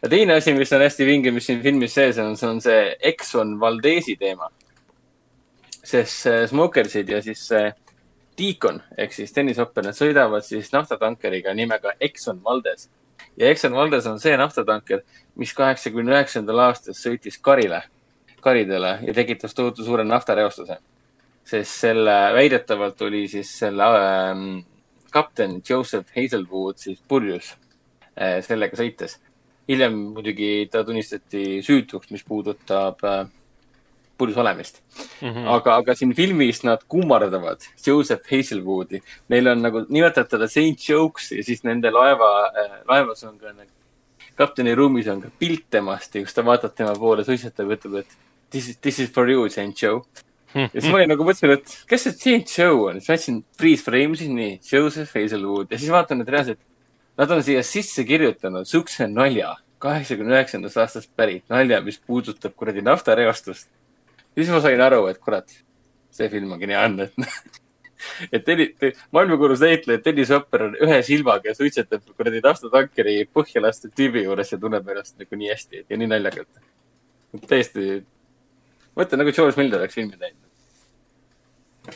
[0.00, 2.82] ja teine asi, mis on hästi vinge, mis siin filmis sees on, see on see
[3.12, 4.50] Exxon Valdesi teema.
[5.84, 7.48] sest Smokersid ja siis
[8.38, 12.88] Deacon ehk siis tennisopper, nad sõidavad siis naftatankeriga nimega Exxon Valdez.
[13.36, 15.04] ja Exxon Valdez on see naftatanker,
[15.36, 17.82] mis kaheksakümne üheksandal aastal sõitis Karile,
[18.40, 20.80] Karidele ja tekitas tohutu suure naftareostuse
[21.44, 24.62] sest selle väidetavalt oli siis selle ähm,
[25.14, 27.54] kapten Joseph Hazelwood siis purjus
[28.18, 29.18] äh, sellega sõites.
[29.68, 33.22] hiljem muidugi ta tunnistati süütuks, mis puudutab äh,
[34.18, 34.82] purjus olemist
[35.20, 35.28] mm.
[35.28, 35.46] -hmm.
[35.54, 39.00] aga, aga siin filmis nad kummardavad Joseph Hazelwoodi.
[39.28, 43.52] Neil on nagu, nimetavad teda Saint Jokes ja siis nende laeva äh,, laevas on ka
[43.52, 43.70] nagu,
[44.36, 47.98] kapteni ruumis on ka pilt temast ja kus ta vaatab tema poole, suitsetab ja ütleb,
[48.02, 48.16] et
[48.50, 50.04] this is, this is for you, Saint Joe
[50.55, 53.41] ja siis ma olin nagu mõtlesin, et kes see Saint Joe on, siis ma jätsin
[53.58, 55.73] freeze frame siis nii, Joseph Hazelwood.
[55.73, 56.62] Ja siis vaatan, et reaalselt
[57.18, 62.83] nad on siia sisse kirjutanud siukse nalja, kaheksakümne üheksandast aastast pärit nalja, mis puudutab kuradi
[62.86, 63.68] naftareostust.
[64.34, 65.50] Siis ma sain aru, et kurat,
[66.15, 67.60] see film on geniaalne, et
[68.33, 68.73] et Tõnis,
[69.15, 74.52] maailmakuulus näitleja Tõnis Vapper on ühe silmaga ja suitsetab kuradi naftatankeri põhja lastud tüübi juures
[74.52, 76.65] ja tunneb ennast nagu nii hästi ja nii naljakalt.
[77.49, 78.05] täiesti,
[78.97, 80.43] mõtle nagu George Miller oleks filmi teinud.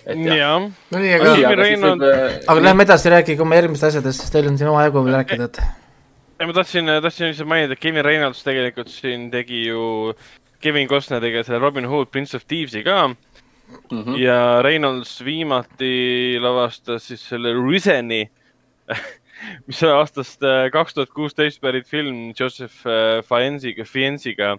[0.07, 0.68] Jah.
[0.92, 2.08] no nii, aga, aga,
[2.47, 5.60] aga lähme edasi, rääkige oma järgmistest asjadest, sest teil on siin omajagu veel rääkida, et.
[6.44, 10.15] ma tahtsin, tahtsin lihtsalt mainida, et Kevin Reynolds tegelikult siin tegi ju
[10.60, 14.02] Kevin Costner tegi selle Robin Hood Prince of Thieves'i ka mm.
[14.02, 14.18] -hmm.
[14.18, 18.26] ja Reynolds viimati lavastas siis selle Risen'i
[19.67, 23.23] mis on aastast äh, kaks tuhat kuusteist pärit film Joseph äh,
[23.84, 24.58] Fienziga.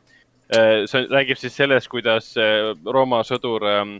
[0.50, 2.34] Äh, see räägib siis sellest, kuidas
[2.86, 4.00] Rooma sõdur ähm,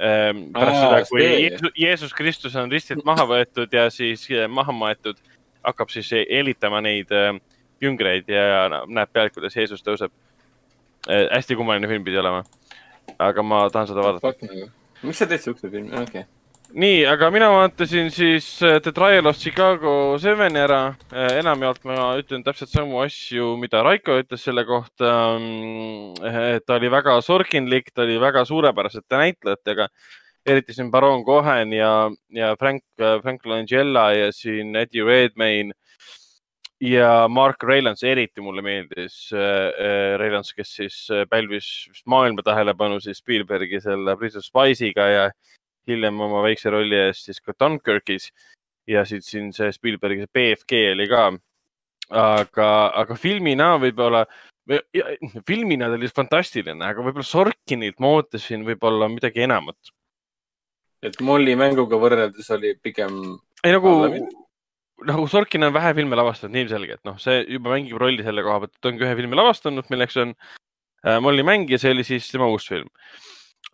[0.00, 5.20] ähm, pärast seda, kui Jeesus, Jeesus Kristus on ristilt maha võetud ja siis maha maetud,
[5.66, 7.12] hakkab siis helitama neid
[7.80, 10.12] jüngreid ja näeb pealt, kuidas Jeesus tõuseb
[11.08, 12.44] Äh, hästi kummaline film pidi olema.
[13.18, 14.68] aga ma tahan seda vaadata.
[15.02, 16.24] miks sa teed siukse filmi, okei okay.
[16.72, 20.94] Nii, aga mina vaatasin siis äh, The Trial of Chicago Seveni ära.
[21.12, 25.10] Äh, enamjaolt ma ütlen täpselt samu asju, mida Raiko ütles selle kohta.
[25.40, 29.88] Mm, ta oli väga sorkinlik, ta oli väga suurepärasete näitlejatega,
[30.46, 31.92] eriti siin Baron Cohen ja,
[32.34, 35.74] ja Frank, Frank Langella ja siin Eddie Redmayne
[36.80, 39.38] ja Mark Rylance eriti mulle meeldis äh,.
[39.74, 45.30] äh Rylance, kes siis äh, pälvis maailma tähelepanu siis Spielbergi selle Bridge of Spice'iga ja
[45.90, 48.30] hiljem oma väikse rolli eest siis ka Dunkirkis
[48.90, 51.30] ja siis siin see Spielbergi see BFG oli ka.
[52.10, 52.68] aga,
[53.04, 54.24] aga filmina võib-olla,
[55.46, 59.94] filmina ta oli fantastiline, aga võib-olla Sorkinilt ma ootasin võib-olla midagi enamat.
[61.02, 63.38] et Molli mänguga võrreldes oli pigem.
[63.64, 63.94] ei nagu
[65.06, 68.64] nagu Sorkin on vähe filme lavastanud, nii ilmselgelt, noh, see juba mängib rolli selle koha
[68.64, 72.28] pealt, et ongi ühe filmi lavastanud, milleks on äh, Molli mäng ja see oli siis
[72.32, 72.90] tema uus film.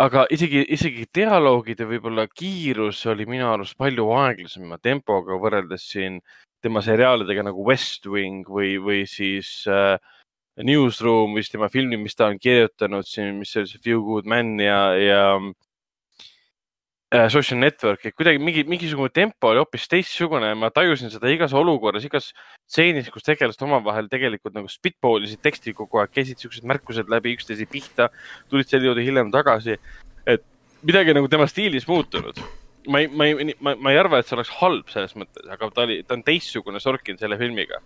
[0.02, 6.20] Aga isegi, isegi dialoogide võib-olla kiirus oli minu arust palju aeglasema tempoga võrreldes siin
[6.64, 9.96] tema seriaalidega nagu West Wing või, või siis äh,
[10.56, 14.56] Newsroom, mis tema filmi, mis ta on kirjutanud siin, mis oli see Few Good Men
[14.60, 15.22] ja, ja
[17.30, 22.02] social network, et kuidagi mingi, mingisugune tempo oli hoopis teistsugune ma tajusin seda igas olukorras,
[22.02, 22.32] igas
[22.66, 27.36] stseenis, kus tegelased omavahel tegelikult nagu spitball isid teksti kogu aeg, käisid siuksed märkused läbi
[27.36, 28.08] üksteise pihta,
[28.50, 29.78] tulid selle juurde hiljem tagasi.
[30.26, 30.42] et
[30.82, 32.42] midagi nagu tema stiilis muutunud.
[32.90, 35.70] ma ei, ma ei, ma, ma ei arva, et see oleks halb selles mõttes, aga
[35.70, 37.80] ta oli, ta on teistsugune Sorkin selle filmiga.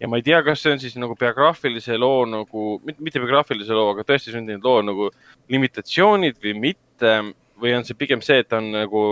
[0.00, 3.92] ja ma ei tea, kas see on siis nagu biograafilise loo nagu, mitte biograafilise loo,
[3.94, 5.10] aga tõesti sündinud loo nagu
[5.54, 7.18] limitatsioonid või mitte
[7.60, 9.02] või on see pigem see, et ta on nagu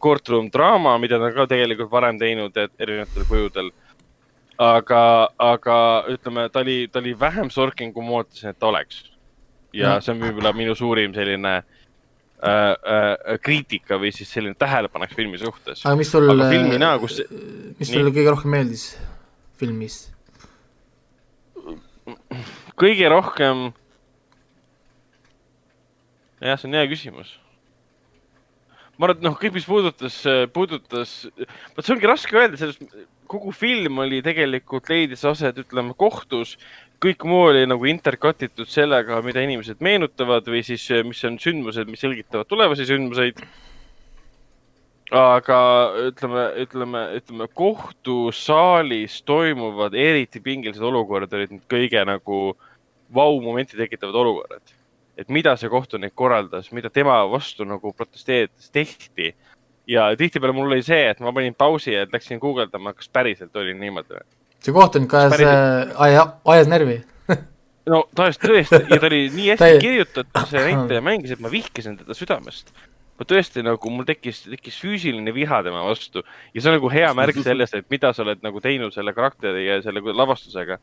[0.00, 3.70] courtroom draama, mida ta on ka tegelikult varem teinud erinevatel kujudel.
[4.60, 5.02] aga,
[5.40, 5.76] aga
[6.12, 9.04] ütleme, ta oli, ta oli vähem Sorkin, kui ma ootasin, et ta oleks.
[9.72, 10.04] ja no.
[10.04, 11.64] see on võib-olla minu suurim selline äh,
[12.50, 15.84] äh, kriitika või siis selline tähelepanek filmi suhtes.
[15.84, 16.30] aga mis sul,
[17.00, 17.20] kus...
[17.78, 18.86] mis sulle kõige rohkem meeldis
[19.60, 20.00] filmis?
[22.80, 23.70] kõige rohkem
[26.40, 27.36] jah, see on hea küsimus
[29.00, 30.18] ma arvan, et noh, kõik, mis puudutas,
[30.52, 31.14] puudutas,
[31.72, 32.84] vot see ongi raske öelda, sellest
[33.30, 36.58] kogu film oli tegelikult leidis aset, ütleme kohtus.
[37.00, 41.88] kõik muu oli nagu intercut itud sellega, mida inimesed meenutavad või siis, mis on sündmused,
[41.88, 43.40] mis selgitavad tulevasi sündmuseid.
[45.10, 45.60] aga
[46.10, 52.42] ütleme, ütleme, ütleme kohtusaalis toimuvad eriti pingelised olukorrad olid need kõige nagu
[53.14, 54.79] vau-momenti tekitavad olukorrad
[55.20, 59.34] et mida see kohtunik korraldas, mida tema vastu nagu protesteerides tehti.
[59.90, 63.74] ja tihtipeale mul oli see, et ma panin pausi ja läksin guugeldama, kas päriselt oli
[63.74, 64.22] niimoodi.
[64.60, 67.00] see kohtunik ajas päriselt..., aja, ajas närvi
[67.90, 71.52] no ta ajas tõesti ja ta oli nii hästi kirjutatud, see näitleja mängis, et ma
[71.52, 72.72] vihkasin teda südamest
[73.20, 76.22] ma tõesti nagu, mul tekkis, tekkis füüsiline viha tema vastu
[76.54, 79.66] ja see on nagu hea märk sellest, et mida sa oled nagu teinud selle karakteri
[79.66, 80.78] ja selle lavastusega.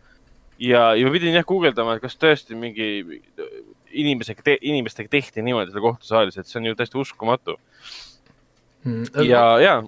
[0.61, 3.21] ja, ja ma pidin jah guugeldama, et kas tõesti mingi
[3.91, 7.57] inimesega te,, inimestega tehti niimoodi seal kohtusaalis, et see on ju täiesti uskumatu.
[8.85, 9.79] Mm, ja, ja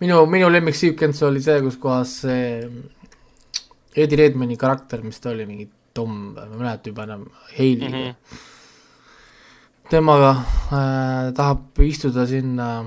[0.00, 2.62] minu, minu lemmik sequence oli see, kus kohas see
[3.98, 7.24] Eddie Redmayni karakter, mis ta oli, mingi Tom, ma ei mäleta juba enam,
[7.56, 7.94] Hailey mm.
[7.94, 8.38] -hmm.
[9.90, 12.84] temaga äh, tahab istuda sinna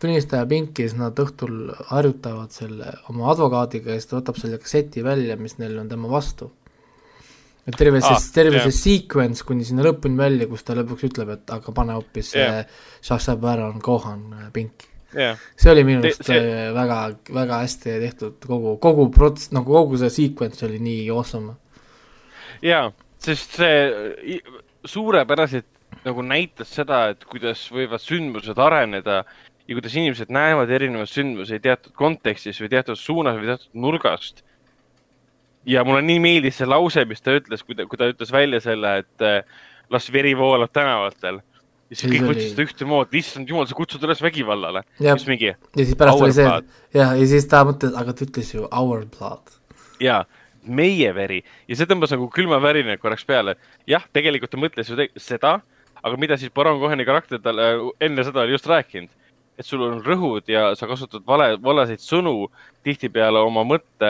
[0.00, 5.04] tunnistaja pinki, siis nad õhtul harjutavad selle oma advokaadiga ja siis ta võtab selle kasseti
[5.04, 6.50] välja, mis neil on tema vastu.
[7.68, 8.70] Et terve see Ah, terve jah.
[8.70, 12.64] see sequence kuni sinna lõpuni välja, kus ta lõpuks ütleb, et aga pane hoopis yeah.
[13.00, 16.70] Sasha Baron Cohen äh, pinki ja, see oli minu arust see- see...
[16.76, 17.00] väga,
[17.34, 21.56] väga hästi tehtud, kogu, kogu prots-, nagu kogu see sequence oli nii awesome.
[22.62, 22.86] ja,
[23.18, 24.40] sest see
[24.88, 25.66] suurepäraselt
[26.06, 29.24] nagu näitas seda, et kuidas võivad sündmused areneda
[29.68, 34.40] ja kuidas inimesed näevad erinevaid sündmusi teatud kontekstis või teatud suunas või teatud nurgast.
[35.68, 38.60] Ja mulle nii meeldis see lause, mis ta ütles, kui ta, kui ta ütles välja
[38.64, 41.40] selle, et eh, las veri voolab tänavatel.
[41.90, 44.84] ja siis kõik võtsid seda ühtemoodi, issand jumal, sa kutsud üles vägivallale.
[45.02, 45.16] Jah.
[45.18, 48.52] mis mingi, ja siis pärast oli see jah, ja siis ta mõtles, aga ta ütles
[48.54, 49.56] ju our blood.
[50.00, 50.22] jaa,
[50.64, 53.56] meie veri ja see tõmbas nagu külmavärina korraks peale.
[53.90, 55.58] jah, tegelikult ta mõtles ju seda,
[56.00, 59.10] aga mida siis Baron Coheni karakter talle enne seda oli just rääkinud,
[59.60, 62.48] et sul on rõhud ja sa kasutad vale, valesid sõnu
[62.86, 64.08] tihtipeale oma mõtte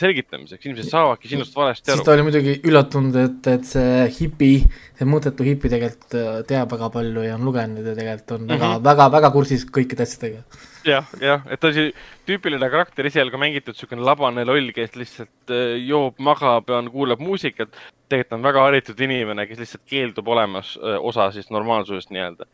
[0.00, 2.14] selgitamiseks, inimesed saavadki sinust valesti siis aru ta.
[2.14, 4.52] oli muidugi üllatunud, et, et see hipi,
[4.96, 8.54] see mõttetu hipi tegelikult äh, teab väga palju ja on lugenud ja tegelikult on mm
[8.54, 8.64] -hmm.
[8.64, 10.40] väga, väga, väga kursis kõikide asjadega.
[10.88, 11.92] jah, jah, et ta oli
[12.28, 17.20] tüüpiline karakter esialgu mängitud, niisugune labane loll, kes lihtsalt äh, joob, magab ja on, kuulab
[17.20, 17.76] muusikat.
[18.08, 22.48] tegelikult on väga haritud inimene, kes lihtsalt keeldub olemas öö, osa siis normaalsusest nii-öelda.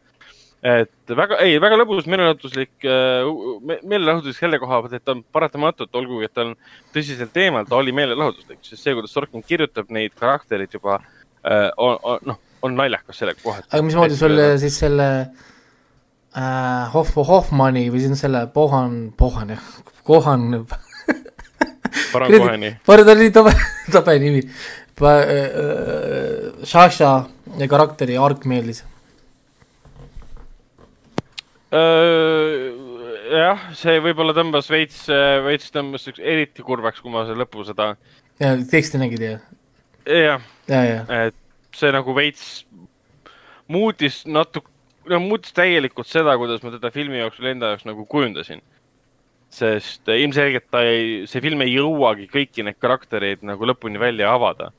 [0.65, 2.87] Et väga, ei, väga lõbus meelelahutuslik,
[3.85, 6.55] meelelahutuslik selle koha pealt, et ta on paratamatult, olgugi et ta on
[6.95, 11.99] tõsiselt teemal, ta oli meelelahutuslik, sest see, kuidas Sorkin kirjutab neid karaktereid juba äh, on,
[12.01, 13.61] on, noh, on naljakas selle koha.
[13.69, 19.69] aga mismoodi sul siis selle äh, Hoff, Hoffmanni või siis selle Bohan, Bohan jah,
[20.05, 20.65] Kohan
[22.15, 22.73] Baron Coheni.
[22.87, 23.53] Parem ta oli tobe,
[23.95, 24.43] tobe nimi.
[26.65, 27.13] Sasha
[27.71, 28.85] karakteri arg meeldis.
[33.35, 35.05] jah, see võib-olla tõmbas veits,
[35.47, 37.95] veits tõmbas eriti kurvaks, kui ma see lõpu seda,
[38.43, 39.33] ja teksti nägid ju,
[40.07, 41.39] jah, ja, ja, et
[41.75, 42.45] see nagu veits
[43.71, 44.71] muutis natuke,
[45.11, 48.63] no muutis täielikult seda, kuidas ma teda filmi jooksul enda jaoks nagu kujundasin.
[49.55, 54.73] sest ilmselgelt ta ei, see film ei jõuagi kõiki neid karaktereid nagu lõpuni välja avada.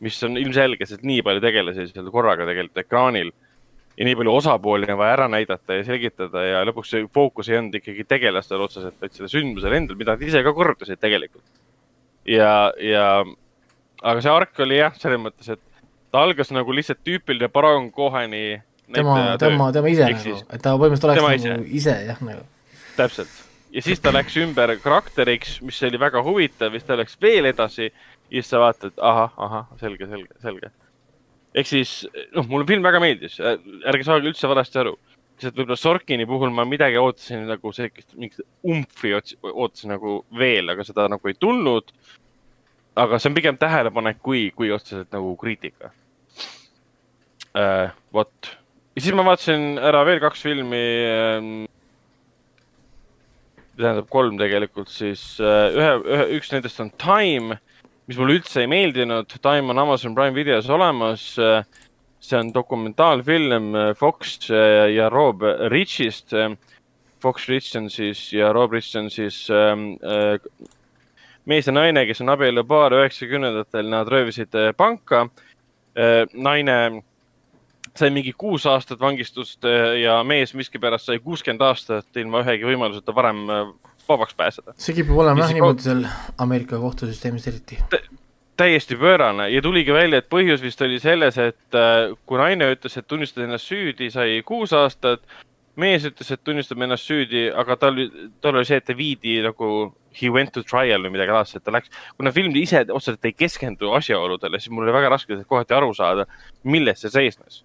[0.00, 3.32] mis on ilmselge, sest nii palju tegelasi seal korraga tegelikult ekraanil
[3.98, 7.58] ja nii palju osapooli on vaja ära näidata ja selgitada ja lõpuks see fookus ei
[7.58, 11.44] olnud ikkagi tegelastel otseselt, vaid sellel sündmusel endal, mida nad ise ka korraldasid tegelikult.
[12.28, 13.08] ja, ja
[14.02, 18.60] aga see ark oli jah, selles mõttes, et ta algas nagu lihtsalt tüüpiline Baron Coheni
[18.94, 22.46] tema, tema, tema ise Ehk nagu et ta põhimõtteliselt tema oleks nagu ise jah, nagu.
[22.96, 23.34] täpselt.
[23.74, 27.88] ja siis ta läks ümber karakteriks, mis oli väga huvitav, siis ta läks veel edasi
[27.88, 27.94] ja
[28.30, 30.70] siis sa vaatad, ahah, ahah, selge, selge, selge.
[31.54, 31.92] Ehk siis,
[32.36, 34.96] noh, mulle film väga meeldis, ärge saage üldse valesti aru.
[35.38, 38.40] lihtsalt võib-olla Sorkini puhul ma midagi ootasin nagu sellist, mingit
[39.14, 41.92] ots- ootasin nagu veel, aga seda nagu ei tulnud.
[42.98, 45.92] aga see on pigem tähelepanek kui, kui otseselt nagu kriitika
[47.54, 47.92] äh,.
[48.12, 48.50] vot,
[48.96, 51.68] ja siis ma vaatasin ära veel kaks filmi ähm,
[53.78, 57.58] tähendab kolm tegelikult, siis äh, ühe, ühe, üks nendest on Time,
[58.08, 59.30] mis mulle üldse ei meeldinud.
[59.44, 61.34] Time on Amazon Prime videos olemas.
[62.20, 66.32] see on dokumentaalfilm äh, Fox äh, ja Rob Richist.
[67.22, 70.38] Fox Rich on siis ja Rob Rich on siis ähm, äh,
[71.44, 75.28] mees ja naine, kes on abielupaar üheksakümnendatel, nad röövisid äh, panka
[75.94, 76.26] äh,.
[76.34, 77.02] naine
[77.98, 83.14] sai mingi kuus aastat vangistust äh, ja mees miskipärast sai kuuskümmend aastat ilma ühegi võimaluseta
[83.14, 83.72] varem äh,
[84.08, 84.74] vabaks pääseda.
[84.76, 86.06] see kipub olema Ja jah niimoodi seal
[86.38, 87.78] Ameerika kohtusüsteemis eriti.
[88.56, 92.96] täiesti pöörane ja tuligi välja, et põhjus vist oli selles, et äh, kui naine ütles,
[92.98, 95.22] et tunnistas ennast süüdi, sai kuus aastat.
[95.78, 98.00] mees ütles, et tunnistab ennast süüdi, aga tal,
[98.42, 101.70] tal oli see, et ta viidi nagu he went to trial või midagi laadset, ta
[101.70, 105.92] läks, kuna film ise otseselt ei keskendu asjaoludele, siis mul oli väga raske kohati aru
[105.94, 106.26] saada,
[106.64, 107.62] milles see seisnes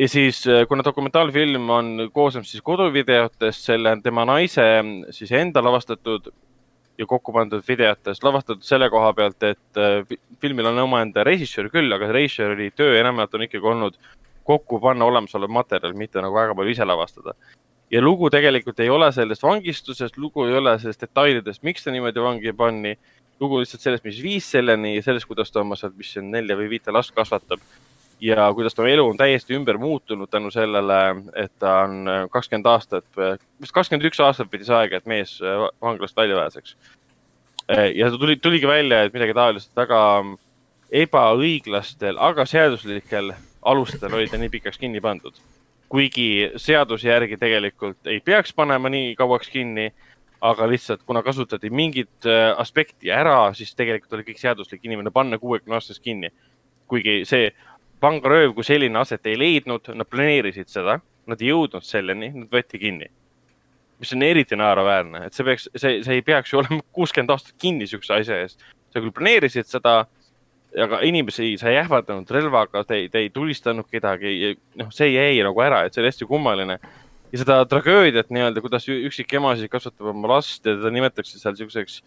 [0.00, 4.64] ja siis, kuna dokumentaalfilm on, koosneb siis koduvideotest, selle tema naise
[5.12, 6.30] siis enda lavastatud
[7.00, 11.70] ja kokku pandud videotest, lavastatud selle koha pealt, et äh, fi- filmil on omaenda režissöör
[11.72, 13.96] küll, aga režissööri töö enamjaolt on ikkagi olnud
[14.48, 17.34] kokku panna olemasolev materjal, mitte nagu väga palju ise lavastada.
[17.90, 22.22] ja lugu tegelikult ei ole sellest vangistusest, lugu ei ole sellest detailidest, miks ta niimoodi
[22.22, 22.96] vangi panni.
[23.40, 26.56] lugu lihtsalt sellest, mis viis selleni ja sellest, kuidas ta oma sealt, mis on, nelja
[26.56, 27.60] või viite last kasvatab.
[28.20, 31.00] Ja kuidas ta elu on täiesti ümber muutunud tänu sellele,
[31.34, 33.06] et ta on kakskümmend aastat,
[33.60, 35.38] vist kakskümmend üks aastat pidi see aega, et mees
[35.82, 36.76] vanglast välja pääseks.
[37.94, 40.00] ja ta tuli, tuligi välja, et midagi taolist väga
[40.90, 43.32] ebaõiglastel, aga seaduslikel
[43.62, 45.34] alustel oli ta nii pikaks kinni pandud.
[45.90, 49.88] kuigi seaduse järgi tegelikult ei peaks panema nii kauaks kinni,
[50.40, 52.26] aga lihtsalt kuna kasutati mingit
[52.56, 56.30] aspekti ära, siis tegelikult oli kõik seaduslik inimene panna kuuekümne aastast kinni.
[56.86, 57.52] kuigi see
[58.00, 60.98] pangarööv kui selline aset ei leidnud, nad planeerisid seda,
[61.30, 63.10] nad ei jõudnud selleni, nad võeti kinni.
[64.00, 67.58] mis on eriti naeruväärne, et see peaks, see, see ei peaks ju olema kuuskümmend aastat
[67.60, 68.64] kinni siukse asja eest.
[68.90, 70.06] sa küll planeerisid seda,
[70.84, 75.42] aga inimesi, sa ei ähvardanud relvaga, te ei, te ei tulistanud kedagi, noh, see jäi
[75.44, 76.78] nagu ära, et see oli hästi kummaline.
[77.30, 81.54] ja seda tragöödiat nii-öelda, kuidas üksik ema siis kasvatab oma last ja teda nimetatakse seal
[81.58, 82.00] siukseks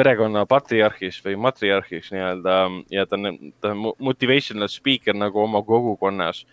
[0.00, 2.56] perekonna patriarhiks või matriarhiks nii-öelda
[2.92, 6.44] ja ta on, ta on motivational speaker nagu oma kogukonnas.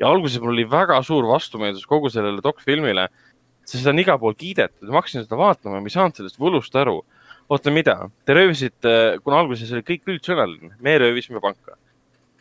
[0.00, 3.08] ja alguses mul oli väga suur vastumeelsus kogu sellele dokfilmile,
[3.64, 6.76] sest seda on igal pool kiidetud, ma hakkasin seda vaatama, ma ei saanud sellest võlust
[6.80, 7.02] aru.
[7.48, 7.96] oota, mida?
[8.24, 11.76] Te röövisite, kuna alguses oli kõik üldsõnaline, me röövisime panka.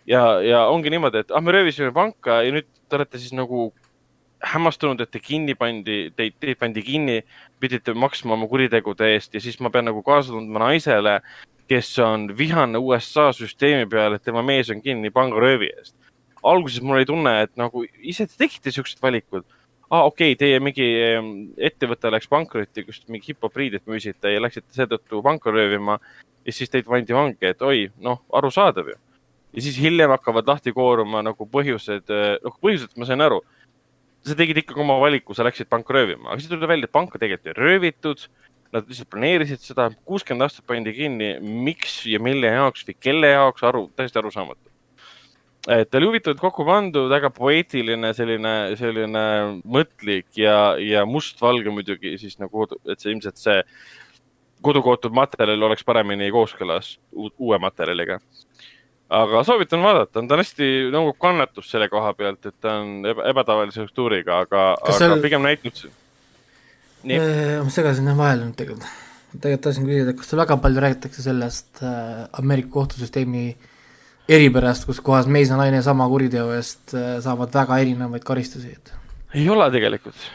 [0.07, 3.71] ja, ja ongi niimoodi, et ah, me röövisime panka ja nüüd te olete siis nagu
[4.43, 7.21] hämmastunud, et te kinni pandi, teid, teid pandi kinni,
[7.63, 11.19] pidite maksma oma kuritegude eest ja siis ma pean nagu kaasa tundma naisele,
[11.71, 15.95] kes on vihane USA süsteemi peale, et tema mees on kinni pangaröövi eest.
[16.43, 19.45] alguses mul oli tunne, et nagu ise te tegite siuksed valikud.
[19.89, 20.89] aa ah,, okei okay,, teie mingi
[21.57, 25.99] ettevõte läks pankrotti, kus mingi hip-hop-riideid müüsite ja läksite seetõttu panka röövima
[26.45, 28.99] ja siis teid pandi vangi, et oi, noh, arusaadav ju.
[29.53, 32.11] ja siis hiljem hakkavad lahti kooruma nagu põhjused,
[32.43, 33.39] noh, põhjused ma sain aru
[34.23, 37.19] sa tegid ikkagi oma valiku, sa läksid panka röövima, aga siis tuli välja, et panka
[37.19, 38.27] tegelikult ei röövitud.
[38.73, 43.61] Nad lihtsalt planeerisid seda, kuuskümmend aastat pandi kinni, miks ja mille jaoks või kelle jaoks,
[43.69, 44.71] aru, täiesti arusaamatu.
[45.69, 49.21] et oli huvitavalt kokku pandud, väga poeetiline, selline, selline
[49.63, 53.61] mõtlik ja, ja mustvalge muidugi siis nagu, et see ilmselt see
[54.63, 58.19] kodukootud materjal oleks paremini kooskõlas uue materjaliga
[59.09, 63.27] aga soovitan vaadata, ta on hästi nagu kannatus selle koha pealt, et ta on eba,
[63.31, 65.17] ebatavalise struktuuriga, aga, aga seal...
[65.23, 65.83] pigem näitnud.
[67.03, 68.87] Äh, ma segasin jah vahele nüüd tegelikult.
[69.33, 73.45] tegelikult tahtsin küsida, kas väga palju räägitakse sellest äh, Ameerika kohtusüsteemi
[74.29, 78.93] eripärast, kus kohas mees ja naine sama kuriteo eest äh, saavad väga erinevaid karistusi, et?
[79.35, 80.27] ei ole tegelikult,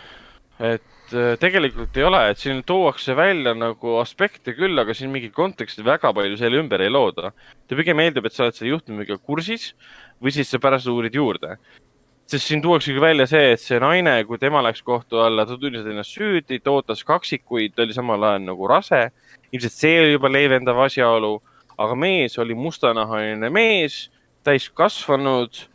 [0.60, 5.84] et tegelikult ei ole, et siin tuuakse välja nagu aspekte küll, aga siin mingit konteksti
[5.84, 7.32] väga palju selle ümber ei looda.
[7.68, 9.72] ta pigem eeldab, et sa oled selle juhtumiga kursis
[10.22, 11.56] või siis sa pärast uurid juurde.
[12.26, 15.90] sest siin tuuaksegi välja see, et see naine, kui tema läks kohtu alla, ta tunnistas
[15.90, 19.10] ennast süüdi, ta ootas kaksikuid, ta oli samal ajal nagu rase.
[19.52, 21.40] ilmselt see oli juba leevendav asjaolu,
[21.78, 24.10] aga mees oli mustanahaline mees,
[24.44, 25.68] täiskasvanud.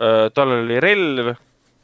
[0.00, 1.34] Äh, tal oli relv,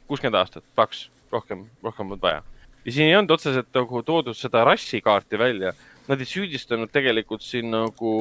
[0.07, 2.41] kuuskümmend aastat, paks, rohkem, rohkem polnud vaja
[2.85, 5.73] ja siin ei olnud otseselt nagu toodud seda rassikaarti välja.
[6.09, 8.13] Nad ei süüdistanud tegelikult siin nagu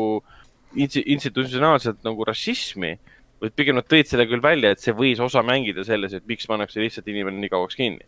[0.76, 2.98] institutsionaalselt nagu rassismi,
[3.40, 6.48] vaid pigem nad tõid selle küll välja, et see võis osa mängida selles, et miks
[6.50, 8.04] pannakse lihtsalt inimene nii kauaks kinni.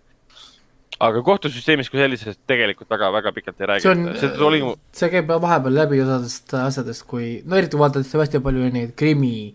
[1.01, 4.15] aga kohtusüsteemis kui sellises tegelikult väga-väga pikalt ei räägita.
[4.21, 4.61] see, oli...
[4.93, 9.55] see käib vahepeal läbi osadest asjadest, kui, no eriti vaadates hästi palju neid krimi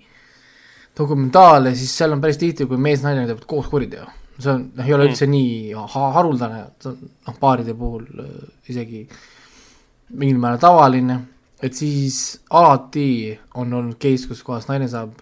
[0.97, 4.07] dokumentaale, siis seal on päris tihti, kui mees-naine teevad koos kuriteo
[4.39, 5.11] see on, noh, ei ole mm.
[5.13, 8.33] üldse nii haruldane, noh, paaride puhul äh,
[8.71, 9.05] isegi
[10.15, 11.19] mingil määral tavaline,
[11.63, 13.07] et siis alati
[13.55, 15.15] on olnud case, kus kohas naine saab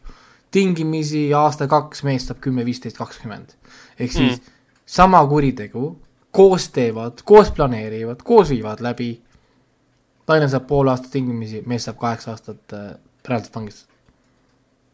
[0.54, 3.56] tingimisi aasta-kaks, mees saab kümme, viisteist, kakskümmend.
[4.00, 4.58] ehk siis mm.
[4.86, 5.94] sama kuritegu,
[6.34, 9.16] koos teevad, koos planeerivad, koos viivad läbi,
[10.28, 12.94] naine saab pool aastat tingimisi, mees saab kaheksa aastat äh,
[13.28, 13.90] reaalselt vangistust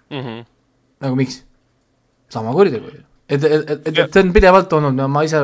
[0.09, 0.19] mm.
[0.19, 0.45] -hmm.
[0.99, 1.43] nagu miks?
[2.29, 5.41] sama kuritegu ju et, et, et, et see on pidevalt olnud, no ma ise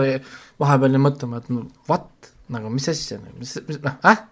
[0.61, 4.23] vahepeal jäin mõtlema, et no what, nagu mis asja, mis, mis, noh, äh?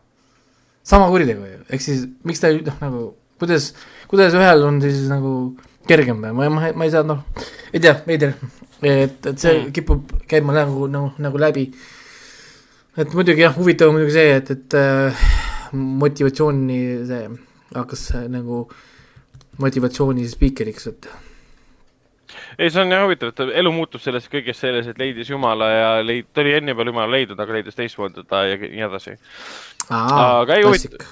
[0.83, 3.03] sama kuritegu ju, ehk siis miks ta noh, nagu
[3.41, 3.71] kuidas,
[4.11, 5.33] kuidas ühel on siis nagu
[5.87, 6.33] kergem või?
[6.37, 7.23] Ma, ma, ma ei saa, noh,
[7.71, 8.35] ei tea, veider,
[8.81, 9.73] et, et see mm.
[9.75, 11.67] kipub käima nagu, nagu, nagu läbi.
[12.97, 15.27] et muidugi jah, huvitav on muidugi see, et, et äh,
[15.73, 17.27] motivatsiooni see
[17.73, 18.65] hakkas äh, nagu
[19.61, 21.09] motivatsiooni spiikeriks, et
[22.57, 25.89] ei, see on jah huvitav, et elu muutub selles kõiges selles, et leidis Jumala ja
[26.05, 29.17] leid-, ta oli enne veel Jumala leidnud, aga leidis teistmoodi teda ja nii edasi.
[29.89, 31.05] aga ei huvitav,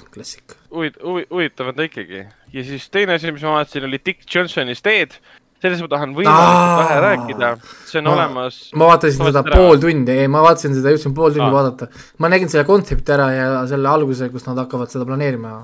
[0.72, 2.26] huvitav, huvitav on ta ikkagi.
[2.54, 5.18] ja siis teine asi, mis ma vaatasin, oli Dick Johnsonist Dead.
[5.62, 7.50] sellest ma tahan võimalikult vähe rääkida,
[7.90, 8.62] see on ma, olemas.
[8.74, 9.58] ma vaatasin seda ära.
[9.58, 11.58] pool tundi, ei, ma vaatasin seda, jõudsin pool tundi Aa.
[11.58, 11.90] vaadata.
[12.18, 15.60] ma nägin selle kontsepti ära ja selle alguse, kus nad hakkavad seda planeerima.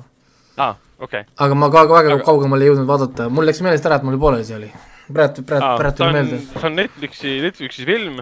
[0.57, 1.33] aa, okei okay..
[1.45, 2.21] aga ma ka väga aga...
[2.25, 4.71] kaugemale ei jõudnud vaadata, mul läks meelest ära, et mul pooleli see oli
[5.13, 6.39] praegu, praegu, praegu on, meelde.
[6.43, 8.21] see on Netflixi, Netflixi film,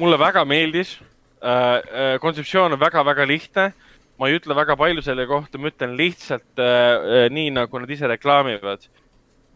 [0.00, 0.96] mulle väga meeldis
[1.44, 2.18] äh,.
[2.20, 3.72] kontseptsioon on väga-väga lihtne.
[4.18, 8.10] ma ei ütle väga palju selle kohta, ma ütlen lihtsalt äh, nii, nagu nad ise
[8.10, 8.86] reklaamivad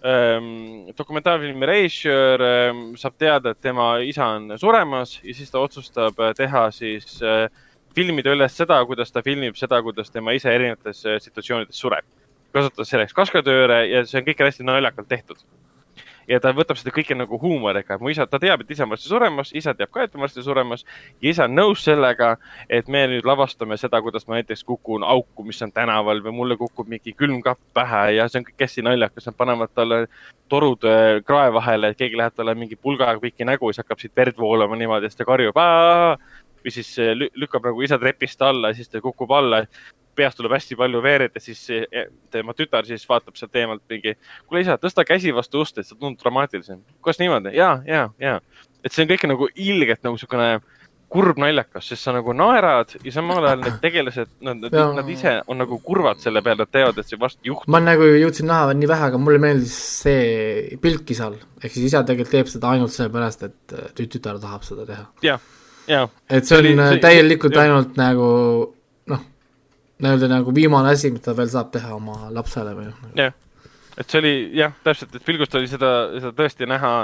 [0.07, 0.91] ähm,.
[0.99, 6.35] dokumentaalfilmi režissöör ähm, saab teada, et tema isa on suremas ja siis ta otsustab äh,
[6.39, 7.49] teha siis äh,,
[7.95, 12.07] filmida üles seda, kuidas ta filmib seda, kuidas tema isa erinevates äh, situatsioonides sureb.
[12.53, 15.43] kasutades selleks kaskadööre ja see on kõik hästi naljakalt tehtud
[16.29, 18.93] ja ta võtab seda kõike nagu huumoriga, et mu isa, ta teab, et isa on
[18.93, 20.85] varsti suremas, isa teab ka, et on varsti suremas
[21.23, 22.35] ja isa on nõus sellega,
[22.69, 26.59] et me nüüd lavastame seda, kuidas ma näiteks kukun auku, mis on tänaval või mulle
[26.61, 30.03] kukub mingi külmkapp pähe ja see on kõik hästi naljakas, nad panevad talle
[30.49, 34.17] torud äh, krae vahele, et keegi läheb talle mingi pulgaga pikki nägu, siis hakkab siit
[34.17, 35.57] verd voolama niimoodi, siis ta karjub
[36.59, 39.63] või siis äh, lü- lükkab nagu isa trepist alla ja siis ta kukub alla
[40.19, 44.17] peast tuleb hästi palju veeret ja siis eh, tema tütar siis vaatab sealt eemalt mingi,
[44.47, 46.83] kuule isa, tõsta käsi vastu ust, et see tundub dramaatilisem.
[47.03, 47.55] kuidas niimoodi?
[47.57, 48.41] ja, ja, ja.
[48.85, 50.59] et see on kõik nagu ilgelt nagu niisugune
[51.09, 54.91] kurb naljakas, sest sa nagu naerad ja samal ajal need tegelased, nad, Jaa.
[54.93, 57.71] nad ise on nagu kurvad selle peale, nad teavad, et see varsti juhtub.
[57.73, 59.73] ma nagu jõudsin näha nii vähe, aga mulle meeldis
[60.03, 61.39] see pilk isal.
[61.63, 65.07] ehk siis isa tegelikult teeb seda ainult sellepärast, et tü- tütar tahab seda teha.
[65.25, 65.39] ja,
[65.89, 67.65] ja, et see See on see, see- täielikult jah.
[67.65, 68.78] ainult nagu noh,
[70.03, 73.11] nii-öelda nagu viimane asi, mida veel saab teha oma lapsele või noh.
[73.19, 73.35] jah.
[73.97, 76.95] et see oli jah, täpselt, et pilgust oli seda, seda tõesti näha,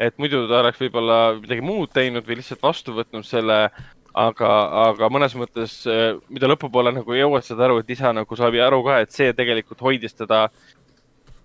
[0.00, 3.58] et muidu ta oleks võib-olla midagi muud teinud või lihtsalt vastu võtnud selle,
[4.18, 4.50] aga,
[4.88, 5.80] aga mõnes mõttes,
[6.32, 9.34] mida lõpupoole nagu jõuad saad aru, et isa nagu saab ju aru ka, et see
[9.36, 10.46] tegelikult hoidis teda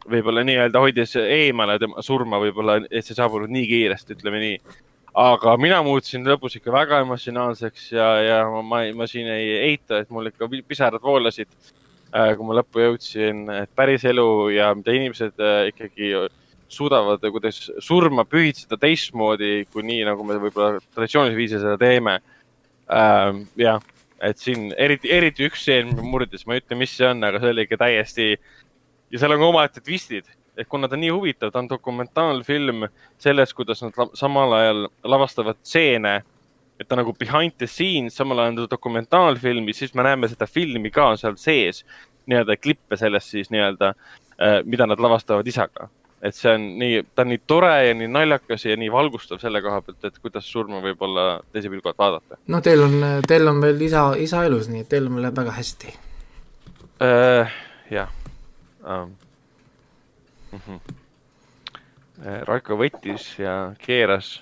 [0.10, 4.58] võib-olla nii-öelda hoidis eemale tema surma võib-olla, et see saabunud nii kiiresti, ütleme nii.
[5.14, 10.02] Aga mina muutusin lõpus ikka väga emotsionaalseks ja, ja ma, ma, ma siin ei eita,
[10.02, 11.52] et mul ikka pi- pisarad voolasid,
[12.14, 16.14] kui ma lõppu jõudsin, et päris elu ja mida inimesed äh, ikkagi
[16.74, 22.20] suudavad kuidas surma pühitseda teistmoodi kui nii, nagu me võib-olla traditsioonilise viisi seda teeme.
[23.58, 23.84] jah,
[24.24, 27.54] et siin eriti, eriti üks stseen murdis, ma ei ütle, mis see on, aga see
[27.54, 31.52] oli ikka täiesti ja seal on ka omaette twistid, et kuna ta on nii huvitav,
[31.52, 32.88] ta on dokumentaalfilm
[33.22, 36.22] sellest, kuidas nad samal ajal lavastavad stseene,
[36.80, 40.30] et ta nagu behind the scenes, samal ajal on ta dokumentaalfilm ja siis me näeme
[40.30, 41.84] seda filmi ka seal sees,
[42.30, 43.94] nii-öelda klippe sellest siis nii-öelda,
[44.66, 45.90] mida nad lavastavad isaga.
[46.24, 49.60] et see on nii, ta on nii tore ja nii naljakas ja nii valgustav selle
[49.62, 52.38] koha pealt, et kuidas surma võib olla teise pilgu alt vaadata.
[52.48, 52.96] noh, teil on,
[53.28, 55.92] teil on veel isa, isa elus, nii et teil läheb väga hästi.
[57.04, 57.52] Äh,
[57.92, 58.16] jah
[58.88, 59.12] um,.
[60.54, 60.96] Mm -hmm.
[62.48, 64.36] Raiko võttis ja keeras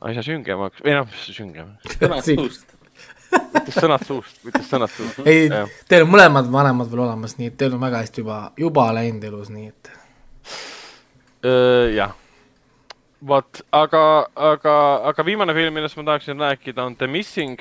[0.00, 2.76] asja süngemaks või noh, mis süngemaks, sõnad suust.
[3.28, 5.20] võttis sõnad suust, võttis sõnad suust.
[5.26, 5.50] ei
[5.88, 9.24] teil on mõlemad vanemad veel olemas, nii et teil on väga hästi juba, juba läinud
[9.28, 9.92] elus, nii et
[11.94, 12.14] jah,
[13.20, 14.76] vot, aga, aga,
[15.10, 17.60] aga viimane film, millest ma tahaksin rääkida, on The Missing,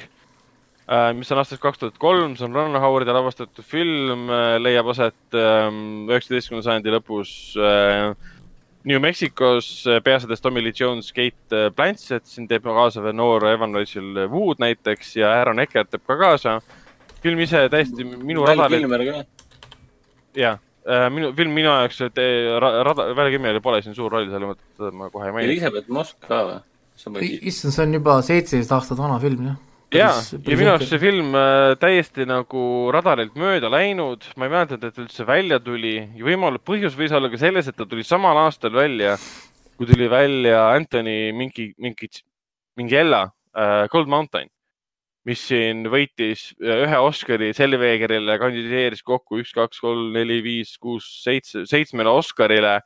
[1.17, 4.30] mis on aastast kaks tuhat kolm, see on Ron Howardi lavastatud film,
[4.64, 8.14] leiab aset ähm, üheksateistkümnenda sajandi lõpus äh,
[8.88, 9.67] New Mexicos,
[10.06, 14.64] peaasjades Tommy Lee Jones, Kate äh, Blanchett, siin teeb kaasa veel noor Evan Rachel Wood
[14.64, 16.61] näiteks ja Aaron Eckert teeb ka kaasa.
[17.22, 18.69] film ise täiesti minu ka.
[20.38, 20.59] jah,
[21.11, 24.53] minu film minu jaoks, et eh, ra- rada, Väle Kimmelil pole siin suur roll, selle
[24.53, 25.51] mõttes ma kohe ei maini.
[25.51, 26.59] Elizabeth Mosk ka või?
[26.95, 29.57] see on I- issand, see on juba seitseteist aastat vana film, jah.
[29.93, 32.61] ja, ja minu arust see film äh, täiesti nagu
[32.93, 35.95] radarilt mööda läinud, ma ei mäleta, et üldse välja tuli.
[36.17, 39.16] Ja võimalik põhjus võis olla ka selles, et ta tuli samal aastal välja,
[39.80, 42.09] kui tuli välja Anthony mingi, mingi,
[42.80, 44.51] mingi Ella äh,, Cold Mountain,
[45.27, 51.07] mis siin võitis äh, ühe Oscari Selvegerile, kandideeris kokku üks, kaks, kolm, neli, viis, kuus,
[51.24, 52.82] seitse, seitsmele Oscarile.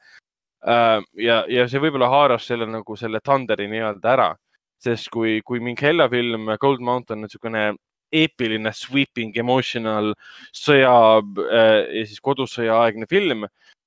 [0.62, 1.02] Äh,.
[1.18, 4.32] ja, ja see võib-olla haaras selle nagu selle Thunderi nii-öelda ära
[4.82, 7.66] sest kui, kui mingi Hella film Gold Mountain on niisugune
[8.12, 10.12] eepiline sweeping emotional
[10.56, 13.46] sõja äh, ja siis kodusõjaaegne film,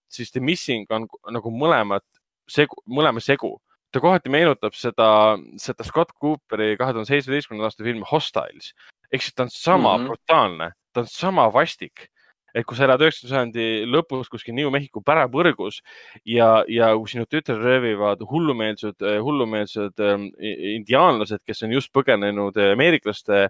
[0.08, 2.04] siis The Missing on nagu mõlemad
[2.48, 3.58] segu, mõlema segu.
[3.94, 8.72] ta kohati meenutab seda, seda Scott Cooperi kahe tuhande seitsmeteistkümnenda aasta filmi Hostiles
[9.14, 10.02] ehk siis ta on sama mm.
[10.02, 10.08] -hmm.
[10.08, 12.08] brutaalne, ta on sama vastik
[12.54, 15.80] et kui sa elad üheksakümnenda sajandi lõpus kuskil New Mexico pärapõrgus
[16.24, 22.56] ja, ja kui sinu tütre röövivad hullumeelsed, hullumeelsed ähm, i- indiaanlased, kes on just põgenenud
[22.56, 23.48] äh, ameeriklaste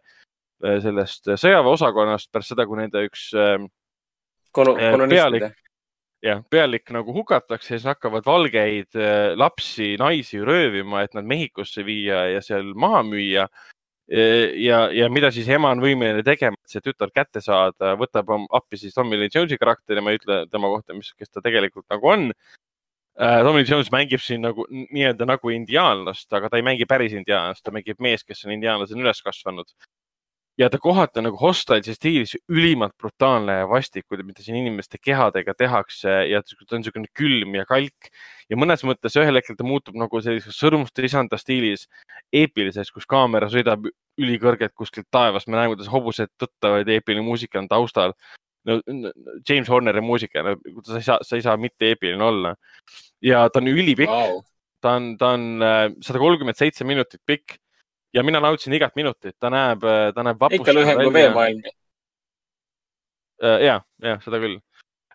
[0.81, 3.26] sellest sõjaväeosakonnast pärast seda, kui nende üks
[4.78, 5.57] Eh, kolonistid pealik..
[6.23, 8.94] jah, pealik nagu hukatakse, siis hakkavad valgeid
[9.36, 13.49] lapsi, naisi röövima, et nad Mehhikosse viia ja seal maha müüa.
[14.08, 18.81] ja, ja mida siis ema on võimeline tegema, et see tütar kätte saada, võtab appi
[18.81, 22.10] siis Tommy Lee Jones'i karakteri, ma ei ütle tema kohta, mis, kes ta tegelikult nagu
[22.12, 22.28] on.
[23.15, 27.62] Tommy Lee Jones mängib siin nagu nii-öelda nagu indiaanlast, aga ta ei mängi päris indiaanlast,
[27.65, 29.70] ta mängib meest, kes on indiaanlasena üles kasvanud.
[30.58, 35.55] Ja ta kohati on nagu hostile stiilis ülimalt brutaalne ja vastik, mida siin inimeste kehadega
[35.58, 38.10] tehakse ja ta on niisugune külm ja kalk
[38.50, 41.89] ja mõnes mõttes ühel hetkel ta muutub nagu sellises sõrmuste isanda stiilis
[42.33, 43.89] eepiliseks, kus kaamera sõidab
[44.20, 48.15] ülikõrgelt kuskilt taevast, me näeme, kuidas hobused tõttavad ja eepiline muusika on taustal.
[48.65, 48.78] no
[49.49, 52.55] James Horneri muusika, no sa ei saa, sa ei saa mitte eepiline olla.
[53.23, 54.42] ja ta on ülipikk, Vau.
[54.81, 57.58] ta on, ta on sada kolmkümmend seitse minutit pikk
[58.15, 59.83] ja mina nautisin igat minutit, ta näeb,
[60.15, 61.33] ta näeb ikka vapustav lühem kui välja.
[61.33, 61.62] veemaailm.
[63.65, 64.60] ja, ja seda küll.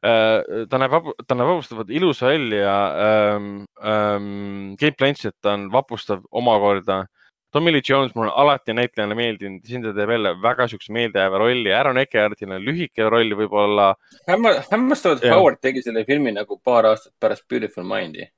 [0.01, 0.97] ta näeb,
[1.27, 3.63] ta näeb vapustavalt ilus välja ähm,.
[3.79, 7.05] Ähm, Kate Blanchett on vapustav omakorda.
[7.51, 11.71] Tommy Lee Jones mulle alati näitlejana meeldinud, siin ta teeb jälle väga siukse meeldejääva rolli.
[11.73, 13.95] Aaron Eckhartil on lühike roll võib-olla.
[14.29, 15.37] hämma-, hämmastavalt Jah.
[15.37, 18.29] Howard tegi selle filmi nagu paar aastat pärast Beautiful Mind'i.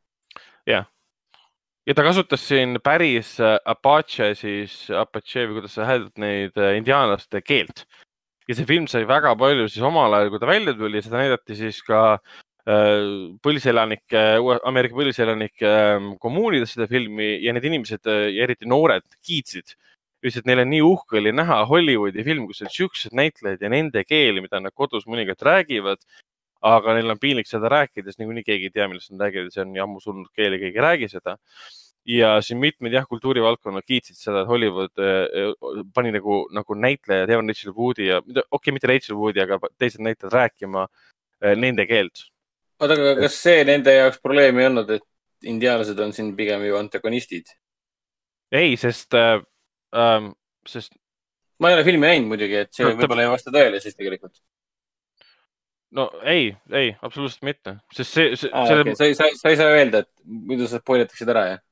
[1.87, 6.75] Ja ta kasutas siin päris äh, Apache siis, Apache või kuidas sa hääldad neid äh,
[6.77, 7.85] indiaanlaste keelt.
[8.49, 11.55] ja see film sai väga palju siis omal ajal, kui ta välja tuli, seda näidati
[11.57, 13.05] siis ka äh,
[13.45, 14.25] põliselanike,
[14.69, 19.77] Ameerika põliselanike äh, kommuunides seda filmi ja need inimesed ja eriti noored kiitsid.
[20.21, 23.71] ütlesid, et neil on nii uhke oli näha Hollywoodi film, kus on siuksed näitlejad ja
[23.73, 26.03] nende keeli, mida nad kodus mõnikord räägivad.
[26.61, 29.71] Aga neil on piinlik seda rääkides, niikuinii keegi ei tea, millest nad räägivad, see on
[29.73, 31.37] nii ammu surnud keel ja keegi ei räägi seda
[32.05, 35.53] ja siin mitmed jah, kultuurivaldkonnad kiitsid seda, et Hollywood äh,
[35.93, 40.01] pani nagu, nagu näitlejad, Evan Rachel Woodi ja, okei okay,, mitte Rachel Woodi, aga teised
[40.01, 42.25] näitlejad rääkima äh, nende keelt.
[42.79, 45.05] oota, aga kas see nende jaoks probleem ei olnud, et
[45.45, 47.53] indiaanlased on siin pigem ju antagonistid?
[48.51, 49.37] ei, sest äh,,
[49.93, 50.31] äh,
[50.67, 50.97] sest
[51.61, 53.97] ma ei ole filmi näinud muidugi, et see No, ta- võib-olla ei vasta tõele siis
[53.97, 54.33] tegelikult.
[55.97, 59.51] No ei, ei, absoluutselt mitte, sest see, see, Ah, selle okay., sa ei, sa, sa
[59.51, 61.63] ei saa öelda, et muidu sa spoilitaksid ära, jah?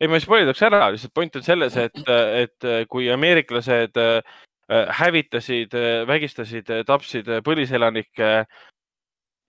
[0.00, 2.02] ei, ma ei spoilidaks ära, lihtsalt point on selles, et,
[2.44, 4.42] et kui ameeriklased äh,
[4.98, 5.74] hävitasid,
[6.08, 8.30] vägistasid, tapsid põliselanikke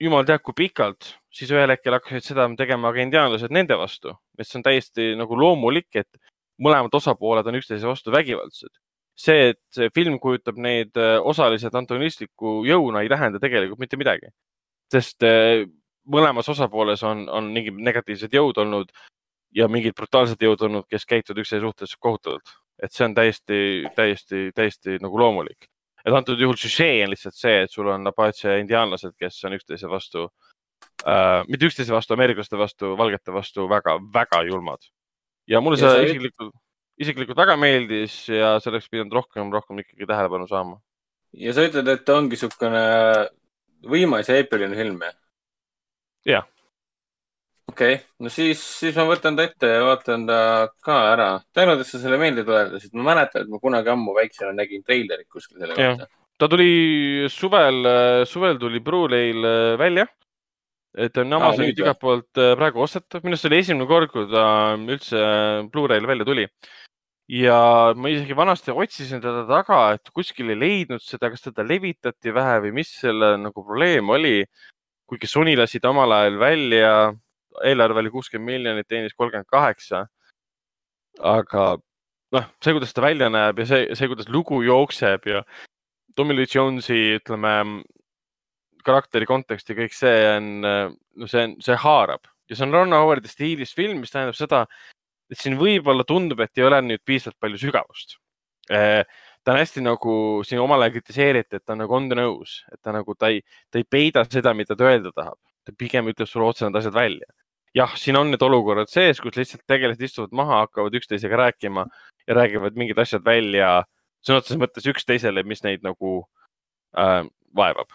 [0.01, 4.47] jumal teab kui pikalt, siis ühel hetkel hakkasid seda tegema ka indiaanlased nende vastu, et
[4.47, 6.09] see on täiesti nagu loomulik, et
[6.61, 8.71] mõlemad osapooled on üksteise vastu vägivaldsed.
[9.15, 14.31] see, et see film kujutab neid äh, osaliselt antagonistliku jõuna, ei tähenda tegelikult mitte midagi,
[14.91, 15.63] sest äh,
[16.05, 18.91] mõlemas osapooles on, on mingid negatiivsed jõud olnud
[19.55, 22.57] ja mingid brutaalsed jõud olnud, kes käituvad üksteise suhtes kohutavalt.
[22.83, 23.57] et see on täiesti,
[23.95, 25.69] täiesti, täiesti nagu loomulik.
[26.05, 29.89] et antud juhul süžee on lihtsalt see, et sul on Apache indiaanlased, kes on üksteise
[29.89, 30.27] vastu
[31.07, 34.83] äh,, mitte üksteise vastu, ameeriklaste vastu, valgete vastu väga, väga julmad.
[35.47, 36.53] ja mulle Ja see isiklikult,
[37.01, 40.79] isiklikult väga meeldis ja see oleks pidanud rohkem, rohkem ikkagi tähelepanu saama.
[41.35, 42.83] ja sa ütled, et ta ongi niisugune
[43.85, 45.15] võimas ja eepiline film, jah?
[46.25, 46.45] Jah.
[47.69, 50.39] okei okay., no siis, siis ma võtan ta ette ja vaatan ta
[50.85, 51.29] ka ära.
[51.55, 52.93] tänud, et sa selle meelde tuletasid.
[52.95, 56.07] ma mäletan, et ma kunagi ammu väiksena nägin treilerit kuskil selle kohta.
[56.39, 57.81] ta tuli suvel,
[58.29, 60.07] suvel tuli Blu-ray'l äh, välja.
[60.95, 61.73] et on või?
[61.73, 64.47] igalt poolt äh, praegu ostetav, minu arust see oli esimene kord, kui ta
[64.79, 65.21] üldse
[65.73, 66.47] Blu-ray'l välja tuli.
[67.31, 72.33] Ja ma isegi vanasti otsisin teda taga, et kuskil ei leidnud seda, kas teda levitati
[72.33, 74.45] vähe või mis selle nagu probleem oli.
[75.05, 76.91] kuigi Sony lasi ta omal ajal välja,
[77.63, 80.07] eelarve oli kuuskümmend miljonit, teenis kolmkümmend kaheksa.
[81.19, 81.77] aga
[82.35, 85.43] noh, see, kuidas ta välja näeb ja see, see, kuidas lugu jookseb ja
[86.15, 87.83] Tommy Lee Jonesi, ütleme,
[88.85, 92.93] karakteri kontekst ja kõik see on, no see on, see haarab ja see on Ron
[92.93, 94.65] Howardi stiilis film, mis tähendab seda,
[95.31, 98.17] et siin võib-olla tundub, et ei ole nüüd piisavalt palju sügavust.
[98.67, 102.81] ta on hästi nagu siin omal ajal kritiseeriti, et ta nagu on the nose, et
[102.81, 105.37] ta nagu, ta ei, ta ei peida seda, mida ta öelda tahab.
[105.65, 107.27] ta pigem ütleb sulle otse need asjad välja.
[107.75, 111.85] jah, siin on need olukorrad sees, kus lihtsalt tegelased istuvad maha, hakkavad üksteisega rääkima
[112.27, 113.83] ja räägivad mingid asjad välja
[114.25, 116.17] sõna otseses mõttes üksteisele, mis neid nagu
[116.97, 117.21] äh,
[117.55, 117.93] vaevab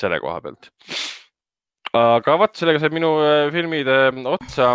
[0.00, 0.70] selle koha pealt.
[1.94, 4.72] Aga vot, sellega said minu äh, filmid äh, otsa,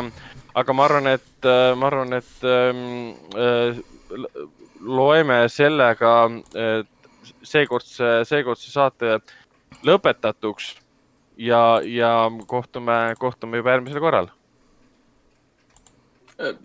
[0.55, 3.81] aga ma arvan, et äh, ma arvan, et ähm, äh,
[4.81, 6.13] loeme sellega
[6.55, 6.81] äh,
[7.43, 9.19] seekordse, seekordse saate
[9.87, 10.75] lõpetatuks
[11.41, 12.13] ja, ja
[12.47, 14.29] kohtume, kohtume juba järgmisel korral.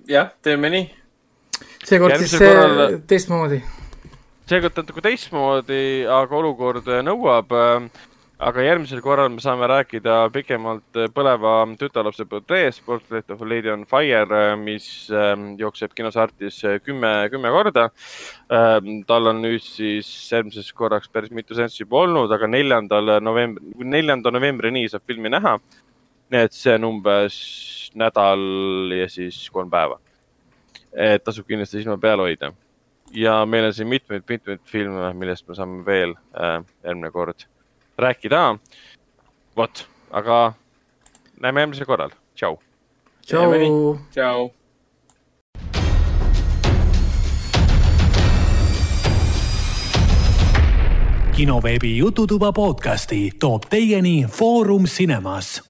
[0.08, 0.86] jah, teeme nii.
[1.84, 2.98] seekord siis korral- korral...
[3.06, 3.62] teistmoodi.
[4.48, 7.52] seekord natuke teistmoodi, aga olukord nõuab.
[8.36, 13.86] Aga järgmisel korral me saame rääkida pikemalt põleva tütarlapse portreest, Portrait of a Lady on
[13.88, 17.88] Fire, mis ähm, jookseb kinosartis kümme, kümme korda.
[19.06, 24.30] tal on nüüd siis järgmiseks korraks päris mitu seanssi juba olnud, aga neljandal novembri, neljanda
[24.30, 25.56] novembrini saab filmi näha.
[26.30, 27.34] nii et see on umbes
[27.94, 29.98] nädal ja siis kolm päeva.
[30.92, 32.52] et tasub kindlasti silma peal hoida.
[33.12, 37.48] ja meil on siin mitmeid-mitmeid filme, millest me saame veel äh, järgmine kord
[37.98, 38.58] rääkida.
[39.56, 40.52] vot, aga
[41.40, 42.58] näeme järgmisel korral, tšau.
[43.26, 43.98] tšau.
[44.10, 44.50] tšau.
[51.36, 55.62] kinoveebi Jututuba podcasti toob teieni Foorum Cinemas